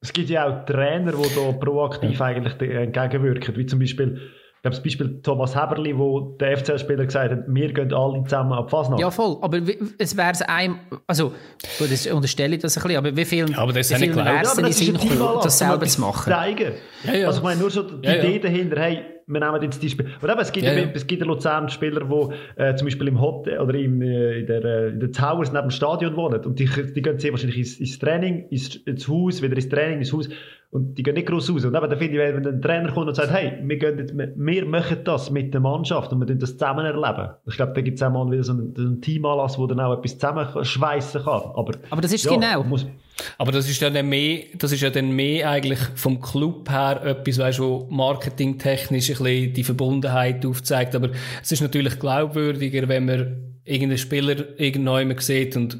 es 0.00 0.12
gibt 0.12 0.28
ja 0.28 0.46
auch 0.46 0.66
Trainer, 0.66 1.12
die 1.12 1.34
da 1.34 1.52
proaktiv 1.52 2.20
eigentlich 2.20 2.60
entgegenwirken, 2.60 3.56
wie 3.56 3.66
zum 3.66 3.78
Beispiel 3.78 4.20
ich 4.58 4.62
glaube, 4.62 4.74
das 4.74 4.82
Beispiel 4.82 5.22
Thomas 5.22 5.54
Heberli, 5.54 5.96
wo 5.96 6.36
der 6.40 6.56
FCL-Spieler 6.58 7.06
gesagt 7.06 7.30
hat, 7.30 7.44
wir 7.46 7.72
gehen 7.72 7.94
alle 7.94 8.24
zusammen 8.24 8.54
ab 8.54 8.68
Fasnacht. 8.68 9.00
Ja, 9.00 9.08
voll. 9.08 9.36
Aber 9.40 9.60
es 9.98 10.16
wäre 10.16 10.32
es 10.32 10.42
einem, 10.42 10.80
also, 11.06 11.32
gut, 11.78 11.92
das 11.92 12.08
unterstelle 12.08 12.56
ich 12.56 12.62
das 12.62 12.76
ein 12.76 12.82
bisschen, 12.82 12.98
aber 12.98 13.16
wie 13.16 13.24
viel, 13.24 13.48
ja, 13.48 13.58
aber 13.58 13.72
das 13.72 13.88
wie 13.92 13.94
viel 13.94 14.16
wäre 14.16 14.40
es 14.42 14.54
denn 14.54 14.64
in 14.64 14.72
Sinn 14.72 14.98
gekommen, 14.98 15.38
das 15.44 15.58
selber 15.58 15.86
zu 15.86 16.00
machen? 16.00 16.32
Zeigen. 16.32 16.72
Ja, 17.04 17.12
ja. 17.14 17.26
Also, 17.28 17.38
ich 17.38 17.44
meine, 17.44 17.60
nur 17.60 17.70
so 17.70 17.84
die 17.84 18.04
ja, 18.04 18.16
Idee 18.16 18.40
dahinter, 18.40 18.80
hey, 18.80 19.04
wir 19.28 19.40
nehmen 19.40 19.62
jetzt 19.62 19.82
die 19.82 19.90
Spieler. 19.90 20.08
Und 20.20 20.30
eben, 20.30 20.40
es 20.40 20.52
gibt 20.52 20.66
ja, 20.66 20.72
ja. 20.72 20.88
es 20.92 21.06
gibt 21.06 21.24
Luzern-Spieler, 21.24 22.00
die 22.00 22.60
äh, 22.60 22.74
zum 22.76 22.86
Beispiel 22.86 23.08
im 23.08 23.20
Hotel 23.20 23.58
oder 23.58 23.74
im, 23.74 24.00
äh, 24.00 24.40
in 24.40 24.46
der, 24.46 24.64
äh, 24.64 24.88
in 24.88 25.00
der 25.00 25.12
Towers 25.12 25.52
neben 25.52 25.68
dem 25.68 25.70
Stadion 25.70 26.16
wohnen. 26.16 26.44
Und 26.44 26.58
die, 26.58 26.66
die 26.66 27.02
gehen 27.02 27.18
sehr 27.18 27.32
wahrscheinlich 27.32 27.58
ins, 27.58 27.78
ins 27.78 27.98
Training, 27.98 28.48
ins, 28.48 28.76
ins 28.76 29.06
Haus, 29.06 29.42
wieder 29.42 29.54
ins 29.54 29.68
Training, 29.68 29.98
ins 29.98 30.12
Haus. 30.12 30.28
Und 30.70 30.96
die 30.96 31.02
gehen 31.02 31.14
nicht 31.14 31.28
groß 31.28 31.50
raus. 31.50 31.64
Und 31.64 31.74
eben, 31.74 31.90
da 31.90 31.96
finde 31.96 32.12
ich, 32.12 32.34
wenn 32.34 32.46
ein 32.46 32.62
Trainer 32.62 32.92
kommt 32.92 33.08
und 33.08 33.14
sagt, 33.14 33.30
hey, 33.32 33.58
wir, 33.62 33.76
gehen 33.76 33.98
jetzt, 33.98 34.14
wir 34.16 34.66
machen 34.66 34.98
das 35.04 35.30
mit 35.30 35.52
der 35.52 35.60
Mannschaft 35.60 36.12
und 36.12 36.26
wir 36.26 36.34
das 36.34 36.52
zusammen 36.52 36.84
erleben. 36.84 37.30
Ich 37.46 37.56
glaube, 37.56 37.72
da 37.74 37.80
gibt 37.80 37.96
es 37.96 38.02
auch 38.02 38.10
mal 38.10 38.30
wieder 38.30 38.42
so 38.42 38.52
einen, 38.52 38.74
einen 38.76 39.00
Teamanlass, 39.00 39.58
wo 39.58 39.66
dann 39.66 39.80
auch 39.80 39.96
etwas 39.98 40.14
zusammenschweissen 40.18 41.22
kann. 41.22 41.42
Aber, 41.54 41.72
Aber 41.90 42.00
das 42.00 42.12
ist 42.12 42.24
ja, 42.24 42.32
genau. 42.32 42.64
Muss, 42.64 42.86
aber 43.36 43.52
das 43.52 43.68
ist 43.68 43.80
ja 43.80 43.90
dann 43.90 44.08
mehr, 44.08 44.44
das 44.56 44.72
ist 44.72 44.80
ja 44.80 44.90
dann 44.90 45.10
mehr 45.10 45.50
eigentlich 45.50 45.78
vom 45.94 46.20
Club 46.20 46.70
her 46.70 47.02
etwas, 47.04 47.38
weißt, 47.38 47.60
wo 47.60 47.86
marketingtechnisch 47.90 49.10
ein 49.10 49.16
bisschen 49.16 49.52
die 49.54 49.64
Verbundenheit 49.64 50.44
aufzeigt. 50.46 50.94
Aber 50.94 51.10
es 51.42 51.52
ist 51.52 51.60
natürlich 51.60 51.98
glaubwürdiger, 51.98 52.88
wenn 52.88 53.06
man 53.06 53.48
irgendeinen 53.64 53.98
Spieler 53.98 54.58
irgendwann 54.58 55.14
sieht 55.18 55.56
und, 55.56 55.78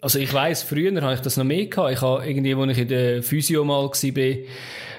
also 0.00 0.18
ich 0.18 0.32
weiss, 0.32 0.62
früher 0.62 1.00
habe 1.02 1.14
ich 1.14 1.20
das 1.20 1.36
noch 1.36 1.44
mehr 1.44 1.66
gehabt. 1.66 1.92
Ich 1.92 2.00
habe 2.00 2.26
irgendwie, 2.26 2.54
als 2.54 2.72
ich 2.72 2.78
in 2.78 2.88
der 2.88 3.22
Physio 3.22 3.64
mal 3.64 3.84
war, 3.84 4.36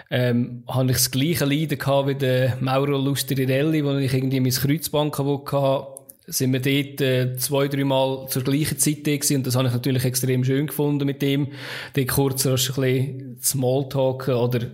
ähm, 0.09 0.63
habe 0.67 0.85
ich 0.91 0.97
das 0.97 1.11
gleiche 1.11 1.45
Leiden 1.45 1.77
gehabt 1.77 2.07
wie 2.07 2.15
der 2.15 2.57
Mauro 2.59 2.97
Lusterirelli, 2.97 3.83
wo 3.83 3.95
ich 3.95 4.13
irgendwie 4.13 4.39
mein 4.39 4.51
Kreuzband 4.51 5.13
kaputt 5.13 5.51
hatte 5.51 5.96
sind 6.27 6.51
wir 6.51 6.59
dort 6.59 7.01
äh, 7.01 7.37
zwei, 7.37 7.69
drei 7.69 7.85
Mal 7.85 8.27
zur 8.27 8.43
gleichen 8.43 8.77
Zeit 8.77 9.07
da 9.07 9.11
und 9.35 9.47
das 9.47 9.55
habe 9.55 9.67
ich 9.67 9.73
natürlich 9.73 10.03
extrem 10.03 10.43
schön 10.43 10.67
gefunden 10.67 11.05
mit 11.05 11.21
dem. 11.21 11.47
Dort 11.93 12.07
kurz 12.09 12.45
ein 12.45 12.53
bisschen 12.53 13.39
Smalltalk 13.41 14.27
oder 14.27 14.67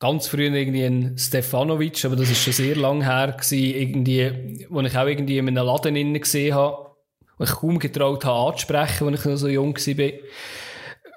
ganz 0.00 0.26
früher 0.26 0.52
irgendwie 0.52 0.84
ein 0.84 1.16
Stefanovic, 1.16 2.04
aber 2.04 2.16
das 2.16 2.30
ist 2.30 2.42
schon 2.42 2.52
sehr 2.52 2.74
lang 2.74 3.02
her 3.02 3.36
gewesen, 3.38 3.58
irgendwie, 3.58 4.66
wo 4.68 4.80
ich 4.80 4.96
auch 4.96 5.06
irgendwie 5.06 5.38
in 5.38 5.48
einem 5.48 5.64
Laden 5.64 5.94
innen 5.94 6.20
gesehen 6.20 6.54
habe, 6.54 6.96
wo 7.38 7.44
ich 7.44 7.50
kaum 7.50 7.78
getraut 7.78 8.24
habe 8.24 8.50
anzusprechen, 8.50 9.06
als 9.08 9.20
ich 9.20 9.24
noch 9.24 9.36
so 9.36 9.48
jung 9.48 9.76
war. 9.76 10.04
Ich 10.04 10.22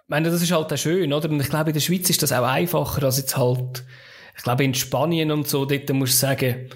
meine, 0.07 0.30
das 0.30 0.41
ist 0.41 0.51
halt 0.51 0.71
auch 0.71 0.77
schön, 0.77 1.11
oder? 1.11 1.30
Und 1.30 1.41
ich 1.41 1.49
glaube, 1.49 1.71
in 1.71 1.73
der 1.73 1.81
Schweiz 1.81 2.09
ist 2.09 2.21
das 2.21 2.31
auch 2.31 2.45
einfacher 2.45 3.03
als 3.03 3.17
jetzt 3.17 3.35
halt, 3.35 3.84
ich 4.38 4.43
glaube, 4.43 4.63
in 4.63 4.76
Spanien 4.76 5.31
und 5.31 5.47
so, 5.47 5.65
dort 5.65 5.89
musst 5.91 6.13
du 6.13 6.17
sagen, 6.27 6.69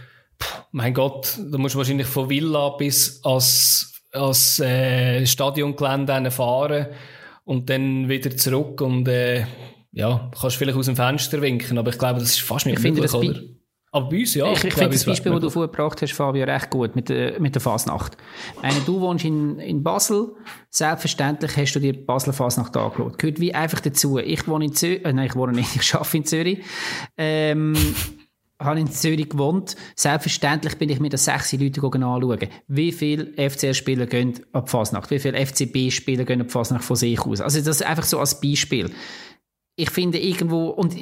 mein 0.72 0.94
Gott, 0.94 1.38
da 1.52 1.58
musst 1.58 1.76
du 1.76 1.80
wahrscheinlich 1.80 2.08
von 2.08 2.30
Villa 2.30 2.70
bis 2.70 3.22
als, 3.24 4.02
als 4.12 4.60
äh, 4.60 5.26
Stadiongelände 5.26 6.32
fahren 6.32 6.88
und 7.46 7.70
dann 7.70 8.10
wieder 8.10 8.36
zurück 8.36 8.82
und 8.82 9.08
äh, 9.08 9.46
ja, 9.92 10.32
kannst 10.40 10.58
vielleicht 10.58 10.78
aus 10.78 10.88
dem 10.88 10.96
Fenster 10.96 11.42
winken, 11.42 11.78
aber 11.78 11.92
ich 11.92 12.00
glaube, 12.00 12.20
das 12.20 12.30
ist 12.30 12.42
fast 12.42 12.66
nicht 12.66 12.80
ich 12.80 12.84
möglich, 12.84 13.12
finde, 13.12 13.30
oder? 13.30 13.42
Aber 13.94 14.10
bei 14.10 14.22
uns, 14.22 14.34
ja. 14.34 14.52
Ich, 14.52 14.64
ich, 14.64 14.74
finde 14.74 14.90
das 14.90 15.06
Beispiel, 15.06 15.32
das 15.32 15.42
du 15.42 15.50
vorgebracht 15.52 16.02
hast, 16.02 16.14
Fabio, 16.14 16.46
recht 16.46 16.72
gut 16.72 16.96
mit 16.96 17.10
der, 17.10 17.40
mit 17.40 17.54
der 17.54 17.62
Fasnacht. 17.62 18.18
Meine, 18.60 18.80
du 18.88 19.00
wohnst 19.00 19.24
in, 19.24 19.60
in 19.60 19.84
Basel, 19.84 20.34
selbstverständlich 20.72 21.56
hast 21.56 21.74
du 21.74 21.80
dir 21.80 21.94
die 21.94 22.00
Basler 22.00 22.34
Fasnacht 22.34 22.76
angeschaut. 22.76 23.20
Gehört 23.20 23.40
wie 23.40 23.54
einfach 23.54 23.82
dazu. 23.82 24.18
Ich 24.18 24.48
wohne 24.48 24.66
in 24.66 24.74
Zürich, 24.74 25.06
äh, 25.06 25.14
nein, 25.14 25.28
ich 25.28 25.36
wohne 25.36 25.54
nicht, 25.54 25.76
ich 25.80 25.94
arbeite 25.94 26.18
in 26.18 26.26
Zürich. 26.26 26.60
Ähm, 27.18 27.76
habe 28.60 28.80
in 28.80 28.92
Zürich 28.92 29.30
gewohnt. 29.30 29.76
Selbstverständlich 29.96 30.78
bin 30.78 30.90
ich 30.90 31.00
mir 31.00 31.10
das 31.10 31.26
sechs 31.26 31.52
Leute 31.54 31.82
anschauen. 31.82 32.50
Wie 32.68 32.92
viele 32.92 33.34
FCR-Spieler 33.50 34.06
gehen 34.06 34.40
ab 34.52 34.70
Fasnacht? 34.70 35.12
Wie 35.12 35.20
viele 35.20 35.46
FCB-Spieler 35.46 36.24
gehen 36.24 36.42
ab 36.42 36.52
Fasnacht 36.52 36.84
von 36.84 36.96
sich 36.96 37.20
aus? 37.22 37.42
Also 37.42 37.60
das 37.60 37.82
ist 37.82 37.86
einfach 37.86 38.06
so 38.06 38.20
als 38.20 38.40
Beispiel. 38.40 38.92
Ich 39.76 39.90
finde 39.90 40.20
irgendwo, 40.20 40.68
und 40.68 40.96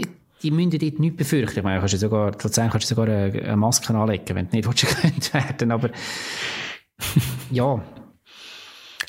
die 0.43 0.51
müssen 0.51 0.71
dort 0.71 0.99
nichts 0.99 1.17
befürchten. 1.17 1.59
Ich 1.59 1.63
meine, 1.63 1.79
kannst 1.79 1.99
sogar, 1.99 2.37
trotzdem 2.37 2.69
kannst 2.69 2.89
du 2.89 2.95
sogar 2.95 3.13
eine, 3.13 3.57
Maske 3.57 3.93
anlegen, 3.93 4.35
wenn 4.35 4.49
du 4.49 4.55
nicht 4.55 4.67
willst, 4.67 5.33
werden 5.33 5.71
aber 5.71 5.91
ja. 7.51 7.83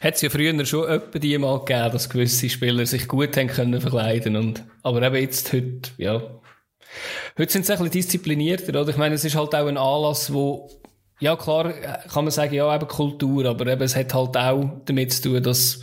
Hat 0.02 0.14
es 0.14 0.22
ja 0.22 0.30
früher 0.30 0.66
schon 0.66 0.88
etwa 0.88 1.18
die 1.18 1.38
mal 1.38 1.60
gegeben, 1.60 1.92
dass 1.92 2.10
gewisse 2.10 2.48
Spieler 2.48 2.84
sich 2.86 3.06
gut 3.06 3.36
haben 3.36 3.46
können 3.46 3.80
verkleiden 3.80 4.34
und, 4.36 4.64
aber 4.82 5.02
eben 5.02 5.16
jetzt 5.16 5.52
heute, 5.52 5.92
ja, 5.96 6.20
Heute 7.38 7.52
sind 7.52 7.66
sie 7.66 7.72
ein 7.72 7.78
bisschen 7.78 7.92
disziplinierter, 7.92 8.80
oder? 8.80 8.90
Ich 8.90 8.96
meine, 8.96 9.14
es 9.14 9.24
ist 9.24 9.36
halt 9.36 9.54
auch 9.54 9.66
ein 9.66 9.76
Anlass, 9.76 10.32
wo, 10.32 10.70
ja 11.20 11.36
klar, 11.36 11.72
kann 11.72 12.24
man 12.24 12.30
sagen, 12.30 12.54
ja, 12.54 12.74
eben 12.74 12.88
Kultur, 12.88 13.46
aber 13.46 13.66
eben, 13.66 13.82
es 13.82 13.96
hat 13.96 14.14
halt 14.14 14.36
auch 14.36 14.70
damit 14.84 15.12
zu 15.12 15.22
tun, 15.22 15.42
dass, 15.42 15.82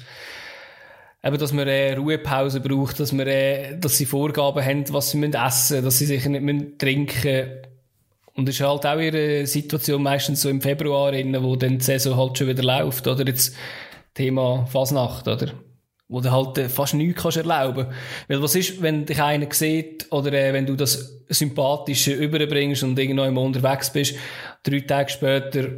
eben, 1.23 1.37
dass 1.37 1.53
man 1.53 1.67
eine 1.67 1.97
Ruhepause 1.97 2.61
braucht, 2.61 2.99
dass 2.99 3.11
man, 3.11 3.27
äh, 3.27 3.77
dass 3.77 3.97
sie 3.97 4.05
Vorgaben 4.05 4.63
haben, 4.63 4.93
was 4.93 5.11
sie 5.11 5.17
müssen 5.17 5.33
essen, 5.33 5.83
dass 5.83 5.97
sie 5.97 6.05
sich 6.05 6.25
nicht 6.25 6.41
müssen 6.41 6.77
trinken 6.77 7.61
und 8.39 8.47
es 8.47 8.55
ist 8.55 8.65
halt 8.65 8.85
auch 8.85 8.99
ihre 8.99 9.45
Situation 9.45 10.01
meistens 10.01 10.41
so 10.41 10.49
im 10.49 10.61
Februar, 10.61 11.11
wo 11.11 11.57
dann 11.57 11.77
die 11.77 11.83
Saison 11.83 12.15
halt 12.15 12.37
schon 12.37 12.47
wieder 12.47 12.63
läuft, 12.63 13.05
oder? 13.05 13.27
Jetzt 13.27 13.53
Thema 14.13 14.65
Fasnacht, 14.65 15.27
oder? 15.27 15.51
Wo 16.09 16.19
du 16.19 16.31
halt 16.31 16.57
äh, 16.57 16.67
fast 16.67 16.95
nichts 16.95 17.21
kannst 17.21 17.37
erlauben. 17.37 17.87
Weil 18.27 18.41
was 18.41 18.55
ist, 18.55 18.81
wenn 18.81 19.05
dich 19.05 19.21
einer 19.21 19.47
sieht 19.51 20.11
oder 20.11 20.33
äh, 20.33 20.51
wenn 20.51 20.65
du 20.65 20.75
das 20.75 21.21
Sympathische 21.29 22.13
überbringst 22.13 22.83
und 22.83 22.97
irgendwo 22.97 23.23
immer 23.23 23.41
unterwegs 23.41 23.93
bist, 23.93 24.15
drei 24.63 24.79
Tage 24.81 25.11
später 25.11 25.69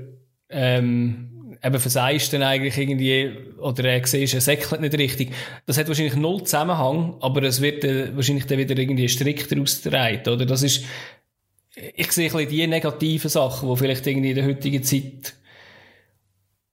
ähm, 0.50 1.58
eben 1.64 1.80
verseist 1.80 2.34
dann 2.34 2.44
eigentlich 2.44 2.78
irgendwie 2.78 3.32
oder 3.60 3.84
äh, 3.84 4.02
siehst, 4.04 4.34
er 4.34 4.42
säckelt 4.42 4.82
nicht 4.82 4.98
richtig. 4.98 5.34
Das 5.66 5.78
hat 5.78 5.90
wahrscheinlich 5.90 6.16
null 6.16 6.44
Zusammenhang, 6.44 7.18
aber 7.20 7.44
es 7.44 7.62
wird 7.62 7.84
äh, 7.84 8.16
wahrscheinlich 8.16 8.46
dann 8.46 8.58
wieder 8.58 8.78
irgendwie 8.78 9.10
strikter 9.10 9.62
ausgetragen, 9.62 10.28
oder? 10.28 10.46
Das 10.46 10.64
ist, 10.64 10.86
ich 11.96 12.12
sehe 12.12 12.28
ein 12.28 12.32
bisschen 12.32 12.50
die 12.50 12.68
negativen 12.68 13.30
Sachen, 13.30 13.70
die 13.70 13.78
vielleicht 13.78 14.08
irgendwie 14.08 14.30
in 14.30 14.36
der 14.36 14.46
heutigen 14.46 14.84
Zeit 14.84 15.36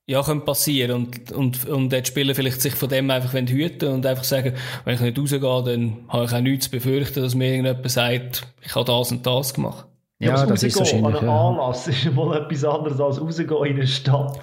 ja, 0.08 0.22
könnte 0.22 0.46
passieren. 0.46 0.92
Und, 0.92 1.32
und, 1.32 1.68
und 1.68 1.92
die 1.92 2.04
Spieler 2.04 2.34
vielleicht 2.34 2.62
sich 2.62 2.74
von 2.74 2.88
dem 2.88 3.10
einfach 3.10 3.34
hüten 3.34 3.92
und 3.92 4.06
einfach 4.06 4.24
sagen, 4.24 4.54
wenn 4.84 4.94
ich 4.94 5.00
nicht 5.00 5.18
rausgehe, 5.18 5.40
dann 5.40 5.98
habe 6.08 6.24
ich 6.24 6.32
auch 6.32 6.40
nichts 6.40 6.64
zu 6.64 6.70
befürchten, 6.70 7.22
dass 7.22 7.34
mir 7.34 7.50
irgendjemand 7.50 7.90
sagt, 7.90 8.46
ich 8.62 8.74
habe 8.74 8.86
das 8.86 9.12
und 9.12 9.26
das 9.26 9.52
gemacht. 9.52 9.86
Ja, 10.18 10.34
ja 10.34 10.46
das 10.46 10.62
ist 10.62 10.78
wahrscheinlich. 10.78 11.06
An 11.06 11.16
einem 11.16 11.28
ja. 11.28 11.48
Anlass 11.48 11.86
ist 11.86 12.12
mal 12.12 12.42
etwas 12.42 12.64
anderes 12.64 12.98
als 12.98 13.20
rausgehen 13.20 13.66
in 13.66 13.76
eine 13.76 13.86
Stadt. 13.86 14.40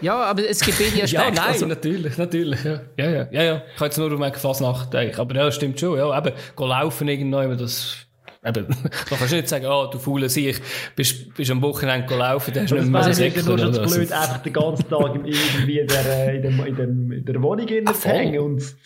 Ja, 0.00 0.24
aber 0.24 0.48
es 0.48 0.60
gibt 0.60 0.78
beide 0.78 0.90
Aspekte. 1.04 1.14
ja, 1.14 1.30
nein, 1.30 1.52
also, 1.52 1.66
natürlich, 1.66 2.18
natürlich, 2.18 2.64
ja. 2.64 2.80
Ja, 2.96 3.10
ja, 3.10 3.28
ja, 3.30 3.42
ja. 3.42 3.62
Ich 3.72 3.76
habe 3.76 3.84
jetzt 3.86 3.98
nur 3.98 4.12
auf 4.12 4.36
fast 4.36 4.60
nachdenken. 4.60 5.20
Aber 5.20 5.34
ja, 5.34 5.44
das 5.44 5.54
stimmt 5.54 5.78
schon, 5.78 5.96
ja. 5.96 6.18
Eben, 6.18 6.32
gehen 6.56 6.68
laufen 6.68 7.08
irgendwann, 7.08 7.56
das 7.56 8.07
Eben, 8.44 8.66
kannst 9.08 9.32
du 9.32 9.36
nicht 9.36 9.48
sagen, 9.48 9.66
oh, 9.66 9.88
du 9.90 9.98
faule 9.98 10.28
Sieg, 10.28 10.60
bist, 10.94 11.34
bist 11.34 11.50
am 11.50 11.60
Wochenende 11.60 12.06
gelaufen, 12.06 12.54
dann 12.54 12.64
hast 12.64 12.70
du 12.70 12.76
nicht 12.76 12.90
mehr 12.90 13.12
Säckchen. 13.12 13.44
nur 13.44 13.58
schon 13.58 13.74
zu 13.74 13.82
blöd, 13.82 14.12
einfach 14.12 14.38
den 14.38 14.52
ganzen 14.52 14.88
Tag 14.88 15.14
irgendwie 15.16 15.80
in 15.80 15.86
der, 15.88 16.34
in 16.34 16.42
der, 16.42 16.66
in 16.66 16.76
der, 16.76 16.86
in 16.86 17.24
der 17.24 17.42
Wohnung 17.42 17.66
zu 17.66 18.08
hängen 18.08 18.40
und 18.40 18.76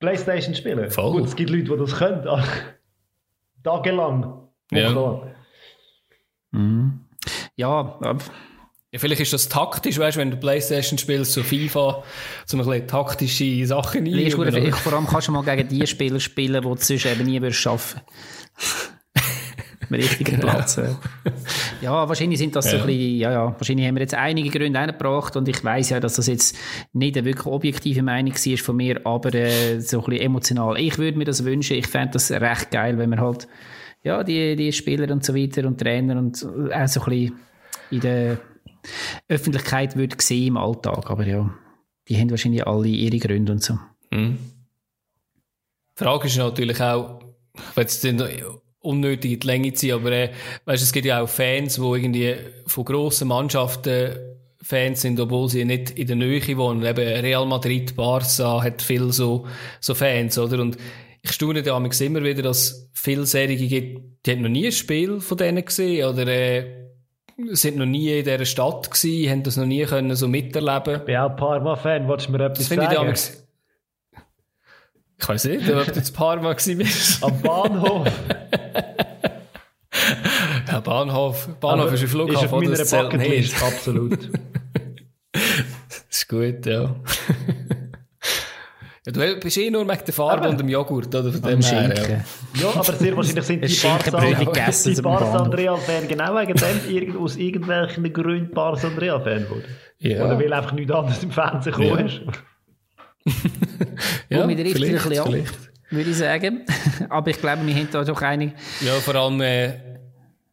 Playstation 0.00 0.54
spielen. 0.54 0.90
Voll. 0.90 1.12
Gut, 1.12 1.28
es 1.28 1.36
gibt 1.36 1.50
Leute, 1.50 1.64
die 1.64 1.76
das 1.76 1.96
können, 1.96 2.26
aber 2.26 2.44
tagelang. 3.62 4.48
Ja. 4.72 5.22
Mhm. 6.50 7.00
Ja, 7.54 7.98
ja, 8.02 8.16
vielleicht 8.96 9.20
ist 9.20 9.32
das 9.32 9.48
taktisch, 9.48 9.98
weißt 9.98 10.16
du, 10.16 10.20
wenn 10.20 10.30
du 10.30 10.36
Playstation 10.36 10.98
spielst, 10.98 11.32
so 11.32 11.42
FIFA, 11.42 12.02
so 12.44 12.56
ein 12.56 12.64
bisschen 12.64 12.88
taktische 12.88 13.66
Sachen 13.66 14.06
einüben. 14.06 14.72
Vor 14.72 14.92
allem 14.92 15.06
kannst 15.06 15.28
du 15.28 15.32
mal 15.32 15.44
gegen 15.44 15.68
die 15.68 15.86
Spieler 15.86 16.20
spielen, 16.20 16.62
die 16.62 16.68
du 16.68 16.76
sonst 16.76 17.06
eben 17.06 17.24
nie 17.24 17.52
schaffen 17.52 18.00
würdest 18.00 18.95
am 19.88 19.94
richtigen 19.96 20.40
genau. 20.40 20.52
Platz. 20.52 20.80
Ja, 21.80 21.92
wahrscheinlich 22.08 22.38
sind 22.38 22.54
das 22.56 22.66
ja. 22.66 22.72
so 22.72 22.76
ein 22.78 22.86
bisschen, 22.86 23.16
ja, 23.16 23.32
ja, 23.32 23.54
wahrscheinlich 23.58 23.86
haben 23.86 23.96
wir 23.96 24.02
jetzt 24.02 24.14
einige 24.14 24.50
Gründe 24.50 24.78
eingebracht 24.78 25.36
und 25.36 25.48
ich 25.48 25.62
weiß 25.62 25.90
ja, 25.90 26.00
dass 26.00 26.14
das 26.14 26.26
jetzt 26.26 26.56
nicht 26.92 27.16
eine 27.16 27.24
wirklich 27.24 27.46
objektive 27.46 28.02
Meinung 28.02 28.34
war 28.34 28.58
von 28.58 28.76
mir, 28.76 29.00
aber 29.04 29.34
äh, 29.34 29.80
so 29.80 29.98
ein 29.98 30.04
bisschen 30.04 30.26
emotional. 30.26 30.78
Ich 30.78 30.98
würde 30.98 31.18
mir 31.18 31.24
das 31.24 31.44
wünschen, 31.44 31.76
ich 31.76 31.86
fände 31.86 32.12
das 32.12 32.30
recht 32.30 32.70
geil, 32.70 32.98
wenn 32.98 33.10
man 33.10 33.20
halt, 33.20 33.48
ja, 34.02 34.22
die, 34.22 34.56
die 34.56 34.72
Spieler 34.72 35.12
und 35.12 35.24
so 35.24 35.34
weiter 35.34 35.66
und 35.66 35.80
Trainer 35.80 36.18
und 36.18 36.36
auch 36.36 36.86
so 36.88 37.00
ein 37.00 37.10
bisschen 37.10 37.40
in 37.90 38.00
der 38.00 38.38
Öffentlichkeit 39.28 39.96
würde 39.96 40.16
sehen 40.20 40.48
im 40.48 40.56
Alltag. 40.56 41.10
Aber 41.10 41.26
ja, 41.26 41.50
die 42.08 42.18
haben 42.18 42.30
wahrscheinlich 42.30 42.66
alle 42.66 42.88
ihre 42.88 43.18
Gründe 43.18 43.52
und 43.52 43.62
so. 43.62 43.78
Mhm. 44.10 44.38
Die 45.98 46.04
Frage 46.04 46.26
ist 46.26 46.36
natürlich 46.36 46.80
auch, 46.80 47.20
jetzt 47.76 48.04
nicht 48.04 48.20
unnötig 48.86 49.32
in 49.32 49.40
die 49.40 49.46
Länge 49.46 49.72
ziehen, 49.72 49.94
aber 49.94 50.12
äh, 50.12 50.30
weißt, 50.64 50.82
es 50.82 50.92
gibt 50.92 51.06
ja 51.06 51.20
auch 51.20 51.28
Fans, 51.28 51.74
die 51.74 51.80
irgendwie 51.82 52.34
von 52.66 52.84
grossen 52.84 53.28
Mannschaften 53.28 54.16
Fans 54.62 55.02
sind, 55.02 55.20
obwohl 55.20 55.48
sie 55.48 55.64
nicht 55.64 55.90
in 55.90 56.06
der 56.08 56.16
Nähe 56.16 56.56
wohnen. 56.56 56.84
Eben 56.84 57.20
Real 57.20 57.46
Madrid, 57.46 57.94
Barca 57.94 58.62
hat 58.62 58.82
viel 58.82 59.12
so, 59.12 59.46
so 59.80 59.94
Fans, 59.94 60.38
oder? 60.38 60.60
Und 60.60 60.76
ich 61.22 61.32
staune 61.32 61.62
da 61.62 61.76
immer 61.76 62.24
wieder, 62.24 62.42
dass 62.42 62.58
es 62.58 62.90
viele 62.94 63.26
Serien 63.26 63.68
gibt, 63.68 64.26
die 64.26 64.30
haben 64.30 64.42
noch 64.42 64.48
nie 64.48 64.66
ein 64.66 64.72
Spiel 64.72 65.20
von 65.20 65.38
denen 65.38 65.64
gesehen, 65.64 66.08
oder, 66.08 66.26
äh, 66.26 66.86
sind 67.50 67.76
noch 67.76 67.86
nie 67.86 68.18
in 68.18 68.24
dieser 68.24 68.44
Stadt 68.44 68.90
gewesen, 68.90 69.30
haben 69.30 69.42
das 69.42 69.56
noch 69.56 69.66
nie 69.66 69.84
können 69.84 70.14
so 70.16 70.26
miterleben. 70.26 70.96
Ich 70.96 71.04
bin 71.04 71.16
auch 71.16 71.36
Parma-Fan, 71.36 72.08
wolltest 72.08 72.28
du 72.28 72.32
mir 72.32 72.46
etwas 72.46 72.68
Das 72.68 72.68
sagen? 72.68 72.82
ich 72.82 72.96
damals, 72.96 73.45
ich 75.18 75.28
weiß 75.28 75.44
nicht, 75.46 75.70
ob 75.70 75.84
du 75.86 75.92
jetzt 75.92 76.10
ein 76.10 76.14
paar 76.14 76.36
Mal 76.40 76.54
gewesen 76.54 76.78
bist. 76.78 77.22
Am 77.24 77.40
Bahnhof. 77.42 78.08
Ja, 80.70 80.80
Bahnhof. 80.80 81.48
Bahnhof 81.60 81.86
Aber 81.86 81.92
ist 81.94 82.02
ein 82.02 82.08
Flughafen, 82.08 82.34
Ist 82.38 82.44
auf 82.44 82.52
oder? 82.52 82.64
meiner 82.64 82.76
Das 82.76 82.90
Bucketlist, 82.90 83.52
nicht. 83.54 83.62
absolut. 83.62 84.30
Das 85.32 86.04
ist 86.10 86.28
gut, 86.28 86.66
ja. 86.66 86.96
ja 89.06 89.12
du 89.12 89.40
bist 89.40 89.56
eh 89.56 89.70
nur 89.70 89.88
wegen 89.88 90.04
der 90.04 90.14
Farbe 90.14 90.42
Aber- 90.42 90.50
und 90.50 90.60
dem 90.60 90.68
Joghurt, 90.68 91.14
oder? 91.14 91.32
Von 91.32 91.40
dem 91.42 91.60
her, 91.62 91.94
Schinken. 91.96 92.24
Ja, 92.54 92.68
aber 92.74 92.92
sehr 92.92 93.16
wahrscheinlich 93.16 93.44
sind 93.44 93.62
die 93.64 94.44
gegessen 94.44 94.94
die 94.94 95.00
und 95.02 95.54
Real-Fan 95.54 96.08
genau 96.08 96.34
wegen 96.36 96.54
dem 96.54 96.90
irgend, 96.94 97.16
aus 97.16 97.36
irgendwelchen 97.36 98.12
Gründen 98.12 98.52
Barca 98.52 98.88
und 98.88 98.98
Real-Fan 98.98 99.48
wurden. 99.48 99.64
Ja. 99.98 100.24
Oder 100.26 100.38
weil 100.38 100.52
einfach 100.52 100.72
nichts 100.72 100.92
anderes 100.92 101.22
im 101.22 101.30
Fernsehen 101.30 101.74
gekommen 101.74 101.98
Ja. 102.00 102.04
ist. 102.06 102.20
Ja. 104.28 104.46
Trifft 104.46 104.58
er 104.58 104.64
ein 104.64 104.72
vielleicht, 104.72 104.74
bisschen 105.04 105.18
ab, 105.18 105.26
vielleicht. 105.28 105.54
würde 105.90 106.10
ich 106.10 106.16
sagen. 106.16 106.60
Aber 107.08 107.30
ich 107.30 107.38
glaube, 107.40 107.66
wir 107.66 107.74
haben 107.74 107.88
da 107.90 108.04
doch 108.04 108.22
einig. 108.22 108.52
Ja, 108.80 108.92
vor 108.94 109.14
allem, 109.14 109.40
äh, 109.40 109.74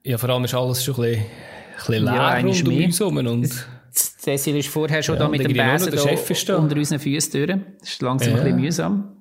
ja, 0.03 0.17
vor 0.17 0.29
allem 0.29 0.43
ist 0.45 0.53
alles 0.53 0.83
schon 0.83 0.95
ein 0.95 1.01
bisschen, 1.01 1.21
ein 1.25 1.77
bisschen 1.77 2.03
leer 2.05 2.13
Ja, 2.13 2.37
rund 2.37 2.67
um 2.67 2.83
uns 2.83 2.99
herum 2.99 3.17
und 3.17 3.67
Cecil 3.91 4.57
ist 4.57 4.69
vorher 4.69 5.03
schon 5.03 5.15
Ja, 5.15 5.21
da 5.23 5.29
mit 5.29 5.41
dem 5.43 5.53
Besen 5.53 5.91
da 5.91 5.97
Chef 5.97 6.29
ist 6.29 6.49
da. 6.49 6.57
unter 6.57 6.75
unseren 6.75 6.99
Füßen 6.99 7.31
durch. 7.31 7.59
Das 7.79 7.89
ist 7.89 8.01
langsam 8.01 8.29
Ja. 8.31 8.37
ein 8.37 8.43
bisschen 8.43 8.59
mühsam. 8.61 9.17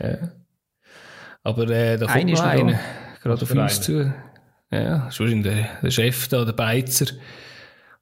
ja. 0.00 0.32
Aber 1.44 1.68
äh, 1.70 1.96
da 1.98 2.06
kommt 2.06 2.16
Einer 2.18 2.32
noch 2.32 2.38
da. 2.40 2.48
einer, 2.48 2.80
gerade 3.22 3.42
auf 3.42 3.50
uns 3.50 3.80
zu. 3.80 4.12
Ja, 4.70 5.04
wahrscheinlich 5.04 5.42
der, 5.44 5.68
der 5.82 5.90
Chef 5.90 6.28
da, 6.28 6.44
der 6.44 6.52
Beizer. 6.52 7.06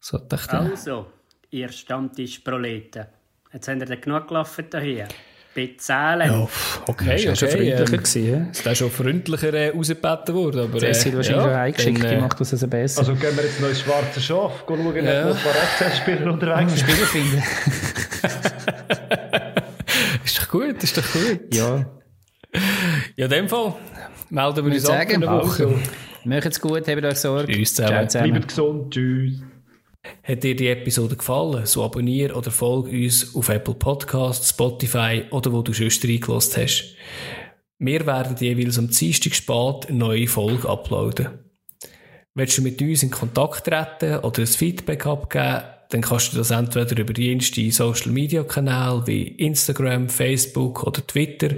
So 0.00 0.18
dachte 0.18 0.62
ich. 0.64 0.70
Also, 0.70 1.06
ihr 1.50 1.68
Stammtischproleten. 1.70 3.06
Jetzt 3.56 3.68
habt 3.68 3.80
ihr 3.80 3.86
dann 3.86 4.00
genug 4.02 4.28
gelaufen 4.28 4.66
hier. 4.82 5.08
Bezahlen. 5.54 6.30
Ja, 6.30 6.46
okay, 6.86 7.24
Das 7.24 7.26
war 7.26 7.36
schon 7.36 7.48
okay. 7.48 7.56
freundlicher. 7.56 7.94
Ähm, 7.94 8.02
gewesen, 8.02 8.30
ja? 8.30 8.50
ist 8.50 8.68
auch 8.68 8.76
schon 8.76 8.90
freundlicher 8.90 9.54
äh, 9.54 9.68
rausgebeten 9.70 10.34
worden. 10.34 10.60
Aber, 10.64 10.82
äh, 10.82 10.92
Cecil 10.92 11.16
wahrscheinlich 11.16 11.42
schon 11.42 11.50
ja, 11.52 11.62
eingeschickt, 11.62 12.02
dann, 12.02 12.10
die 12.10 12.14
äh, 12.16 12.20
macht 12.20 12.38
das 12.38 12.52
also 12.52 12.68
besser. 12.68 12.98
Also 12.98 13.14
gehen 13.14 13.34
wir 13.34 13.44
jetzt 13.44 13.58
noch 13.62 13.68
ins 13.70 13.80
schwarze 13.80 14.20
Schaf, 14.20 14.64
schauen, 14.68 14.94
Ja. 15.02 15.30
ob 15.30 15.32
noch 15.34 15.36
ein 15.36 15.42
paar 15.42 15.54
FZ-Spieler 15.88 16.32
unterwegs 16.34 16.74
sind. 16.74 16.80
Spieler 16.90 17.06
finden. 17.06 17.42
Ist 20.26 20.38
doch 20.38 20.48
gut, 20.50 20.82
ist 20.82 20.98
doch 20.98 21.12
gut. 21.12 21.54
ja, 21.54 21.86
Ja, 23.16 23.24
in 23.24 23.30
dem 23.30 23.48
Fall 23.48 23.72
melden 24.28 24.66
wir 24.66 24.74
uns 24.74 24.86
ab 24.90 25.08
in 25.08 25.24
einer 25.24 25.42
Woche. 25.42 25.78
macht's 26.24 26.60
gut, 26.60 26.86
habt 26.86 27.02
euch 27.04 27.16
Sorge. 27.16 27.50
Tschüss 27.50 27.74
zusammen. 27.74 27.94
Ciao 27.94 28.06
zusammen. 28.08 28.30
Bleibt 28.32 28.48
gesund, 28.48 28.92
tschüss. 28.92 29.40
Hat 30.22 30.42
dir 30.42 30.56
die 30.56 30.68
Episode 30.68 31.16
gefallen, 31.16 31.66
so 31.66 31.84
abonniere 31.84 32.34
oder 32.34 32.50
folge 32.50 32.90
uns 32.90 33.34
auf 33.34 33.48
Apple 33.48 33.74
Podcasts, 33.74 34.50
Spotify 34.50 35.24
oder 35.30 35.52
wo 35.52 35.62
du 35.62 35.72
sonst 35.72 36.04
reingelassen 36.04 36.62
hast. 36.62 36.94
Wir 37.78 38.06
werden 38.06 38.36
jeweils 38.38 38.78
am 38.78 38.88
Dienstag 38.88 39.34
spät 39.34 39.88
eine 39.88 39.98
neue 39.98 40.26
Folge 40.26 40.68
uploaden. 40.68 41.38
Willst 42.34 42.58
du 42.58 42.62
mit 42.62 42.80
uns 42.82 43.02
in 43.02 43.10
Kontakt 43.10 43.64
treten 43.64 44.18
oder 44.18 44.42
ein 44.42 44.46
Feedback 44.46 45.06
abgeben, 45.06 45.62
dann 45.90 46.00
kannst 46.00 46.32
du 46.32 46.38
das 46.38 46.50
entweder 46.50 46.98
über 46.98 47.18
jenste 47.18 47.70
Social 47.70 48.10
Media 48.10 48.42
Kanäle 48.42 49.06
wie 49.06 49.22
Instagram, 49.22 50.08
Facebook 50.08 50.84
oder 50.84 51.06
Twitter, 51.06 51.56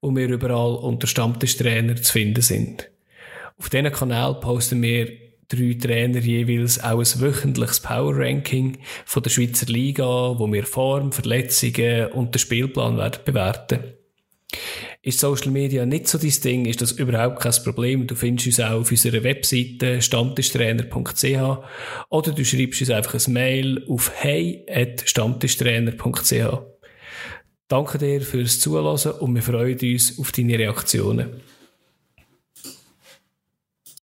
wo 0.00 0.14
wir 0.14 0.28
überall 0.28 0.74
unter 0.76 1.06
Stammtischtrainer 1.06 1.96
zu 1.96 2.12
finden 2.12 2.42
sind. 2.42 2.90
Auf 3.58 3.70
diesen 3.70 3.92
Kanal 3.92 4.40
posten 4.40 4.82
wir 4.82 5.29
drei 5.50 5.76
Trainer 5.78 6.20
jeweils 6.20 6.82
auch 6.82 7.00
ein 7.00 7.20
wöchentliches 7.20 7.80
Power 7.80 8.16
Ranking 8.16 8.78
von 9.04 9.22
der 9.22 9.28
Schweizer 9.30 9.66
Liga, 9.66 10.38
wo 10.38 10.50
wir 10.50 10.64
Form, 10.64 11.12
Verletzungen 11.12 12.06
und 12.12 12.34
den 12.34 12.38
Spielplan 12.38 12.96
werden 12.96 13.20
bewerten. 13.24 13.80
Ist 15.02 15.20
Social 15.20 15.50
Media 15.50 15.86
nicht 15.86 16.08
so 16.08 16.18
dein 16.18 16.34
Ding, 16.44 16.66
ist 16.66 16.82
das 16.82 16.92
überhaupt 16.92 17.40
kein 17.40 17.54
Problem. 17.64 18.06
Du 18.06 18.14
findest 18.14 18.48
uns 18.48 18.60
auch 18.60 18.80
auf 18.80 18.90
unserer 18.90 19.24
Webseite 19.24 20.02
stammtischtrainer.ch 20.02 21.58
oder 22.10 22.32
du 22.32 22.44
schreibst 22.44 22.82
uns 22.82 22.90
einfach 22.90 23.14
ein 23.14 23.32
Mail 23.32 23.82
auf 23.88 24.12
hey.stammtischtrainer.ch. 24.14 26.58
Danke 27.68 27.98
dir 27.98 28.20
fürs 28.20 28.60
Zuhören 28.60 29.12
und 29.20 29.34
wir 29.34 29.42
freuen 29.42 29.78
uns 29.78 30.18
auf 30.18 30.32
deine 30.32 30.58
Reaktionen. 30.58 31.40